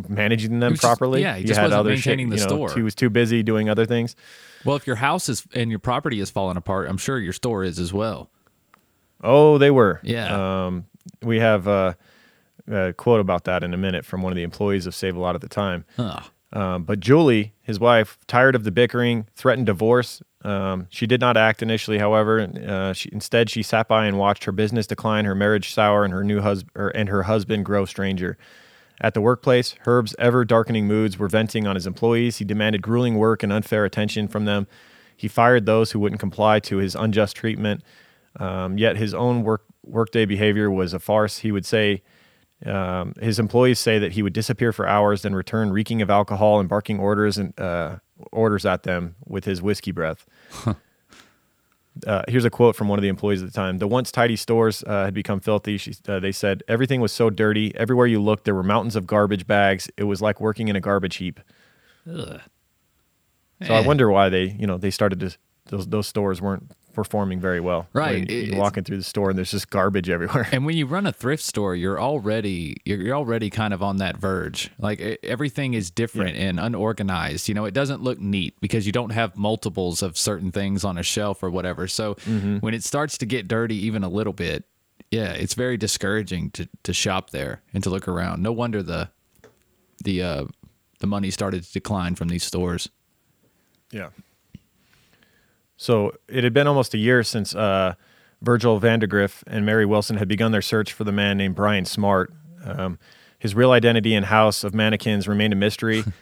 managing 0.08 0.60
them 0.60 0.72
was 0.72 0.80
just- 0.80 0.88
properly. 0.88 1.20
yeah, 1.20 1.36
he 1.36 1.44
just 1.44 1.60
wasn't 1.60 1.86
maintaining 1.86 2.30
the 2.30 2.36
you 2.36 2.42
know, 2.42 2.48
store. 2.48 2.72
He 2.74 2.82
was 2.82 2.94
too 2.94 3.10
busy 3.10 3.42
doing 3.42 3.68
other 3.68 3.84
things. 3.84 4.16
Well, 4.64 4.76
if 4.76 4.86
your 4.86 4.96
house 4.96 5.28
is 5.28 5.46
and 5.54 5.70
your 5.70 5.78
property 5.80 6.18
is 6.20 6.30
falling 6.30 6.56
apart, 6.56 6.88
I'm 6.88 6.96
sure 6.98 7.18
your 7.18 7.32
store 7.34 7.62
is 7.62 7.78
as 7.78 7.92
well. 7.92 8.30
Oh, 9.22 9.58
they 9.58 9.70
were. 9.70 10.00
Yeah. 10.02 10.66
Um, 10.66 10.86
we 11.22 11.38
have 11.40 11.68
uh, 11.68 11.94
a 12.70 12.92
quote 12.94 13.20
about 13.20 13.44
that 13.44 13.62
in 13.62 13.72
a 13.74 13.76
minute 13.76 14.04
from 14.04 14.22
one 14.22 14.32
of 14.32 14.36
the 14.36 14.42
employees 14.42 14.86
of 14.86 14.94
Save 14.94 15.14
a 15.16 15.20
Lot 15.20 15.34
at 15.34 15.40
the 15.40 15.48
time. 15.48 15.84
Huh. 15.96 16.20
Um, 16.52 16.84
but 16.84 17.00
Julie, 17.00 17.54
his 17.62 17.80
wife, 17.80 18.18
tired 18.26 18.54
of 18.54 18.64
the 18.64 18.70
bickering, 18.70 19.26
threatened 19.34 19.66
divorce. 19.66 20.22
Um, 20.42 20.86
she 20.90 21.06
did 21.06 21.20
not 21.20 21.36
act 21.36 21.60
initially, 21.60 21.98
however. 21.98 22.40
Uh, 22.40 22.92
she, 22.92 23.08
instead, 23.12 23.50
she 23.50 23.62
sat 23.62 23.88
by 23.88 24.06
and 24.06 24.18
watched 24.18 24.44
her 24.44 24.52
business 24.52 24.86
decline, 24.86 25.24
her 25.24 25.34
marriage 25.34 25.72
sour, 25.74 26.04
and 26.04 26.12
her 26.12 26.22
new 26.22 26.40
husband 26.40 26.92
and 26.94 27.08
her 27.08 27.24
husband 27.24 27.64
grow 27.64 27.84
stranger. 27.84 28.38
At 29.00 29.14
the 29.14 29.20
workplace, 29.20 29.74
Herb's 29.80 30.14
ever 30.18 30.44
darkening 30.44 30.86
moods 30.86 31.18
were 31.18 31.28
venting 31.28 31.66
on 31.66 31.74
his 31.74 31.86
employees. 31.86 32.38
He 32.38 32.44
demanded 32.44 32.80
grueling 32.80 33.16
work 33.16 33.42
and 33.42 33.52
unfair 33.52 33.84
attention 33.84 34.28
from 34.28 34.46
them. 34.46 34.66
He 35.16 35.28
fired 35.28 35.66
those 35.66 35.92
who 35.92 36.00
wouldn't 36.00 36.20
comply 36.20 36.60
to 36.60 36.76
his 36.78 36.94
unjust 36.94 37.36
treatment. 37.36 37.82
Um, 38.38 38.78
yet 38.78 38.96
his 38.96 39.14
own 39.14 39.42
work 39.42 39.64
workday 39.84 40.24
behavior 40.24 40.70
was 40.70 40.92
a 40.92 40.98
farce. 40.98 41.38
He 41.38 41.52
would 41.52 41.66
say 41.66 42.02
um, 42.64 43.12
his 43.20 43.38
employees 43.38 43.78
say 43.78 43.98
that 43.98 44.12
he 44.12 44.22
would 44.22 44.32
disappear 44.32 44.72
for 44.72 44.86
hours, 44.88 45.22
then 45.22 45.34
return 45.34 45.70
reeking 45.72 46.00
of 46.02 46.08
alcohol 46.10 46.58
and 46.58 46.68
barking 46.68 46.98
orders 46.98 47.36
and 47.38 47.58
uh, 47.60 47.96
orders 48.32 48.64
at 48.64 48.82
them 48.84 49.14
with 49.26 49.44
his 49.44 49.60
whiskey 49.60 49.92
breath. 49.92 50.26
Uh, 52.06 52.22
here's 52.28 52.44
a 52.44 52.50
quote 52.50 52.76
from 52.76 52.88
one 52.88 52.98
of 52.98 53.02
the 53.02 53.08
employees 53.08 53.42
at 53.42 53.46
the 53.48 53.54
time. 53.54 53.78
The 53.78 53.88
once 53.88 54.12
tidy 54.12 54.36
stores 54.36 54.84
uh, 54.86 55.06
had 55.06 55.14
become 55.14 55.40
filthy. 55.40 55.78
She, 55.78 55.94
uh, 56.06 56.20
they 56.20 56.30
said 56.32 56.62
everything 56.68 57.00
was 57.00 57.10
so 57.10 57.30
dirty. 57.30 57.74
Everywhere 57.74 58.06
you 58.06 58.20
looked, 58.20 58.44
there 58.44 58.54
were 58.54 58.62
mountains 58.62 58.96
of 58.96 59.06
garbage 59.06 59.46
bags. 59.46 59.88
It 59.96 60.04
was 60.04 60.20
like 60.20 60.38
working 60.38 60.68
in 60.68 60.76
a 60.76 60.80
garbage 60.80 61.16
heap. 61.16 61.40
Ugh. 62.06 62.40
So 63.66 63.74
I 63.74 63.78
Eh. 63.78 63.86
wonder 63.86 64.10
why 64.10 64.28
they, 64.28 64.44
you 64.58 64.66
know, 64.66 64.76
they 64.76 64.90
started 64.90 65.20
to 65.20 65.36
those 65.70 65.86
those 65.86 66.06
stores 66.06 66.42
weren't 66.42 66.70
performing 66.96 67.38
very 67.38 67.60
well. 67.60 67.86
Right, 67.92 68.26
When 68.26 68.46
You're 68.46 68.58
walking 68.58 68.82
through 68.82 68.96
the 68.96 69.04
store 69.04 69.28
and 69.28 69.36
there's 69.38 69.50
just 69.52 69.70
garbage 69.70 70.08
everywhere. 70.08 70.48
And 70.50 70.64
when 70.64 70.76
you 70.76 70.86
run 70.86 71.06
a 71.06 71.12
thrift 71.12 71.44
store, 71.44 71.76
you're 71.76 72.00
already 72.00 72.78
you're, 72.84 73.14
already 73.14 73.50
kind 73.50 73.74
of 73.74 73.82
on 73.82 73.98
that 73.98 74.16
verge. 74.16 74.70
Like 74.78 74.98
e- 75.00 75.18
everything 75.22 75.74
is 75.74 75.90
different 75.90 76.36
and 76.36 76.58
unorganized. 76.58 77.48
You 77.48 77.54
know, 77.54 77.66
it 77.66 77.74
doesn't 77.74 78.02
look 78.02 78.18
neat 78.18 78.54
because 78.60 78.86
you 78.86 78.92
don't 78.92 79.10
have 79.10 79.36
multiples 79.36 80.02
of 80.02 80.16
certain 80.16 80.50
things 80.50 80.82
on 80.82 80.96
a 80.96 81.02
shelf 81.02 81.42
or 81.42 81.50
whatever. 81.50 81.86
So 81.86 82.14
when 82.60 82.72
it 82.72 82.82
starts 82.82 83.18
to 83.18 83.26
get 83.26 83.46
dirty 83.46 83.76
even 83.86 84.02
a 84.02 84.08
little 84.08 84.32
bit, 84.32 84.64
yeah, 85.10 85.32
it's 85.32 85.54
very 85.54 85.76
discouraging 85.76 86.50
to 86.52 86.68
to 86.82 86.92
shop 86.94 87.30
there 87.30 87.62
and 87.74 87.84
to 87.84 87.90
look 87.90 88.08
around. 88.08 88.42
No 88.42 88.52
wonder 88.52 88.82
the 88.82 89.10
the 90.02 90.22
uh 90.22 90.44
the 91.00 91.06
money 91.06 91.30
started 91.30 91.62
to 91.62 91.72
decline 91.72 92.14
from 92.14 92.28
these 92.28 92.42
stores. 92.44 92.88
Yeah. 93.92 94.08
So 95.76 96.12
it 96.28 96.44
had 96.44 96.52
been 96.52 96.66
almost 96.66 96.94
a 96.94 96.98
year 96.98 97.22
since 97.22 97.54
uh, 97.54 97.94
Virgil 98.42 98.80
Vandergriff 98.80 99.42
and 99.46 99.66
Mary 99.66 99.86
Wilson 99.86 100.16
had 100.16 100.28
begun 100.28 100.52
their 100.52 100.62
search 100.62 100.92
for 100.92 101.04
the 101.04 101.12
man 101.12 101.36
named 101.36 101.54
Brian 101.54 101.84
Smart. 101.84 102.32
Um, 102.64 102.98
his 103.38 103.54
real 103.54 103.72
identity 103.72 104.14
and 104.14 104.26
house 104.26 104.64
of 104.64 104.74
mannequins 104.74 105.28
remained 105.28 105.52
a 105.52 105.56
mystery. 105.56 106.04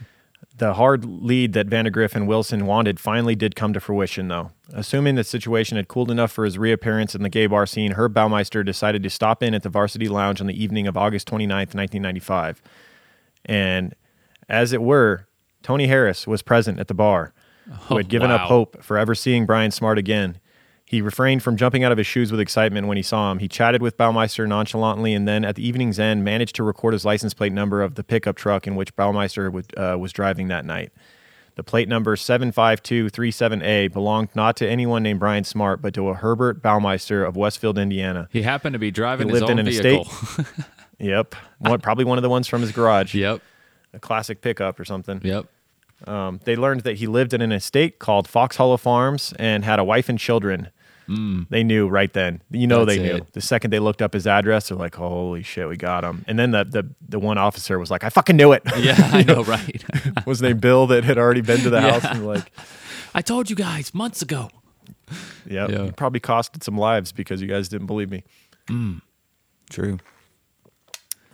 the 0.57 0.75
hard 0.75 1.05
lead 1.05 1.53
that 1.53 1.69
Vandergriff 1.69 2.15
and 2.15 2.29
Wilson 2.29 2.67
wanted 2.67 3.01
finally 3.01 3.35
did 3.35 3.57
come 3.57 3.73
to 3.73 3.81
fruition, 3.81 4.29
though. 4.29 4.53
Assuming 4.73 5.17
the 5.17 5.25
situation 5.25 5.77
had 5.77 5.89
cooled 5.89 6.11
enough 6.11 6.31
for 6.31 6.45
his 6.45 6.59
reappearance 6.59 7.15
in 7.15 7.23
the 7.23 7.29
gay 7.29 7.47
bar 7.47 7.67
scene, 7.67 7.93
Herb 7.93 8.15
Baumeister 8.15 8.65
decided 8.65 9.03
to 9.03 9.11
stop 9.11 9.43
in 9.43 9.55
at 9.55 9.63
the 9.63 9.69
Varsity 9.69 10.09
Lounge 10.09 10.41
on 10.41 10.47
the 10.47 10.63
evening 10.63 10.87
of 10.87 10.97
August 10.97 11.29
29th, 11.29 11.75
1995. 11.75 12.63
And 13.45 13.95
as 14.49 14.73
it 14.73 14.83
were, 14.83 15.27
Tony 15.63 15.87
Harris 15.89 16.27
was 16.27 16.43
present 16.43 16.79
at 16.79 16.89
the 16.89 16.95
bar, 16.95 17.33
who 17.89 17.97
had 17.97 18.09
given 18.09 18.31
up 18.31 18.43
wow. 18.43 18.47
hope 18.47 18.83
for 18.83 18.99
ever 18.99 19.15
seeing 19.15 19.47
Brian 19.47 19.71
Smart 19.71 19.99
again. 19.99 20.39
He 20.87 21.01
refrained 21.01 21.43
from 21.43 21.57
jumping 21.57 21.83
out 21.83 21.93
of 21.93 21.99
his 21.99 22.07
shoes 22.07 22.31
with 22.31 22.41
excitement 22.41 22.87
when 22.87 22.97
he 22.97 23.03
saw 23.03 23.33
him. 23.33 23.39
He 23.39 23.49
chatted 23.49 23.81
with 23.81 23.97
Baumeister 23.97 24.47
nonchalantly 24.47 25.15
and 25.15 25.27
then, 25.27 25.45
at 25.45 25.57
the 25.57 25.67
evening's 25.67 25.99
end, 25.99 26.25
managed 26.25 26.55
to 26.57 26.63
record 26.63 26.93
his 26.93 27.05
license 27.05 27.33
plate 27.35 27.53
number 27.53 27.83
of 27.83 27.95
the 27.95 28.05
pickup 28.05 28.37
truck 28.37 28.67
in 28.67 28.77
which 28.77 28.95
Baumeister 28.95 29.51
would, 29.51 29.77
uh, 29.79 29.97
was 29.99 30.13
driving 30.13 30.49
that 30.49 30.65
night. 30.65 30.93
The 31.57 31.63
plate 31.63 31.89
number 31.89 32.17
75237A 32.17 33.93
belonged 33.93 34.29
not 34.35 34.57
to 34.57 34.69
anyone 34.69 35.03
named 35.03 35.21
Brian 35.21 35.45
Smart, 35.45 35.81
but 35.81 35.95
to 35.95 36.09
a 36.09 36.15
Herbert 36.15 36.61
Baumeister 36.63 37.27
of 37.27 37.37
Westfield, 37.37 37.79
Indiana. 37.79 38.29
He 38.31 38.43
happened 38.43 38.73
to 38.75 38.79
be 38.79 38.91
driving 38.91 39.29
He 39.29 39.33
his 39.33 39.41
lived 39.41 39.53
own 39.53 39.59
in 39.59 39.67
an 39.67 39.73
vehicle. 39.73 40.03
estate. 40.03 40.47
Yep. 40.99 41.35
One, 41.59 41.81
probably 41.81 42.05
one 42.05 42.19
of 42.19 42.23
the 42.23 42.29
ones 42.29 42.47
from 42.47 42.61
his 42.61 42.73
garage. 42.73 43.15
yep. 43.17 43.43
A 43.93 43.99
classic 43.99 44.41
pickup 44.41 44.79
or 44.79 44.85
something. 44.85 45.21
Yep. 45.23 45.47
Um, 46.07 46.41
they 46.45 46.57
learned 46.57 46.83
that 46.83 46.97
he 46.97 47.07
lived 47.07 47.33
in 47.35 47.41
an 47.41 47.53
estate 47.53 47.99
called 47.99 48.29
Fox 48.29 48.57
Hollow 48.57 48.77
Farms 48.77 49.33
and 49.39 49.65
had 49.65 49.79
a 49.79 49.85
wife 49.85 50.09
and 50.09 50.19
children. 50.19 50.69
They 51.07 51.63
knew 51.63 51.87
right 51.87 52.11
then. 52.15 52.41
You 52.51 52.67
know 52.67 52.87
That's 52.87 52.97
they 52.97 53.05
knew. 53.05 53.17
it. 53.17 53.33
The 53.35 53.43
second 53.43 53.71
they 53.73 53.79
looked 53.79 54.01
up 54.01 54.15
his 54.15 54.27
address, 54.27 54.69
they're 54.71 54.79
like, 54.79 54.95
"Holy 54.95 55.43
shit, 55.43 55.69
we 55.69 55.77
got 55.77 56.03
him!" 56.03 56.25
And 56.27 56.39
then 56.39 56.51
the 56.53 56.65
the, 56.65 56.89
the 57.07 57.19
one 57.19 57.37
officer 57.37 57.79
was 57.79 57.91
like, 57.91 58.05
"I 58.05 58.09
fucking 58.09 58.37
knew 58.37 58.53
it." 58.53 58.63
Yeah, 58.79 58.97
I 59.13 59.23
know, 59.29 59.45
right? 59.45 59.85
was 60.27 60.41
named 60.41 60.63
Bill 60.63 60.87
that 60.87 61.05
had 61.05 61.19
already 61.19 61.43
been 61.43 61.61
to 61.61 61.69
the 61.69 61.77
Yeah. 61.83 61.91
house 61.91 62.05
and 62.07 62.27
like, 62.27 62.51
I 63.15 63.21
told 63.21 63.51
you 63.51 63.57
guys 63.57 63.93
months 63.93 64.23
ago. 64.23 64.49
yeah, 65.47 65.67
Yeah. 65.69 65.83
it 65.85 65.97
probably 65.97 66.21
costed 66.21 66.63
some 66.63 66.79
lives 66.79 67.13
because 67.13 67.43
you 67.43 67.49
guys 67.49 67.69
didn't 67.69 67.87
believe 67.87 68.11
me. 68.11 68.25
True. 69.69 69.99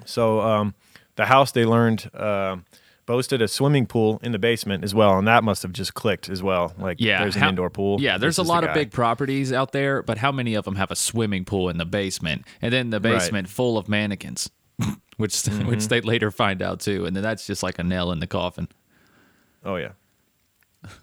So 0.05 0.41
um, 0.41 0.75
the 1.15 1.27
house 1.27 1.53
they 1.53 1.65
learned 1.65 2.11
um 2.15 2.65
boasted 3.11 3.43
a 3.43 3.49
swimming 3.49 3.87
pool 3.87 4.21
in 4.23 4.31
the 4.31 4.39
basement 4.39 4.85
as 4.85 4.95
well, 4.95 5.19
and 5.19 5.27
that 5.27 5.43
must 5.43 5.65
have 5.65 5.73
just 5.73 5.95
clicked 5.95 6.29
as 6.29 6.45
well. 6.45 6.73
Like, 6.79 7.01
Yeah, 7.01 7.19
there's 7.21 7.35
an 7.35 7.43
how- 7.43 7.49
indoor 7.49 7.69
pool. 7.69 8.01
Yeah, 8.01 8.19
there's 8.19 8.37
This 8.37 8.39
a 8.39 8.43
is 8.43 8.47
the 8.47 8.53
lot 8.53 8.63
of 8.63 8.73
big 8.73 8.93
properties 8.93 9.53
out 9.53 9.73
there, 9.73 10.01
but 10.05 10.19
how 10.19 10.31
many 10.31 10.55
of 10.55 10.65
them 10.65 10.77
have 10.77 10.93
a 10.93 10.95
swimming 10.97 11.45
pool 11.45 11.69
in 11.69 11.77
the 11.77 11.85
basement, 11.85 12.45
and 12.63 12.73
then 12.73 12.91
the 12.91 13.01
Right. 13.01 13.15
basement 13.19 13.49
full 13.49 13.77
of 13.77 13.89
mannequins, 13.89 14.49
which 15.17 15.33
Mm-hmm. 15.33 15.67
which 15.67 15.89
they 15.89 16.01
later 16.01 16.31
find 16.31 16.63
out 16.63 16.79
too, 16.79 17.05
and 17.05 17.17
then 17.17 17.25
that's 17.25 17.47
just 17.49 17.65
like 17.65 17.81
a 17.81 17.83
nail 17.83 18.13
in 18.13 18.21
the 18.21 18.29
coffin. 18.29 18.69
Oh 19.65 19.75
yeah. 19.75 19.91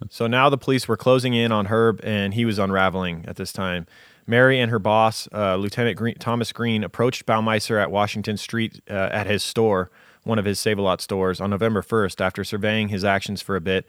so 0.09 0.27
now 0.27 0.49
the 0.49 0.57
police 0.57 0.87
were 0.87 0.95
closing 0.97 1.33
in 1.33 1.51
on 1.51 1.65
Herb, 1.65 1.99
and 2.03 2.33
he 2.35 2.45
was 2.45 2.57
unraveling 2.57 3.25
at 3.27 3.35
this 3.35 3.51
time. 3.51 3.85
Mary 4.25 4.59
and 4.61 4.71
her 4.71 4.79
boss, 4.79 5.27
uh, 5.33 5.55
Lieutenant 5.57 5.97
Green, 5.97 6.15
Thomas 6.15 6.51
Green, 6.53 6.83
approached 6.85 7.25
Baumeister 7.25 7.81
at 7.81 7.91
Washington 7.91 8.37
Street 8.37 8.81
uh, 8.89 8.93
at 9.11 9.27
his 9.27 9.43
store, 9.43 9.91
one 10.27 10.37
of 10.37 10.45
his 10.45 10.59
Save 10.59 10.77
a 10.77 10.81
Lot 10.81 11.01
stores, 11.01 11.39
on 11.41 11.49
November 11.49 11.81
1st 11.81 12.21
after 12.21 12.43
surveying 12.43 12.89
his 12.89 13.03
actions 13.03 13.41
for 13.41 13.55
a 13.55 13.61
bit. 13.61 13.85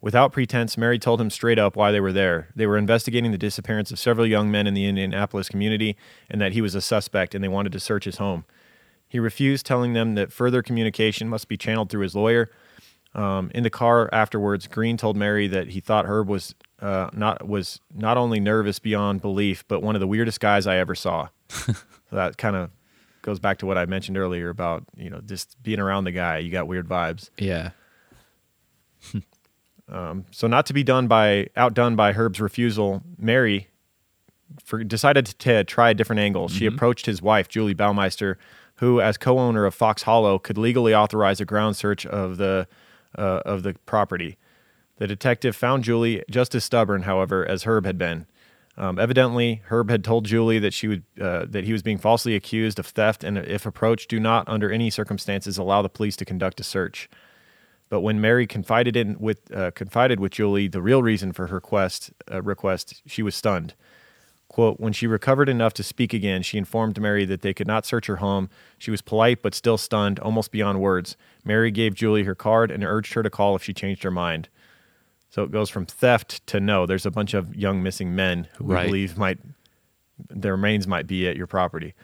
Without 0.00 0.32
pretense, 0.32 0.78
Mary 0.78 0.98
told 0.98 1.20
him 1.20 1.28
straight 1.28 1.58
up 1.58 1.76
why 1.76 1.92
they 1.92 2.00
were 2.00 2.12
there. 2.12 2.48
They 2.56 2.66
were 2.66 2.78
investigating 2.78 3.32
the 3.32 3.38
disappearance 3.38 3.90
of 3.90 3.98
several 3.98 4.26
young 4.26 4.50
men 4.50 4.66
in 4.66 4.72
the 4.72 4.86
Indianapolis 4.86 5.48
community 5.48 5.96
and 6.30 6.40
that 6.40 6.52
he 6.52 6.62
was 6.62 6.74
a 6.74 6.80
suspect 6.80 7.34
and 7.34 7.44
they 7.44 7.48
wanted 7.48 7.72
to 7.72 7.80
search 7.80 8.04
his 8.04 8.16
home. 8.16 8.46
He 9.06 9.18
refused, 9.18 9.66
telling 9.66 9.92
them 9.92 10.14
that 10.14 10.32
further 10.32 10.62
communication 10.62 11.28
must 11.28 11.48
be 11.48 11.56
channeled 11.56 11.90
through 11.90 12.02
his 12.02 12.14
lawyer. 12.14 12.48
Um, 13.14 13.50
in 13.54 13.64
the 13.64 13.70
car 13.70 14.08
afterwards, 14.12 14.68
Green 14.68 14.96
told 14.96 15.16
Mary 15.16 15.48
that 15.48 15.70
he 15.70 15.80
thought 15.80 16.06
Herb 16.06 16.28
was 16.28 16.54
uh, 16.80 17.10
not 17.12 17.46
was 17.46 17.80
not 17.92 18.16
only 18.16 18.38
nervous 18.38 18.78
beyond 18.78 19.20
belief, 19.20 19.64
but 19.66 19.82
one 19.82 19.96
of 19.96 20.00
the 20.00 20.06
weirdest 20.06 20.38
guys 20.38 20.66
I 20.66 20.76
ever 20.76 20.94
saw. 20.94 21.28
so 21.48 21.74
that 22.12 22.38
kind 22.38 22.54
of 22.54 22.70
goes 23.22 23.38
back 23.38 23.58
to 23.58 23.66
what 23.66 23.78
I 23.78 23.86
mentioned 23.86 24.16
earlier 24.18 24.48
about 24.48 24.84
you 24.96 25.10
know 25.10 25.20
just 25.20 25.62
being 25.62 25.80
around 25.80 26.04
the 26.04 26.12
guy, 26.12 26.38
you 26.38 26.50
got 26.50 26.66
weird 26.66 26.88
vibes. 26.88 27.30
Yeah. 27.38 27.70
So 30.30 30.46
not 30.46 30.66
to 30.66 30.72
be 30.72 30.84
done 30.84 31.08
by 31.08 31.48
outdone 31.56 31.96
by 31.96 32.12
Herb's 32.12 32.40
refusal, 32.40 33.02
Mary 33.18 33.68
for, 34.64 34.82
decided 34.84 35.26
to, 35.26 35.34
to 35.38 35.64
try 35.64 35.90
a 35.90 35.94
different 35.94 36.20
angle. 36.20 36.48
She 36.48 36.66
approached 36.66 37.06
his 37.06 37.20
wife, 37.20 37.48
Julie 37.48 37.74
Baumeister, 37.74 38.36
who, 38.76 39.00
as 39.00 39.16
co-owner 39.18 39.64
of 39.66 39.74
Fox 39.74 40.02
Hollow, 40.02 40.38
could 40.38 40.56
legally 40.56 40.94
authorize 40.94 41.40
a 41.40 41.44
ground 41.44 41.76
search 41.76 42.06
of 42.06 42.36
the 42.36 42.66
uh, 43.18 43.42
of 43.44 43.62
the 43.62 43.74
property. 43.86 44.38
The 44.98 45.06
detective 45.06 45.56
found 45.56 45.84
Julie 45.84 46.22
just 46.30 46.54
as 46.54 46.62
stubborn, 46.64 47.02
however, 47.02 47.46
as 47.46 47.64
Herb 47.64 47.84
had 47.84 47.98
been. 47.98 48.26
Um, 48.80 48.98
evidently, 48.98 49.60
Herb 49.66 49.90
had 49.90 50.02
told 50.02 50.24
Julie 50.24 50.58
that 50.58 50.72
she 50.72 50.88
would 50.88 51.02
uh, 51.20 51.44
that 51.46 51.64
he 51.64 51.72
was 51.72 51.82
being 51.82 51.98
falsely 51.98 52.34
accused 52.34 52.78
of 52.78 52.86
theft, 52.86 53.22
and 53.22 53.36
if 53.36 53.66
approached, 53.66 54.08
do 54.08 54.18
not, 54.18 54.48
under 54.48 54.72
any 54.72 54.88
circumstances, 54.88 55.58
allow 55.58 55.82
the 55.82 55.90
police 55.90 56.16
to 56.16 56.24
conduct 56.24 56.60
a 56.60 56.64
search. 56.64 57.10
But 57.90 58.00
when 58.00 58.22
Mary 58.22 58.46
confided 58.46 58.96
in 58.96 59.18
with 59.18 59.54
uh, 59.54 59.72
confided 59.72 60.18
with 60.18 60.32
Julie 60.32 60.66
the 60.66 60.80
real 60.80 61.02
reason 61.02 61.32
for 61.34 61.48
her 61.48 61.60
quest 61.60 62.10
uh, 62.32 62.40
request, 62.40 63.02
she 63.04 63.22
was 63.22 63.34
stunned. 63.34 63.74
Quote, 64.48 64.80
when 64.80 64.94
she 64.94 65.06
recovered 65.06 65.50
enough 65.50 65.74
to 65.74 65.82
speak 65.82 66.14
again, 66.14 66.42
she 66.42 66.56
informed 66.56 66.98
Mary 66.98 67.26
that 67.26 67.42
they 67.42 67.52
could 67.52 67.66
not 67.66 67.84
search 67.84 68.06
her 68.06 68.16
home. 68.16 68.48
She 68.78 68.90
was 68.90 69.02
polite 69.02 69.42
but 69.42 69.54
still 69.54 69.76
stunned, 69.76 70.18
almost 70.20 70.50
beyond 70.50 70.80
words. 70.80 71.18
Mary 71.44 71.70
gave 71.70 71.94
Julie 71.94 72.24
her 72.24 72.34
card 72.34 72.70
and 72.70 72.82
urged 72.82 73.12
her 73.12 73.22
to 73.22 73.30
call 73.30 73.54
if 73.54 73.62
she 73.62 73.74
changed 73.74 74.02
her 74.04 74.10
mind. 74.10 74.48
So 75.30 75.42
it 75.44 75.50
goes 75.50 75.70
from 75.70 75.86
theft 75.86 76.44
to 76.48 76.60
no. 76.60 76.86
There's 76.86 77.06
a 77.06 77.10
bunch 77.10 77.34
of 77.34 77.54
young 77.54 77.82
missing 77.82 78.14
men 78.14 78.48
who 78.56 78.64
we 78.64 78.74
Right. 78.74 78.86
believe 78.86 79.16
might 79.16 79.38
their 80.28 80.52
remains 80.52 80.86
might 80.86 81.06
be 81.06 81.26
at 81.28 81.36
your 81.36 81.46
property. 81.46 81.94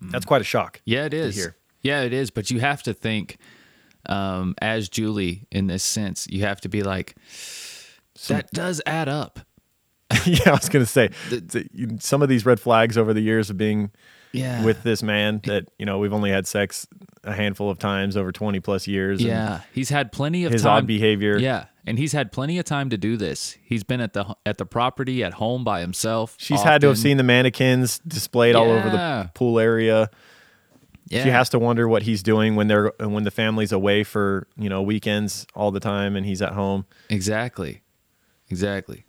That's 0.00 0.24
quite 0.26 0.40
a 0.40 0.44
shock. 0.44 0.80
Yeah, 0.84 1.04
it 1.06 1.14
is. 1.14 1.48
Yeah, 1.80 2.02
it 2.02 2.12
is. 2.12 2.30
But 2.30 2.50
you 2.50 2.60
have 2.60 2.82
to 2.82 2.92
think, 2.92 3.38
um, 4.06 4.54
as 4.60 4.88
Julie, 4.88 5.46
in 5.50 5.68
this 5.68 5.82
sense, 5.84 6.26
you 6.28 6.42
have 6.42 6.60
to 6.62 6.68
be 6.68 6.82
like, 6.82 7.14
that 8.28 8.50
does 8.50 8.82
add 8.84 9.08
up. 9.08 9.40
yeah, 10.26 10.50
I 10.50 10.50
was 10.50 10.68
gonna 10.68 10.84
say 10.86 11.10
some 12.00 12.20
of 12.20 12.28
these 12.28 12.44
red 12.44 12.60
flags 12.60 12.98
over 12.98 13.14
the 13.14 13.22
years 13.22 13.48
of 13.48 13.56
being 13.56 13.90
Yeah. 14.32 14.62
with 14.64 14.82
this 14.82 15.02
man 15.02 15.40
that 15.44 15.68
you 15.78 15.86
know 15.86 15.98
we've 15.98 16.12
only 16.12 16.30
had 16.30 16.46
sex 16.46 16.86
a 17.24 17.32
handful 17.32 17.70
of 17.70 17.78
times 17.78 18.14
over 18.16 18.30
20 18.32 18.60
plus 18.60 18.86
years 18.86 19.20
and 19.20 19.28
Yeah, 19.28 19.60
he's 19.72 19.88
had 19.88 20.12
plenty 20.12 20.44
of 20.44 20.52
his 20.52 20.62
time. 20.64 20.72
odd 20.78 20.86
behavior 20.86 21.38
Yeah, 21.38 21.64
and 21.86 21.98
he's 21.98 22.12
had 22.12 22.30
plenty 22.32 22.58
of 22.58 22.64
time 22.64 22.90
to 22.90 22.96
do 22.96 23.16
this. 23.16 23.56
He's 23.64 23.82
been 23.84 24.00
at 24.00 24.12
the 24.12 24.36
at 24.46 24.58
the 24.58 24.66
property 24.66 25.22
at 25.24 25.34
home 25.34 25.64
by 25.64 25.80
himself. 25.80 26.36
she's 26.38 26.62
had 26.62 26.80
to 26.82 26.88
have 26.88 26.98
seen 26.98 27.16
the 27.16 27.22
mannequins 27.24 27.98
displayed 28.06 28.54
all 28.54 28.70
over 28.70 28.88
the 28.90 29.30
pool 29.34 29.58
area 29.58 30.10
Yeah. 31.08 31.24
she 31.24 31.30
has 31.30 31.48
to 31.50 31.58
wonder 31.58 31.88
what 31.88 32.02
he's 32.04 32.22
doing 32.22 32.54
when 32.56 32.68
they're 32.68 32.92
when 33.00 33.24
the 33.24 33.30
family's 33.30 33.72
away 33.72 34.04
for 34.04 34.46
you 34.56 34.68
know 34.68 34.80
weekends 34.82 35.46
all 35.54 35.70
the 35.70 35.80
time 35.80 36.16
and 36.16 36.24
he's 36.24 36.40
at 36.40 36.52
home 36.52 36.86
exactly, 37.10 37.82
exactly. 38.48 39.04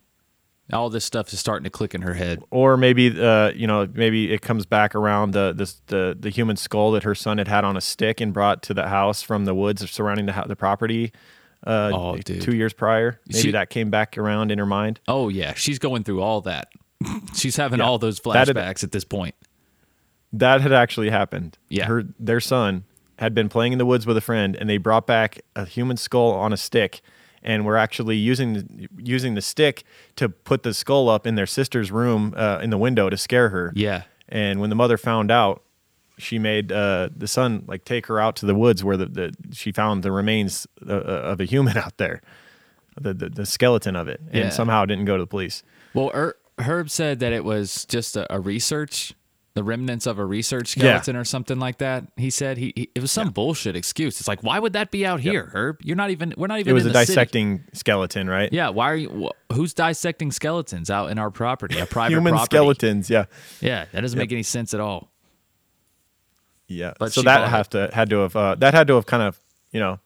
All 0.72 0.88
this 0.88 1.04
stuff 1.04 1.30
is 1.32 1.38
starting 1.38 1.64
to 1.64 1.70
click 1.70 1.94
in 1.94 2.00
her 2.02 2.14
head. 2.14 2.42
or 2.50 2.76
maybe 2.78 3.20
uh 3.22 3.50
you 3.50 3.66
know 3.66 3.86
maybe 3.92 4.32
it 4.32 4.40
comes 4.40 4.64
back 4.66 4.94
around 4.94 5.32
the 5.32 5.52
this 5.54 5.80
the 5.88 6.16
the 6.18 6.30
human 6.30 6.56
skull 6.56 6.90
that 6.92 7.02
her 7.02 7.14
son 7.14 7.36
had 7.38 7.48
had 7.48 7.64
on 7.64 7.76
a 7.76 7.80
stick 7.82 8.20
and 8.20 8.32
brought 8.32 8.62
to 8.64 8.74
the 8.74 8.88
house 8.88 9.20
from 9.22 9.44
the 9.44 9.54
woods 9.54 9.88
surrounding 9.90 10.24
the 10.26 10.44
the 10.48 10.56
property 10.56 11.12
uh 11.66 11.90
Oh, 11.94 12.16
dude. 12.16 12.42
two 12.42 12.54
years 12.54 12.72
prior 12.72 13.20
maybe 13.28 13.40
She- 13.40 13.50
that 13.52 13.70
came 13.70 13.90
back 13.90 14.16
around 14.18 14.50
in 14.50 14.58
her 14.58 14.66
mind 14.66 15.00
Oh 15.08 15.28
yeah, 15.28 15.54
she's 15.54 15.78
going 15.78 16.04
through 16.04 16.20
all 16.22 16.40
that. 16.42 16.68
she's 17.34 17.56
having 17.56 17.78
Yeah. 17.80 17.86
all 17.86 17.98
those 17.98 18.18
That 18.20 18.48
had- 18.48 18.56
flashbacks 18.56 18.82
at 18.84 18.92
this 18.92 19.04
point. 19.04 19.34
that 20.32 20.60
had 20.60 20.72
actually 20.72 21.10
happened 21.10 21.58
Yeah. 21.68 21.86
her 21.86 22.04
their 22.18 22.40
son 22.40 22.84
had 23.18 23.34
been 23.34 23.48
playing 23.48 23.72
in 23.72 23.78
the 23.78 23.86
woods 23.86 24.06
with 24.06 24.16
a 24.16 24.20
friend 24.20 24.56
and 24.56 24.68
they 24.68 24.76
brought 24.78 25.06
back 25.06 25.40
a 25.54 25.64
human 25.64 25.96
skull 25.96 26.32
on 26.32 26.52
a 26.52 26.56
stick 26.56 27.00
and 27.42 27.64
were 27.64 27.76
actually 27.76 28.16
using 28.16 28.54
the, 28.54 28.88
using 28.98 29.34
the 29.34 29.42
stick 29.42 29.84
to 30.16 30.28
put 30.28 30.62
the 30.62 30.72
skull 30.74 31.08
up 31.08 31.26
in 31.26 31.34
their 31.34 31.46
sister's 31.46 31.92
room 31.92 32.32
uh, 32.36 32.58
in 32.62 32.70
the 32.70 32.78
window 32.78 33.10
to 33.10 33.16
scare 33.18 33.50
her. 33.50 33.70
Yeah. 33.76 34.02
And 34.30 34.60
when 34.60 34.70
the 34.70 34.76
mother 34.76 34.96
found 34.96 35.30
out, 35.30 35.62
she 36.18 36.38
made 36.38 36.70
uh, 36.72 37.08
the 37.16 37.26
son 37.26 37.64
like 37.66 37.84
take 37.84 38.06
her 38.06 38.20
out 38.20 38.36
to 38.36 38.46
the 38.46 38.54
woods 38.54 38.84
where 38.84 38.96
the, 38.96 39.06
the 39.06 39.34
she 39.52 39.72
found 39.72 40.02
the 40.02 40.12
remains 40.12 40.66
uh, 40.88 40.92
of 40.94 41.40
a 41.40 41.44
human 41.44 41.76
out 41.84 41.96
there, 41.98 42.22
the, 43.00 43.12
the 43.14 43.28
the 43.30 43.46
skeleton 43.46 43.96
of 43.96 44.08
it, 44.08 44.20
and 44.26 44.44
Yeah. 44.44 44.50
somehow 44.50 44.84
didn't 44.84 45.06
go 45.06 45.16
to 45.16 45.22
the 45.24 45.26
police. 45.28 45.62
Well, 45.92 46.10
er, 46.14 46.36
Herb 46.58 46.88
said 46.90 47.18
that 47.20 47.32
it 47.32 47.44
was 47.44 47.84
just 47.86 48.16
a, 48.16 48.32
a 48.32 48.38
research, 48.38 49.12
the 49.54 49.64
remnants 49.64 50.06
of 50.06 50.18
a 50.20 50.24
research 50.24 50.76
Yeah. 50.76 50.82
skeleton 51.00 51.16
or 51.16 51.24
something 51.24 51.58
like 51.58 51.78
that. 51.78 52.04
He 52.16 52.30
said 52.30 52.58
he, 52.58 52.72
he 52.76 52.90
it 52.94 53.00
was 53.00 53.10
some 53.12 53.30
bullshit 53.30 53.74
excuse. 53.74 54.20
It's 54.20 54.28
like, 54.28 54.42
why 54.44 54.58
would 54.60 54.72
that 54.74 54.90
be 54.92 55.04
out 55.04 55.18
here, 55.20 55.50
Herb? 55.52 55.80
You're 55.82 55.96
not 55.96 56.10
even. 56.10 56.32
We're 56.36 56.46
not 56.46 56.60
even. 56.60 56.70
It 56.70 56.74
was 56.74 56.86
a 56.86 56.90
the 56.90 56.94
city." 57.00 57.06
dissecting 57.12 57.64
skeleton, 57.72 58.28
right? 58.30 58.52
Yeah. 58.52 58.68
Why 58.68 58.90
are 58.92 58.96
you? 58.96 59.08
wh- 59.30 59.54
Who's 59.54 59.74
dissecting 59.74 60.30
skeletons 60.32 60.90
out 60.90 61.10
in 61.10 61.18
our 61.18 61.30
property? 61.32 61.78
A 61.80 61.86
private 61.98 62.14
Human 62.14 62.32
property? 62.34 62.56
skeletons, 62.56 63.10
yeah, 63.10 63.24
Yeah, 63.60 63.86
that 63.92 64.00
doesn't 64.02 64.18
make 64.18 64.30
any 64.32 64.42
sense 64.44 64.74
at 64.74 64.80
all. 64.80 65.10
Yeah. 66.74 66.92
But 66.98 67.12
so 67.12 67.22
that 67.22 67.48
have 67.48 67.68
to 67.70 67.90
had 67.92 68.10
to 68.10 68.16
have 68.18 68.36
uh, 68.36 68.54
that 68.56 68.74
had 68.74 68.86
to 68.88 68.94
have 68.94 69.06
kind 69.06 69.22
of 69.22 69.38
you 69.72 69.80
know 69.80 69.98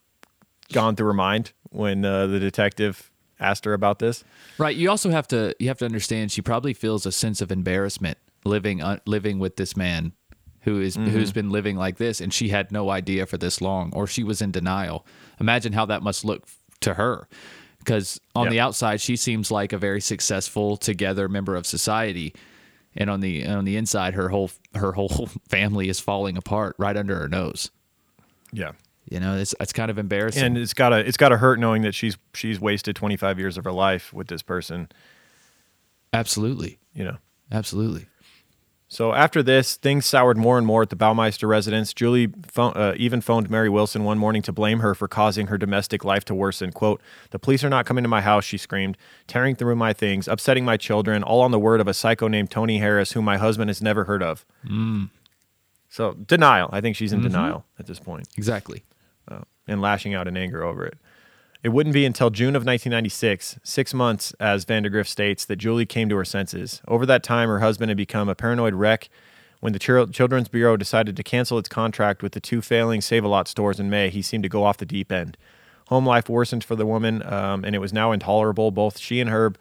gone 0.73 0.95
through 0.95 1.07
her 1.07 1.13
mind 1.13 1.51
when 1.71 2.05
uh, 2.05 2.27
the 2.27 2.39
detective 2.39 3.11
asked 3.39 3.65
her 3.65 3.73
about 3.73 3.99
this. 3.99 4.23
Right. 4.57 4.75
You 4.75 4.89
also 4.89 5.09
have 5.11 5.27
to 5.29 5.55
you 5.59 5.67
have 5.67 5.77
to 5.79 5.85
understand 5.85 6.31
she 6.31 6.41
probably 6.41 6.73
feels 6.73 7.05
a 7.05 7.11
sense 7.11 7.41
of 7.41 7.51
embarrassment 7.51 8.17
living 8.45 8.81
uh, 8.81 8.99
living 9.05 9.39
with 9.39 9.55
this 9.55 9.75
man 9.77 10.13
who 10.63 10.81
is- 10.81 10.97
Mm-hmm. 10.97 11.11
who's 11.11 11.31
been 11.31 11.49
living 11.49 11.77
like 11.77 11.97
this 11.97 12.19
and 12.21 12.33
she 12.33 12.49
had 12.49 12.71
no 12.71 12.89
idea 12.89 13.25
for 13.25 13.37
this 13.37 13.61
long 13.61 13.91
or 13.93 14.07
she 14.07 14.23
was 14.23 14.41
in 14.41 14.51
denial. 14.51 15.05
Imagine 15.39 15.71
how 15.73 15.85
that 15.85 16.03
must 16.03 16.25
look 16.25 16.47
to 16.81 16.95
her. 16.95 17.27
Cuz 17.85 18.19
on 18.35 18.45
Yeah. 18.45 18.49
the 18.51 18.59
outside 18.59 18.99
she 18.99 19.15
seems 19.15 19.49
like 19.51 19.71
a 19.71 19.77
very 19.77 20.01
successful 20.01 20.75
together 20.75 21.29
member 21.29 21.55
of 21.55 21.65
society 21.65 22.33
and 22.99 23.09
on 23.09 23.21
the 23.21 23.45
on 23.47 23.65
the 23.65 23.77
inside 23.77 24.13
her 24.13 24.29
whole 24.29 24.51
her 24.75 24.91
whole 24.91 25.29
family 25.49 25.89
is 25.89 25.99
falling 25.99 26.37
apart 26.37 26.75
right 26.77 26.95
under 26.95 27.17
her 27.17 27.27
nose. 27.27 27.71
Yeah. 28.51 28.73
You 29.09 29.19
know, 29.19 29.37
it's 29.37 29.55
it's 29.59 29.73
kind 29.73 29.89
of 29.89 29.97
embarrassing. 29.97 30.43
and 30.43 30.57
it's 30.57 30.73
gotta 30.75 30.97
it's 30.97 31.17
gotta 31.17 31.37
hurt 31.37 31.57
knowing 31.59 31.81
that 31.81 31.95
she's 31.95 32.17
she's 32.35 32.59
wasted 32.59 32.95
25 32.95 33.39
years 33.39 33.57
of 33.57 33.63
her 33.63 33.71
life 33.71 34.13
with 34.13 34.27
this 34.27 34.43
person 34.43 34.89
Absolutely. 36.13 36.77
you 36.93 37.03
know 37.03 37.17
Absolutely. 37.51 38.05
So 38.91 39.13
after 39.13 39.41
this 39.43 39.75
things 39.75 40.05
soured 40.05 40.35
more 40.37 40.57
and 40.57 40.67
more 40.67 40.81
at 40.81 40.89
the 40.89 40.95
baumeister 40.97 41.47
residence. 41.47 41.93
Julie 41.93 42.27
phone, 42.47 42.73
uh, 42.75 42.93
even 42.97 43.21
phoned 43.21 43.49
mary 43.49 43.69
wilson 43.69 44.03
one 44.03 44.17
morning 44.17 44.41
to 44.41 44.51
blame 44.51 44.79
her 44.79 44.93
for 44.95 45.07
causing 45.07 45.47
her 45.47 45.57
domestic 45.57 46.03
life 46.03 46.25
to 46.25 46.35
worsen. 46.35 46.71
Quote 46.71 46.99
the 47.29 47.39
police 47.39 47.63
are 47.63 47.69
not 47.69 47.85
coming 47.85 48.03
to 48.03 48.07
my 48.09 48.21
house 48.21 48.43
she 48.43 48.57
screamed 48.57 48.97
tearing 49.27 49.55
through 49.55 49.75
my 49.75 49.93
things 49.93 50.27
upsetting 50.27 50.65
my 50.65 50.75
children 50.75 51.23
all 51.23 51.41
on 51.41 51.51
the 51.51 51.59
word 51.59 51.79
of 51.79 51.87
a 51.87 51.93
psycho 51.93 52.27
named 52.27 52.49
tony 52.51 52.79
harris 52.79 53.11
whom 53.13 53.23
my 53.23 53.37
husband 53.37 53.69
has 53.69 53.81
never 53.81 54.03
heard 54.05 54.23
of. 54.23 54.45
So 55.89 56.13
denial. 56.13 56.69
I 56.71 56.81
think 56.81 56.95
she's 56.95 57.13
in 57.13 57.21
denial 57.21 57.65
at 57.79 57.87
this 57.87 57.99
point. 57.99 58.27
Exactly. 58.37 58.83
and 59.67 59.81
lashing 59.81 60.15
out 60.15 60.27
in 60.27 60.35
anger 60.35 60.63
over 60.63 60.83
it. 60.85 60.97
It 61.61 61.69
wouldn't 61.69 61.93
be 61.93 62.05
until 62.05 62.29
June 62.29 62.55
of 62.55 62.61
1996, 62.61 63.59
six 63.63 63.93
months, 63.93 64.33
as 64.39 64.63
Vandergriff 64.63 65.07
states, 65.07 65.43
that 65.45 65.57
Julie 65.57 65.85
came 65.85 66.07
to 66.07 66.15
her 66.15 66.23
senses. 66.23 66.81
Over 66.87 67.05
that 67.07 67.21
time, 67.21 67.49
her 67.49 67.59
husband 67.59 67.89
had 67.89 67.97
become 67.97 68.29
a 68.29 68.35
paranoid 68.35 68.75
wreck. 68.75 69.09
When 69.59 69.73
the 69.73 69.79
Chil- 69.79 70.07
Children's 70.07 70.47
Bureau 70.47 70.77
decided 70.77 71.17
to 71.17 71.23
cancel 71.23 71.57
its 71.57 71.67
contract 71.67 72.23
with 72.23 72.31
the 72.31 72.39
two 72.39 72.61
failing 72.61 73.01
Save 73.01 73.25
a 73.25 73.27
Lot 73.27 73.49
stores 73.49 73.77
in 73.77 73.89
May, 73.89 74.09
he 74.09 74.21
seemed 74.21 74.43
to 74.43 74.49
go 74.49 74.63
off 74.63 74.77
the 74.77 74.85
deep 74.85 75.11
end. 75.11 75.37
Home 75.87 76.05
life 76.05 76.29
worsened 76.29 76.63
for 76.63 76.77
the 76.77 76.85
woman, 76.85 77.21
um, 77.25 77.65
and 77.65 77.75
it 77.75 77.79
was 77.79 77.91
now 77.91 78.13
intolerable. 78.13 78.71
Both 78.71 78.97
she 78.97 79.19
and 79.19 79.29
Herb 79.29 79.57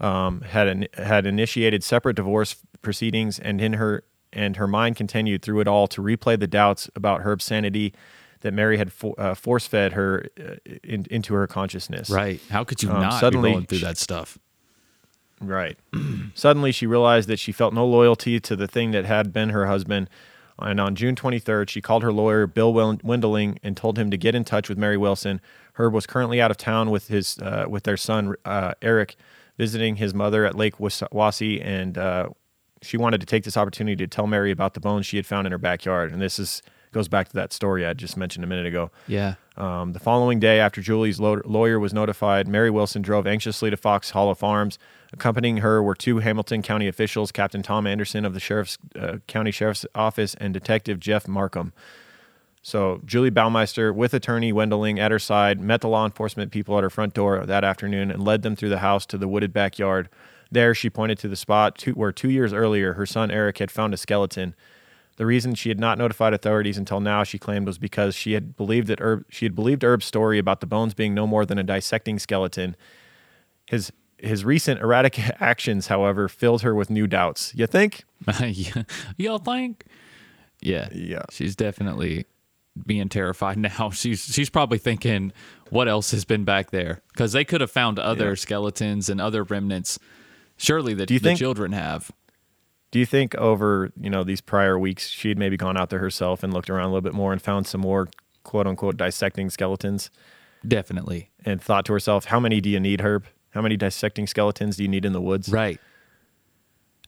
um, 0.00 0.42
had 0.42 0.68
in, 0.68 0.88
had 0.94 1.24
initiated 1.24 1.82
separate 1.82 2.16
divorce 2.16 2.56
proceedings, 2.82 3.38
and 3.38 3.58
in 3.58 3.74
her 3.74 4.04
and 4.34 4.56
her 4.56 4.66
mind 4.66 4.96
continued 4.96 5.40
through 5.40 5.60
it 5.60 5.68
all 5.68 5.86
to 5.86 6.02
replay 6.02 6.38
the 6.38 6.46
doubts 6.46 6.90
about 6.94 7.22
Herb's 7.22 7.46
sanity 7.46 7.94
that 8.40 8.52
Mary 8.54 8.76
had 8.78 8.92
uh, 9.18 9.34
force 9.34 9.66
fed 9.66 9.92
her 9.94 10.26
uh, 10.38 10.54
in, 10.84 11.06
into 11.10 11.34
her 11.34 11.46
consciousness. 11.46 12.08
Right. 12.10 12.40
How 12.50 12.64
could 12.64 12.82
you 12.82 12.90
Um, 12.90 13.00
not 13.00 13.20
suddenly 13.20 13.50
be 13.50 13.54
going 13.54 13.66
through 13.66 13.78
she- 13.78 13.84
that 13.84 13.98
stuff? 13.98 14.38
Right. 15.40 15.78
Suddenly, 16.34 16.72
she 16.72 16.86
realized 16.86 17.28
that 17.28 17.38
she 17.38 17.52
felt 17.52 17.72
no 17.72 17.86
loyalty 17.86 18.40
to 18.40 18.56
the 18.56 18.66
thing 18.66 18.90
that 18.90 19.04
had 19.04 19.32
been 19.32 19.50
her 19.50 19.66
husband. 19.66 20.10
And 20.58 20.80
on 20.80 20.96
June 20.96 21.14
23rd, 21.14 21.68
she 21.68 21.80
called 21.80 22.02
her 22.02 22.12
lawyer, 22.12 22.48
Bill 22.48 22.72
Wendling, 22.74 23.60
and 23.62 23.76
told 23.76 23.96
him 23.96 24.10
to 24.10 24.16
get 24.16 24.34
in 24.34 24.42
touch 24.44 24.68
with 24.68 24.76
Mary 24.76 24.96
Wilson. 24.96 25.40
Herb 25.74 25.94
was 25.94 26.06
currently 26.06 26.40
out 26.40 26.50
of 26.50 26.56
town 26.56 26.90
with 26.90 27.06
his 27.06 27.38
uh, 27.38 27.66
with 27.68 27.84
their 27.84 27.96
son 27.96 28.34
uh, 28.44 28.72
Eric, 28.82 29.14
visiting 29.56 29.94
his 29.96 30.12
mother 30.12 30.44
at 30.44 30.56
Lake 30.56 30.80
Was- 30.80 31.04
Wassee, 31.12 31.60
and 31.62 31.96
uh, 31.96 32.30
she 32.82 32.96
wanted 32.96 33.20
to 33.20 33.26
take 33.26 33.44
this 33.44 33.56
opportunity 33.56 33.94
to 33.94 34.08
tell 34.08 34.26
Mary 34.26 34.50
about 34.50 34.74
the 34.74 34.80
bones 34.80 35.06
she 35.06 35.16
had 35.18 35.26
found 35.26 35.46
in 35.46 35.52
her 35.52 35.58
backyard. 35.58 36.10
And 36.10 36.20
this 36.20 36.40
is 36.40 36.60
goes 36.92 37.08
back 37.08 37.28
to 37.28 37.34
that 37.34 37.52
story 37.52 37.86
I 37.86 37.94
just 37.94 38.16
mentioned 38.16 38.44
a 38.44 38.48
minute 38.48 38.66
ago. 38.66 38.90
Yeah. 39.06 39.34
Um, 39.56 39.92
the 39.92 39.98
following 39.98 40.38
day, 40.38 40.60
after 40.60 40.80
Julie's 40.80 41.18
lo- 41.18 41.42
lawyer 41.44 41.78
was 41.80 41.92
notified, 41.92 42.46
Mary 42.46 42.70
Wilson 42.70 43.02
drove 43.02 43.26
anxiously 43.26 43.70
to 43.70 43.76
Fox 43.76 44.10
Hollow 44.10 44.34
Farms. 44.34 44.78
Accompanying 45.12 45.58
her 45.58 45.82
were 45.82 45.94
two 45.94 46.18
Hamilton 46.18 46.62
County 46.62 46.86
officials, 46.86 47.32
Captain 47.32 47.62
Tom 47.62 47.86
Anderson 47.86 48.24
of 48.24 48.34
the 48.34 48.40
Sheriff's 48.40 48.78
uh, 48.98 49.18
County 49.26 49.50
Sheriff's 49.50 49.86
Office 49.94 50.34
and 50.34 50.54
Detective 50.54 51.00
Jeff 51.00 51.26
Markham. 51.26 51.72
So 52.62 53.00
Julie 53.04 53.30
Baumeister, 53.30 53.94
with 53.94 54.12
attorney 54.12 54.52
Wendling 54.52 54.98
at 54.98 55.10
her 55.10 55.18
side, 55.18 55.60
met 55.60 55.80
the 55.80 55.88
law 55.88 56.04
enforcement 56.04 56.52
people 56.52 56.76
at 56.76 56.84
her 56.84 56.90
front 56.90 57.14
door 57.14 57.46
that 57.46 57.64
afternoon 57.64 58.10
and 58.10 58.22
led 58.22 58.42
them 58.42 58.56
through 58.56 58.68
the 58.68 58.78
house 58.78 59.06
to 59.06 59.18
the 59.18 59.28
wooded 59.28 59.52
backyard. 59.52 60.08
There, 60.50 60.74
she 60.74 60.90
pointed 60.90 61.18
to 61.20 61.28
the 61.28 61.36
spot 61.36 61.78
two, 61.78 61.92
where 61.92 62.12
two 62.12 62.30
years 62.30 62.52
earlier 62.52 62.94
her 62.94 63.06
son 63.06 63.30
Eric 63.30 63.58
had 63.58 63.70
found 63.70 63.94
a 63.94 63.96
skeleton. 63.96 64.54
The 65.18 65.26
reason 65.26 65.54
she 65.54 65.68
had 65.68 65.78
not 65.78 65.98
notified 65.98 66.32
authorities 66.32 66.78
until 66.78 67.00
now, 67.00 67.22
she 67.24 67.38
claimed, 67.38 67.66
was 67.66 67.76
because 67.76 68.14
she 68.14 68.32
had 68.32 68.56
believed 68.56 68.86
that 68.88 69.00
Herb, 69.00 69.24
she 69.28 69.44
had 69.44 69.54
believed 69.54 69.82
Herb's 69.82 70.06
story 70.06 70.38
about 70.38 70.60
the 70.60 70.66
bones 70.66 70.94
being 70.94 71.12
no 71.14 71.26
more 71.26 71.44
than 71.44 71.58
a 71.58 71.62
dissecting 71.64 72.18
skeleton. 72.18 72.76
His 73.66 73.92
his 74.18 74.44
recent 74.44 74.80
erratic 74.80 75.18
actions, 75.40 75.88
however, 75.88 76.28
filled 76.28 76.62
her 76.62 76.74
with 76.74 76.88
new 76.90 77.06
doubts. 77.06 77.52
You 77.54 77.66
think? 77.66 78.04
Yeah. 78.42 78.82
Y'all 79.16 79.38
think? 79.38 79.84
Yeah. 80.60 80.88
Yeah. 80.92 81.22
She's 81.30 81.54
definitely 81.54 82.26
being 82.86 83.08
terrified 83.08 83.58
now. 83.78 83.90
She's 83.90 84.20
she's 84.20 84.50
probably 84.50 84.78
thinking, 84.78 85.32
what 85.70 85.88
else 85.88 86.12
has 86.12 86.24
been 86.24 86.44
back 86.44 86.70
there? 86.70 87.02
Because 87.12 87.32
they 87.32 87.44
could 87.44 87.60
have 87.60 87.70
found 87.70 87.98
other 87.98 88.30
Yeah. 88.30 88.34
skeletons 88.36 89.08
and 89.08 89.20
other 89.20 89.42
remnants. 89.44 89.98
Surely 90.56 90.94
the, 90.94 91.06
Do 91.06 91.14
you 91.14 91.20
the 91.20 91.30
think- 91.30 91.38
children 91.38 91.72
have. 91.72 92.10
Do 92.90 92.98
you 92.98 93.06
think 93.06 93.34
over 93.36 93.92
you 94.00 94.10
know 94.10 94.24
these 94.24 94.40
prior 94.40 94.78
weeks 94.78 95.08
she 95.08 95.28
had 95.28 95.38
maybe 95.38 95.56
gone 95.56 95.76
out 95.76 95.90
there 95.90 95.98
herself 95.98 96.42
and 96.42 96.52
looked 96.52 96.70
around 96.70 96.84
a 96.84 96.88
little 96.88 97.02
bit 97.02 97.14
more 97.14 97.32
and 97.32 97.40
found 97.42 97.66
some 97.66 97.80
more 97.82 98.08
quote 98.44 98.66
unquote 98.66 98.96
dissecting 98.96 99.50
skeletons 99.50 100.10
Definitely. 100.66 101.30
and 101.44 101.60
thought 101.62 101.84
to 101.86 101.92
herself, 101.92 102.26
how 102.26 102.40
many 102.40 102.60
do 102.60 102.68
you 102.70 102.80
need, 102.80 103.00
Herb? 103.02 103.26
How 103.50 103.60
many 103.62 103.76
dissecting 103.76 104.26
skeletons 104.26 104.76
do 104.76 104.82
you 104.82 104.88
need 104.88 105.04
in 105.04 105.12
the 105.12 105.20
woods? 105.20 105.48
Right. 105.48 105.80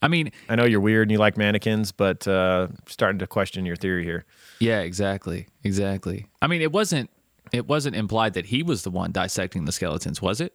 I 0.02 0.08
mean, 0.08 0.32
I 0.48 0.54
know 0.56 0.64
you're 0.64 0.80
weird 0.80 1.08
and 1.08 1.12
you 1.12 1.18
like 1.18 1.36
mannequins, 1.36 1.92
but 1.92 2.26
uh, 2.26 2.68
starting 2.86 3.18
to 3.18 3.26
question 3.26 3.66
your 3.66 3.76
theory 3.76 4.04
here. 4.04 4.24
yeah, 4.58 4.80
exactly. 4.80 5.46
Exactly. 5.62 6.26
I 6.40 6.46
mean, 6.46 6.62
it 6.62 6.72
wasn't 6.72 7.10
it 7.52 7.66
wasn't 7.66 7.96
implied 7.96 8.34
that 8.34 8.46
he 8.46 8.62
was 8.62 8.82
the 8.82 8.90
one 8.90 9.12
dissecting 9.12 9.64
the 9.64 9.72
skeletons, 9.72 10.22
was 10.22 10.40
it? 10.40 10.54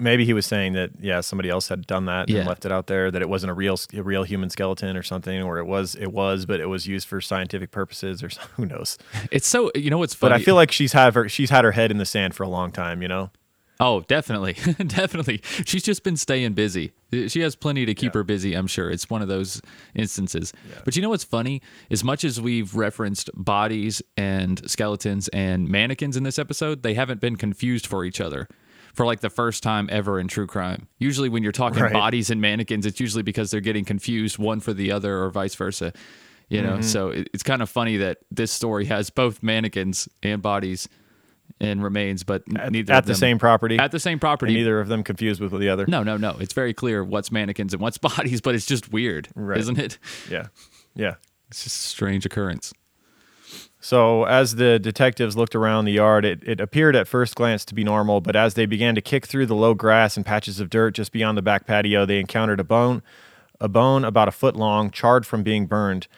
Maybe 0.00 0.24
he 0.24 0.32
was 0.32 0.46
saying 0.46 0.72
that 0.72 0.90
yeah, 1.00 1.20
somebody 1.20 1.48
else 1.50 1.68
had 1.68 1.86
done 1.86 2.06
that 2.06 2.28
Yeah. 2.28 2.38
and 2.40 2.48
left 2.48 2.64
it 2.64 2.72
out 2.72 2.86
there. 2.86 3.10
That 3.10 3.22
it 3.22 3.28
wasn't 3.28 3.50
a 3.50 3.54
real 3.54 3.76
a 3.94 4.02
real 4.02 4.22
human 4.24 4.50
skeleton 4.50 4.96
or 4.96 5.02
something, 5.02 5.42
or 5.42 5.58
it 5.58 5.66
was 5.66 5.94
it 5.94 6.12
was, 6.12 6.46
but 6.46 6.60
it 6.60 6.66
was 6.66 6.86
used 6.86 7.06
for 7.06 7.20
scientific 7.20 7.70
purposes 7.70 8.22
or 8.22 8.28
who 8.56 8.66
knows. 8.66 8.98
It's 9.30 9.46
so 9.46 9.70
you 9.74 9.90
know 9.90 9.98
what's 9.98 10.14
funny. 10.14 10.32
But. 10.34 10.40
I 10.40 10.44
feel 10.44 10.54
like 10.54 10.72
she's 10.72 10.92
had 10.92 11.14
her 11.14 11.28
she's 11.28 11.50
had 11.50 11.64
her 11.64 11.72
head 11.72 11.90
in 11.90 11.98
the 11.98 12.06
sand 12.06 12.34
for 12.34 12.42
a 12.42 12.48
long 12.48 12.72
time. 12.72 13.02
You 13.02 13.08
know. 13.08 13.30
Oh, 13.82 14.02
definitely. 14.02 14.52
definitely. 14.86 15.40
She's 15.64 15.82
just 15.82 16.02
been 16.02 16.18
staying 16.18 16.52
busy. 16.52 16.92
Uh, 17.14 17.28
she 17.28 17.40
has 17.40 17.56
plenty 17.56 17.86
to 17.86 17.94
keep 17.94 18.12
her 18.12 18.22
busy, 18.22 18.52
I'm 18.52 18.66
sure. 18.66 18.90
It's 18.90 19.08
one 19.08 19.22
of 19.22 19.28
those 19.28 19.62
instances. 19.94 20.52
But 20.84 20.96
you 20.96 21.00
know 21.02 21.08
what's 21.08 21.24
funny? 21.24 21.62
As 21.90 22.04
much 22.04 22.22
as 22.22 22.38
we've 22.38 22.74
referenced 22.76 23.30
bodies 23.34 24.02
and 24.18 24.60
skeletons 24.70 25.28
and 25.28 25.66
mannequins 25.66 26.18
in 26.18 26.24
this 26.24 26.38
episode, 26.38 26.82
they 26.82 26.92
haven't 26.92 27.22
been 27.22 27.36
confused 27.36 27.86
for 27.86 28.04
each 28.04 28.20
other 28.20 28.48
for 28.94 29.06
like 29.06 29.20
the 29.20 29.30
first 29.30 29.62
time 29.62 29.88
ever 29.90 30.18
in 30.20 30.28
true 30.28 30.46
crime. 30.46 30.88
Usually 30.98 31.28
when 31.28 31.42
you're 31.42 31.52
talking 31.52 31.82
Right. 31.82 31.92
bodies 31.92 32.30
and 32.30 32.40
mannequins, 32.40 32.86
it's 32.86 33.00
usually 33.00 33.22
because 33.22 33.50
they're 33.50 33.60
getting 33.60 33.84
confused 33.84 34.38
one 34.38 34.60
for 34.60 34.72
the 34.72 34.90
other 34.92 35.22
or 35.22 35.30
vice 35.30 35.54
versa. 35.54 35.92
You 36.48 36.60
Mm-hmm. 36.62 36.70
know, 36.76 36.80
so 36.80 37.08
it- 37.10 37.28
it's 37.32 37.42
kind 37.44 37.62
of 37.62 37.70
funny 37.70 37.96
that 37.98 38.18
this 38.30 38.50
story 38.50 38.86
has 38.86 39.10
both 39.10 39.42
mannequins 39.42 40.08
and 40.22 40.42
bodies 40.42 40.88
and 41.60 41.82
remains, 41.82 42.22
but 42.24 42.42
At, 42.56 42.72
neither 42.72 42.92
at 42.92 43.00
of 43.00 43.06
the 43.06 43.14
same 43.14 43.38
property. 43.38 43.78
at 43.78 43.90
the 43.92 44.00
same 44.00 44.18
property. 44.18 44.54
neither 44.54 44.80
of 44.80 44.88
them 44.88 45.02
confused 45.04 45.40
with 45.40 45.52
the 45.58 45.68
other. 45.68 45.84
No, 45.86 46.02
no, 46.02 46.16
no. 46.16 46.36
It's 46.40 46.52
very 46.54 46.72
clear 46.74 47.04
what's 47.04 47.30
mannequins 47.30 47.72
and 47.72 47.80
what's 47.82 47.98
bodies, 48.10 48.40
but 48.40 48.54
it's 48.54 48.66
just 48.66 48.92
weird, 48.92 49.28
Right. 49.34 49.58
isn't 49.58 49.78
it? 49.78 49.98
Yeah. 50.30 50.46
Yeah. 50.94 51.14
It's 51.48 51.64
just 51.64 51.84
a 51.84 51.88
strange 51.88 52.24
occurrence. 52.24 52.72
So, 53.82 54.24
as 54.24 54.56
the 54.56 54.78
detectives 54.78 55.38
looked 55.38 55.54
around 55.54 55.86
the 55.86 55.92
yard, 55.92 56.26
it, 56.26 56.42
it 56.42 56.60
appeared 56.60 56.94
at 56.94 57.08
first 57.08 57.34
glance 57.34 57.64
to 57.64 57.74
be 57.74 57.82
normal, 57.82 58.20
but 58.20 58.36
as 58.36 58.52
they 58.52 58.66
began 58.66 58.94
to 58.94 59.00
kick 59.00 59.26
through 59.26 59.46
the 59.46 59.54
low 59.54 59.72
grass 59.72 60.18
and 60.18 60.26
patches 60.26 60.60
of 60.60 60.68
dirt 60.68 60.90
just 60.94 61.12
beyond 61.12 61.38
the 61.38 61.42
back 61.42 61.66
patio, 61.66 62.04
they 62.04 62.20
encountered 62.20 62.60
a 62.60 62.64
bone, 62.64 63.02
a 63.58 63.68
bone 63.68 64.04
about 64.04 64.28
a 64.28 64.32
foot 64.32 64.54
long, 64.54 64.90
charred 64.90 65.24
from 65.24 65.42
being 65.42 65.64
burned. 65.64 66.08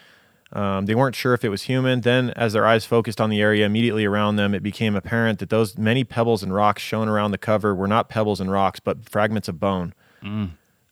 Um, 0.51 0.85
they 0.87 0.93
weren't 0.93 1.15
sure 1.15 1.33
if 1.33 1.45
it 1.45 1.49
was 1.49 1.63
human. 1.63 2.01
Then, 2.01 2.31
as 2.31 2.51
their 2.51 2.65
eyes 2.65 2.83
focused 2.83 3.21
on 3.21 3.29
the 3.29 3.41
area 3.41 3.65
immediately 3.65 4.03
around 4.03 4.35
them, 4.35 4.53
it 4.53 4.61
became 4.61 4.95
apparent 4.95 5.39
that 5.39 5.49
those 5.49 5.77
many 5.77 6.03
pebbles 6.03 6.43
and 6.43 6.53
rocks 6.53 6.81
shown 6.81 7.07
around 7.07 7.31
the 7.31 7.37
cover 7.37 7.73
were 7.73 7.87
not 7.87 8.09
pebbles 8.09 8.41
and 8.41 8.51
rocks, 8.51 8.81
but 8.81 9.09
fragments 9.09 9.47
of 9.47 9.59
bone. 9.61 9.93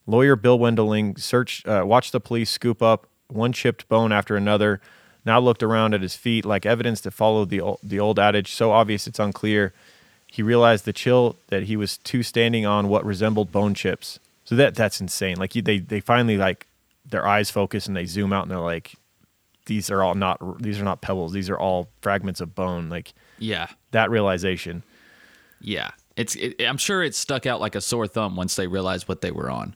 Lawyer 0.08 0.36
Bill 0.38 0.58
Wendling 0.58 1.18
searched, 1.18 1.68
uh, 1.68 1.84
watched 1.86 2.14
the 2.14 2.20
police 2.22 2.50
scoop 2.50 2.82
up 2.82 3.08
one 3.28 3.52
chipped 3.54 3.88
bone 3.88 4.12
after 4.12 4.36
another. 4.36 4.82
Now 5.26 5.40
looked 5.40 5.62
around 5.64 5.94
at 5.94 6.02
his 6.02 6.16
feet 6.16 6.46
like 6.46 6.66
evidence 6.66 7.02
that 7.02 7.12
followed 7.12 7.50
the 7.50 7.62
ol- 7.62 7.80
the 7.84 8.00
old 8.00 8.18
adage, 8.20 8.54
so 8.54 8.72
obvious 8.72 9.06
it's 9.08 9.20
unclear. 9.20 9.74
He 10.28 10.42
realized 10.42 10.86
the 10.86 10.94
chill 10.94 11.36
that 11.48 11.64
he 11.64 11.76
was 11.76 11.98
too 11.98 12.24
standing 12.24 12.66
on 12.66 12.88
what 12.88 13.06
resembled 13.06 13.52
bone 13.52 13.74
chips. 13.74 14.18
So 14.46 14.56
that 14.56 14.76
that's 14.76 15.00
insane. 15.02 15.38
Like 15.38 15.54
they 15.54 15.80
they 15.80 16.00
finally 16.00 16.38
like 16.38 16.68
their 17.06 17.28
eyes 17.28 17.52
focus 17.52 17.86
and 17.88 17.96
they 17.96 18.06
zoom 18.06 18.32
out 18.34 18.44
and 18.44 18.52
they're 18.52 18.60
like, 18.60 18.96
these 19.68 19.92
are 19.92 20.02
all 20.02 20.16
not 20.16 20.62
these 20.62 20.80
are 20.80 20.84
not 20.86 21.02
pebbles. 21.02 21.34
These 21.34 21.50
are 21.50 21.58
all 21.60 21.88
fragments 22.02 22.42
of 22.42 22.56
bone. 22.56 22.90
Like 22.90 23.14
Yeah. 23.38 23.68
that 23.92 24.10
realization. 24.10 24.82
Yeah. 25.60 25.92
It's 26.16 26.36
it, 26.36 26.56
I'm 26.62 26.78
sure 26.78 27.04
it 27.04 27.14
stuck 27.14 27.46
out 27.46 27.62
like 27.62 27.76
a 27.76 27.82
sore 27.82 28.08
thumb 28.08 28.36
once 28.36 28.56
they 28.56 28.68
realized 28.68 29.08
what 29.08 29.22
they 29.22 29.32
were 29.32 29.50
on. 29.52 29.76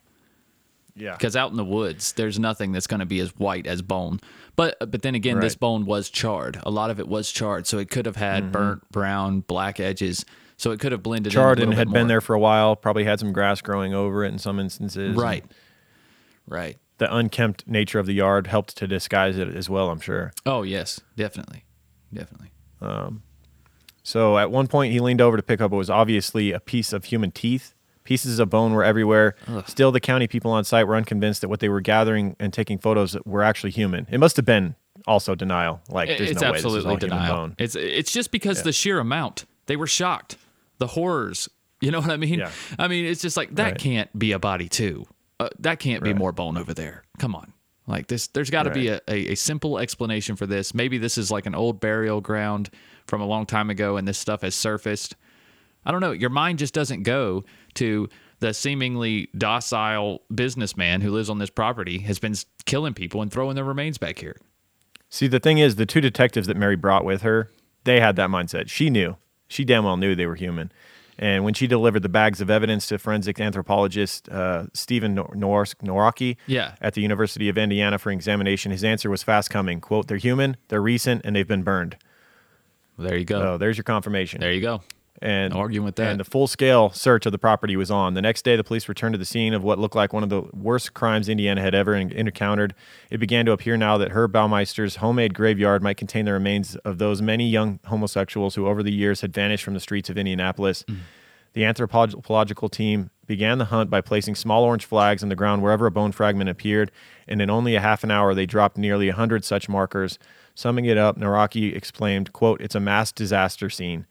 Yeah. 0.95 1.11
Because 1.11 1.35
out 1.35 1.51
in 1.51 1.57
the 1.57 1.65
woods, 1.65 2.13
there's 2.13 2.39
nothing 2.39 2.71
that's 2.71 2.87
going 2.87 3.01
to 3.01 3.05
be 3.05 3.19
as 3.19 3.29
white 3.37 3.67
as 3.67 3.81
bone. 3.81 4.19
But 4.55 4.77
but 4.91 5.01
then 5.01 5.15
again, 5.15 5.39
this 5.39 5.55
bone 5.55 5.85
was 5.85 6.09
charred. 6.09 6.59
A 6.63 6.71
lot 6.71 6.89
of 6.89 6.99
it 6.99 7.07
was 7.07 7.31
charred, 7.31 7.67
so 7.67 7.77
it 7.77 7.89
could 7.89 8.05
have 8.05 8.15
had 8.15 8.51
burnt 8.51 8.89
brown, 8.91 9.41
black 9.41 9.79
edges. 9.79 10.25
So 10.57 10.71
it 10.71 10.79
could 10.79 10.93
have 10.93 11.03
blended 11.03 11.33
Mm-hmm. 11.33 11.39
charred 11.41 11.59
and 11.59 11.73
had 11.73 11.89
bit 11.89 11.93
been 11.93 12.07
there 12.07 12.21
for 12.21 12.33
a 12.33 12.39
while. 12.39 12.75
Probably 12.77 13.03
had 13.03 13.19
some 13.19 13.33
grass 13.33 13.59
growing 13.59 13.93
over 13.93 14.23
it 14.23 14.29
in 14.29 14.39
some 14.39 14.57
instances. 14.59 15.15
Right. 15.15 15.43
Right. 16.47 16.77
The 16.97 17.13
unkempt 17.13 17.67
nature 17.67 17.99
of 17.99 18.05
the 18.05 18.13
yard 18.13 18.47
helped 18.47 18.77
to 18.77 18.87
disguise 18.87 19.37
it 19.37 19.49
as 19.53 19.69
well. 19.69 19.89
I'm 19.89 19.99
sure. 19.99 20.31
Oh 20.45 20.63
yes, 20.63 21.01
definitely, 21.17 21.65
definitely. 22.13 22.51
Um, 22.81 23.23
So 24.03 24.37
at 24.37 24.49
one 24.49 24.67
point, 24.67 24.93
he 24.93 25.01
leaned 25.01 25.19
over 25.19 25.35
to 25.35 25.43
pick 25.43 25.59
up 25.59 25.71
what 25.71 25.77
was 25.77 25.89
obviously 25.89 26.53
a 26.53 26.59
piece 26.61 26.93
of 26.93 27.05
human 27.05 27.31
teeth. 27.31 27.73
Pieces 28.05 28.39
of 28.39 28.49
bone 28.49 28.71
were 28.73 28.83
everywhere. 28.83 29.35
Still, 29.67 29.91
the 29.91 29.99
county 29.99 30.27
people 30.27 30.51
on 30.51 30.63
site 30.63 30.87
were 30.87 30.95
unconvinced 30.95 31.41
that 31.41 31.49
what 31.49 31.59
they 31.59 31.67
were 31.69 31.81
gathering 31.81 32.35
and 32.39 32.53
taking 32.53 32.77
photos 32.77 33.17
were 33.25 33.43
actually 33.43 33.71
human. 33.71 34.07
It 34.09 34.19
must 34.19 34.37
have 34.37 34.45
been 34.45 34.75
also 35.05 35.35
denial. 35.35 35.81
Like, 35.89 36.07
there's 36.07 36.31
it's 36.31 36.41
no 36.41 36.51
way 36.51 36.53
this 36.53 36.59
is 36.61 36.65
absolutely 36.65 36.91
all 36.91 36.97
human 36.97 37.09
denial. 37.09 37.35
bone. 37.35 37.55
It's 37.59 37.75
it's 37.75 38.11
just 38.13 38.31
because 38.31 38.63
the 38.63 38.71
sheer 38.71 38.99
amount 38.99 39.45
they 39.65 39.75
were 39.75 39.87
shocked, 39.87 40.37
the 40.77 40.87
horrors. 40.87 41.49
You 41.81 41.91
know 41.91 41.99
what 41.99 42.09
I 42.09 42.17
mean? 42.17 42.39
Yeah. 42.39 42.51
I 42.79 42.87
mean, 42.87 43.05
it's 43.05 43.21
just 43.21 43.35
like 43.35 43.53
that 43.55 43.63
Right. 43.71 43.77
can't 43.77 44.17
be 44.17 44.31
a 44.31 44.39
body 44.39 44.69
too. 44.69 45.05
Uh, 45.39 45.49
that 45.59 45.79
can't 45.79 46.01
be 46.03 46.13
more 46.13 46.31
bone 46.31 46.57
over 46.57 46.73
there. 46.73 47.03
Come 47.19 47.35
on. 47.35 47.51
Like 47.87 48.07
this, 48.07 48.27
there's 48.27 48.49
got 48.49 48.63
to 48.63 48.71
be 48.71 48.87
a, 48.87 49.01
a, 49.07 49.33
a 49.33 49.35
simple 49.35 49.77
explanation 49.77 50.35
for 50.35 50.45
this. 50.47 50.73
Maybe 50.73 50.97
this 50.97 51.17
is 51.17 51.29
like 51.29 51.45
an 51.45 51.53
old 51.53 51.79
burial 51.79 52.21
ground 52.21 52.69
from 53.05 53.21
a 53.21 53.25
long 53.25 53.45
time 53.45 53.69
ago, 53.69 53.97
and 53.97 54.07
this 54.07 54.17
stuff 54.17 54.41
has 54.41 54.55
surfaced. 54.55 55.15
I 55.85 55.91
don't 55.91 56.01
know. 56.01 56.11
Your 56.13 56.31
mind 56.31 56.57
just 56.59 56.73
doesn't 56.73 57.03
go 57.03 57.43
to 57.75 58.09
the 58.39 58.53
seemingly 58.53 59.29
docile 59.37 60.21
businessman 60.33 61.01
who 61.01 61.11
lives 61.11 61.29
on 61.29 61.39
this 61.39 61.49
property 61.49 61.99
has 61.99 62.19
been 62.19 62.33
killing 62.65 62.93
people 62.93 63.21
and 63.21 63.31
throwing 63.31 63.55
their 63.55 63.63
remains 63.63 63.97
back 63.97 64.19
here. 64.19 64.35
See, 65.09 65.27
the 65.27 65.39
thing 65.39 65.57
is, 65.59 65.75
the 65.77 65.85
two 65.85 66.01
detectives 66.01 66.47
that 66.47 66.57
Mary 66.57 66.75
brought 66.75 67.05
with 67.05 67.21
her, 67.21 67.49
they 67.85 67.99
had 68.01 68.15
that 68.17 68.29
mindset. 68.29 68.67
She 68.69 68.89
knew. 68.89 69.15
She 69.47 69.63
damn 69.63 69.83
well 69.85 69.95
knew 69.97 70.15
they 70.15 70.25
were 70.25 70.35
human. 70.35 70.71
And 71.17 71.45
when 71.45 71.53
she 71.53 71.65
delivered 71.65 72.01
the 72.01 72.09
bags 72.09 72.41
of 72.41 72.49
evidence 72.49 72.87
to 72.87 72.97
forensic 72.97 73.39
anthropologist 73.39 74.27
uh, 74.27 74.65
Stephen 74.73 75.15
Nor- 75.15 75.31
Nor- 75.33 75.63
Nawrocki 75.63 76.35
Yeah. 76.45 76.75
at 76.81 76.93
the 76.93 77.01
University 77.01 77.47
of 77.47 77.57
Indiana 77.57 77.97
for 77.97 78.11
examination, 78.11 78.71
his 78.73 78.83
answer 78.83 79.09
was 79.09 79.23
fast 79.23 79.49
coming. 79.49 79.79
"Quote: 79.79 80.07
They're 80.09 80.17
human, 80.17 80.57
they're 80.67 80.81
recent, 80.81 81.21
and 81.23 81.33
they've 81.35 81.47
been 81.47 81.63
burned." 81.63 81.95
Well, 82.97 83.07
there 83.07 83.17
you 83.17 83.23
go. 83.23 83.39
So 83.39 83.57
there's 83.57 83.77
your 83.77 83.85
confirmation. 83.85 84.41
There 84.41 84.51
you 84.51 84.59
go. 84.61 84.81
And 85.21 85.53
No 85.53 85.61
arguing 85.61 85.85
with 85.85 85.95
that. 85.95 86.11
And 86.11 86.19
the 86.19 86.25
full 86.25 86.47
scale 86.47 86.89
search 86.89 87.25
of 87.25 87.31
the 87.31 87.37
property 87.37 87.77
was 87.77 87.89
on. 87.89 88.15
The 88.15 88.21
next 88.21 88.43
day, 88.43 88.55
the 88.55 88.63
police 88.63 88.89
returned 88.89 89.13
to 89.13 89.17
the 89.17 89.25
scene 89.25 89.53
of 89.53 89.63
what 89.63 89.79
looked 89.79 89.95
like 89.95 90.11
one 90.11 90.23
of 90.23 90.29
the 90.29 90.41
worst 90.53 90.93
crimes 90.93 91.29
Indiana 91.29 91.61
had 91.61 91.73
ever 91.73 91.93
en- 91.93 92.11
encountered. 92.11 92.73
It 93.09 93.19
began 93.19 93.45
to 93.45 93.53
appear 93.53 93.77
now 93.77 93.97
that 93.97 94.11
Herb 94.11 94.33
Baumeister's 94.33 94.97
homemade 94.97 95.33
graveyard 95.33 95.81
might 95.81 95.97
contain 95.97 96.25
the 96.25 96.33
remains 96.33 96.75
of 96.77 96.97
those 96.97 97.21
many 97.21 97.47
young 97.47 97.79
homosexuals 97.85 98.55
who, 98.55 98.67
over 98.67 98.83
the 98.83 98.91
years, 98.91 99.21
had 99.21 99.33
vanished 99.33 99.63
from 99.63 99.73
the 99.73 99.79
streets 99.79 100.09
of 100.09 100.17
Indianapolis. 100.17 100.83
Mm. 100.83 100.97
The 101.53 101.63
anthropological 101.63 102.67
team 102.67 103.09
began 103.25 103.57
the 103.57 103.65
hunt 103.65 103.89
by 103.89 104.01
placing 104.01 104.35
small 104.35 104.65
orange 104.65 104.83
flags 104.83 105.23
on 105.23 105.29
the 105.29 105.35
ground 105.35 105.63
wherever 105.63 105.85
a 105.85 105.91
bone 105.91 106.11
fragment 106.11 106.49
appeared, 106.49 106.91
and 107.29 107.41
in 107.41 107.49
only 107.49 107.75
a 107.75 107.79
half 107.79 108.03
an 108.03 108.11
hour, 108.11 108.35
they 108.35 108.45
dropped 108.45 108.77
nearly 108.77 109.07
a 109.07 109.13
hundred 109.13 109.45
such 109.45 109.69
markers. 109.69 110.19
Summing 110.53 110.83
it 110.83 110.97
up, 110.97 111.17
Nawrocki 111.17 111.73
exclaimed, 111.73 112.33
"Quote: 112.33 112.59
It's 112.59 112.75
a 112.75 112.81
mass 112.81 113.13
disaster 113.13 113.69
scene." 113.69 114.05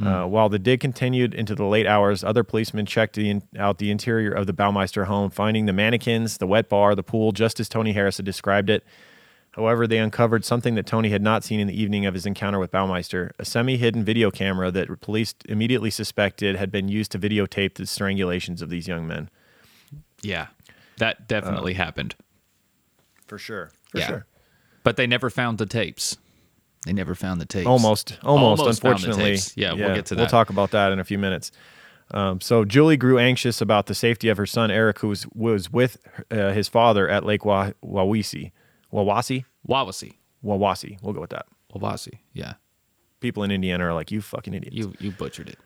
Uh, 0.00 0.24
while 0.24 0.48
the 0.48 0.60
dig 0.60 0.78
continued 0.78 1.34
into 1.34 1.56
the 1.56 1.64
late 1.64 1.86
hours, 1.86 2.22
other 2.22 2.44
policemen 2.44 2.86
checked 2.86 3.16
the 3.16 3.28
in, 3.30 3.42
out 3.58 3.78
the 3.78 3.90
interior 3.90 4.30
of 4.30 4.46
the 4.46 4.52
Baumeister 4.52 5.06
home, 5.06 5.28
finding 5.28 5.66
the 5.66 5.72
mannequins, 5.72 6.38
the 6.38 6.46
wet 6.46 6.68
bar, 6.68 6.94
the 6.94 7.02
pool, 7.02 7.32
just 7.32 7.58
as 7.58 7.68
Tony 7.68 7.92
Harris 7.92 8.18
had 8.18 8.26
described 8.26 8.70
it. 8.70 8.84
However, 9.52 9.88
they 9.88 9.98
uncovered 9.98 10.44
something 10.44 10.76
that 10.76 10.86
Tony 10.86 11.08
had 11.08 11.22
not 11.22 11.42
seen 11.42 11.58
in 11.58 11.66
the 11.66 11.80
evening 11.80 12.06
of 12.06 12.14
his 12.14 12.26
encounter 12.26 12.60
with 12.60 12.70
Baumeister 12.70 13.30
a 13.40 13.44
semi 13.44 13.76
hidden 13.76 14.04
video 14.04 14.30
camera 14.30 14.70
that 14.70 15.00
police 15.00 15.34
immediately 15.48 15.90
suspected 15.90 16.54
had 16.54 16.70
been 16.70 16.86
used 16.86 17.10
to 17.12 17.18
videotape 17.18 17.74
the 17.74 17.82
strangulations 17.82 18.62
of 18.62 18.70
these 18.70 18.86
young 18.86 19.04
men. 19.04 19.28
Yeah, 20.22 20.46
that 20.98 21.26
definitely 21.26 21.74
happened. 21.74 22.14
For 23.26 23.36
sure. 23.36 23.72
For 23.90 23.98
Yeah. 23.98 24.06
sure. 24.06 24.26
But 24.84 24.96
they 24.96 25.08
never 25.08 25.28
found 25.28 25.58
the 25.58 25.66
tapes. 25.66 26.18
They 26.88 26.94
never 26.94 27.14
found 27.14 27.38
the 27.38 27.44
tapes. 27.44 27.66
Almost, 27.66 28.16
almost, 28.22 28.60
Almost 28.60 28.82
unfortunately. 28.82 29.32
tapes. 29.32 29.54
Yeah, 29.58 29.74
we'll 29.74 29.94
get 29.94 30.06
to 30.06 30.14
that. 30.14 30.22
We'll 30.22 30.28
talk 30.30 30.48
about 30.48 30.70
that 30.70 30.90
in 30.90 30.98
a 30.98 31.04
few 31.04 31.18
minutes. 31.18 31.52
Um, 32.12 32.40
so 32.40 32.64
Julie 32.64 32.96
grew 32.96 33.18
anxious 33.18 33.60
about 33.60 33.88
the 33.88 33.94
safety 33.94 34.30
of 34.30 34.38
her 34.38 34.46
son 34.46 34.70
Eric, 34.70 35.00
who 35.00 35.08
was, 35.08 35.26
was 35.34 35.70
with 35.70 35.98
uh, 36.30 36.52
his 36.52 36.66
father 36.66 37.06
at 37.06 37.26
Lake 37.26 37.44
Wa- 37.44 37.72
Wawisi. 37.84 38.52
Wawasi? 38.90 39.44
Wawasi. 39.68 40.14
Wawasi. 40.42 40.96
We'll 41.02 41.12
go 41.12 41.20
with 41.20 41.28
that. 41.28 41.44
Wawasi. 41.74 42.20
Yeah. 42.32 42.54
People 43.20 43.42
in 43.42 43.50
Indiana 43.50 43.84
are 43.84 43.92
like, 43.92 44.10
you 44.10 44.22
fucking 44.22 44.54
idiots. 44.54 44.74
You 44.74 44.94
you 44.98 45.10
butchered 45.10 45.50
it. 45.50 45.58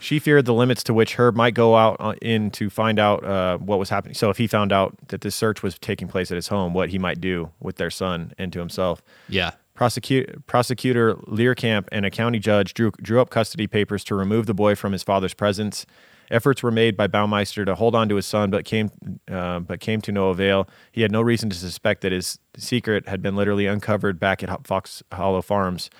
She 0.00 0.18
feared 0.18 0.44
the 0.44 0.54
limits 0.54 0.84
to 0.84 0.94
which 0.94 1.14
Herb 1.14 1.34
might 1.34 1.54
go 1.54 1.76
out 1.76 1.96
uh, 1.98 2.14
in 2.20 2.50
to 2.52 2.70
find 2.70 2.98
out 2.98 3.24
uh, 3.24 3.58
what 3.58 3.78
was 3.78 3.88
happening. 3.88 4.14
So 4.14 4.30
if 4.30 4.38
he 4.38 4.46
found 4.46 4.72
out 4.72 4.96
that 5.08 5.22
this 5.22 5.34
search 5.34 5.62
was 5.62 5.78
taking 5.78 6.08
place 6.08 6.30
at 6.30 6.36
his 6.36 6.48
home, 6.48 6.74
what 6.74 6.90
he 6.90 6.98
might 6.98 7.20
do 7.20 7.50
with 7.60 7.76
their 7.76 7.90
son 7.90 8.32
and 8.38 8.52
to 8.52 8.58
himself. 8.58 9.02
Yeah. 9.28 9.52
Prosecute, 9.74 10.46
prosecutor 10.46 11.14
Leerkamp 11.14 11.88
and 11.90 12.06
a 12.06 12.10
county 12.10 12.38
judge 12.38 12.74
drew, 12.74 12.92
drew 13.02 13.20
up 13.20 13.30
custody 13.30 13.66
papers 13.66 14.04
to 14.04 14.14
remove 14.14 14.46
the 14.46 14.54
boy 14.54 14.74
from 14.74 14.92
his 14.92 15.02
father's 15.02 15.34
presence. 15.34 15.84
Efforts 16.30 16.62
were 16.62 16.70
made 16.70 16.96
by 16.96 17.06
Baumeister 17.06 17.66
to 17.66 17.74
hold 17.74 17.94
on 17.94 18.08
to 18.08 18.16
his 18.16 18.26
son, 18.26 18.50
but 18.50 18.64
came 18.64 18.90
uh, 19.30 19.60
but 19.60 19.80
came 19.80 20.00
to 20.00 20.12
no 20.12 20.30
avail. 20.30 20.66
He 20.90 21.02
had 21.02 21.12
no 21.12 21.20
reason 21.20 21.50
to 21.50 21.56
suspect 21.56 22.00
that 22.00 22.12
his 22.12 22.38
secret 22.56 23.08
had 23.08 23.20
been 23.20 23.36
literally 23.36 23.66
uncovered 23.66 24.18
back 24.18 24.42
at 24.42 24.66
Fox 24.66 25.02
Hollow 25.12 25.42
Farms, 25.42 25.90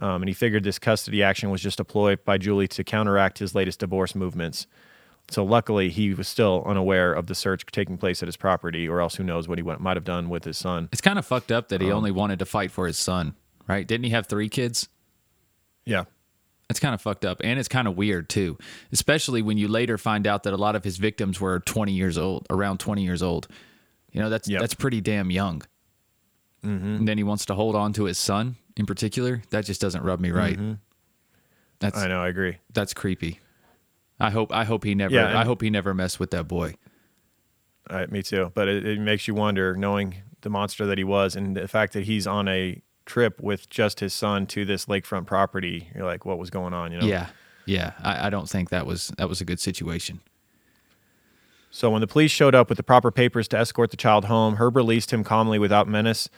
um, 0.00 0.22
and 0.22 0.28
he 0.28 0.32
figured 0.34 0.64
this 0.64 0.78
custody 0.78 1.22
action 1.22 1.50
was 1.50 1.60
just 1.62 1.78
a 1.80 1.84
ploy 1.84 2.16
by 2.16 2.38
Julie 2.38 2.68
to 2.68 2.82
counteract 2.84 3.38
his 3.38 3.54
latest 3.54 3.80
divorce 3.80 4.14
movements. 4.14 4.66
So 5.30 5.44
luckily, 5.44 5.90
he 5.90 6.12
was 6.14 6.26
still 6.26 6.64
unaware 6.66 7.12
of 7.12 7.26
the 7.28 7.34
search 7.36 7.64
taking 7.66 7.96
place 7.98 8.20
at 8.22 8.26
his 8.26 8.36
property, 8.36 8.88
or 8.88 9.00
else 9.00 9.14
who 9.14 9.22
knows 9.22 9.46
what 9.46 9.58
he 9.58 9.62
went, 9.62 9.80
might 9.80 9.96
have 9.96 10.04
done 10.04 10.28
with 10.28 10.44
his 10.44 10.58
son. 10.58 10.88
It's 10.90 11.00
kind 11.00 11.18
of 11.20 11.24
fucked 11.26 11.52
up 11.52 11.64
Um, 11.64 11.68
that 11.68 11.80
he 11.82 11.92
only 11.92 12.10
wanted 12.10 12.40
to 12.40 12.44
fight 12.46 12.72
for 12.72 12.86
his 12.88 12.98
son, 12.98 13.34
right? 13.68 13.86
Didn't 13.86 14.04
he 14.04 14.10
have 14.10 14.26
three 14.26 14.48
kids? 14.48 14.88
Yeah, 15.84 16.04
It's 16.68 16.78
kind 16.80 16.94
of 16.94 17.00
fucked 17.00 17.24
up. 17.24 17.40
And 17.44 17.58
it's 17.58 17.68
kind 17.68 17.86
of 17.88 17.96
weird, 17.96 18.28
too, 18.28 18.58
especially 18.92 19.42
when 19.42 19.56
you 19.58 19.66
later 19.68 19.98
find 19.98 20.26
out 20.26 20.42
that 20.44 20.52
a 20.52 20.56
lot 20.56 20.76
of 20.76 20.84
his 20.84 20.98
victims 20.98 21.40
were 21.40 21.60
20 21.60 21.92
years 21.92 22.16
old, 22.18 22.46
around 22.50 22.78
20 22.78 23.02
years 23.04 23.22
old. 23.22 23.48
You 24.12 24.20
know, 24.20 24.30
that's, 24.30 24.48
Yep. 24.48 24.60
that's 24.60 24.74
pretty 24.74 25.00
damn 25.00 25.30
young. 25.30 25.62
Mm-hmm. 26.64 26.86
And 26.96 27.08
then 27.08 27.18
he 27.18 27.24
wants 27.24 27.46
to 27.46 27.54
hold 27.54 27.74
on 27.74 27.92
to 27.94 28.04
his 28.04 28.18
son 28.18 28.56
in 28.76 28.86
particular. 28.86 29.42
That 29.50 29.64
just 29.64 29.80
doesn't 29.80 30.02
rub 30.02 30.20
me 30.20 30.30
right. 30.30 30.56
Mm-hmm. 30.56 30.74
I 31.96 32.08
know. 32.08 32.22
I 32.22 32.28
agree. 32.28 32.58
that's 32.72 32.92
creepy. 32.92 33.40
I 34.18 34.30
hope 34.30 34.52
I 34.52 34.64
hope 34.64 34.84
he 34.84 34.94
never 34.94 35.14
Yeah, 35.14 35.38
I 35.38 35.44
hope 35.44 35.62
he 35.62 35.70
never 35.70 35.94
messed 35.94 36.20
with 36.20 36.30
that 36.32 36.46
boy. 36.46 36.74
Uh, 37.88 38.06
me 38.10 38.22
too. 38.22 38.52
But 38.54 38.68
it, 38.68 38.86
it 38.86 39.00
makes 39.00 39.26
you 39.26 39.34
wonder, 39.34 39.74
knowing 39.74 40.16
the 40.42 40.50
monster 40.50 40.86
that 40.86 40.98
he 40.98 41.04
was, 41.04 41.34
and 41.34 41.56
the 41.56 41.68
fact 41.68 41.94
that 41.94 42.04
he's 42.04 42.26
on 42.26 42.46
a 42.46 42.82
trip 43.06 43.40
with 43.40 43.68
just 43.70 44.00
his 44.00 44.12
son 44.12 44.46
to 44.46 44.64
this 44.64 44.86
lakefront 44.86 45.26
property. 45.26 45.88
You're 45.94 46.04
like, 46.04 46.24
what 46.24 46.38
was 46.38 46.50
going 46.50 46.74
on? 46.74 46.92
You 46.92 47.00
know. 47.00 47.06
Yeah. 47.06 47.28
Yeah. 47.66 47.92
I, 48.02 48.26
I 48.26 48.30
don't 48.30 48.48
think 48.48 48.68
that 48.70 48.86
was 48.86 49.08
that 49.16 49.28
was 49.28 49.40
a 49.40 49.44
good 49.44 49.58
situation. 49.58 50.20
So 51.70 51.90
when 51.90 52.00
the 52.00 52.06
police 52.06 52.30
showed 52.30 52.54
up 52.54 52.68
with 52.68 52.76
the 52.76 52.82
proper 52.82 53.10
papers 53.10 53.46
to 53.48 53.58
escort 53.58 53.90
the 53.90 53.96
child 53.96 54.24
home, 54.26 54.56
Herb 54.56 54.76
released 54.76 55.12
him 55.12 55.22
calmly 55.22 55.58
without 55.58 55.86
menace. 55.88 56.28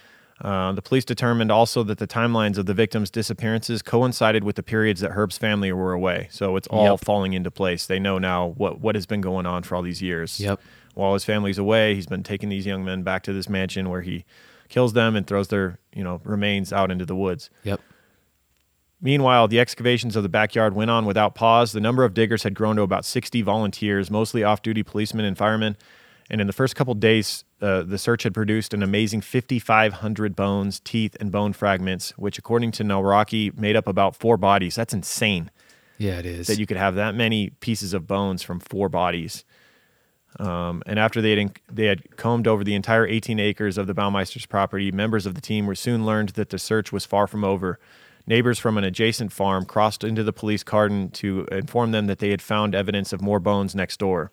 Uh, 0.40 0.72
the 0.72 0.82
police 0.82 1.04
determined 1.04 1.52
also 1.52 1.82
that 1.84 1.98
the 1.98 2.06
timelines 2.06 2.58
of 2.58 2.66
the 2.66 2.74
victims' 2.74 3.10
disappearances 3.10 3.80
coincided 3.82 4.42
with 4.42 4.56
the 4.56 4.62
periods 4.62 5.00
that 5.00 5.12
Herb's 5.12 5.38
family 5.38 5.72
were 5.72 5.92
away. 5.92 6.28
So 6.32 6.56
it's 6.56 6.66
all 6.68 6.84
Yep. 6.92 7.00
falling 7.00 7.32
into 7.32 7.50
place. 7.50 7.86
They 7.86 8.00
know 8.00 8.18
now 8.18 8.48
what, 8.56 8.80
what 8.80 8.94
has 8.96 9.06
been 9.06 9.20
going 9.20 9.46
on 9.46 9.62
for 9.62 9.76
all 9.76 9.82
these 9.82 10.02
years. 10.02 10.40
Yep. 10.40 10.60
While 10.94 11.14
his 11.14 11.24
family's 11.24 11.58
away, 11.58 11.94
he's 11.94 12.06
been 12.06 12.22
taking 12.24 12.48
these 12.48 12.66
young 12.66 12.84
men 12.84 13.02
back 13.02 13.22
to 13.24 13.32
this 13.32 13.48
mansion 13.48 13.88
where 13.88 14.00
he 14.02 14.24
kills 14.68 14.94
them 14.94 15.14
and 15.16 15.26
throws 15.26 15.48
their 15.48 15.78
you 15.94 16.02
know 16.02 16.20
remains 16.24 16.72
out 16.72 16.90
into 16.90 17.04
the 17.06 17.14
woods. 17.16 17.48
Yep. 17.62 17.80
Meanwhile, 19.00 19.48
the 19.48 19.58
excavations 19.58 20.14
of 20.16 20.22
the 20.22 20.28
backyard 20.28 20.74
went 20.74 20.90
on 20.90 21.06
without 21.06 21.34
pause. 21.34 21.72
The 21.72 21.80
number 21.80 22.04
of 22.04 22.14
diggers 22.14 22.44
had 22.44 22.54
grown 22.54 22.76
to 22.76 22.82
about 22.82 23.04
60 23.04 23.42
volunteers, 23.42 24.10
mostly 24.10 24.44
off 24.44 24.62
duty 24.62 24.82
policemen 24.82 25.24
and 25.24 25.36
firemen. 25.36 25.76
And 26.30 26.40
in 26.40 26.46
the 26.46 26.52
first 26.52 26.76
couple 26.76 26.94
days, 26.94 27.44
uh, 27.62 27.82
the 27.84 27.96
search 27.96 28.24
had 28.24 28.34
produced 28.34 28.74
an 28.74 28.82
amazing 28.82 29.20
5,500 29.20 30.34
bones, 30.34 30.80
teeth, 30.80 31.16
and 31.20 31.30
bone 31.30 31.52
fragments, 31.52 32.10
which, 32.18 32.36
according 32.36 32.72
to 32.72 32.82
Nawrocki, 32.82 33.56
made 33.56 33.76
up 33.76 33.86
about 33.86 34.16
four 34.16 34.36
bodies. 34.36 34.74
That's 34.74 34.92
insane 34.92 35.50
Yeah, 35.96 36.18
it 36.18 36.26
is. 36.26 36.48
that 36.48 36.58
you 36.58 36.66
could 36.66 36.76
have 36.76 36.96
that 36.96 37.14
many 37.14 37.50
pieces 37.50 37.94
of 37.94 38.06
bones 38.08 38.42
from 38.42 38.58
four 38.58 38.88
bodies. 38.88 39.44
Um, 40.40 40.82
and 40.86 40.98
after 40.98 41.22
they 41.22 41.36
had, 41.36 41.60
they 41.70 41.86
had 41.86 42.16
combed 42.16 42.48
over 42.48 42.64
the 42.64 42.74
entire 42.74 43.06
18 43.06 43.38
acres 43.38 43.78
of 43.78 43.86
the 43.86 43.94
Baumeister's 43.94 44.46
property, 44.46 44.90
members 44.90 45.24
of 45.26 45.34
the 45.34 45.40
team 45.40 45.66
were 45.66 45.74
soon 45.74 46.04
learned 46.04 46.30
that 46.30 46.50
the 46.50 46.58
search 46.58 46.90
was 46.90 47.04
far 47.04 47.26
from 47.26 47.44
over. 47.44 47.78
Neighbors 48.26 48.58
from 48.58 48.78
an 48.78 48.84
adjacent 48.84 49.32
farm 49.32 49.64
crossed 49.64 50.02
into 50.02 50.24
the 50.24 50.32
police 50.32 50.62
cordon 50.62 51.10
to 51.10 51.46
inform 51.52 51.92
them 51.92 52.06
that 52.06 52.18
they 52.18 52.30
had 52.30 52.40
found 52.40 52.74
evidence 52.74 53.12
of 53.12 53.20
more 53.20 53.40
bones 53.40 53.74
next 53.74 53.98
door. 53.98 54.32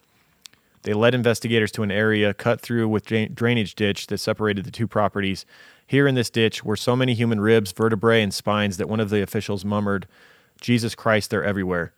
They 0.84 0.93
led 0.93 1.14
investigators 1.14 1.72
to 1.73 1.84
an 1.84 1.91
area 1.91 2.34
cut 2.34 2.61
through 2.61 2.88
with 2.88 3.06
dra- 3.06 3.30
drainage 3.30 3.76
ditch 3.76 4.07
that 4.07 4.18
separated 4.19 4.65
the 4.65 4.72
two 4.72 4.88
properties. 4.88 5.45
Here 5.85 6.07
in 6.07 6.15
this 6.15 6.30
ditch 6.30 6.64
were 6.64 6.77
so 6.77 6.95
many 6.95 7.14
human 7.14 7.41
ribs, 7.41 7.72
vertebrae, 7.72 8.22
and 8.22 8.34
spines 8.34 8.77
that 8.77 8.88
one 8.88 8.99
of 8.99 9.10
the 9.10 9.22
officials 9.22 9.65
murmured, 9.65 10.07
Jesus 10.61 10.95
Christ, 10.95 11.31
they're 11.31 11.43
everywhere. 11.43 11.93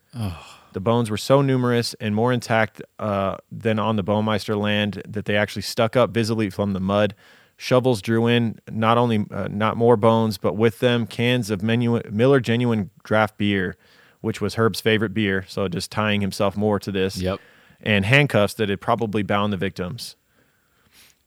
The 0.73 0.79
bones 0.79 1.09
were 1.09 1.17
so 1.17 1.41
numerous 1.41 1.93
and 1.95 2.15
more 2.15 2.31
intact 2.31 2.81
uh, 2.97 3.37
than 3.51 3.77
on 3.77 3.97
the 3.97 4.03
Baumeister 4.03 4.57
land 4.59 5.01
that 5.07 5.25
they 5.25 5.35
actually 5.35 5.63
stuck 5.63 5.95
up 5.97 6.11
visibly 6.11 6.49
from 6.49 6.73
the 6.73 6.79
mud. 6.79 7.13
Shovels 7.57 8.01
drew 8.01 8.25
in 8.25 8.57
not 8.71 8.97
only 8.97 9.25
uh, 9.29 9.47
not 9.49 9.77
more 9.77 9.97
bones, 9.97 10.37
but 10.37 10.55
with 10.55 10.79
them 10.79 11.05
cans 11.05 11.49
of 11.51 11.61
menu- 11.61 12.01
Miller 12.09 12.39
Genuine 12.39 12.89
Draft 13.03 13.37
Beer, 13.37 13.75
which 14.21 14.39
was 14.41 14.55
Herb's 14.55 14.79
favorite 14.81 15.13
beer. 15.13 15.43
So 15.47 15.67
just 15.67 15.91
tying 15.91 16.21
himself 16.21 16.55
more 16.57 16.79
to 16.79 16.91
this. 16.91 17.17
Yep. 17.17 17.39
And 17.83 18.05
handcuffs 18.05 18.53
that 18.55 18.69
had 18.69 18.79
probably 18.79 19.23
bound 19.23 19.51
the 19.51 19.57
victims. 19.57 20.15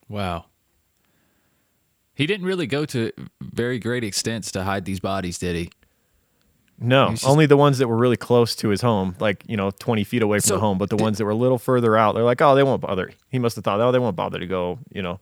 Wow. 0.09 0.45
He 2.15 2.27
didn't 2.27 2.47
really 2.47 2.67
go 2.69 2.85
to 2.87 3.11
very 3.41 3.79
great 3.81 4.05
extents 4.05 4.53
to 4.53 4.63
hide 4.63 4.85
these 4.85 5.01
bodies, 5.01 5.39
did 5.39 5.57
he? 5.57 5.71
No, 6.79 7.11
just- 7.11 7.27
only 7.27 7.47
the 7.47 7.57
ones 7.57 7.79
that 7.79 7.89
were 7.89 7.97
really 7.97 8.17
close 8.17 8.55
to 8.57 8.69
his 8.69 8.81
home, 8.83 9.15
like 9.21 9.45
you 9.49 9.57
know, 9.57 9.71
twenty 9.71 10.03
feet 10.05 10.23
away 10.23 10.39
from 10.39 10.49
So, 10.49 10.55
the 10.55 10.61
home. 10.61 10.79
But 10.79 10.91
the 10.91 10.97
did- 10.97 11.03
ones 11.03 11.19
that 11.19 11.25
were 11.25 11.31
a 11.31 11.37
little 11.37 11.59
further 11.59 11.97
out, 11.97 12.15
they're 12.15 12.25
like, 12.25 12.41
oh, 12.43 12.55
they 12.55 12.63
won't 12.63 12.81
bother. 12.83 13.11
He 13.31 13.39
must 13.39 13.57
have 13.57 13.65
thought, 13.65 13.81
oh, 13.81 13.91
they 13.93 13.99
won't 13.99 14.17
bother 14.17 14.39
to 14.39 14.47
go, 14.47 14.79
you 14.93 15.01
know, 15.03 15.21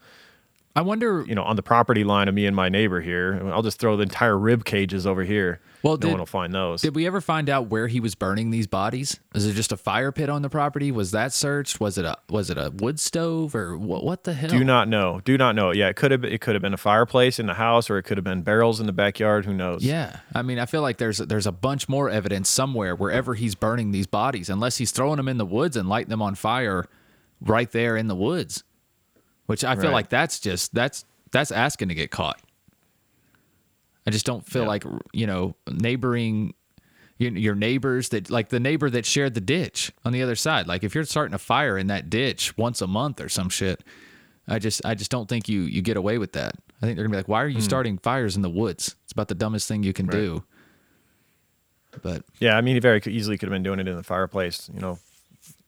I 0.74 0.80
wonder. 0.82 1.24
you 1.28 1.34
know, 1.34 1.42
on 1.44 1.56
the 1.56 1.62
property 1.62 2.04
line 2.04 2.28
of 2.28 2.34
me 2.34 2.46
and 2.46 2.56
my 2.56 2.68
neighbor 2.70 3.00
here. 3.02 3.40
I'll 3.52 3.62
just 3.62 3.78
throw 3.78 3.96
the 3.96 4.02
entire 4.02 4.38
rib 4.38 4.64
cages 4.64 5.06
over 5.06 5.24
here. 5.24 5.60
Well, 5.82 5.94
no 5.94 5.98
did- 5.98 6.10
one 6.10 6.18
will 6.20 6.26
find 6.26 6.54
those. 6.54 6.82
Did 6.82 6.94
we 6.94 7.06
ever 7.06 7.20
find 7.20 7.48
out 7.50 7.66
where 7.68 7.88
he 7.88 7.98
was 7.98 8.14
burning 8.14 8.50
these 8.50 8.66
bodies? 8.66 9.18
Is 9.34 9.46
it 9.46 9.54
just 9.54 9.72
a 9.72 9.76
fire 9.76 10.12
pit 10.12 10.28
on 10.28 10.42
the 10.42 10.48
property? 10.48 10.92
Was 10.92 11.10
that 11.10 11.32
searched? 11.32 11.80
Was 11.80 11.98
it 11.98 12.04
a 12.04 12.16
was 12.30 12.50
it 12.50 12.59
a 12.59 12.70
wood 12.70 13.00
stove 13.00 13.54
or 13.54 13.76
what? 13.76 14.04
What 14.04 14.24
the 14.24 14.32
hell? 14.32 14.50
Do 14.50 14.62
not 14.62 14.88
know. 14.88 15.20
Do 15.24 15.36
not 15.36 15.54
know. 15.56 15.72
Yeah, 15.72 15.88
it 15.88 15.96
could 15.96 16.10
have. 16.12 16.24
It 16.24 16.40
could 16.40 16.54
have 16.54 16.62
been 16.62 16.74
a 16.74 16.76
fireplace 16.78 17.38
in 17.38 17.46
the 17.46 17.54
house, 17.54 17.90
or 17.90 17.98
it 17.98 18.04
could 18.04 18.16
have 18.16 18.24
been 18.24 18.42
barrels 18.42 18.78
in 18.80 18.86
the 18.86 18.92
backyard. 18.92 19.44
Who 19.44 19.54
knows? 19.54 19.82
Yeah, 19.84 20.20
I 20.34 20.42
mean, 20.42 20.59
I 20.59 20.66
feel 20.66 20.82
like 20.82 20.98
there's 20.98 21.18
there's 21.18 21.46
a 21.46 21.52
bunch 21.52 21.88
more 21.88 22.09
evidence 22.09 22.48
somewhere 22.48 22.94
wherever 22.94 23.34
he's 23.34 23.54
burning 23.54 23.90
these 23.90 24.06
bodies, 24.06 24.48
unless 24.48 24.76
he's 24.76 24.92
throwing 24.92 25.16
them 25.16 25.28
in 25.28 25.38
the 25.38 25.46
woods 25.46 25.76
and 25.76 25.88
lighting 25.88 26.10
them 26.10 26.22
on 26.22 26.34
fire 26.36 26.86
right 27.40 27.70
there 27.72 27.96
in 27.96 28.06
the 28.06 28.14
woods. 28.16 28.62
Which 29.46 29.64
I 29.64 29.74
feel 29.74 29.86
Right. 29.86 29.92
like 29.94 30.09
that's 30.10 30.38
just 30.38 30.72
that's 30.74 31.04
that's 31.32 31.50
asking 31.50 31.88
to 31.88 31.94
get 31.94 32.10
caught. 32.10 32.40
I 34.07 34.11
just 34.11 34.27
don't 34.27 34.45
feel 34.45 34.62
Yeah. 34.62 34.69
like 34.69 34.85
you 35.12 35.27
know 35.27 35.57
neighboring 35.70 36.55
your, 37.19 37.55
neighbors 37.55 38.09
that 38.09 38.31
like 38.31 38.49
the 38.49 38.59
neighbor 38.59 38.91
that 38.91 39.07
shared 39.07 39.35
the 39.35 39.41
ditch 39.41 39.93
on 40.05 40.12
the 40.12 40.23
other 40.23 40.35
side. 40.35 40.66
Like 40.66 40.83
if 40.83 40.95
you're 40.95 41.05
starting 41.05 41.35
a 41.35 41.39
fire 41.39 41.79
in 41.79 41.87
that 41.87 42.11
ditch 42.11 42.57
once 42.57 42.83
a 42.83 42.87
month 42.87 43.20
or 43.20 43.29
some 43.29 43.49
shit, 43.49 43.85
I 44.49 44.59
just 44.59 44.85
I 44.85 44.95
just 44.95 45.11
don't 45.11 45.29
think 45.29 45.49
you 45.49 45.62
you 45.62 45.83
get 45.83 45.97
away 45.97 46.19
with 46.19 46.33
that. 46.33 46.55
I 46.83 46.87
think 46.87 46.97
they're 46.97 47.05
gonna 47.05 47.15
be 47.15 47.19
like, 47.19 47.29
why 47.29 47.43
are 47.43 47.49
you 47.49 47.59
hmm. 47.59 47.62
starting 47.62 47.99
fires 47.99 48.35
in 48.35 48.43
the 48.43 48.51
woods? 48.51 48.97
It's 49.05 49.12
about 49.12 49.29
the 49.29 49.37
dumbest 49.37 49.69
thing 49.69 49.85
you 49.85 49.93
can 49.93 50.07
do. 50.07 50.43
But 52.03 52.24
Yeah, 52.41 52.57
I 52.57 52.61
mean, 52.61 52.74
he 52.74 52.81
very 52.81 53.01
easily 53.07 53.37
could 53.37 53.49
have 53.49 53.55
been 53.55 53.62
doing 53.62 53.79
it 53.79 53.87
in 53.87 53.97
the 53.97 54.03
fireplace. 54.03 54.70
You 54.73 54.81
know, 54.81 54.99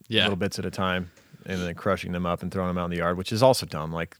yeah, 0.08 0.22
little 0.22 0.36
bits 0.36 0.58
at 0.58 0.64
a 0.64 0.70
time, 0.70 1.10
and 1.46 1.60
then 1.60 1.74
crushing 1.74 2.12
them 2.12 2.26
up 2.26 2.42
and 2.42 2.50
throwing 2.50 2.68
them 2.68 2.78
out 2.78 2.86
in 2.86 2.90
the 2.90 2.98
yard, 2.98 3.16
which 3.16 3.32
is 3.32 3.42
also 3.42 3.66
dumb. 3.66 3.92
Like, 3.92 4.16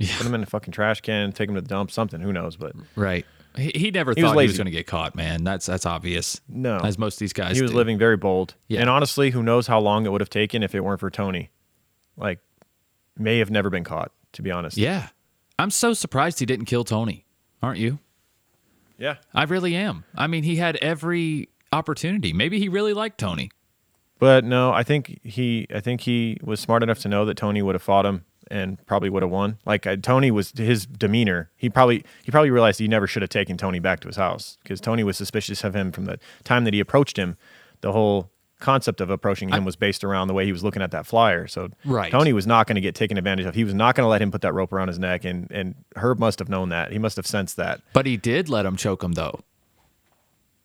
Yeah. 0.00 0.16
put 0.16 0.24
them 0.24 0.34
in 0.34 0.42
a 0.42 0.46
fucking 0.46 0.72
trash 0.72 1.02
can, 1.02 1.30
take 1.30 1.48
them 1.48 1.54
to 1.54 1.60
the 1.60 1.68
dump, 1.68 1.90
something. 1.90 2.20
Who 2.20 2.32
knows? 2.32 2.56
But 2.56 2.72
right. 2.96 3.26
He, 3.56 3.70
he 3.74 3.90
never 3.90 4.14
He 4.14 4.22
was 4.22 4.32
thought 4.32 4.40
he 4.40 4.46
was 4.46 4.56
going 4.56 4.64
to 4.64 4.70
get 4.70 4.86
caught, 4.86 5.14
man. 5.14 5.44
That's 5.44 5.66
that's 5.66 5.84
obvious. 5.84 6.40
No. 6.48 6.78
as 6.78 6.98
most 6.98 7.16
of 7.16 7.18
these 7.20 7.34
guys. 7.34 7.56
he 7.56 7.62
was 7.62 7.72
do. 7.72 7.76
living 7.76 7.98
very 7.98 8.16
bold. 8.16 8.54
Yeah. 8.66 8.80
And 8.80 8.88
honestly, 8.88 9.30
who 9.30 9.42
knows 9.42 9.66
how 9.66 9.78
long 9.78 10.06
it 10.06 10.12
would 10.12 10.22
have 10.22 10.30
taken 10.30 10.62
if 10.62 10.74
it 10.74 10.80
weren't 10.80 11.00
for 11.00 11.10
Tony? 11.10 11.50
Like, 12.16 12.38
may 13.18 13.38
have 13.38 13.50
never 13.50 13.68
been 13.70 13.84
caught. 13.84 14.12
To 14.34 14.42
be 14.42 14.50
honest. 14.52 14.76
Yeah, 14.76 15.08
I'm 15.58 15.70
so 15.70 15.92
surprised 15.92 16.38
he 16.38 16.46
didn't 16.46 16.66
kill 16.66 16.84
Tony. 16.84 17.26
Aren't 17.62 17.78
you? 17.80 17.98
Yeah. 18.96 19.16
I 19.34 19.42
really 19.44 19.74
am. 19.74 20.04
I 20.14 20.28
mean, 20.28 20.44
he 20.44 20.56
had 20.56 20.76
every 20.76 21.48
opportunity. 21.72 22.32
Maybe 22.32 22.58
he 22.58 22.68
really 22.68 22.92
liked 22.94 23.18
Tony. 23.18 23.50
But 24.20 24.44
no, 24.44 24.72
I 24.72 24.82
think 24.82 25.18
he, 25.24 25.66
I 25.74 25.80
think 25.80 26.02
he 26.02 26.38
was 26.42 26.60
smart 26.60 26.82
enough 26.82 27.00
to 27.00 27.08
know 27.08 27.24
that 27.24 27.36
Tony 27.36 27.60
would 27.60 27.74
have 27.74 27.82
fought 27.82 28.06
him 28.06 28.24
and 28.50 28.84
probably 28.86 29.08
would 29.10 29.22
have 29.22 29.30
won. 29.30 29.58
Like 29.64 29.86
uh, 29.86 29.96
Tony 29.96 30.30
was 30.30 30.52
his 30.56 30.86
demeanor. 30.86 31.50
He 31.56 31.70
probably, 31.70 32.04
he 32.24 32.30
probably 32.30 32.50
realized 32.50 32.78
he 32.80 32.88
never 32.88 33.06
should 33.06 33.22
have 33.22 33.30
taken 33.30 33.56
Tony 33.56 33.78
back 33.78 34.00
to 34.00 34.08
his 34.08 34.16
house 34.16 34.58
because 34.62 34.80
Tony 34.80 35.04
was 35.04 35.16
suspicious 35.16 35.64
of 35.64 35.74
him 35.74 35.92
from 35.92 36.04
the 36.06 36.18
time 36.44 36.64
that 36.64 36.74
he 36.74 36.80
approached 36.80 37.16
him. 37.16 37.36
The 37.80 37.92
whole 37.92 38.30
concept 38.58 39.00
of 39.00 39.08
approaching 39.08 39.48
him 39.48 39.64
was 39.64 39.74
based 39.74 40.04
around 40.04 40.28
the 40.28 40.34
way 40.34 40.44
he 40.44 40.52
was 40.52 40.62
looking 40.62 40.82
at 40.82 40.90
that 40.90 41.06
flyer. 41.06 41.46
So 41.46 41.70
Right. 41.84 42.12
Tony 42.12 42.32
was 42.34 42.46
not 42.46 42.66
going 42.66 42.74
to 42.74 42.80
get 42.82 42.94
taken 42.94 43.16
advantage 43.16 43.46
of. 43.46 43.54
He 43.54 43.64
was 43.64 43.72
not 43.72 43.94
going 43.94 44.04
to 44.04 44.08
let 44.10 44.20
him 44.20 44.30
put 44.30 44.42
that 44.42 44.52
rope 44.52 44.72
around 44.72 44.88
his 44.88 44.98
neck. 44.98 45.24
And 45.24 45.50
and 45.50 45.74
Herb 45.96 46.18
must 46.18 46.38
have 46.40 46.48
known 46.50 46.68
that. 46.68 46.92
He 46.92 46.98
must 46.98 47.16
have 47.16 47.26
sensed 47.26 47.56
that. 47.56 47.80
But 47.94 48.04
he 48.04 48.16
did 48.18 48.48
let 48.50 48.66
him 48.66 48.76
choke 48.76 49.02
him, 49.02 49.12
though. 49.12 49.40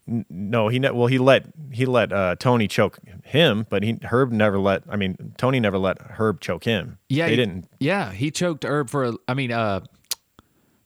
No, 0.08 0.68
he 0.68 0.78
ne- 0.78 0.92
well 0.92 1.08
he 1.08 1.18
let 1.18 1.46
he 1.72 1.86
let 1.86 2.14
uh, 2.14 2.36
Tony 2.38 2.68
choke 2.68 3.00
him, 3.24 3.66
but 3.70 3.82
he 3.82 3.98
Herb 4.04 4.32
never 4.32 4.60
let. 4.60 4.84
I 4.88 4.96
mean, 4.98 5.34
Tony 5.38 5.60
never 5.60 5.80
let 5.80 6.00
Herb 6.00 6.42
choke 6.42 6.64
him. 6.64 7.00
Yeah, 7.10 7.26
they 7.26 7.32
he- 7.32 7.38
didn't. 7.38 7.68
Yeah, 7.80 8.12
he 8.12 8.30
choked 8.30 8.64
Herb 8.64 8.90
for. 8.90 9.06
A, 9.06 9.14
I 9.28 9.34
mean, 9.34 9.52
uh, 9.52 9.82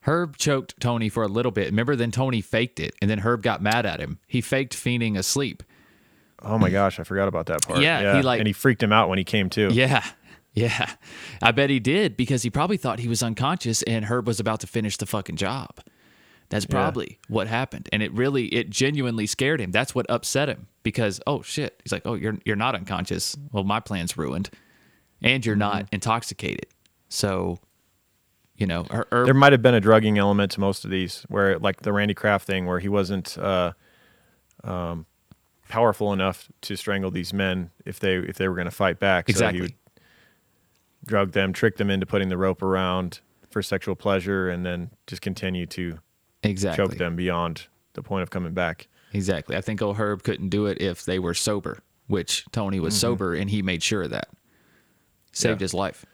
Herb 0.02 0.38
choked 0.38 0.80
Tony 0.80 1.10
for 1.10 1.24
a 1.24 1.28
little 1.28 1.52
bit. 1.52 1.66
Remember, 1.66 1.96
then 1.98 2.12
Tony 2.12 2.40
faked 2.42 2.80
it, 2.80 2.96
and 3.02 3.12
then 3.12 3.20
Herb 3.20 3.44
got 3.44 3.62
mad 3.62 3.86
at 3.86 4.00
him. 4.00 4.20
He 4.28 4.40
faked 4.40 4.74
feigning 4.74 5.18
asleep. 5.18 5.64
Oh 6.42 6.58
my 6.58 6.70
gosh, 6.70 7.00
I 7.00 7.04
forgot 7.04 7.28
about 7.28 7.48
that 7.48 7.62
part. 7.64 7.82
Yeah, 7.82 8.16
he, 8.16 8.22
like- 8.24 8.40
and 8.40 8.48
he 8.48 8.54
freaked 8.54 8.82
him 8.82 8.94
out 8.94 9.10
when 9.10 9.18
he 9.18 9.26
came 9.26 9.50
to. 9.52 9.68
Yeah, 9.74 10.06
yeah. 10.54 10.94
I 11.42 11.52
bet 11.52 11.70
he 11.70 11.82
did 11.82 12.16
because 12.16 12.44
he 12.44 12.50
probably 12.50 12.78
thought 12.78 13.00
he 13.00 13.10
was 13.10 13.22
unconscious, 13.22 13.84
and 13.84 14.06
Herb 14.06 14.26
was 14.28 14.40
about 14.40 14.62
to 14.62 14.68
finish 14.68 14.96
the 14.96 15.06
fucking 15.06 15.36
job. 15.36 15.82
That's 16.50 16.66
probably 16.66 17.20
what 17.28 17.48
happened, 17.48 17.90
and 17.92 18.02
it 18.02 18.12
really, 18.14 18.48
it 18.48 18.70
genuinely 18.72 19.28
scared 19.28 19.62
him. 19.62 19.72
That's 19.72 19.94
what 19.94 20.06
upset 20.10 20.50
him 20.50 20.68
because 20.82 21.22
oh 21.28 21.42
shit, 21.44 21.80
he's 21.84 21.92
like, 21.92 22.02
oh 22.06 22.16
you're 22.16 22.38
you're 22.44 22.56
not 22.56 22.74
unconscious. 22.76 23.38
Well, 23.52 23.64
my 23.64 23.80
plan's 23.80 24.18
ruined, 24.18 24.50
and 25.22 25.46
you're 25.46 25.56
not 25.56 25.88
intoxicated. 25.92 26.66
So, 27.08 27.60
you 28.56 28.66
know, 28.66 28.84
Her- 28.90 29.08
Herb, 29.12 29.26
There 29.26 29.34
might 29.36 29.52
have 29.52 29.62
been 29.62 29.76
a 29.76 29.80
drugging 29.80 30.18
element 30.18 30.52
to 30.54 30.60
most 30.60 30.86
of 30.86 30.90
these, 30.92 31.24
where 31.30 31.60
like 31.60 31.82
the 31.84 31.94
Randy 31.94 32.16
Kraft 32.16 32.48
thing, 32.48 32.66
where 32.66 32.80
he 32.80 32.90
wasn't 32.90 33.38
uh, 33.38 33.74
um, 34.64 35.06
powerful 35.68 36.14
enough 36.14 36.50
to 36.62 36.76
strangle 36.76 37.12
these 37.12 37.32
men 37.32 37.70
if 37.86 38.00
they 38.00 38.16
if 38.16 38.38
they 38.38 38.48
were 38.48 38.56
going 38.56 38.66
to 38.66 38.72
fight 38.72 39.00
back. 39.00 39.28
So 39.28 39.32
Exactly. 39.32 39.58
he 39.58 39.62
would 39.62 39.74
drug 41.06 41.32
them, 41.34 41.54
trick 41.54 41.78
them 41.78 41.90
into 41.92 42.06
putting 42.08 42.30
the 42.30 42.38
rope 42.38 42.62
around 42.64 43.20
for 43.52 43.62
sexual 43.62 43.96
pleasure, 43.96 44.50
and 44.50 44.66
then 44.66 44.90
just 45.08 45.22
continue 45.22 45.66
to 45.68 46.00
exactly. 46.44 46.84
choke 46.86 46.98
them 46.98 47.16
beyond 47.16 47.68
the 47.94 48.04
point 48.04 48.24
of 48.24 48.30
coming 48.30 48.54
back. 48.54 48.88
Exactly. 49.14 49.56
I 49.56 49.62
think 49.62 49.82
old 49.82 49.98
Herb 49.98 50.24
couldn't 50.24 50.50
do 50.50 50.66
it 50.68 50.80
if 50.82 51.04
they 51.06 51.18
were 51.20 51.34
sober, 51.34 51.80
which 52.08 52.46
Tony 52.52 52.80
was 52.80 52.98
sober 52.98 53.34
and 53.34 53.50
he 53.50 53.62
made 53.62 53.82
sure 53.84 54.04
of 54.04 54.12
that. 54.12 54.30
Saved 55.32 55.54
Mm-hmm. 55.56 55.60
Yeah. 55.60 55.64
his 55.64 55.74
life. 55.74 56.06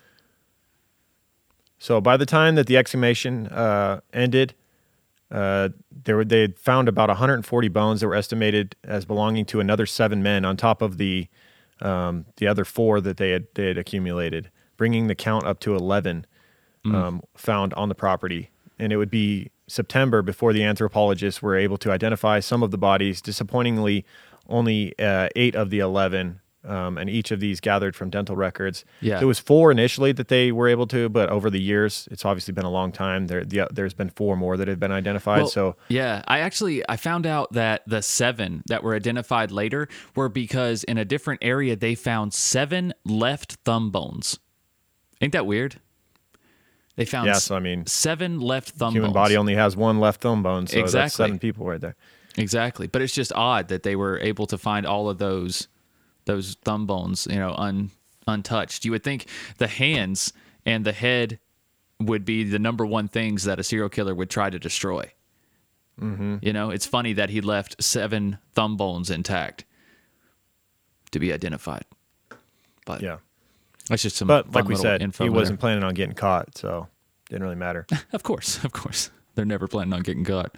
So 1.78 2.02
by 2.02 2.18
the 2.18 2.26
time 2.26 2.56
that 2.56 2.68
the 2.68 2.78
exhumation 2.78 3.48
uh, 3.48 4.00
ended, 4.14 4.54
uh, 5.30 5.70
there 6.04 6.16
were, 6.18 6.26
they 6.26 6.42
had 6.42 6.58
found 6.58 6.88
about 6.88 7.10
140 7.10 7.68
bones 7.70 8.02
that 8.02 8.08
were 8.08 8.16
estimated 8.16 8.76
as 8.84 9.06
belonging 9.06 9.46
to 9.46 9.60
another 9.60 9.86
seven 9.86 10.24
men 10.24 10.46
on 10.46 10.58
top 10.58 10.82
of 10.82 10.98
the 10.98 11.28
um, 11.82 12.26
the 12.38 12.48
other 12.48 12.64
four 12.64 13.02
that 13.02 13.18
they 13.18 13.32
had 13.32 13.48
they 13.56 13.68
had 13.68 13.78
accumulated, 13.78 14.50
bringing 14.78 15.08
the 15.08 15.16
count 15.16 15.46
up 15.46 15.60
to 15.60 15.76
11 15.76 16.26
um, 16.86 17.22
found 17.36 17.74
on 17.74 17.90
the 17.90 17.96
property. 17.96 18.50
and 18.80 18.94
it 18.94 18.98
would 18.98 19.10
be 19.10 19.52
September 19.68 20.22
before 20.22 20.54
the 20.54 20.64
anthropologists 20.64 21.42
were 21.42 21.56
able 21.56 21.78
to 21.78 21.92
identify 21.92 22.40
some 22.40 22.64
of 22.64 22.72
the 22.72 22.78
bodies. 22.78 23.22
Disappointingly, 23.22 24.06
only 24.48 24.98
uh, 25.00 25.30
eight 25.36 25.56
of 25.56 25.70
the 25.70 25.80
11, 25.80 26.40
um, 26.64 26.98
and 26.98 27.10
each 27.10 27.32
of 27.32 27.40
these 27.40 27.60
gathered 27.60 27.96
from 27.96 28.10
dental 28.10 28.36
records. 28.36 28.86
Yeah. 29.02 29.20
It 29.22 29.26
was 29.26 29.40
four 29.40 29.72
initially 29.72 30.12
that 30.14 30.28
they 30.28 30.52
were 30.52 30.68
able 30.68 30.88
to, 30.88 31.10
but 31.10 31.30
over 31.30 31.50
the 31.50 31.62
years, 31.62 32.08
it's 32.12 32.26
obviously 32.26 32.54
been 32.54 32.66
a 32.66 32.72
long 32.72 32.92
time. 32.92 33.28
There, 33.28 33.44
the, 33.44 33.68
there's 33.72 33.94
been 33.94 34.10
four 34.10 34.36
more 34.36 34.58
that 34.58 34.68
have 34.68 34.80
been 34.80 34.92
identified. 34.92 35.40
Well, 35.40 35.48
so 35.48 35.76
yeah, 35.90 36.24
I 36.28 36.40
actually 36.40 36.84
I 36.90 36.98
found 36.98 37.26
out 37.26 37.54
that 37.54 37.84
the 37.88 38.02
seven 38.02 38.64
that 38.68 38.84
were 38.84 38.96
identified 38.96 39.52
later 39.52 39.88
were 40.16 40.30
because 40.30 40.84
in 40.84 40.98
a 40.98 41.06
different 41.06 41.44
area 41.44 41.76
they 41.76 41.96
found 41.96 42.34
seven 42.34 42.94
left 43.04 43.54
thumb 43.66 43.92
bones. 43.92 44.40
Ain't 45.22 45.34
that 45.34 45.46
weird? 45.46 45.80
They 46.96 47.06
found 47.06 47.28
Yeah, 47.28 47.34
so 47.34 47.56
I 47.56 47.60
mean, 47.60 47.86
seven 47.88 48.40
left 48.40 48.70
thumb 48.72 48.94
human 48.94 49.10
bones. 49.10 49.14
body 49.26 49.38
only 49.38 49.56
has 49.56 49.76
one 49.76 50.00
left 50.00 50.22
thumb 50.22 50.44
bone, 50.44 50.66
so 50.68 50.78
that's 50.78 50.86
Exactly. 50.94 51.26
seven 51.26 51.40
people 51.40 51.66
right 51.66 51.82
there. 51.82 51.96
Exactly, 52.38 52.88
but 52.88 53.02
it's 53.02 53.14
just 53.14 53.32
odd 53.34 53.68
that 53.70 53.84
they 53.84 53.96
were 53.96 54.20
able 54.20 54.46
to 54.48 54.58
find 54.58 54.86
all 54.86 55.10
of 55.10 55.18
those 55.18 55.68
those 56.26 56.56
thumb 56.64 56.86
bones, 56.88 57.28
you 57.30 57.36
know, 57.38 57.54
un, 57.56 57.92
untouched. 58.28 58.84
You 58.86 58.92
would 58.92 59.04
think 59.04 59.28
the 59.58 59.68
hands 59.68 60.34
and 60.66 60.84
the 60.84 60.92
head 60.92 61.38
would 62.00 62.26
be 62.26 62.44
the 62.44 62.58
number 62.60 62.86
one 62.86 63.08
things 63.08 63.44
that 63.44 63.60
a 63.60 63.64
serial 63.64 63.90
killer 63.90 64.16
would 64.16 64.30
try 64.30 64.50
to 64.50 64.58
destroy. 64.58 65.12
Mm-hmm. 66.02 66.38
You 66.42 66.52
know, 66.52 66.72
it's 66.72 66.86
funny 66.86 67.14
that 67.14 67.30
he 67.30 67.42
left 67.42 67.82
seven 67.82 68.40
thumb 68.54 68.76
bones 68.76 69.10
intact 69.12 69.66
to 71.12 71.20
be 71.20 71.32
identified. 71.32 71.86
But 72.86 73.02
Yeah. 73.02 73.18
That's 73.90 74.02
just 74.02 74.16
some. 74.16 74.28
But 74.28 74.54
like 74.54 74.66
we 74.66 74.76
said, 74.76 75.02
he 75.20 75.30
wasn't 75.30 75.60
planning 75.60 75.84
on 75.84 75.94
getting 75.94 76.16
caught, 76.16 76.58
so 76.58 76.88
didn't 77.30 77.44
really 77.44 77.56
matter. 77.56 77.86
Of 78.14 78.24
course, 78.24 78.64
of 78.64 78.72
course, 78.72 79.12
they're 79.36 79.46
never 79.46 79.68
planning 79.68 79.94
on 79.94 80.02
getting 80.02 80.24
caught. 80.24 80.56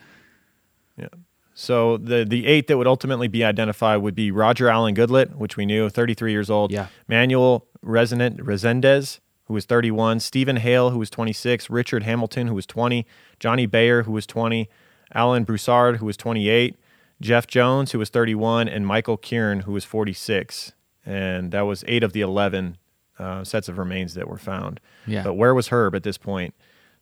Yeah. 0.95 1.08
So 1.54 1.98
the 1.98 2.24
the 2.24 2.45
eight 2.45 2.68
that 2.68 2.78
would 2.78 2.88
ultimately 2.88 3.28
be 3.28 3.44
identified 3.44 4.02
would 4.02 4.16
be 4.16 4.32
Roger 4.32 4.70
Allen 4.70 4.95
Goodlet, 4.95 5.36
which 5.36 5.58
we 5.58 5.66
knew, 5.66 5.90
33 5.90 6.32
years 6.32 6.49
old. 6.49 6.72
Yeah. 6.72 6.88
Manuel 7.08 7.66
Resonant 7.82 8.38
Resendez, 8.38 9.20
who 9.45 9.54
was 9.56 9.66
31. 9.66 10.20
Stephen 10.20 10.58
Hale, 10.58 10.91
who 10.91 10.99
was 10.99 11.10
26. 11.10 11.70
Richard 11.70 12.04
Hamilton, 12.04 12.48
who 12.48 12.54
was 12.54 12.66
20. 12.66 13.06
Johnny 13.40 13.66
Bayer, 13.66 14.04
who 14.04 14.12
was 14.12 14.28
20. 14.28 14.70
Alan 15.14 15.44
Broussard, 15.45 15.98
who 15.98 16.06
was 16.06 16.18
28. 16.18 16.78
Jeff 17.20 17.48
Jones, 17.48 17.91
who 17.91 17.99
was 17.99 18.10
31, 18.10 18.68
and 18.68 18.86
Michael 18.86 19.18
Kieran, 19.18 19.62
who 19.62 19.72
was 19.72 19.84
46. 19.84 20.74
And 21.06 21.52
that 21.52 21.62
was 21.62 21.84
eight 21.88 22.04
of 22.04 22.14
the 22.14 22.22
11 22.22 22.78
uh, 23.19 23.44
sets 23.44 23.69
of 23.69 23.77
remains 23.77 24.14
that 24.14 24.27
were 24.27 24.38
found. 24.38 24.80
Yeah. 25.06 25.23
But 25.23 25.34
where 25.34 25.53
was 25.53 25.69
Herb 25.69 25.95
at 25.95 26.03
this 26.03 26.18
point? 26.18 26.53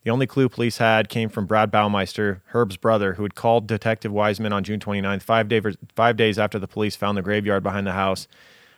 The 0.04 0.12
only 0.12 0.28
clue 0.28 0.50
police 0.50 0.78
had 0.78 1.10
came 1.10 1.30
from 1.30 1.48
Brad 1.48 1.72
Baumeister, 1.72 2.42
Herb's 2.48 2.78
brother, 2.78 3.16
who 3.16 3.24
had 3.24 3.34
called 3.34 3.66
Detective 3.66 4.12
Wiseman 4.12 4.54
on 4.54 4.64
June 4.64 4.80
29th, 4.80 5.24
five, 5.24 5.48
day, 5.48 5.62
five 5.96 6.16
days 6.16 6.38
after 6.38 6.60
the 6.60 6.68
police 6.68 6.96
found 6.96 7.18
the 7.18 7.24
graveyard 7.24 7.64
behind 7.64 7.88
the 7.88 7.94
house. 7.94 8.28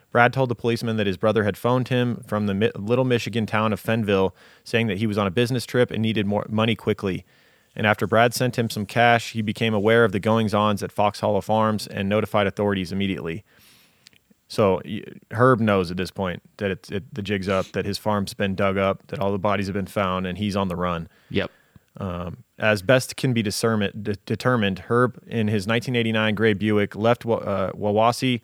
Brad 0.09 0.31
told 0.31 0.49
the 0.49 0.55
policeman 0.55 0.95
that 0.95 1.05
his 1.05 1.17
brother 1.17 1.43
had 1.43 1.57
phoned 1.57 1.89
him 1.89 2.23
from 2.25 2.45
the 2.45 2.53
Mi- 2.53 2.71
little 2.75 3.03
Michigan 3.03 3.45
town 3.45 3.73
of 3.73 3.81
Fenville, 3.81 4.33
saying 4.63 4.87
that 4.87 4.99
he 4.99 5.07
was 5.07 5.17
on 5.17 5.27
a 5.27 5.31
business 5.31 5.65
trip 5.65 5.91
and 5.91 6.01
needed 6.01 6.25
more 6.25 6.45
money 6.49 6.75
quickly. 6.75 7.25
And 7.75 7.85
after 7.85 8.07
Brad 8.07 8.33
sent 8.33 8.57
him 8.57 8.69
some 8.69 8.85
cash, 8.85 9.33
he 9.33 9.41
became 9.41 9.73
aware 9.73 10.05
of 10.05 10.13
the 10.13 10.19
goings 10.19 10.53
ons 10.53 10.81
at 10.81 10.93
Fox 10.93 11.19
Hollow 11.19 11.41
Farms 11.41 11.85
and 11.87 12.07
notified 12.07 12.47
authorities 12.47 12.91
immediately. 12.91 13.43
So 14.47 14.81
Herb 15.31 15.59
knows 15.59 15.91
at 15.91 15.97
this 15.97 16.11
point 16.11 16.41
that 16.57 16.71
it's 16.71 16.89
it, 16.89 17.13
the 17.13 17.21
jig's 17.21 17.49
up, 17.49 17.65
that 17.73 17.85
his 17.85 17.97
farm's 17.97 18.33
been 18.33 18.55
dug 18.55 18.77
up, 18.77 19.05
that 19.07 19.19
all 19.19 19.31
the 19.31 19.37
bodies 19.37 19.67
have 19.67 19.73
been 19.73 19.85
found, 19.87 20.25
and 20.25 20.37
he's 20.37 20.55
on 20.55 20.69
the 20.69 20.75
run. 20.75 21.09
Yep. 21.29 21.51
As 22.59 22.81
best 22.81 23.15
can 23.17 23.33
be 23.33 23.43
discern- 23.43 23.91
de- 24.01 24.15
determined, 24.25 24.79
Herb 24.87 25.21
in 25.27 25.47
his 25.47 25.67
1989 25.67 26.35
gray 26.35 26.53
Buick 26.53 26.95
left 26.95 27.25
uh, 27.25 27.71
Wawasee, 27.73 28.41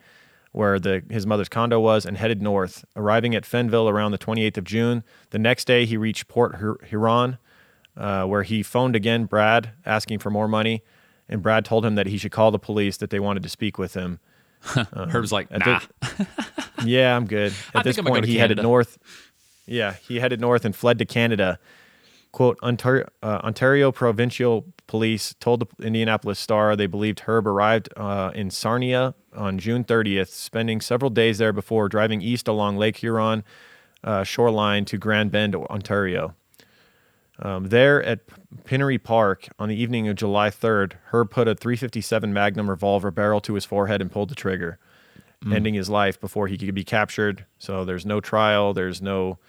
where 0.52 0.78
the, 0.80 1.04
his 1.10 1.26
mother's 1.26 1.50
condo 1.50 1.80
was, 1.80 2.06
and 2.06 2.18
headed 2.18 2.42
north, 2.42 2.86
arriving 2.96 3.34
at 3.34 3.44
Fenville 3.44 3.90
around 3.90 4.12
the 4.12 4.20
28th 4.20 4.58
of 4.58 4.66
June. 4.66 5.04
The 5.32 5.40
next 5.40 5.66
day, 5.66 5.86
he 5.86 5.98
reached 5.98 6.28
Port 6.28 6.56
Hur- 6.56 6.78
Huron, 6.86 7.40
uh, 7.98 8.26
where 8.26 8.44
he 8.44 8.62
phoned 8.62 8.96
again 8.96 9.26
Brad, 9.26 9.72
asking 9.86 10.20
for 10.20 10.30
more 10.30 10.48
money. 10.48 10.84
And 11.28 11.42
Brad 11.42 11.66
told 11.66 11.86
him 11.86 11.96
that 11.96 12.06
he 12.06 12.18
should 12.20 12.32
call 12.32 12.52
the 12.52 12.60
police, 12.60 12.98
that 12.98 13.10
they 13.10 13.20
wanted 13.20 13.42
to 13.44 13.50
speak 13.50 13.80
with 13.80 13.96
him. 13.96 14.20
Herb's 14.66 15.32
like, 15.32 15.52
nah. 15.52 15.80
the- 15.80 16.28
yeah, 16.86 17.16
I'm 17.16 17.26
good. 17.26 17.54
I 17.76 17.80
At 17.80 17.86
this 17.86 18.00
point, 18.00 18.26
he 18.26 18.38
headed 18.38 18.62
north. 18.62 18.98
Yeah, 19.66 19.94
he 19.94 20.20
headed 20.20 20.42
north 20.42 20.66
and 20.66 20.76
fled 20.76 21.00
to 21.00 21.06
Canada. 21.06 21.60
Quote, 22.32 22.58
Ontario, 22.64 23.08
uh, 23.22 23.42
Ontario 23.44 23.92
Provincial 23.92 24.66
Police 24.88 25.36
told 25.40 25.60
the 25.60 25.86
Indianapolis 25.86 26.40
Star 26.40 26.76
they 26.76 26.88
believed 26.88 27.22
Herb 27.22 27.48
arrived 27.48 27.90
uh, 27.96 28.32
in 28.34 28.50
Sarnia 28.50 29.14
on 29.36 29.60
June 29.60 29.84
30th, 29.84 30.30
spending 30.30 30.82
several 30.82 31.12
days 31.12 31.38
there 31.38 31.54
before 31.54 31.88
driving 31.88 32.22
east 32.22 32.48
along 32.48 32.78
Lake 32.78 32.98
Huron 32.98 33.44
uh, 34.04 34.24
shoreline 34.24 34.84
to 34.86 34.98
Grand 34.98 35.32
Bend, 35.32 35.56
Ontario. 35.56 36.36
Um, 37.44 37.66
there 37.66 38.02
at 38.04 38.22
Pinery 38.64 38.98
Park 38.98 39.50
on 39.60 39.68
the 39.68 39.76
evening 39.76 40.08
of 40.08 40.16
July 40.16 40.50
3rd, 40.50 40.94
Herb 41.12 41.30
put 41.30 41.48
a 41.50 41.56
357 41.56 42.32
Magnum 42.34 42.70
revolver 42.70 43.12
barrel 43.12 43.42
to 43.42 43.54
his 43.56 43.66
forehead 43.66 44.02
and 44.02 44.10
pulled 44.10 44.30
the 44.30 44.36
trigger, 44.36 44.80
ending 45.52 45.74
his 45.74 45.90
life 45.90 46.20
before 46.22 46.48
he 46.48 46.58
could 46.58 46.74
be 46.74 46.86
captured. 46.86 47.46
So 47.60 47.84
there's 47.84 48.06
no 48.06 48.22
trial. 48.22 48.74
There's 48.74 49.02
no, 49.02 49.40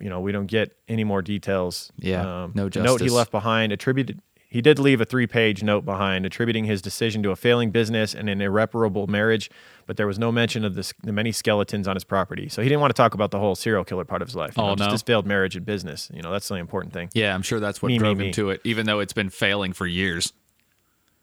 you 0.00 0.10
know, 0.10 0.20
we 0.20 0.32
don't 0.32 0.48
get 0.48 0.76
any 0.88 1.04
more 1.04 1.22
details. 1.22 1.92
Um, 1.92 2.02
Yeah, 2.02 2.22
no 2.54 2.68
the 2.68 2.82
Note 2.82 3.00
he 3.00 3.08
left 3.08 3.30
behind 3.30 3.72
attributed. 3.72 4.20
He 4.54 4.62
did 4.62 4.78
leave 4.78 5.00
a 5.00 5.04
three-page 5.04 5.64
note 5.64 5.84
behind, 5.84 6.24
attributing 6.24 6.64
his 6.66 6.80
decision 6.80 7.24
to 7.24 7.32
a 7.32 7.34
failing 7.36 7.72
business 7.72 8.14
and 8.14 8.30
an 8.30 8.40
irreparable 8.40 9.08
marriage. 9.08 9.50
But 9.84 9.96
there 9.96 10.06
was 10.06 10.16
no 10.16 10.30
mention 10.30 10.64
of 10.64 10.76
the, 10.76 10.92
the 11.02 11.10
many 11.10 11.32
skeletons 11.32 11.88
on 11.88 11.96
his 11.96 12.04
property. 12.04 12.48
So 12.48 12.62
he 12.62 12.68
didn't 12.68 12.80
want 12.80 12.90
to 12.94 12.96
talk 12.96 13.14
about 13.14 13.32
the 13.32 13.40
whole 13.40 13.56
serial 13.56 13.82
killer 13.82 14.04
part 14.04 14.22
of 14.22 14.28
his 14.28 14.36
life. 14.36 14.56
you 14.56 14.62
Oh, 14.62 14.68
know, 14.68 14.76
just 14.76 14.92
his 14.92 15.02
failed 15.02 15.26
marriage 15.26 15.56
and 15.56 15.66
business. 15.66 16.08
You 16.14 16.22
know, 16.22 16.30
that's 16.30 16.46
the 16.46 16.54
important 16.54 16.94
thing. 16.94 17.10
Yeah, 17.14 17.34
I'm 17.34 17.42
sure 17.42 17.58
that's 17.58 17.82
what 17.82 17.88
Me, 17.88 17.94
me, 17.94 17.98
drove 17.98 18.12
him 18.20 18.26
me. 18.26 18.32
to 18.34 18.50
it, 18.50 18.60
even 18.62 18.86
though 18.86 19.00
it's 19.00 19.12
been 19.12 19.28
failing 19.28 19.72
for 19.72 19.88
years. 19.88 20.32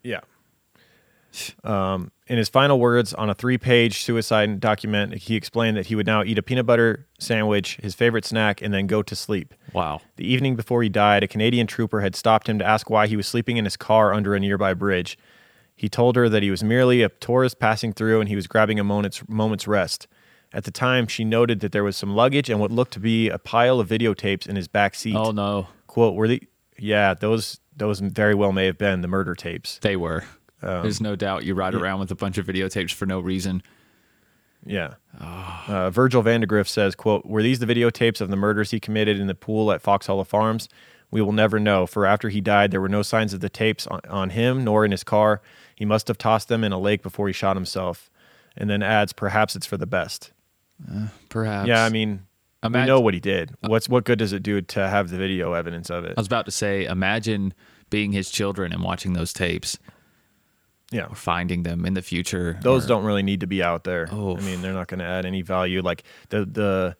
Yeah. 0.02 0.20
Um, 1.64 2.10
in 2.26 2.38
his 2.38 2.48
final 2.48 2.78
words 2.78 3.12
on 3.14 3.28
a 3.30 3.34
three 3.34 3.58
page 3.58 4.02
suicide 4.02 4.60
document, 4.60 5.14
he 5.14 5.34
explained 5.36 5.76
that 5.76 5.86
he 5.86 5.94
would 5.94 6.06
now 6.06 6.22
eat 6.22 6.38
a 6.38 6.42
peanut 6.42 6.66
butter 6.66 7.06
sandwich, 7.18 7.76
his 7.82 7.94
favorite 7.94 8.24
snack, 8.24 8.62
and 8.62 8.72
then 8.72 8.86
go 8.86 9.02
to 9.02 9.14
sleep. 9.16 9.54
Wow. 9.72 10.00
The 10.16 10.26
evening 10.26 10.56
before 10.56 10.82
he 10.82 10.88
died, 10.88 11.22
a 11.22 11.28
Canadian 11.28 11.66
trooper 11.66 12.00
had 12.00 12.14
stopped 12.14 12.48
him 12.48 12.58
to 12.58 12.64
ask 12.66 12.88
why 12.90 13.06
he 13.06 13.16
was 13.16 13.26
sleeping 13.26 13.56
in 13.56 13.64
his 13.64 13.76
car 13.76 14.12
under 14.12 14.34
a 14.34 14.40
nearby 14.40 14.74
bridge. 14.74 15.18
He 15.74 15.88
told 15.88 16.16
her 16.16 16.28
that 16.28 16.42
he 16.42 16.50
was 16.50 16.62
merely 16.62 17.02
a 17.02 17.08
tourist 17.08 17.58
passing 17.58 17.92
through 17.92 18.20
and 18.20 18.28
he 18.28 18.36
was 18.36 18.46
grabbing 18.46 18.78
a 18.78 18.84
moment's, 18.84 19.26
moment's 19.28 19.66
rest. 19.66 20.06
At 20.52 20.64
the 20.64 20.70
time, 20.70 21.06
she 21.06 21.24
noted 21.24 21.60
that 21.60 21.72
there 21.72 21.82
was 21.82 21.96
some 21.96 22.14
luggage 22.14 22.50
and 22.50 22.60
what 22.60 22.70
looked 22.70 22.92
to 22.92 23.00
be 23.00 23.30
a 23.30 23.38
pile 23.38 23.80
of 23.80 23.88
videotapes 23.88 24.46
in 24.46 24.54
his 24.54 24.68
back 24.68 24.94
seat. 24.94 25.16
Oh 25.16 25.30
no, 25.30 25.68
Quote, 25.86 26.14
were 26.14 26.28
the, 26.28 26.42
yeah, 26.78 27.14
those, 27.14 27.58
those 27.74 28.00
very 28.00 28.34
well 28.34 28.52
may 28.52 28.66
have 28.66 28.76
been 28.76 29.00
the 29.00 29.08
murder 29.08 29.34
tapes. 29.34 29.78
they 29.82 29.96
were. 29.96 30.24
Um, 30.62 30.82
There's 30.82 31.00
no 31.00 31.16
doubt 31.16 31.44
you 31.44 31.54
ride 31.54 31.74
around 31.74 32.00
with 32.00 32.10
a 32.10 32.14
bunch 32.14 32.38
of 32.38 32.46
videotapes 32.46 32.92
for 32.92 33.06
no 33.06 33.20
reason. 33.20 33.62
Yeah. 34.64 34.94
Uh, 35.20 35.90
Virgil 35.90 36.22
Vandegrift 36.22 36.70
says, 36.70 36.94
quote, 36.94 37.26
Were 37.26 37.42
these 37.42 37.58
the 37.58 37.66
videotapes 37.66 38.20
of 38.20 38.28
the 38.30 38.36
murders 38.36 38.70
he 38.70 38.80
committed 38.80 39.18
in 39.18 39.26
the 39.26 39.34
pool 39.34 39.72
at 39.72 39.82
Fox 39.82 40.06
Hollow 40.06 40.24
Farms? 40.24 40.68
We 41.10 41.20
will 41.20 41.32
never 41.32 41.58
know, 41.60 41.86
for 41.86 42.06
after 42.06 42.28
he 42.30 42.40
died, 42.40 42.70
there 42.70 42.80
were 42.80 42.88
no 42.88 43.02
signs 43.02 43.34
of 43.34 43.40
the 43.40 43.50
tapes 43.50 43.86
on, 43.86 44.00
on 44.08 44.30
him 44.30 44.64
nor 44.64 44.84
in 44.84 44.92
his 44.92 45.04
car. 45.04 45.42
He 45.74 45.84
must 45.84 46.08
have 46.08 46.16
tossed 46.16 46.48
them 46.48 46.64
in 46.64 46.72
a 46.72 46.78
lake 46.78 47.02
before 47.02 47.26
he 47.26 47.32
shot 47.32 47.56
himself. 47.56 48.10
And 48.56 48.70
then 48.70 48.82
adds, 48.82 49.12
Perhaps 49.12 49.56
it's 49.56 49.66
for 49.66 49.76
the 49.76 49.86
best. 49.86 50.32
Perhaps. 51.28 51.68
Yeah, 51.68 51.84
I 51.84 51.90
mean, 51.90 52.26
we 52.62 52.68
Imag- 52.70 52.86
know 52.86 53.00
what 53.00 53.14
he 53.14 53.20
did. 53.20 53.54
What's 53.60 53.88
What 53.88 54.04
good 54.04 54.18
does 54.18 54.32
it 54.32 54.42
do 54.42 54.60
to 54.60 54.88
have 54.88 55.10
the 55.10 55.16
video 55.18 55.52
evidence 55.52 55.90
of 55.90 56.04
it? 56.04 56.14
I 56.16 56.20
was 56.20 56.26
about 56.26 56.46
to 56.46 56.50
say, 56.52 56.84
imagine 56.84 57.52
being 57.90 58.12
his 58.12 58.30
children 58.30 58.72
and 58.72 58.82
watching 58.82 59.12
those 59.12 59.32
tapes 59.32 59.78
Yeah. 60.92 61.06
or 61.06 61.14
finding 61.16 61.62
them 61.64 61.84
in 61.86 61.94
the 61.94 62.02
future. 62.02 62.58
Those 62.62 62.84
or- 62.84 62.88
don't 62.88 63.04
really 63.04 63.22
need 63.22 63.40
to 63.40 63.46
be 63.46 63.62
out 63.62 63.82
there. 63.84 64.08
Oh. 64.12 64.36
I 64.36 64.40
mean, 64.40 64.62
they're 64.62 64.72
not 64.74 64.86
going 64.88 65.00
to 65.00 65.06
add 65.06 65.24
any 65.26 65.42
value. 65.42 65.82
Like 65.82 66.04
the, 66.28 66.44
the, 66.44 66.96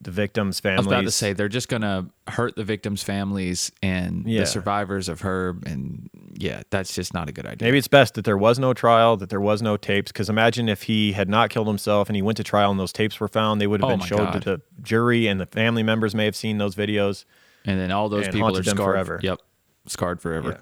the 0.00 0.10
victims' 0.10 0.60
I 0.60 0.62
families. 0.62 0.86
was 0.86 0.92
about 0.92 1.04
to 1.04 1.10
say 1.10 1.32
they're 1.32 1.48
just 1.48 1.68
gonna 1.70 2.10
hurt 2.28 2.56
the 2.56 2.64
victims' 2.64 3.02
families 3.02 3.72
and 3.82 4.26
Yeah. 4.26 4.40
the 4.40 4.46
survivors 4.46 5.08
of 5.08 5.22
Herb, 5.22 5.66
and 5.66 6.10
yeah, 6.34 6.62
that's 6.68 6.94
just 6.94 7.14
not 7.14 7.30
a 7.30 7.32
good 7.32 7.46
idea. 7.46 7.66
Maybe 7.66 7.78
it's 7.78 7.88
best 7.88 8.12
that 8.14 8.24
there 8.26 8.36
was 8.36 8.58
no 8.58 8.74
trial, 8.74 9.16
that 9.16 9.30
there 9.30 9.40
was 9.40 9.62
no 9.62 9.78
tapes. 9.78 10.12
Because 10.12 10.28
imagine 10.28 10.68
if 10.68 10.82
he 10.82 11.12
had 11.12 11.30
not 11.30 11.48
killed 11.48 11.68
himself 11.68 12.10
and 12.10 12.16
he 12.16 12.20
went 12.22 12.36
to 12.36 12.44
trial 12.44 12.70
and 12.70 12.78
those 12.78 12.92
tapes 12.92 13.18
were 13.18 13.28
found, 13.28 13.62
they 13.62 13.66
would 13.66 13.80
have 13.80 13.88
Oh 13.90 13.96
been 13.96 14.04
showed 14.06 14.18
God. 14.18 14.32
to 14.32 14.40
the 14.40 14.60
jury, 14.82 15.26
and 15.26 15.40
the 15.40 15.46
family 15.46 15.82
members 15.82 16.14
may 16.14 16.26
have 16.26 16.36
seen 16.36 16.58
those 16.58 16.74
videos. 16.74 17.24
and 17.64 17.80
then 17.80 17.90
all 17.90 18.10
those 18.10 18.28
people 18.28 18.54
are 18.58 18.62
scarred 18.62 18.76
forever. 18.76 19.20
Yep, 19.22 19.38
scarred 19.86 20.20
forever. 20.20 20.60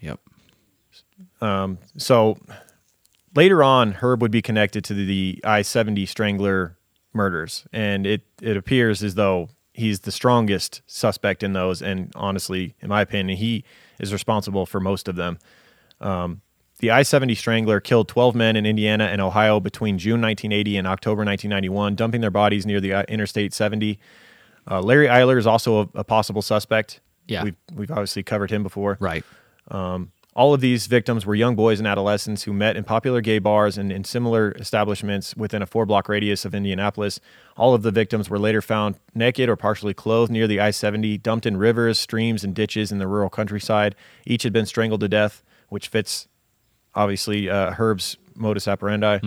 Yep. 0.00 0.18
So 1.96 2.38
later 3.34 3.62
on, 3.62 3.92
Herb 3.92 4.22
would 4.22 4.30
be 4.30 4.42
connected 4.42 4.84
to 4.84 4.94
the 4.94 5.40
I 5.44 5.62
70 5.62 6.06
Strangler 6.06 6.76
murders, 7.12 7.66
and 7.72 8.06
it, 8.06 8.22
it 8.40 8.56
appears 8.56 9.02
as 9.02 9.14
though 9.14 9.48
he's 9.74 10.00
the 10.00 10.12
strongest 10.12 10.82
suspect 10.86 11.42
in 11.42 11.52
those, 11.52 11.82
and 11.82 12.12
honestly, 12.14 12.74
in 12.80 12.88
my 12.88 13.00
opinion, 13.00 13.38
he 13.38 13.64
is 13.98 14.12
responsible 14.12 14.66
for 14.66 14.80
most 14.80 15.08
of 15.08 15.16
them. 15.16 15.38
Um, 16.00 16.42
the 16.78 16.90
I 16.90 17.02
70 17.02 17.34
Strangler 17.36 17.80
killed 17.80 18.08
12 18.08 18.34
men 18.34 18.56
in 18.56 18.66
Indiana 18.66 19.04
and 19.04 19.20
Ohio 19.20 19.60
between 19.60 19.98
June 19.98 20.20
1980 20.20 20.76
and 20.78 20.86
October 20.86 21.24
1991, 21.24 21.94
dumping 21.94 22.20
their 22.20 22.30
bodies 22.30 22.66
near 22.66 22.80
the 22.80 22.92
uh, 22.92 23.02
Interstate 23.04 23.54
70. 23.54 23.98
Uh, 24.68 24.80
Larry 24.80 25.06
Eyler 25.06 25.38
is 25.38 25.46
also 25.46 25.82
a, 25.82 25.88
a 26.00 26.04
possible 26.04 26.42
suspect. 26.42 27.00
Yeah. 27.28 27.44
We've, 27.44 27.56
we've 27.72 27.90
obviously 27.90 28.24
covered 28.24 28.50
him 28.50 28.64
before. 28.64 28.96
Right. 29.00 29.24
All 30.34 30.54
of 30.54 30.62
these 30.62 30.86
victims 30.86 31.26
were 31.26 31.34
young 31.34 31.56
boys 31.56 31.78
and 31.78 31.86
adolescents 31.86 32.44
who 32.44 32.54
met 32.54 32.74
in 32.74 32.84
popular 32.84 33.20
gay 33.20 33.38
bars 33.38 33.76
and 33.76 33.92
in 33.92 34.02
similar 34.02 34.52
establishments 34.52 35.36
within 35.36 35.60
a 35.60 35.66
four 35.66 35.84
block 35.84 36.08
radius 36.08 36.46
of 36.46 36.54
Indianapolis. 36.54 37.20
All 37.54 37.74
of 37.74 37.82
the 37.82 37.90
victims 37.90 38.30
were 38.30 38.38
later 38.38 38.62
found 38.62 38.96
naked 39.14 39.50
or 39.50 39.56
partially 39.56 39.92
clothed 39.92 40.32
near 40.32 40.46
the 40.46 40.58
I 40.58 40.70
70, 40.70 41.18
dumped 41.18 41.44
in 41.44 41.58
rivers, 41.58 41.98
streams, 41.98 42.44
and 42.44 42.54
ditches 42.54 42.90
in 42.90 42.96
the 42.98 43.06
rural 43.06 43.28
countryside. 43.28 43.94
Each 44.24 44.42
had 44.42 44.54
been 44.54 44.64
strangled 44.64 45.00
to 45.00 45.08
death, 45.08 45.42
which 45.68 45.88
fits 45.88 46.28
obviously 46.94 47.50
uh, 47.50 47.72
Herb's 47.72 48.16
modus 48.34 48.66
operandi. 48.66 49.18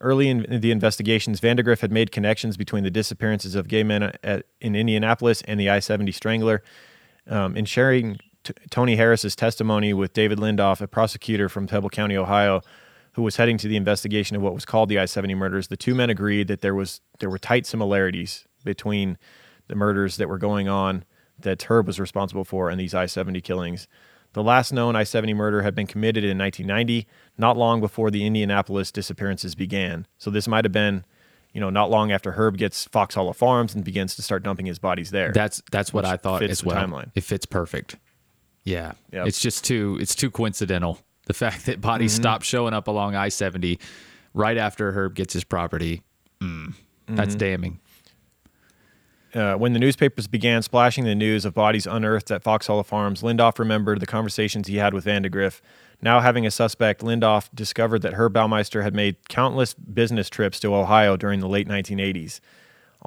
Early 0.00 0.28
in 0.28 0.60
the 0.60 0.70
investigations, 0.70 1.40
Vandergriff 1.40 1.80
had 1.80 1.92
made 1.92 2.10
connections 2.10 2.56
between 2.56 2.84
the 2.84 2.90
disappearances 2.90 3.54
of 3.54 3.68
gay 3.68 3.82
men 3.82 4.14
at, 4.22 4.46
in 4.60 4.74
Indianapolis 4.76 5.42
and 5.42 5.60
the 5.60 5.68
I 5.68 5.80
70 5.80 6.12
Strangler. 6.12 6.62
Um, 7.26 7.58
in 7.58 7.66
sharing 7.66 8.18
t- 8.54 8.62
Tony 8.70 8.96
Harris's 8.96 9.36
testimony 9.36 9.92
with 9.92 10.12
David 10.12 10.38
Lindoff, 10.38 10.80
a 10.80 10.86
prosecutor 10.86 11.48
from 11.48 11.66
Preble 11.66 11.90
County, 11.90 12.16
Ohio, 12.16 12.60
who 13.12 13.22
was 13.22 13.36
heading 13.36 13.58
to 13.58 13.68
the 13.68 13.76
investigation 13.76 14.36
of 14.36 14.42
what 14.42 14.54
was 14.54 14.64
called 14.64 14.88
the 14.88 14.98
I-70 14.98 15.36
murders, 15.36 15.68
the 15.68 15.76
two 15.76 15.94
men 15.94 16.10
agreed 16.10 16.48
that 16.48 16.60
there 16.60 16.74
was 16.74 17.00
there 17.18 17.30
were 17.30 17.38
tight 17.38 17.66
similarities 17.66 18.46
between 18.64 19.18
the 19.66 19.74
murders 19.74 20.16
that 20.16 20.28
were 20.28 20.38
going 20.38 20.68
on 20.68 21.04
that 21.38 21.62
Herb 21.64 21.86
was 21.86 22.00
responsible 22.00 22.44
for 22.44 22.70
and 22.70 22.80
these 22.80 22.94
I-70 22.94 23.42
killings. 23.42 23.88
The 24.34 24.42
last 24.42 24.72
known 24.72 24.94
I-70 24.94 25.34
murder 25.34 25.62
had 25.62 25.74
been 25.74 25.86
committed 25.86 26.22
in 26.22 26.38
1990, 26.38 27.06
not 27.36 27.56
long 27.56 27.80
before 27.80 28.10
the 28.10 28.26
Indianapolis 28.26 28.92
disappearances 28.92 29.54
began. 29.54 30.06
So 30.18 30.30
this 30.30 30.46
might 30.46 30.64
have 30.64 30.72
been, 30.72 31.04
you 31.52 31.60
know, 31.60 31.70
not 31.70 31.90
long 31.90 32.12
after 32.12 32.32
Herb 32.32 32.56
gets 32.58 32.84
Fox 32.84 33.14
Hollow 33.14 33.32
Farms 33.32 33.74
and 33.74 33.84
begins 33.84 34.14
to 34.16 34.22
start 34.22 34.42
dumping 34.42 34.66
his 34.66 34.78
bodies 34.78 35.10
there. 35.10 35.32
That's 35.32 35.62
that's 35.70 35.92
what 35.92 36.04
I 36.04 36.16
thought 36.16 36.40
fits 36.40 36.52
as 36.52 36.60
the 36.60 36.68
well. 36.68 36.86
timeline. 36.86 37.10
It 37.14 37.24
fits 37.24 37.46
perfect. 37.46 37.96
Yeah. 38.68 38.92
Yep. 39.12 39.26
It's 39.28 39.40
just 39.40 39.64
too 39.64 39.96
it's 40.00 40.14
too 40.14 40.30
coincidental. 40.30 40.98
The 41.26 41.34
fact 41.34 41.66
that 41.66 41.80
bodies 41.80 42.12
Mm-hmm. 42.14 42.22
stop 42.22 42.42
showing 42.42 42.74
up 42.74 42.88
along 42.88 43.14
I 43.16 43.28
seventy 43.30 43.78
right 44.34 44.56
after 44.58 44.92
Herb 44.92 45.14
gets 45.14 45.32
his 45.32 45.44
property. 45.44 46.02
Mm, 46.40 46.74
That's 47.06 47.30
Mm-hmm. 47.30 47.38
damning. 47.38 47.80
Uh, 49.34 49.54
when 49.56 49.74
the 49.74 49.78
newspapers 49.78 50.26
began 50.26 50.62
splashing 50.62 51.04
the 51.04 51.14
news 51.14 51.44
of 51.44 51.52
bodies 51.52 51.86
unearthed 51.86 52.30
at 52.30 52.42
Fox 52.42 52.66
Hollow 52.66 52.82
Farms, 52.82 53.22
Lindoff 53.22 53.58
remembered 53.58 54.00
the 54.00 54.06
conversations 54.06 54.68
he 54.68 54.76
had 54.76 54.94
with 54.94 55.04
Vandegrift. 55.04 55.62
Now 56.00 56.20
having 56.20 56.46
a 56.46 56.50
suspect, 56.50 57.02
Lindoff 57.02 57.50
discovered 57.54 58.00
that 58.02 58.14
Herb 58.14 58.32
Baumeister 58.32 58.82
had 58.82 58.94
made 58.94 59.16
countless 59.28 59.74
business 59.74 60.30
trips 60.30 60.58
to 60.60 60.74
Ohio 60.74 61.16
during 61.18 61.40
the 61.40 61.48
late 61.48 61.68
1980s. 61.68 62.40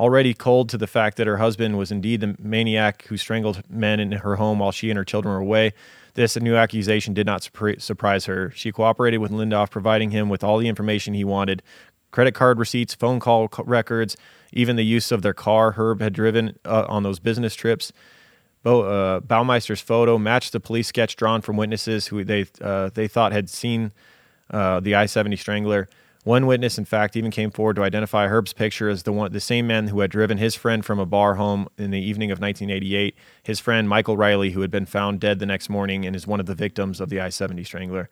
Already 0.01 0.33
cold 0.33 0.67
to 0.69 0.79
the 0.79 0.87
fact 0.87 1.17
that 1.17 1.27
her 1.27 1.37
husband 1.37 1.77
was 1.77 1.91
indeed 1.91 2.21
the 2.21 2.35
maniac 2.39 3.03
who 3.03 3.17
strangled 3.17 3.61
men 3.69 3.99
in 3.99 4.11
her 4.11 4.35
home 4.37 4.57
while 4.57 4.71
she 4.71 4.89
and 4.89 4.97
her 4.97 5.05
children 5.05 5.31
were 5.31 5.39
away, 5.39 5.73
this 6.15 6.35
new 6.35 6.55
accusation 6.55 7.13
did 7.13 7.27
not 7.27 7.43
surprise 7.43 8.25
her. 8.25 8.51
She 8.55 8.71
cooperated 8.71 9.19
with 9.19 9.31
Lindoff, 9.31 9.69
providing 9.69 10.09
him 10.09 10.27
with 10.27 10.43
all 10.43 10.57
the 10.57 10.67
information 10.67 11.13
he 11.13 11.23
wanted 11.23 11.61
credit 12.09 12.33
card 12.33 12.57
receipts, 12.57 12.95
phone 12.95 13.19
call 13.19 13.47
records, 13.65 14.17
even 14.51 14.75
the 14.75 14.83
use 14.83 15.11
of 15.11 15.21
their 15.21 15.35
car 15.35 15.73
Herb 15.73 16.01
had 16.01 16.13
driven 16.13 16.57
uh, 16.65 16.85
on 16.89 17.03
those 17.03 17.19
business 17.19 17.53
trips. 17.53 17.93
Bo, 18.63 18.81
uh, 18.81 19.19
Baumeister's 19.21 19.81
photo 19.81 20.17
matched 20.17 20.51
the 20.51 20.59
police 20.59 20.87
sketch 20.87 21.15
drawn 21.15 21.41
from 21.41 21.57
witnesses 21.57 22.07
who 22.07 22.23
they 22.23 22.45
uh, 22.59 22.89
they 22.93 23.07
thought 23.07 23.31
had 23.31 23.49
seen 23.49 23.91
uh, 24.51 24.79
the 24.79 24.95
I-70 24.95 25.37
Strangler. 25.39 25.89
One 26.23 26.45
witness, 26.45 26.77
in 26.77 26.85
fact, 26.85 27.15
even 27.15 27.31
came 27.31 27.49
forward 27.49 27.77
to 27.77 27.83
identify 27.83 28.27
Herb's 28.27 28.53
picture 28.53 28.89
as 28.89 29.03
the 29.03 29.11
one, 29.11 29.31
the 29.31 29.39
same 29.39 29.65
man 29.65 29.87
who 29.87 30.01
had 30.01 30.11
driven 30.11 30.37
his 30.37 30.53
friend 30.53 30.85
from 30.85 30.99
a 30.99 31.05
bar 31.05 31.35
home 31.35 31.67
in 31.79 31.89
the 31.89 31.99
evening 31.99 32.29
of 32.29 32.39
1988. 32.39 33.15
His 33.41 33.59
friend 33.59 33.89
Michael 33.89 34.15
Riley, 34.15 34.51
who 34.51 34.61
had 34.61 34.69
been 34.69 34.85
found 34.85 35.19
dead 35.19 35.39
the 35.39 35.47
next 35.47 35.67
morning 35.67 36.05
and 36.05 36.15
is 36.15 36.27
one 36.27 36.39
of 36.39 36.45
the 36.45 36.53
victims 36.53 37.01
of 37.01 37.09
the 37.09 37.19
I-70 37.19 37.65
Strangler. 37.65 38.09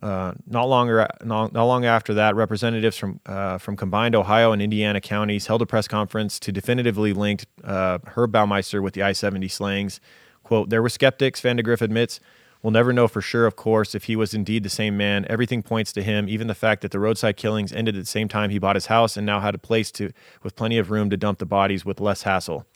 Uh, 0.00 0.32
not 0.46 0.68
longer, 0.68 1.08
not, 1.24 1.52
not 1.52 1.64
long 1.64 1.84
after 1.84 2.14
that, 2.14 2.36
representatives 2.36 2.96
from 2.96 3.18
uh, 3.26 3.58
from 3.58 3.76
combined 3.76 4.14
Ohio 4.14 4.52
and 4.52 4.62
Indiana 4.62 5.00
counties 5.00 5.48
held 5.48 5.60
a 5.60 5.66
press 5.66 5.88
conference 5.88 6.38
to 6.38 6.52
definitively 6.52 7.12
link 7.12 7.46
uh, 7.64 7.98
Herb 8.06 8.30
Baumeister 8.30 8.80
with 8.80 8.94
the 8.94 9.02
I-70 9.02 9.50
slayings. 9.50 10.00
"Quote: 10.44 10.70
There 10.70 10.82
were 10.82 10.88
skeptics," 10.88 11.40
Vandegrift 11.40 11.82
admits. 11.82 12.20
We'll 12.62 12.72
never 12.72 12.92
know 12.92 13.06
for 13.06 13.20
sure, 13.20 13.46
of 13.46 13.54
course, 13.54 13.94
if 13.94 14.04
he 14.04 14.16
was 14.16 14.34
indeed 14.34 14.64
the 14.64 14.68
same 14.68 14.96
man. 14.96 15.24
Everything 15.30 15.62
points 15.62 15.92
to 15.92 16.02
him, 16.02 16.28
even 16.28 16.48
the 16.48 16.54
fact 16.56 16.82
that 16.82 16.90
the 16.90 16.98
roadside 16.98 17.36
killings 17.36 17.72
ended 17.72 17.94
at 17.94 18.00
the 18.00 18.06
same 18.06 18.26
time 18.28 18.50
he 18.50 18.58
bought 18.58 18.74
his 18.74 18.86
house 18.86 19.16
and 19.16 19.24
now 19.24 19.38
had 19.40 19.54
a 19.54 19.58
place 19.58 19.92
to 19.92 20.10
with 20.42 20.56
plenty 20.56 20.76
of 20.78 20.90
room 20.90 21.08
to 21.10 21.16
dump 21.16 21.38
the 21.38 21.46
bodies 21.46 21.84
with 21.84 22.00
less 22.00 22.22
hassle. 22.22 22.66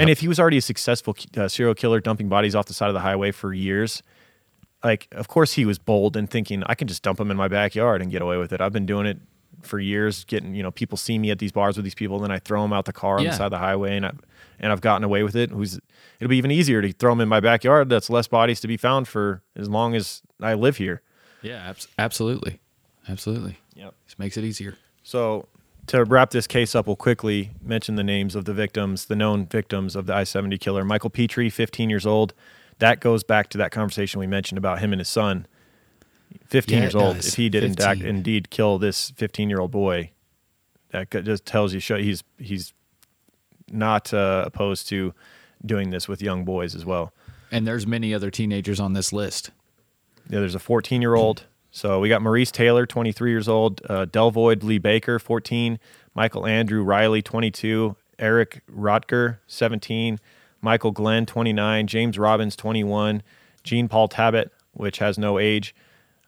And 0.00 0.08
if 0.10 0.20
he 0.20 0.28
was 0.28 0.38
already 0.40 0.56
a 0.58 0.62
successful 0.62 1.16
uh, 1.36 1.48
serial 1.48 1.74
killer 1.74 2.00
dumping 2.00 2.28
bodies 2.28 2.54
off 2.54 2.66
the 2.66 2.72
side 2.74 2.88
of 2.88 2.94
the 2.94 3.00
highway 3.00 3.30
for 3.30 3.52
years, 3.54 4.02
like 4.84 5.06
of 5.12 5.28
course 5.28 5.52
he 5.54 5.64
was 5.64 5.78
bold 5.78 6.16
and 6.16 6.28
thinking 6.30 6.62
I 6.66 6.74
can 6.74 6.88
just 6.88 7.02
dump 7.02 7.18
them 7.18 7.30
in 7.30 7.36
my 7.36 7.48
backyard 7.48 8.02
and 8.02 8.10
get 8.10 8.20
away 8.22 8.36
with 8.36 8.52
it. 8.52 8.60
I've 8.60 8.72
been 8.72 8.86
doing 8.86 9.06
it 9.06 9.18
for 9.62 9.78
years, 9.78 10.24
getting 10.24 10.54
you 10.54 10.62
know 10.62 10.70
people 10.70 10.96
see 10.98 11.18
me 11.18 11.30
at 11.30 11.38
these 11.38 11.52
bars 11.52 11.76
with 11.76 11.84
these 11.84 11.94
people, 11.94 12.16
and 12.16 12.24
then 12.24 12.30
I 12.30 12.38
throw 12.38 12.62
them 12.62 12.72
out 12.72 12.84
the 12.86 12.92
car 12.92 13.18
on 13.18 13.24
Yeah. 13.24 13.30
the 13.30 13.36
side 13.36 13.44
of 13.46 13.50
the 13.52 13.58
highway, 13.58 13.96
and 13.96 14.06
I 14.06 14.12
and 14.62 14.72
I've 14.72 14.80
gotten 14.80 15.04
away 15.04 15.22
with 15.22 15.36
it. 15.36 15.50
Who's 15.50 15.78
it'll 16.20 16.30
be 16.30 16.38
even 16.38 16.50
easier 16.50 16.80
to 16.80 16.92
throw 16.92 17.10
them 17.12 17.20
in 17.20 17.28
my 17.28 17.40
backyard. 17.40 17.88
That's 17.88 18.08
less 18.08 18.28
bodies 18.28 18.60
to 18.60 18.68
be 18.68 18.76
found 18.76 19.08
for 19.08 19.42
as 19.56 19.68
long 19.68 19.94
as 19.94 20.22
I 20.40 20.54
live 20.54 20.76
here. 20.78 21.02
Yeah, 21.42 21.68
abs- 21.68 21.88
absolutely. 21.98 22.60
Absolutely. 23.08 23.58
Yep. 23.74 23.94
Just 24.06 24.18
makes 24.18 24.36
it 24.36 24.44
easier. 24.44 24.76
So 25.02 25.48
to 25.88 26.04
wrap 26.04 26.30
this 26.30 26.46
case 26.46 26.74
up, 26.76 26.86
we'll 26.86 26.94
quickly 26.94 27.50
mention 27.60 27.96
the 27.96 28.04
names 28.04 28.36
of 28.36 28.44
the 28.44 28.54
victims, 28.54 29.06
the 29.06 29.16
known 29.16 29.46
victims 29.46 29.96
of 29.96 30.06
the 30.06 30.14
I-70 30.14 30.60
killer. 30.60 30.84
Michael 30.84 31.10
Petrie, 31.10 31.50
15 31.50 31.90
years 31.90 32.06
old. 32.06 32.32
That 32.78 33.00
goes 33.00 33.24
back 33.24 33.48
to 33.50 33.58
that 33.58 33.72
conversation 33.72 34.20
we 34.20 34.26
mentioned 34.28 34.58
about 34.58 34.78
him 34.78 34.92
and 34.92 35.00
his 35.00 35.08
son. 35.08 35.46
15 36.46 36.76
Yeah, 36.76 36.82
years 36.84 36.94
old. 36.94 37.16
If 37.16 37.34
he 37.34 37.48
did 37.48 37.64
in 37.64 37.74
fact 37.74 37.98
15. 38.00 38.06
indeed 38.16 38.50
kill 38.50 38.78
this 38.78 39.10
15-year-old 39.12 39.70
boy, 39.72 40.12
that 40.90 41.10
just 41.10 41.44
tells 41.44 41.74
you 41.74 41.80
show 41.80 41.96
he's 41.96 42.22
he's 42.38 42.72
not 43.70 44.12
uh, 44.12 44.44
opposed 44.46 44.88
to 44.88 45.14
doing 45.64 45.90
this 45.90 46.08
with 46.08 46.22
young 46.22 46.44
boys 46.44 46.74
as 46.74 46.84
well. 46.84 47.12
And 47.50 47.66
there's 47.66 47.86
many 47.86 48.14
other 48.14 48.30
teenagers 48.30 48.80
on 48.80 48.94
this 48.94 49.12
list. 49.12 49.50
Yeah, 50.28 50.40
there's 50.40 50.54
a 50.54 50.60
14 50.60 51.02
year 51.02 51.14
old. 51.14 51.44
So 51.70 52.00
we 52.00 52.08
got 52.08 52.20
Maurice 52.20 52.50
Taylor, 52.50 52.84
23 52.84 53.30
years 53.30 53.48
old, 53.48 53.80
uh, 53.88 54.04
Delvoid 54.04 54.62
Lee 54.62 54.78
Baker, 54.78 55.18
14, 55.18 55.78
Michael 56.14 56.46
Andrew 56.46 56.82
Riley, 56.82 57.22
22, 57.22 57.96
Eric 58.18 58.62
Rotker, 58.70 59.38
17, 59.46 60.20
Michael 60.60 60.90
Glenn, 60.90 61.24
29, 61.24 61.86
James 61.86 62.18
Robbins, 62.18 62.56
21, 62.56 63.22
Jean 63.64 63.88
Paul 63.88 64.08
Tabbitt, 64.08 64.50
which 64.72 64.98
has 64.98 65.18
no 65.18 65.38
age, 65.38 65.74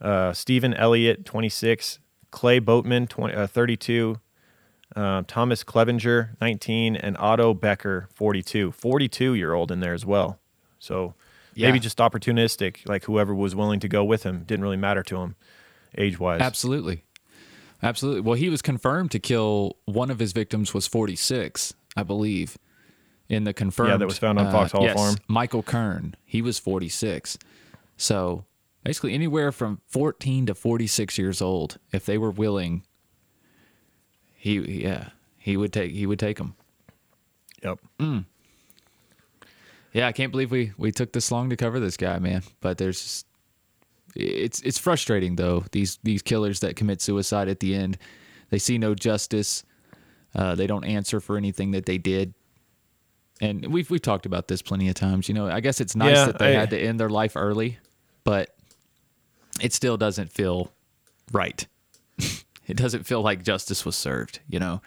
uh, 0.01 0.33
Stephen 0.33 0.73
Elliott, 0.73 1.27
26, 1.27 1.99
Clay 2.31 2.59
Boatman, 2.59 3.07
20, 3.07 3.35
uh, 3.35 3.47
32, 3.47 4.19
uh, 4.97 5.23
Thomas 5.27 5.63
Clevenger, 5.65 6.37
19, 6.41 6.97
and 6.97 7.17
Otto 7.19 7.55
Becker, 7.55 8.09
42. 8.15 8.73
42 8.73 9.35
year 9.35 9.53
old 9.55 9.71
in 9.71 9.81
there 9.81 9.95
as 9.95 10.07
well. 10.07 10.39
So 10.79 11.15
Yeah. 11.55 11.69
maybe 11.69 11.81
just 11.81 11.99
opportunistic, 11.99 12.89
like 12.89 13.05
whoever 13.05 13.35
was 13.35 13.55
willing 13.55 13.81
to 13.81 13.89
go 13.89 14.05
with 14.05 14.23
him 14.25 14.45
didn't 14.45 14.63
really 14.63 14.77
matter 14.77 15.03
to 15.05 15.17
him 15.19 15.37
age 15.97 16.19
wise. 16.19 16.41
Absolutely. 16.41 17.05
Absolutely. 17.83 18.21
Well, 18.23 18.35
he 18.35 18.49
was 18.49 18.63
confirmed 18.63 19.11
to 19.11 19.19
kill 19.19 19.77
one 19.85 20.11
of 20.11 20.19
his 20.19 20.33
victims 20.33 20.73
was 20.73 20.87
46, 20.87 21.75
I 21.97 22.03
believe. 22.03 22.57
In 23.29 23.45
the 23.45 23.55
confirmed 23.55 23.91
Yeah, 23.91 23.97
that 23.97 24.07
was 24.07 24.19
found 24.19 24.39
on 24.39 24.53
Fox 24.53 24.73
Hollow 24.73 24.85
yes, 24.85 24.95
Farm. 24.97 25.17
Michael 25.29 25.63
Kern, 25.63 26.15
he 26.25 26.43
was 26.43 26.59
46. 26.59 27.39
So, 27.97 28.45
basically 28.85 29.15
anywhere 29.15 29.51
from 29.51 29.81
14 29.89 30.47
to 30.47 30.55
46 30.55 31.17
years 31.17 31.41
old, 31.41 31.79
if 31.91 32.05
they 32.05 32.19
were 32.19 32.31
willing, 32.31 32.85
he 34.45 34.83
yeah, 34.83 35.09
he 35.39 35.57
would 35.57 35.73
take 35.73 35.91
he 35.93 36.05
would 36.05 36.19
take 36.19 36.37
them. 36.37 36.55
Yep. 37.63 37.79
Yeah, 39.95 40.07
I 40.07 40.13
can't 40.13 40.31
believe 40.33 40.51
we 40.51 40.73
we 40.77 40.93
took 40.93 41.13
this 41.13 41.31
long 41.33 41.49
to 41.49 41.57
cover 41.57 41.81
this 41.81 41.97
guy, 41.97 42.19
man. 42.19 42.43
But 42.61 42.77
there's 42.77 43.01
just, 43.01 43.27
it's 44.15 44.61
it's 44.61 44.77
frustrating 44.79 45.37
though. 45.37 45.65
These 45.73 45.99
these 46.03 46.21
killers 46.21 46.61
that 46.61 46.77
commit 46.77 47.01
suicide 47.01 47.49
at 47.49 47.61
the 47.61 47.75
end, 47.75 47.97
they 48.51 48.59
see 48.59 48.77
no 48.77 48.95
justice. 48.95 49.65
Uh, 50.35 50.55
they 50.57 50.67
don't 50.67 50.85
answer 50.85 51.21
for 51.21 51.39
anything 51.39 51.71
that 51.71 51.87
they 51.87 51.97
did. 51.97 52.35
And 53.41 53.73
we've 53.73 53.89
we've 53.91 54.03
talked 54.03 54.27
about 54.27 54.49
this 54.49 54.61
plenty 54.61 54.89
of 54.91 54.95
times. 54.95 55.27
You 55.29 55.35
know, 55.35 55.49
I 55.49 55.61
guess 55.61 55.81
it's 55.81 55.97
nice 55.97 56.17
Yeah, 56.17 56.27
that 56.27 56.39
they 56.39 56.55
I- 56.55 56.61
had 56.61 56.71
to 56.71 56.79
end 56.79 57.01
their 57.01 57.09
life 57.09 57.35
early, 57.35 57.79
but 58.25 58.51
it 59.63 59.73
still 59.73 59.97
doesn't 59.97 60.31
feel 60.33 60.71
right. 61.33 61.67
it 62.69 62.77
doesn't 62.77 63.05
feel 63.05 63.23
like 63.23 63.43
justice 63.43 63.85
was 63.85 63.97
served. 63.97 64.41
You 64.49 64.59
know, 64.61 64.83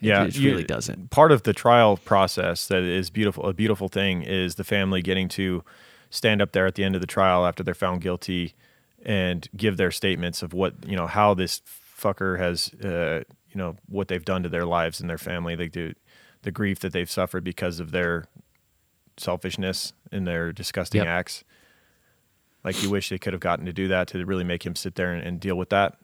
Yeah, 0.00 0.24
it 0.24 0.36
you- 0.36 0.50
really 0.50 0.64
doesn't. 0.64 1.10
Part 1.10 1.32
of 1.32 1.42
the 1.44 1.52
trial 1.52 1.96
process 1.96 2.66
that 2.68 2.82
is 2.82 3.10
beautiful, 3.10 3.44
a 3.46 3.52
beautiful 3.52 3.88
thing, 3.88 4.22
is 4.22 4.56
the 4.56 4.64
family 4.64 5.02
getting 5.02 5.28
to 5.30 5.62
stand 6.10 6.42
up 6.42 6.52
there 6.52 6.66
at 6.66 6.74
the 6.74 6.84
end 6.84 6.94
of 6.94 7.00
the 7.00 7.06
trial 7.06 7.46
after 7.46 7.62
they're 7.62 7.74
found 7.74 8.00
guilty 8.02 8.54
and 9.04 9.48
give 9.56 9.76
their 9.76 9.90
statements 9.90 10.42
of 10.42 10.52
what 10.52 10.74
you 10.86 10.94
know 10.96 11.06
how 11.06 11.34
this 11.34 11.60
fucker 11.98 12.38
has 12.38 12.72
uh, 12.84 13.22
you 13.50 13.56
know 13.58 13.76
what 13.88 14.08
they've 14.08 14.24
done 14.24 14.42
to 14.42 14.48
their 14.48 14.64
lives 14.66 15.00
and 15.00 15.08
their 15.08 15.18
family. 15.18 15.54
They 15.56 15.68
do 15.68 15.94
the 16.42 16.50
grief 16.50 16.80
that 16.80 16.92
they've 16.92 17.10
suffered 17.10 17.44
because 17.44 17.80
of 17.80 17.92
their 17.92 18.26
selfishness 19.16 19.92
and 20.10 20.26
their 20.26 20.52
disgusting 20.52 21.00
Yep. 21.00 21.06
acts. 21.08 21.44
Like 22.64 22.82
you 22.82 22.90
wish 22.90 23.08
they 23.08 23.18
could 23.18 23.32
have 23.32 23.40
gotten 23.40 23.66
to 23.66 23.72
do 23.72 23.88
that 23.88 24.08
to 24.08 24.24
really 24.24 24.44
make 24.44 24.64
him 24.64 24.74
sit 24.76 24.94
there 24.94 25.12
and, 25.12 25.22
and 25.26 25.40
deal 25.40 25.56
with 25.56 25.70
that 25.70 25.96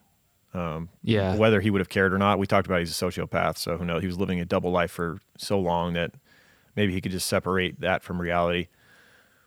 Um, 0.54 0.88
yeah. 1.02 1.36
whether 1.36 1.60
he 1.60 1.70
would 1.70 1.80
have 1.80 1.90
cared 1.90 2.14
or 2.14 2.18
not. 2.18 2.38
We 2.38 2.46
talked 2.46 2.66
about 2.66 2.80
he's 2.80 2.90
a 2.90 3.04
sociopath, 3.04 3.58
so 3.58 3.76
who 3.76 3.84
knows? 3.84 4.00
He 4.00 4.06
was 4.06 4.18
living 4.18 4.40
a 4.40 4.44
double 4.44 4.70
life 4.70 4.90
for 4.90 5.20
so 5.36 5.60
long 5.60 5.92
that 5.92 6.12
maybe 6.74 6.92
he 6.94 7.00
could 7.00 7.12
just 7.12 7.26
separate 7.26 7.80
that 7.80 8.02
from 8.02 8.20
reality. 8.20 8.68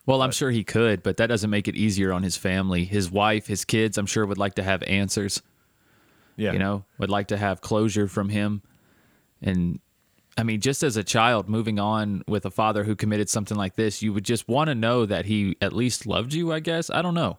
Well, 0.05 0.21
I'm 0.21 0.31
sure 0.31 0.51
he 0.51 0.63
could, 0.63 1.03
but 1.03 1.17
that 1.17 1.27
doesn't 1.27 1.49
make 1.49 1.67
it 1.67 1.75
easier 1.75 2.11
on 2.11 2.23
his 2.23 2.37
family. 2.37 2.85
His 2.85 3.11
wife, 3.11 3.47
his 3.47 3.65
kids, 3.65 3.97
I'm 3.97 4.05
sure 4.05 4.25
would 4.25 4.37
like 4.37 4.55
to 4.55 4.63
have 4.63 4.83
answers. 4.83 5.41
Yeah, 6.37 6.53
you 6.53 6.59
know, 6.59 6.85
would 6.97 7.09
like 7.09 7.27
to 7.27 7.37
have 7.37 7.61
closure 7.61 8.07
from 8.07 8.29
him. 8.29 8.61
And 9.41 9.79
I 10.37 10.43
mean, 10.43 10.61
just 10.61 10.81
as 10.81 10.97
a 10.97 11.03
child 11.03 11.49
moving 11.49 11.77
on 11.79 12.23
with 12.27 12.45
a 12.45 12.51
father 12.51 12.83
who 12.83 12.95
committed 12.95 13.29
something 13.29 13.57
like 13.57 13.75
this, 13.75 14.01
you 14.01 14.13
would 14.13 14.23
just 14.23 14.47
want 14.47 14.69
to 14.69 14.75
know 14.75 15.05
that 15.05 15.25
he 15.25 15.55
at 15.61 15.73
least 15.73 16.05
loved 16.05 16.33
you, 16.33 16.51
I 16.51 16.61
guess. 16.61 16.89
I 16.89 17.01
don't 17.01 17.13
know. 17.13 17.37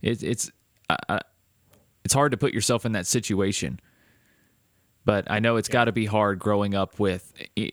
It, 0.00 0.22
it's 0.22 0.50
I, 0.88 1.20
it's 2.04 2.14
hard 2.14 2.32
to 2.32 2.38
put 2.38 2.52
yourself 2.52 2.84
in 2.84 2.92
that 2.92 3.06
situation. 3.06 3.80
But 5.04 5.30
I 5.30 5.38
know 5.38 5.56
it's 5.56 5.68
got 5.68 5.84
to 5.84 5.92
be 5.92 6.06
hard 6.06 6.38
growing 6.38 6.74
up 6.74 6.98
with 6.98 7.32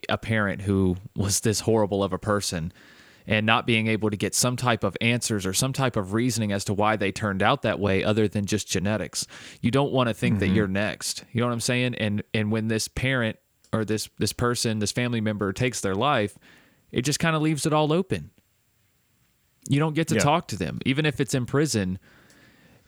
a 0.09 0.17
parent 0.17 0.61
who 0.61 0.97
was 1.15 1.39
this 1.41 1.61
horrible 1.61 2.03
of 2.03 2.11
a 2.11 2.17
person 2.17 2.73
and 3.27 3.45
not 3.45 3.65
being 3.65 3.87
able 3.87 4.09
to 4.09 4.17
get 4.17 4.35
some 4.35 4.57
type 4.57 4.83
of 4.83 4.97
answers 4.99 5.45
or 5.45 5.53
some 5.53 5.71
type 5.71 5.95
of 5.95 6.13
reasoning 6.13 6.51
as 6.51 6.65
to 6.65 6.73
why 6.73 6.95
they 6.95 7.11
turned 7.11 7.41
out 7.41 7.61
that 7.61 7.79
way 7.79 8.03
other 8.03 8.27
than 8.27 8.45
just 8.45 8.67
genetics. 8.67 9.27
You 9.61 9.71
don't 9.71 9.91
want 9.91 10.09
to 10.09 10.13
think 10.13 10.39
that 10.39 10.47
mm-hmm. 10.47 10.55
you're 10.55 10.67
next. 10.67 11.23
You 11.31 11.41
know 11.41 11.47
what 11.47 11.53
I'm 11.53 11.61
saying? 11.61 11.95
And 11.95 12.23
and 12.33 12.51
when 12.51 12.67
this 12.67 12.87
parent 12.87 13.37
or 13.71 13.85
this 13.85 14.09
this 14.17 14.33
person, 14.33 14.79
this 14.79 14.91
family 14.91 15.21
member 15.21 15.53
takes 15.53 15.81
their 15.81 15.95
life, 15.95 16.37
it 16.91 17.03
just 17.03 17.19
kind 17.19 17.35
of 17.35 17.41
leaves 17.41 17.65
it 17.65 17.73
all 17.73 17.93
open. 17.93 18.31
You 19.69 19.79
don't 19.79 19.93
get 19.93 20.07
to 20.09 20.15
Yeah. 20.15 20.21
talk 20.21 20.47
to 20.49 20.57
them 20.57 20.79
even 20.85 21.05
if 21.05 21.21
it's 21.21 21.33
in 21.33 21.45
prison 21.45 21.99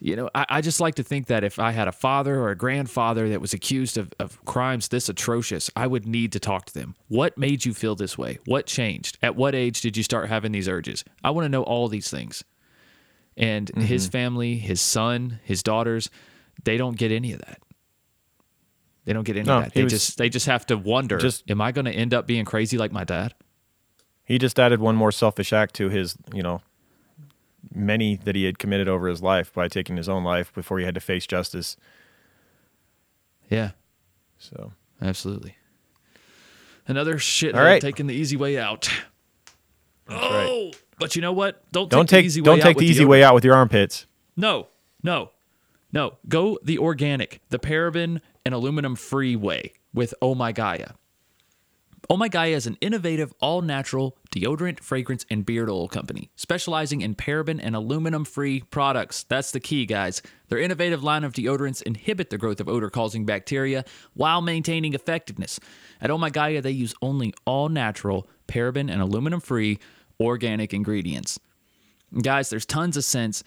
you 0.00 0.16
know, 0.16 0.28
I, 0.34 0.46
I 0.48 0.60
just 0.60 0.80
like 0.80 0.96
to 0.96 1.02
think 1.02 1.26
that 1.28 1.44
if 1.44 1.58
I 1.58 1.72
had 1.72 1.88
a 1.88 1.92
father 1.92 2.40
or 2.40 2.50
a 2.50 2.56
grandfather 2.56 3.28
that 3.28 3.40
was 3.40 3.52
accused 3.52 3.96
of, 3.96 4.12
of 4.18 4.44
crimes 4.44 4.88
this 4.88 5.08
atrocious, 5.08 5.70
I 5.76 5.86
would 5.86 6.06
need 6.06 6.32
to 6.32 6.40
talk 6.40 6.66
to 6.66 6.74
them. 6.74 6.94
What 7.08 7.38
made 7.38 7.64
you 7.64 7.74
feel 7.74 7.94
this 7.94 8.18
way? 8.18 8.38
What 8.44 8.66
changed? 8.66 9.18
At 9.22 9.36
what 9.36 9.54
age 9.54 9.80
did 9.80 9.96
you 9.96 10.02
start 10.02 10.28
having 10.28 10.52
these 10.52 10.68
urges? 10.68 11.04
I 11.22 11.30
want 11.30 11.44
to 11.44 11.48
know 11.48 11.62
all 11.62 11.88
these 11.88 12.10
things. 12.10 12.44
And 13.36 13.68
his 13.76 14.04
mm-hmm. 14.04 14.12
family, 14.12 14.58
his 14.58 14.80
son, 14.80 15.40
his 15.42 15.62
daughters, 15.62 16.08
they 16.62 16.76
don't 16.76 16.96
get 16.96 17.10
any 17.10 17.32
of 17.32 17.40
that. 17.40 17.60
They 19.04 19.12
don't 19.12 19.24
get 19.24 19.36
any 19.36 19.46
No, 19.46 19.58
of 19.58 19.64
that. 19.64 19.74
They 19.74 19.86
just 19.86 20.16
they 20.18 20.28
just 20.28 20.46
have 20.46 20.64
to 20.66 20.76
wonder, 20.76 21.18
Just- 21.18 21.50
am 21.50 21.60
I 21.60 21.72
going 21.72 21.84
to 21.86 21.92
end 21.92 22.14
up 22.14 22.26
being 22.26 22.44
crazy 22.44 22.78
like 22.78 22.92
my 22.92 23.04
dad? 23.04 23.34
he 24.24 24.38
just 24.38 24.58
added 24.58 24.80
one 24.80 24.96
more 24.96 25.12
selfish 25.12 25.52
act 25.52 25.74
to 25.74 25.90
his, 25.90 26.16
you 26.32 26.42
know, 26.42 26.62
many 27.72 28.16
that 28.16 28.34
he 28.34 28.44
had 28.44 28.58
committed 28.58 28.88
over 28.88 29.06
his 29.08 29.22
life 29.22 29.52
by 29.52 29.68
taking 29.68 29.96
his 29.96 30.08
own 30.08 30.24
life 30.24 30.52
before 30.52 30.78
he 30.78 30.84
had 30.84 30.94
to 30.94 31.00
face 31.00 31.26
justice. 31.26 31.76
Yeah, 33.50 33.70
So 34.38 34.72
absolutely. 35.00 35.56
Another 36.86 37.18
shit 37.18 37.54
All 37.54 37.62
right. 37.62 37.80
taking 37.80 38.06
the 38.06 38.14
easy 38.14 38.36
way 38.36 38.58
out. 38.58 38.90
that's 40.08 40.20
right. 40.22 40.46
Oh, 40.50 40.70
but 40.98 41.16
you 41.16 41.22
know 41.22 41.32
what? 41.32 41.62
Don't 41.72 41.88
Don't 41.90 42.06
take 42.06 42.08
the 42.08 42.16
take 42.18 42.24
easy 42.26 42.40
don't 42.42 42.56
way 42.56 42.60
take 42.60 42.70
out 42.76 42.78
the 42.78 42.84
with 42.84 42.90
easy 42.90 43.04
way 43.04 43.22
out 43.24 43.34
with 43.34 43.44
your 43.44 43.54
armpits. 43.54 44.06
No, 44.36 44.68
no, 45.02 45.30
no. 45.92 46.14
Go 46.28 46.58
the 46.62 46.78
organic, 46.78 47.40
the 47.50 47.58
paraben 47.58 48.20
and 48.44 48.54
aluminum 48.54 48.96
free 48.96 49.36
way 49.36 49.72
with 49.94 50.12
Oh 50.20 50.34
My 50.34 50.52
Gaia. 50.52 50.90
Oh 52.10 52.18
My 52.18 52.28
Gaia 52.28 52.50
is 52.50 52.66
an 52.66 52.76
innovative, 52.82 53.32
all 53.40 53.62
natural 53.62 54.18
deodorant, 54.30 54.80
fragrance, 54.80 55.24
and 55.30 55.46
beard 55.46 55.70
oil 55.70 55.88
company 55.88 56.30
specializing 56.36 57.00
in 57.00 57.14
paraben 57.14 57.58
and 57.62 57.74
aluminum 57.74 58.26
free 58.26 58.60
products. 58.60 59.22
That's 59.22 59.52
the 59.52 59.60
key, 59.60 59.86
guys. 59.86 60.20
Their 60.48 60.58
innovative 60.58 61.02
line 61.02 61.24
of 61.24 61.32
deodorants 61.32 61.82
inhibit 61.82 62.28
the 62.28 62.36
growth 62.36 62.60
of 62.60 62.68
odor 62.68 62.90
causing 62.90 63.24
bacteria 63.24 63.86
while 64.12 64.42
maintaining 64.42 64.92
effectiveness. 64.92 65.58
At 65.98 66.10
Oh 66.10 66.18
My 66.18 66.28
Gaia, 66.28 66.60
they 66.60 66.72
use 66.72 66.94
only 67.00 67.32
all 67.46 67.70
natural, 67.70 68.28
paraben, 68.48 68.92
and 68.92 69.00
aluminum 69.00 69.40
free 69.40 69.78
organic 70.20 70.74
ingredients. 70.74 71.40
Guys, 72.20 72.50
there's 72.50 72.66
tons 72.66 72.98
of 72.98 73.04
scents 73.04 73.42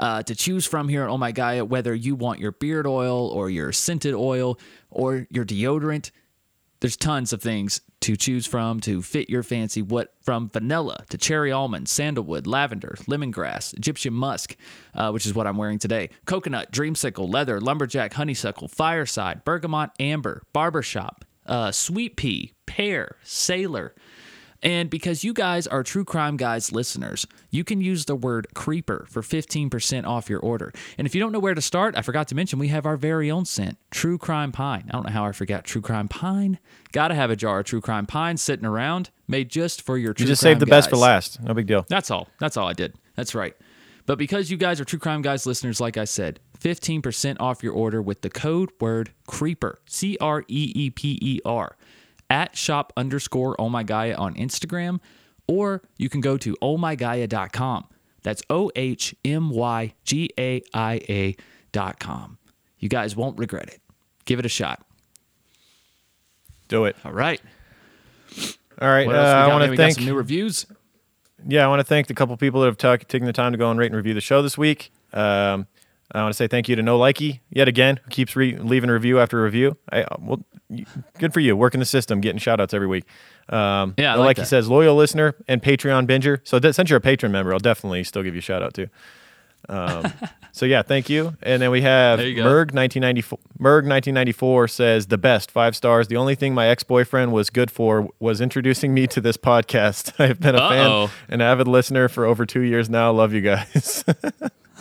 uh, 0.00 0.24
to 0.24 0.34
choose 0.34 0.66
from 0.66 0.88
here 0.88 1.04
at 1.04 1.10
Oh 1.10 1.18
My 1.18 1.30
Gaia, 1.30 1.64
whether 1.64 1.94
you 1.94 2.16
want 2.16 2.40
your 2.40 2.52
beard 2.52 2.88
oil 2.88 3.28
or 3.28 3.48
your 3.50 3.70
scented 3.70 4.14
oil 4.14 4.58
or 4.90 5.28
your 5.30 5.44
deodorant. 5.44 6.10
There's 6.80 6.96
tons 6.96 7.32
of 7.32 7.42
things 7.42 7.82
to 8.00 8.16
choose 8.16 8.46
from 8.46 8.80
to 8.80 9.02
fit 9.02 9.28
your 9.28 9.42
fancy. 9.42 9.82
What 9.82 10.14
from 10.22 10.48
vanilla 10.48 11.04
to 11.10 11.18
cherry 11.18 11.52
almond, 11.52 11.88
sandalwood, 11.88 12.46
lavender, 12.46 12.96
lemongrass, 13.06 13.74
Egyptian 13.74 14.14
musk, 14.14 14.56
uh, 14.94 15.10
which 15.10 15.26
is 15.26 15.34
what 15.34 15.46
I'm 15.46 15.56
wearing 15.56 15.78
today, 15.78 16.10
coconut, 16.24 16.72
dreamsicle, 16.72 17.30
leather, 17.30 17.60
lumberjack, 17.60 18.14
honeysuckle, 18.14 18.68
fireside, 18.68 19.44
bergamot, 19.44 19.90
amber, 19.98 20.42
barbershop, 20.52 21.24
uh, 21.46 21.70
sweet 21.72 22.16
pea, 22.16 22.52
pear, 22.66 23.16
sailor. 23.22 23.94
And 24.62 24.90
because 24.90 25.24
you 25.24 25.32
guys 25.32 25.66
are 25.66 25.82
True 25.82 26.04
Crime 26.04 26.36
Guys 26.36 26.70
listeners, 26.70 27.26
you 27.50 27.64
can 27.64 27.80
use 27.80 28.04
the 28.04 28.14
word 28.14 28.46
creeper 28.54 29.06
for 29.08 29.22
15% 29.22 30.06
off 30.06 30.28
your 30.28 30.40
order. 30.40 30.72
And 30.98 31.06
if 31.06 31.14
you 31.14 31.20
don't 31.20 31.32
know 31.32 31.38
where 31.38 31.54
to 31.54 31.62
start, 31.62 31.96
I 31.96 32.02
forgot 32.02 32.28
to 32.28 32.34
mention 32.34 32.58
we 32.58 32.68
have 32.68 32.84
our 32.84 32.96
very 32.96 33.30
own 33.30 33.46
scent, 33.46 33.78
True 33.90 34.18
Crime 34.18 34.52
Pine. 34.52 34.84
I 34.88 34.92
don't 34.92 35.06
know 35.06 35.12
how 35.12 35.24
I 35.24 35.32
forgot 35.32 35.64
True 35.64 35.80
Crime 35.80 36.08
Pine. 36.08 36.58
Gotta 36.92 37.14
have 37.14 37.30
a 37.30 37.36
jar 37.36 37.60
of 37.60 37.66
True 37.66 37.80
Crime 37.80 38.06
Pine 38.06 38.36
sitting 38.36 38.66
around, 38.66 39.10
made 39.26 39.48
just 39.48 39.80
for 39.80 39.96
your 39.96 40.12
True 40.12 40.24
crime. 40.24 40.28
You 40.28 40.32
just 40.32 40.42
saved 40.42 40.60
the 40.60 40.66
best 40.66 40.90
for 40.90 40.96
last. 40.96 41.42
No 41.42 41.54
big 41.54 41.66
deal. 41.66 41.86
That's 41.88 42.10
all. 42.10 42.28
That's 42.38 42.56
all 42.56 42.68
I 42.68 42.74
did. 42.74 42.94
That's 43.16 43.34
right. 43.34 43.56
But 44.06 44.18
because 44.18 44.50
you 44.50 44.56
guys 44.56 44.80
are 44.80 44.84
True 44.84 44.98
Crime 44.98 45.22
Guys 45.22 45.46
listeners, 45.46 45.80
like 45.80 45.96
I 45.96 46.04
said, 46.04 46.40
15% 46.58 47.36
off 47.40 47.62
your 47.62 47.72
order 47.72 48.02
with 48.02 48.22
the 48.22 48.30
code 48.30 48.70
word 48.80 49.12
CREEPER, 49.26 49.80
C 49.86 50.18
R 50.20 50.42
E 50.48 50.72
E 50.74 50.90
P 50.90 51.18
E 51.22 51.40
R, 51.44 51.76
at 52.30 52.56
shop 52.56 52.92
underscore 52.96 53.60
oh 53.60 53.68
my 53.68 53.82
Gaia 53.82 54.14
on 54.14 54.34
Instagram, 54.34 55.00
or 55.46 55.82
you 55.98 56.08
can 56.08 56.20
go 56.20 56.38
to 56.38 56.56
ohmygaia.com. 56.62 57.86
That's 58.22 58.42
O 58.48 58.70
H 58.76 59.14
M 59.24 59.50
Y 59.50 59.94
G 60.04 60.30
A 60.38 60.62
I 60.72 61.00
A 61.08 61.36
dot 61.72 61.98
com. 61.98 62.38
You 62.78 62.88
guys 62.88 63.14
won't 63.16 63.38
regret 63.38 63.68
it. 63.68 63.80
Give 64.24 64.38
it 64.38 64.46
a 64.46 64.50
shot. 64.50 64.84
Do 66.68 66.84
it. 66.84 66.96
All 67.04 67.12
right. 67.12 67.40
All 68.80 68.88
right. 68.88 69.08
Uh, 69.08 69.12
I 69.12 69.48
want 69.48 69.70
to 69.70 69.76
thank 69.76 69.96
some 69.96 70.04
new 70.04 70.14
reviews. 70.14 70.66
yeah, 71.46 71.64
I 71.64 71.68
want 71.68 71.80
to 71.80 71.84
thank 71.84 72.06
the 72.06 72.14
couple 72.14 72.36
people 72.36 72.60
that 72.60 72.66
have 72.66 72.78
ta- 72.78 72.96
taken 72.96 73.26
the 73.26 73.32
time 73.32 73.52
to 73.52 73.58
go 73.58 73.70
and 73.70 73.78
rate 73.78 73.86
and 73.86 73.96
review 73.96 74.14
the 74.14 74.20
show 74.20 74.40
this 74.42 74.56
week. 74.56 74.92
Um, 75.12 75.66
I 76.12 76.22
want 76.22 76.32
to 76.32 76.36
say 76.36 76.48
thank 76.48 76.68
you 76.68 76.76
to 76.76 76.82
No 76.82 76.98
Likey 76.98 77.40
yet 77.50 77.68
again, 77.68 78.00
who 78.04 78.10
keeps 78.10 78.34
re- 78.36 78.56
leaving 78.56 78.90
review 78.90 79.20
after 79.20 79.42
review. 79.42 79.76
I, 79.92 80.04
well, 80.18 80.44
good 81.18 81.32
for 81.32 81.40
you, 81.40 81.56
working 81.56 81.78
the 81.80 81.86
system, 81.86 82.20
getting 82.20 82.38
shout 82.38 82.60
outs 82.60 82.74
every 82.74 82.88
week. 82.88 83.04
Um, 83.48 83.94
Yeah, 83.96 84.14
no 84.16 84.20
like 84.22 84.36
Likey 84.36 84.40
that. 84.40 84.46
says 84.46 84.68
loyal 84.68 84.96
listener 84.96 85.34
and 85.48 85.62
Patreon 85.62 86.06
binger. 86.06 86.40
So 86.44 86.58
that, 86.58 86.74
since 86.74 86.90
you're 86.90 86.96
a 86.98 87.00
patron 87.00 87.30
member, 87.32 87.52
I'll 87.52 87.58
definitely 87.60 88.02
still 88.04 88.22
give 88.22 88.34
you 88.34 88.38
a 88.40 88.42
shout 88.42 88.62
out 88.62 88.74
too. 88.74 88.88
Um, 89.68 90.12
so 90.52 90.66
yeah, 90.66 90.82
thank 90.82 91.08
you. 91.10 91.36
And 91.42 91.60
then 91.62 91.70
we 91.70 91.82
have 91.82 92.18
There 92.18 92.26
you 92.28 92.36
go. 92.36 92.42
Merg 92.42 92.72
1994. 92.74 93.38
Merg 93.60 93.84
1994 93.86 94.68
says 94.68 95.06
the 95.08 95.18
best 95.18 95.50
five 95.50 95.76
stars. 95.76 96.08
The 96.08 96.16
only 96.16 96.34
thing 96.34 96.54
my 96.54 96.66
ex 96.68 96.82
boyfriend 96.82 97.32
was 97.32 97.50
good 97.50 97.70
for 97.70 98.08
was 98.18 98.40
introducing 98.40 98.94
me 98.94 99.06
to 99.08 99.20
this 99.20 99.36
podcast. 99.36 100.18
I've 100.18 100.40
been 100.40 100.54
a 100.54 100.58
Uh-oh. 100.58 101.06
fan, 101.08 101.16
an 101.28 101.40
avid 101.40 101.68
listener 101.68 102.08
for 102.08 102.24
over 102.24 102.46
two 102.46 102.62
years 102.62 102.88
now. 102.90 103.12
Love 103.12 103.32
you 103.32 103.42
guys. 103.42 104.04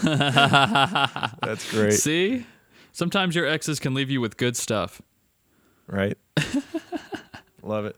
That's 1.42 1.70
great, 1.72 1.94
See? 1.94 2.46
Sometimes 2.92 3.36
your 3.36 3.46
exes 3.46 3.80
can 3.80 3.94
leave 3.94 4.10
you 4.10 4.22
with 4.22 4.38
good 4.38 4.58
stuff. 4.58 5.02
right? 5.88 6.18
Love 7.64 7.86
it. 7.86 7.98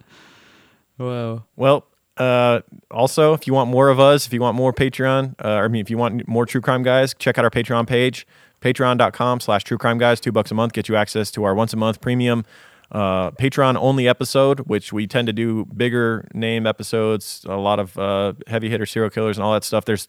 Whoa. 0.97 1.45
Well, 1.55 1.87
uh, 2.17 2.61
also, 2.91 3.33
if 3.33 3.47
you 3.47 3.53
want 3.53 3.69
more 3.69 3.89
of 3.89 3.99
us, 3.99 4.27
if 4.27 4.33
you 4.33 4.41
want 4.41 4.55
more 4.55 4.73
Patreon, 4.73 5.35
uh, 5.43 5.47
I 5.47 5.67
mean, 5.67 5.81
if 5.81 5.89
you 5.89 5.97
want 5.97 6.27
more 6.27 6.45
True 6.45 6.61
Crime 6.61 6.83
Guys, 6.83 7.15
check 7.17 7.37
out 7.37 7.45
our 7.45 7.51
Patreon 7.51 7.87
page, 7.87 8.27
patreon.com 8.61 9.39
slash 9.39 9.63
True 9.63 9.77
Crime 9.77 9.97
Guys. 9.97 10.19
Two 10.19 10.31
bucks 10.31 10.51
a 10.51 10.55
month 10.55 10.73
gets 10.73 10.89
you 10.89 10.95
access 10.95 11.31
to 11.31 11.43
our 11.43 11.55
once 11.55 11.73
a 11.73 11.77
month 11.77 12.01
premium 12.01 12.43
uh, 12.91 13.31
Patreon 13.31 13.77
only 13.77 14.07
episode, 14.07 14.59
which 14.61 14.91
we 14.91 15.07
tend 15.07 15.27
to 15.27 15.33
do 15.33 15.65
bigger 15.65 16.27
name 16.33 16.67
episodes, 16.67 17.45
a 17.47 17.55
lot 17.55 17.79
of 17.79 17.97
uh, 17.97 18.33
heavy 18.47 18.69
hitter 18.69 18.85
serial 18.85 19.09
killers 19.09 19.37
and 19.37 19.45
all 19.45 19.53
that 19.53 19.63
stuff. 19.63 19.85
There's 19.85 20.07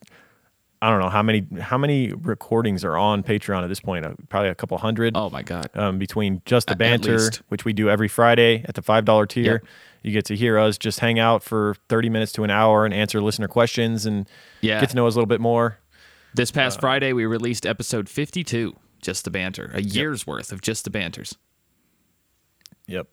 I 0.82 0.90
don't 0.90 0.98
know 1.00 1.08
how 1.10 1.22
many 1.22 1.46
how 1.60 1.78
many 1.78 2.12
recordings 2.12 2.84
are 2.84 2.96
on 2.96 3.22
Patreon 3.22 3.62
at 3.62 3.68
this 3.68 3.78
point. 3.80 4.04
Uh, 4.04 4.14
probably 4.28 4.48
a 4.50 4.54
couple 4.54 4.76
hundred. 4.78 5.16
Oh 5.16 5.30
my 5.30 5.42
god. 5.42 5.70
um, 5.74 5.98
between 5.98 6.42
just 6.44 6.66
the 6.66 6.74
banter, 6.76 7.30
which 7.48 7.64
we 7.64 7.72
do 7.72 7.88
every 7.88 8.08
Friday 8.08 8.64
at 8.68 8.74
the 8.74 8.82
five 8.82 9.04
dollar 9.04 9.24
tier. 9.24 9.52
Yep. 9.52 9.64
You 10.02 10.10
get 10.10 10.24
to 10.24 10.34
hear 10.36 10.58
us 10.58 10.76
just 10.78 10.98
hang 10.98 11.20
out 11.20 11.44
for 11.44 11.76
thirty 11.88 12.08
minutes 12.10 12.32
to 12.32 12.42
an 12.44 12.50
hour 12.50 12.84
and 12.84 12.92
answer 12.92 13.20
listener 13.22 13.46
questions 13.46 14.04
and 14.06 14.28
Yeah. 14.60 14.80
get 14.80 14.90
to 14.90 14.96
know 14.96 15.06
us 15.06 15.14
a 15.14 15.18
little 15.18 15.28
bit 15.28 15.40
more. 15.40 15.78
This 16.34 16.50
Uh, 16.50 16.54
past 16.54 16.80
Friday, 16.80 17.12
we 17.12 17.26
released 17.26 17.64
episode 17.64 18.08
52, 18.08 18.74
Just 19.00 19.24
the 19.24 19.30
Banter, 19.30 19.70
a 19.74 19.82
year's 19.82 20.26
worth 20.26 20.50
of 20.50 20.60
Just 20.62 20.82
the 20.84 20.90
Banters. 20.90 21.36
Yep. 22.88 23.06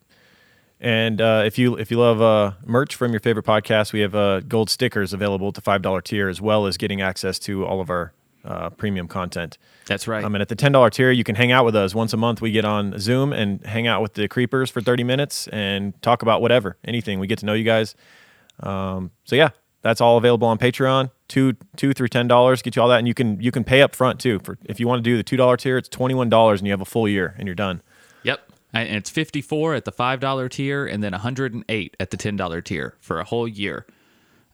And 0.82 1.20
uh, 1.20 1.44
if 1.46 1.58
you 1.58 1.76
if 1.76 1.92
you 1.92 2.00
love 2.00 2.22
uh, 2.22 2.54
merch 2.66 2.96
from 2.96 3.12
your 3.12 3.20
favorite 3.20 3.46
podcast, 3.46 3.92
we 3.92 4.00
have 4.00 4.16
uh, 4.16 4.40
gold 4.42 4.70
stickers 4.70 5.12
available 5.12 5.50
at 5.50 5.56
the 5.56 5.62
five 5.62 5.82
dollar 5.82 6.02
tier, 6.02 6.30
as 6.30 6.40
well 6.40 6.66
as 6.66 6.78
getting 6.78 7.02
access 7.02 7.38
to 7.40 7.66
all 7.66 7.82
of 7.82 7.90
our 7.90 8.14
uh, 8.46 8.70
premium 8.70 9.08
content. 9.08 9.58
That's 9.88 10.08
right. 10.08 10.24
Um, 10.24 10.36
and 10.36 10.42
at 10.42 10.48
the 10.48 10.56
ten 10.56 10.72
dollar 10.72 10.90
tier, 10.90 11.12
you 11.12 11.26
can 11.26 11.36
hang 11.36 11.52
out 11.52 11.66
with 11.66 11.76
us 11.76 11.94
once 11.94 12.14
a 12.14 12.18
month. 12.18 12.42
We 12.42 12.52
get 12.52 12.64
on 12.64 12.98
Zoom 12.98 13.34
and 13.34 13.66
hang 13.66 13.88
out 13.88 14.02
with 14.02 14.14
the 14.14 14.30
creepers 14.30 14.70
for 14.70 14.80
thirty 14.80 15.04
minutes 15.04 15.48
and 15.50 16.00
talk 16.02 16.22
about 16.22 16.42
whatever, 16.42 16.78
anything. 16.86 17.20
We 17.20 17.28
get 17.28 17.40
to 17.40 17.46
know 17.46 17.54
you 17.54 17.66
guys. 17.66 17.94
Um, 18.62 19.12
so 19.26 19.36
yeah, 19.36 19.50
that's 19.82 20.00
all 20.00 20.18
available 20.18 20.48
on 20.48 20.58
Patreon. 20.58 21.12
Two 21.28 21.58
two 21.76 21.94
through 21.94 22.08
ten 22.08 22.30
dollars 22.30 22.62
get 22.62 22.78
you 22.78 22.82
all 22.82 22.88
that, 22.88 23.00
and 23.00 23.08
you 23.08 23.14
can 23.14 23.40
you 23.42 23.52
can 23.52 23.66
pay 23.66 23.82
up 23.82 23.96
front 23.96 24.20
too. 24.20 24.40
For 24.40 24.58
if 24.64 24.80
you 24.80 24.88
want 24.88 25.00
to 25.00 25.10
do 25.10 25.18
the 25.18 25.24
two 25.24 25.38
dollar 25.38 25.58
tier, 25.58 25.78
it's 25.78 25.90
twenty 25.90 26.14
one 26.14 26.30
dollars, 26.30 26.62
and 26.62 26.68
you 26.68 26.72
have 26.72 26.82
a 26.82 26.86
full 26.86 27.08
year, 27.08 27.36
and 27.38 27.48
you're 27.48 27.56
done. 27.56 27.82
And 28.72 28.88
it's 28.96 29.10
54 29.10 29.74
at 29.76 29.86
the 29.86 29.92
$5 29.92 30.50
tier 30.52 30.86
and 30.86 31.04
then 31.04 31.12
108 31.14 31.98
at 32.00 32.10
the 32.12 32.18
$10 32.18 32.64
tier 32.64 32.96
for 33.00 33.20
a 33.20 33.24
whole 33.24 33.48
year 33.48 33.86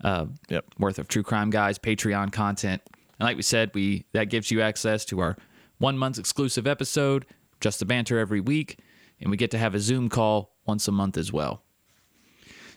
uh, 0.04 0.28
Yep. 0.50 0.66
worth 0.80 1.00
of 1.00 1.08
true 1.08 1.24
crime 1.24 1.50
guys 1.50 1.78
Patreon 1.78 2.32
content. 2.32 2.82
And 3.20 3.26
like 3.28 3.36
we 3.38 3.44
said, 3.44 3.72
we 3.74 4.06
that 4.14 4.30
gives 4.30 4.52
you 4.52 4.62
access 4.62 5.04
to 5.06 5.20
our 5.20 5.36
1 5.80 5.98
month 5.98 6.18
exclusive 6.18 6.66
episode, 6.68 7.26
just 7.60 7.80
the 7.80 7.86
banter 7.86 8.18
every 8.20 8.40
week, 8.40 8.80
and 9.20 9.30
we 9.32 9.38
get 9.38 9.52
to 9.52 9.58
have 9.58 9.76
a 9.76 9.80
Zoom 9.80 10.08
call 10.10 10.56
once 10.66 10.88
a 10.88 10.92
month 10.92 11.18
as 11.18 11.34
well. 11.34 11.64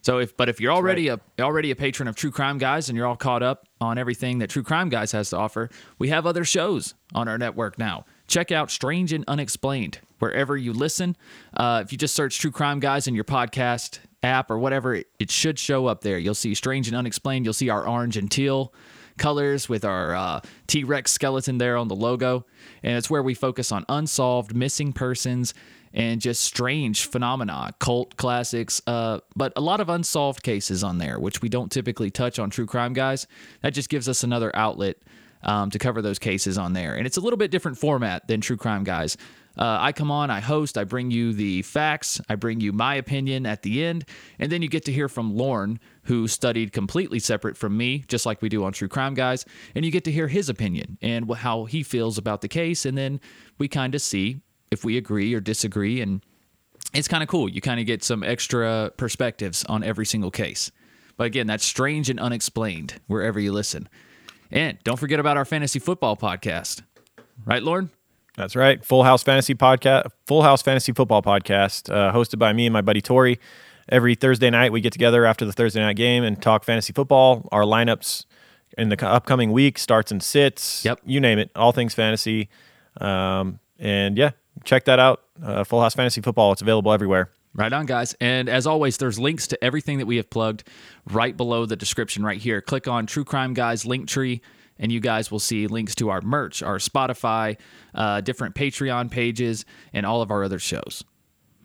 So 0.02 0.18
if 0.18 0.36
but 0.36 0.48
if 0.48 0.60
you're 0.60 0.72
already 0.72 1.08
a 1.08 1.20
already 1.40 1.70
a 1.70 1.76
patron 1.76 2.08
of 2.08 2.14
True 2.16 2.30
Crime 2.30 2.58
Guys 2.58 2.88
and 2.88 2.96
you're 2.96 3.06
all 3.06 3.16
caught 3.16 3.42
up 3.42 3.66
on 3.80 3.98
everything 3.98 4.38
that 4.38 4.50
True 4.50 4.62
Crime 4.62 4.88
Guys 4.88 5.12
has 5.12 5.30
to 5.30 5.36
offer, 5.36 5.70
we 5.98 6.08
have 6.08 6.24
other 6.26 6.44
shows 6.44 6.94
on 7.14 7.26
our 7.28 7.38
network 7.38 7.78
now. 7.78 8.04
Check 8.28 8.50
out 8.52 8.70
Strange 8.70 9.12
and 9.12 9.24
Unexplained 9.26 9.98
wherever 10.18 10.56
you 10.56 10.72
listen. 10.72 11.16
Uh, 11.54 11.82
if 11.84 11.92
you 11.92 11.98
just 11.98 12.14
search 12.14 12.38
True 12.38 12.50
Crime 12.50 12.80
Guys 12.80 13.06
in 13.06 13.14
your 13.14 13.24
podcast 13.24 14.00
app 14.22 14.50
or 14.50 14.58
whatever, 14.58 14.94
it, 14.94 15.06
it 15.18 15.30
should 15.30 15.58
show 15.58 15.86
up 15.86 16.02
there. 16.02 16.18
You'll 16.18 16.34
see 16.34 16.54
Strange 16.54 16.88
and 16.88 16.96
Unexplained. 16.96 17.44
You'll 17.44 17.54
see 17.54 17.68
our 17.68 17.86
orange 17.86 18.16
and 18.16 18.30
teal 18.30 18.72
colors 19.18 19.68
with 19.68 19.84
our 19.84 20.14
uh, 20.14 20.40
T 20.66 20.84
Rex 20.84 21.12
skeleton 21.12 21.58
there 21.58 21.76
on 21.76 21.88
the 21.88 21.96
logo. 21.96 22.46
And 22.82 22.96
it's 22.96 23.10
where 23.10 23.22
we 23.22 23.34
focus 23.34 23.72
on 23.72 23.84
unsolved 23.88 24.54
missing 24.54 24.92
persons 24.92 25.54
and 25.92 26.20
just 26.20 26.42
strange 26.42 27.06
phenomena, 27.06 27.72
cult 27.78 28.16
classics, 28.16 28.80
uh, 28.86 29.20
but 29.34 29.52
a 29.56 29.60
lot 29.60 29.80
of 29.80 29.88
unsolved 29.88 30.42
cases 30.42 30.84
on 30.84 30.98
there, 30.98 31.18
which 31.18 31.42
we 31.42 31.48
don't 31.48 31.72
typically 31.72 32.10
touch 32.10 32.38
on 32.38 32.50
True 32.50 32.66
Crime 32.66 32.92
Guys. 32.92 33.26
That 33.62 33.70
just 33.70 33.88
gives 33.88 34.08
us 34.08 34.22
another 34.22 34.54
outlet 34.54 34.96
um, 35.42 35.70
to 35.70 35.78
cover 35.78 36.02
those 36.02 36.18
cases 36.18 36.58
on 36.58 36.72
there. 36.72 36.94
And 36.94 37.06
it's 37.06 37.16
a 37.16 37.20
little 37.20 37.36
bit 37.36 37.50
different 37.50 37.78
format 37.78 38.28
than 38.28 38.40
True 38.40 38.56
Crime 38.56 38.84
Guys. 38.84 39.16
Uh, 39.58 39.78
I 39.80 39.92
come 39.92 40.10
on, 40.10 40.30
I 40.30 40.38
host, 40.38 40.78
I 40.78 40.84
bring 40.84 41.10
you 41.10 41.32
the 41.32 41.62
facts, 41.62 42.20
I 42.28 42.36
bring 42.36 42.60
you 42.60 42.72
my 42.72 42.94
opinion 42.94 43.44
at 43.44 43.62
the 43.62 43.84
end, 43.84 44.04
and 44.38 44.52
then 44.52 44.62
you 44.62 44.68
get 44.68 44.84
to 44.84 44.92
hear 44.92 45.08
from 45.08 45.34
Lorne, 45.36 45.80
who 46.04 46.28
studied 46.28 46.72
completely 46.72 47.18
separate 47.18 47.56
from 47.56 47.76
me, 47.76 48.04
just 48.06 48.24
like 48.24 48.40
we 48.40 48.48
do 48.48 48.62
on 48.64 48.72
True 48.72 48.86
Crime 48.86 49.14
Guys, 49.14 49.44
and 49.74 49.84
you 49.84 49.90
get 49.90 50.04
to 50.04 50.12
hear 50.12 50.28
his 50.28 50.48
opinion 50.48 50.96
and 51.02 51.28
how 51.34 51.64
he 51.64 51.82
feels 51.82 52.18
about 52.18 52.40
the 52.40 52.48
case, 52.48 52.86
and 52.86 52.96
then 52.96 53.20
we 53.58 53.66
kind 53.66 53.96
of 53.96 54.00
see 54.00 54.42
if 54.70 54.84
we 54.84 54.96
agree 54.96 55.34
or 55.34 55.40
disagree, 55.40 56.00
and 56.00 56.24
it's 56.94 57.08
kind 57.08 57.24
of 57.24 57.28
cool. 57.28 57.48
You 57.48 57.60
kind 57.60 57.80
of 57.80 57.86
get 57.86 58.04
some 58.04 58.22
extra 58.22 58.92
perspectives 58.96 59.64
on 59.64 59.82
every 59.82 60.06
single 60.06 60.30
case. 60.30 60.70
But 61.16 61.26
again, 61.26 61.48
that's 61.48 61.64
strange 61.64 62.08
and 62.08 62.20
unexplained 62.20 63.00
wherever 63.08 63.40
you 63.40 63.52
listen. 63.52 63.88
And 64.52 64.78
don't 64.84 64.98
forget 64.98 65.18
about 65.18 65.36
our 65.36 65.44
fantasy 65.44 65.80
football 65.80 66.16
podcast. 66.16 66.82
Right, 67.44 67.62
Lauren? 67.62 67.90
That's 68.38 68.54
right. 68.54 68.84
Full 68.84 69.02
House 69.02 69.24
Fantasy 69.24 69.56
Podcast, 69.56 70.12
Full 70.28 70.42
House 70.42 70.62
Fantasy 70.62 70.92
Football 70.92 71.22
Podcast, 71.22 71.92
uh, 71.92 72.12
hosted 72.12 72.38
by 72.38 72.52
me 72.52 72.66
and 72.66 72.72
my 72.72 72.80
buddy 72.80 73.00
Tori. 73.00 73.40
Every 73.88 74.14
Thursday 74.14 74.48
night, 74.48 74.70
we 74.70 74.80
get 74.80 74.92
together 74.92 75.26
after 75.26 75.44
the 75.44 75.52
Thursday 75.52 75.80
night 75.80 75.96
game 75.96 76.22
and 76.22 76.40
talk 76.40 76.62
fantasy 76.62 76.92
football. 76.92 77.48
Our 77.50 77.62
lineups 77.62 78.26
in 78.76 78.90
the 78.90 79.06
upcoming 79.08 79.50
week 79.50 79.76
starts 79.76 80.12
and 80.12 80.22
sits. 80.22 80.84
Yep. 80.84 81.00
You 81.04 81.18
name 81.18 81.40
it, 81.40 81.50
all 81.56 81.72
things 81.72 81.94
fantasy. 81.94 82.48
Um, 83.00 83.58
and 83.76 84.16
yeah, 84.16 84.30
check 84.62 84.84
that 84.84 85.00
out. 85.00 85.22
Uh, 85.42 85.64
Full 85.64 85.80
House 85.80 85.94
Fantasy 85.94 86.20
Football. 86.20 86.52
It's 86.52 86.62
available 86.62 86.92
everywhere. 86.92 87.32
Right 87.54 87.72
on, 87.72 87.86
guys. 87.86 88.14
And 88.20 88.48
as 88.48 88.68
always, 88.68 88.98
there's 88.98 89.18
links 89.18 89.48
to 89.48 89.64
everything 89.64 89.98
that 89.98 90.06
we 90.06 90.16
have 90.16 90.30
plugged 90.30 90.62
right 91.10 91.36
below 91.36 91.66
the 91.66 91.74
description 91.74 92.22
right 92.22 92.38
here. 92.38 92.60
Click 92.60 92.86
on 92.86 93.06
True 93.06 93.24
Crime 93.24 93.52
Guys 93.52 93.84
link 93.84 94.06
tree, 94.06 94.42
and 94.78 94.92
you 94.92 95.00
guys 95.00 95.30
will 95.30 95.38
see 95.40 95.66
links 95.66 95.94
to 95.96 96.10
our 96.10 96.20
merch, 96.20 96.62
our 96.62 96.78
Spotify, 96.78 97.56
uh, 97.94 98.20
different 98.20 98.54
Patreon 98.54 99.10
pages, 99.10 99.64
and 99.92 100.04
all 100.06 100.22
of 100.22 100.30
our 100.30 100.44
other 100.44 100.58
shows. 100.58 101.04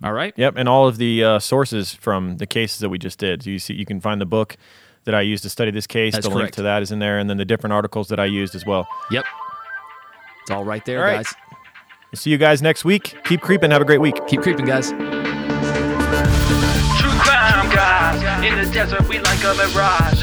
All 0.04 0.14
right? 0.14 0.34
Yep, 0.36 0.56
and 0.58 0.68
all 0.68 0.88
of 0.88 0.98
the 0.98 1.24
uh, 1.24 1.40
sources 1.40 1.94
from 1.94 2.38
the 2.38 2.46
cases 2.46 2.80
that 2.80 2.90
we 2.90 2.98
just 2.98 3.20
did. 3.20 3.44
So 3.44 3.50
you 3.50 3.60
see, 3.60 3.74
you 3.74 3.86
can 3.86 4.02
find 4.02 4.20
the 4.20 4.26
book 4.26 4.58
that 5.06 5.16
I 5.16 5.22
used 5.22 5.44
to 5.44 5.50
study 5.50 5.72
this 5.72 5.88
case. 5.88 6.14
That's 6.14 6.28
the 6.28 6.34
link 6.34 6.52
to 6.52 6.62
that 6.64 6.82
is 6.82 6.92
in 6.92 7.00
there, 7.00 7.20
and 7.20 7.30
then 7.30 7.38
the 7.38 7.46
different 7.46 7.74
articles 7.74 8.10
that 8.10 8.20
I 8.20 8.26
used 8.26 8.56
as 8.56 8.66
well. 8.66 8.88
Yep. 9.12 9.26
It's 10.42 10.52
all 10.52 10.66
right 10.66 10.84
there, 10.86 11.00
All 11.00 11.06
right. 11.06 11.26
guys. 11.26 11.34
We'll 12.12 12.18
see 12.20 12.30
you 12.30 12.38
guys 12.38 12.62
next 12.62 12.86
week. 12.86 13.16
Keep 13.24 13.42
creeping. 13.42 13.72
Have 13.72 13.82
a 13.82 13.86
great 13.86 14.02
week. 14.02 14.16
Keep 14.28 14.42
creeping, 14.42 14.66
guys. 14.66 14.90
True 14.90 14.98
crime 17.20 17.70
guys 17.74 18.46
in 18.46 18.62
the 18.64 18.70
desert, 18.74 19.08
we 19.08 19.20
like 19.20 19.44
a 19.44 19.54
mirage. 19.56 20.23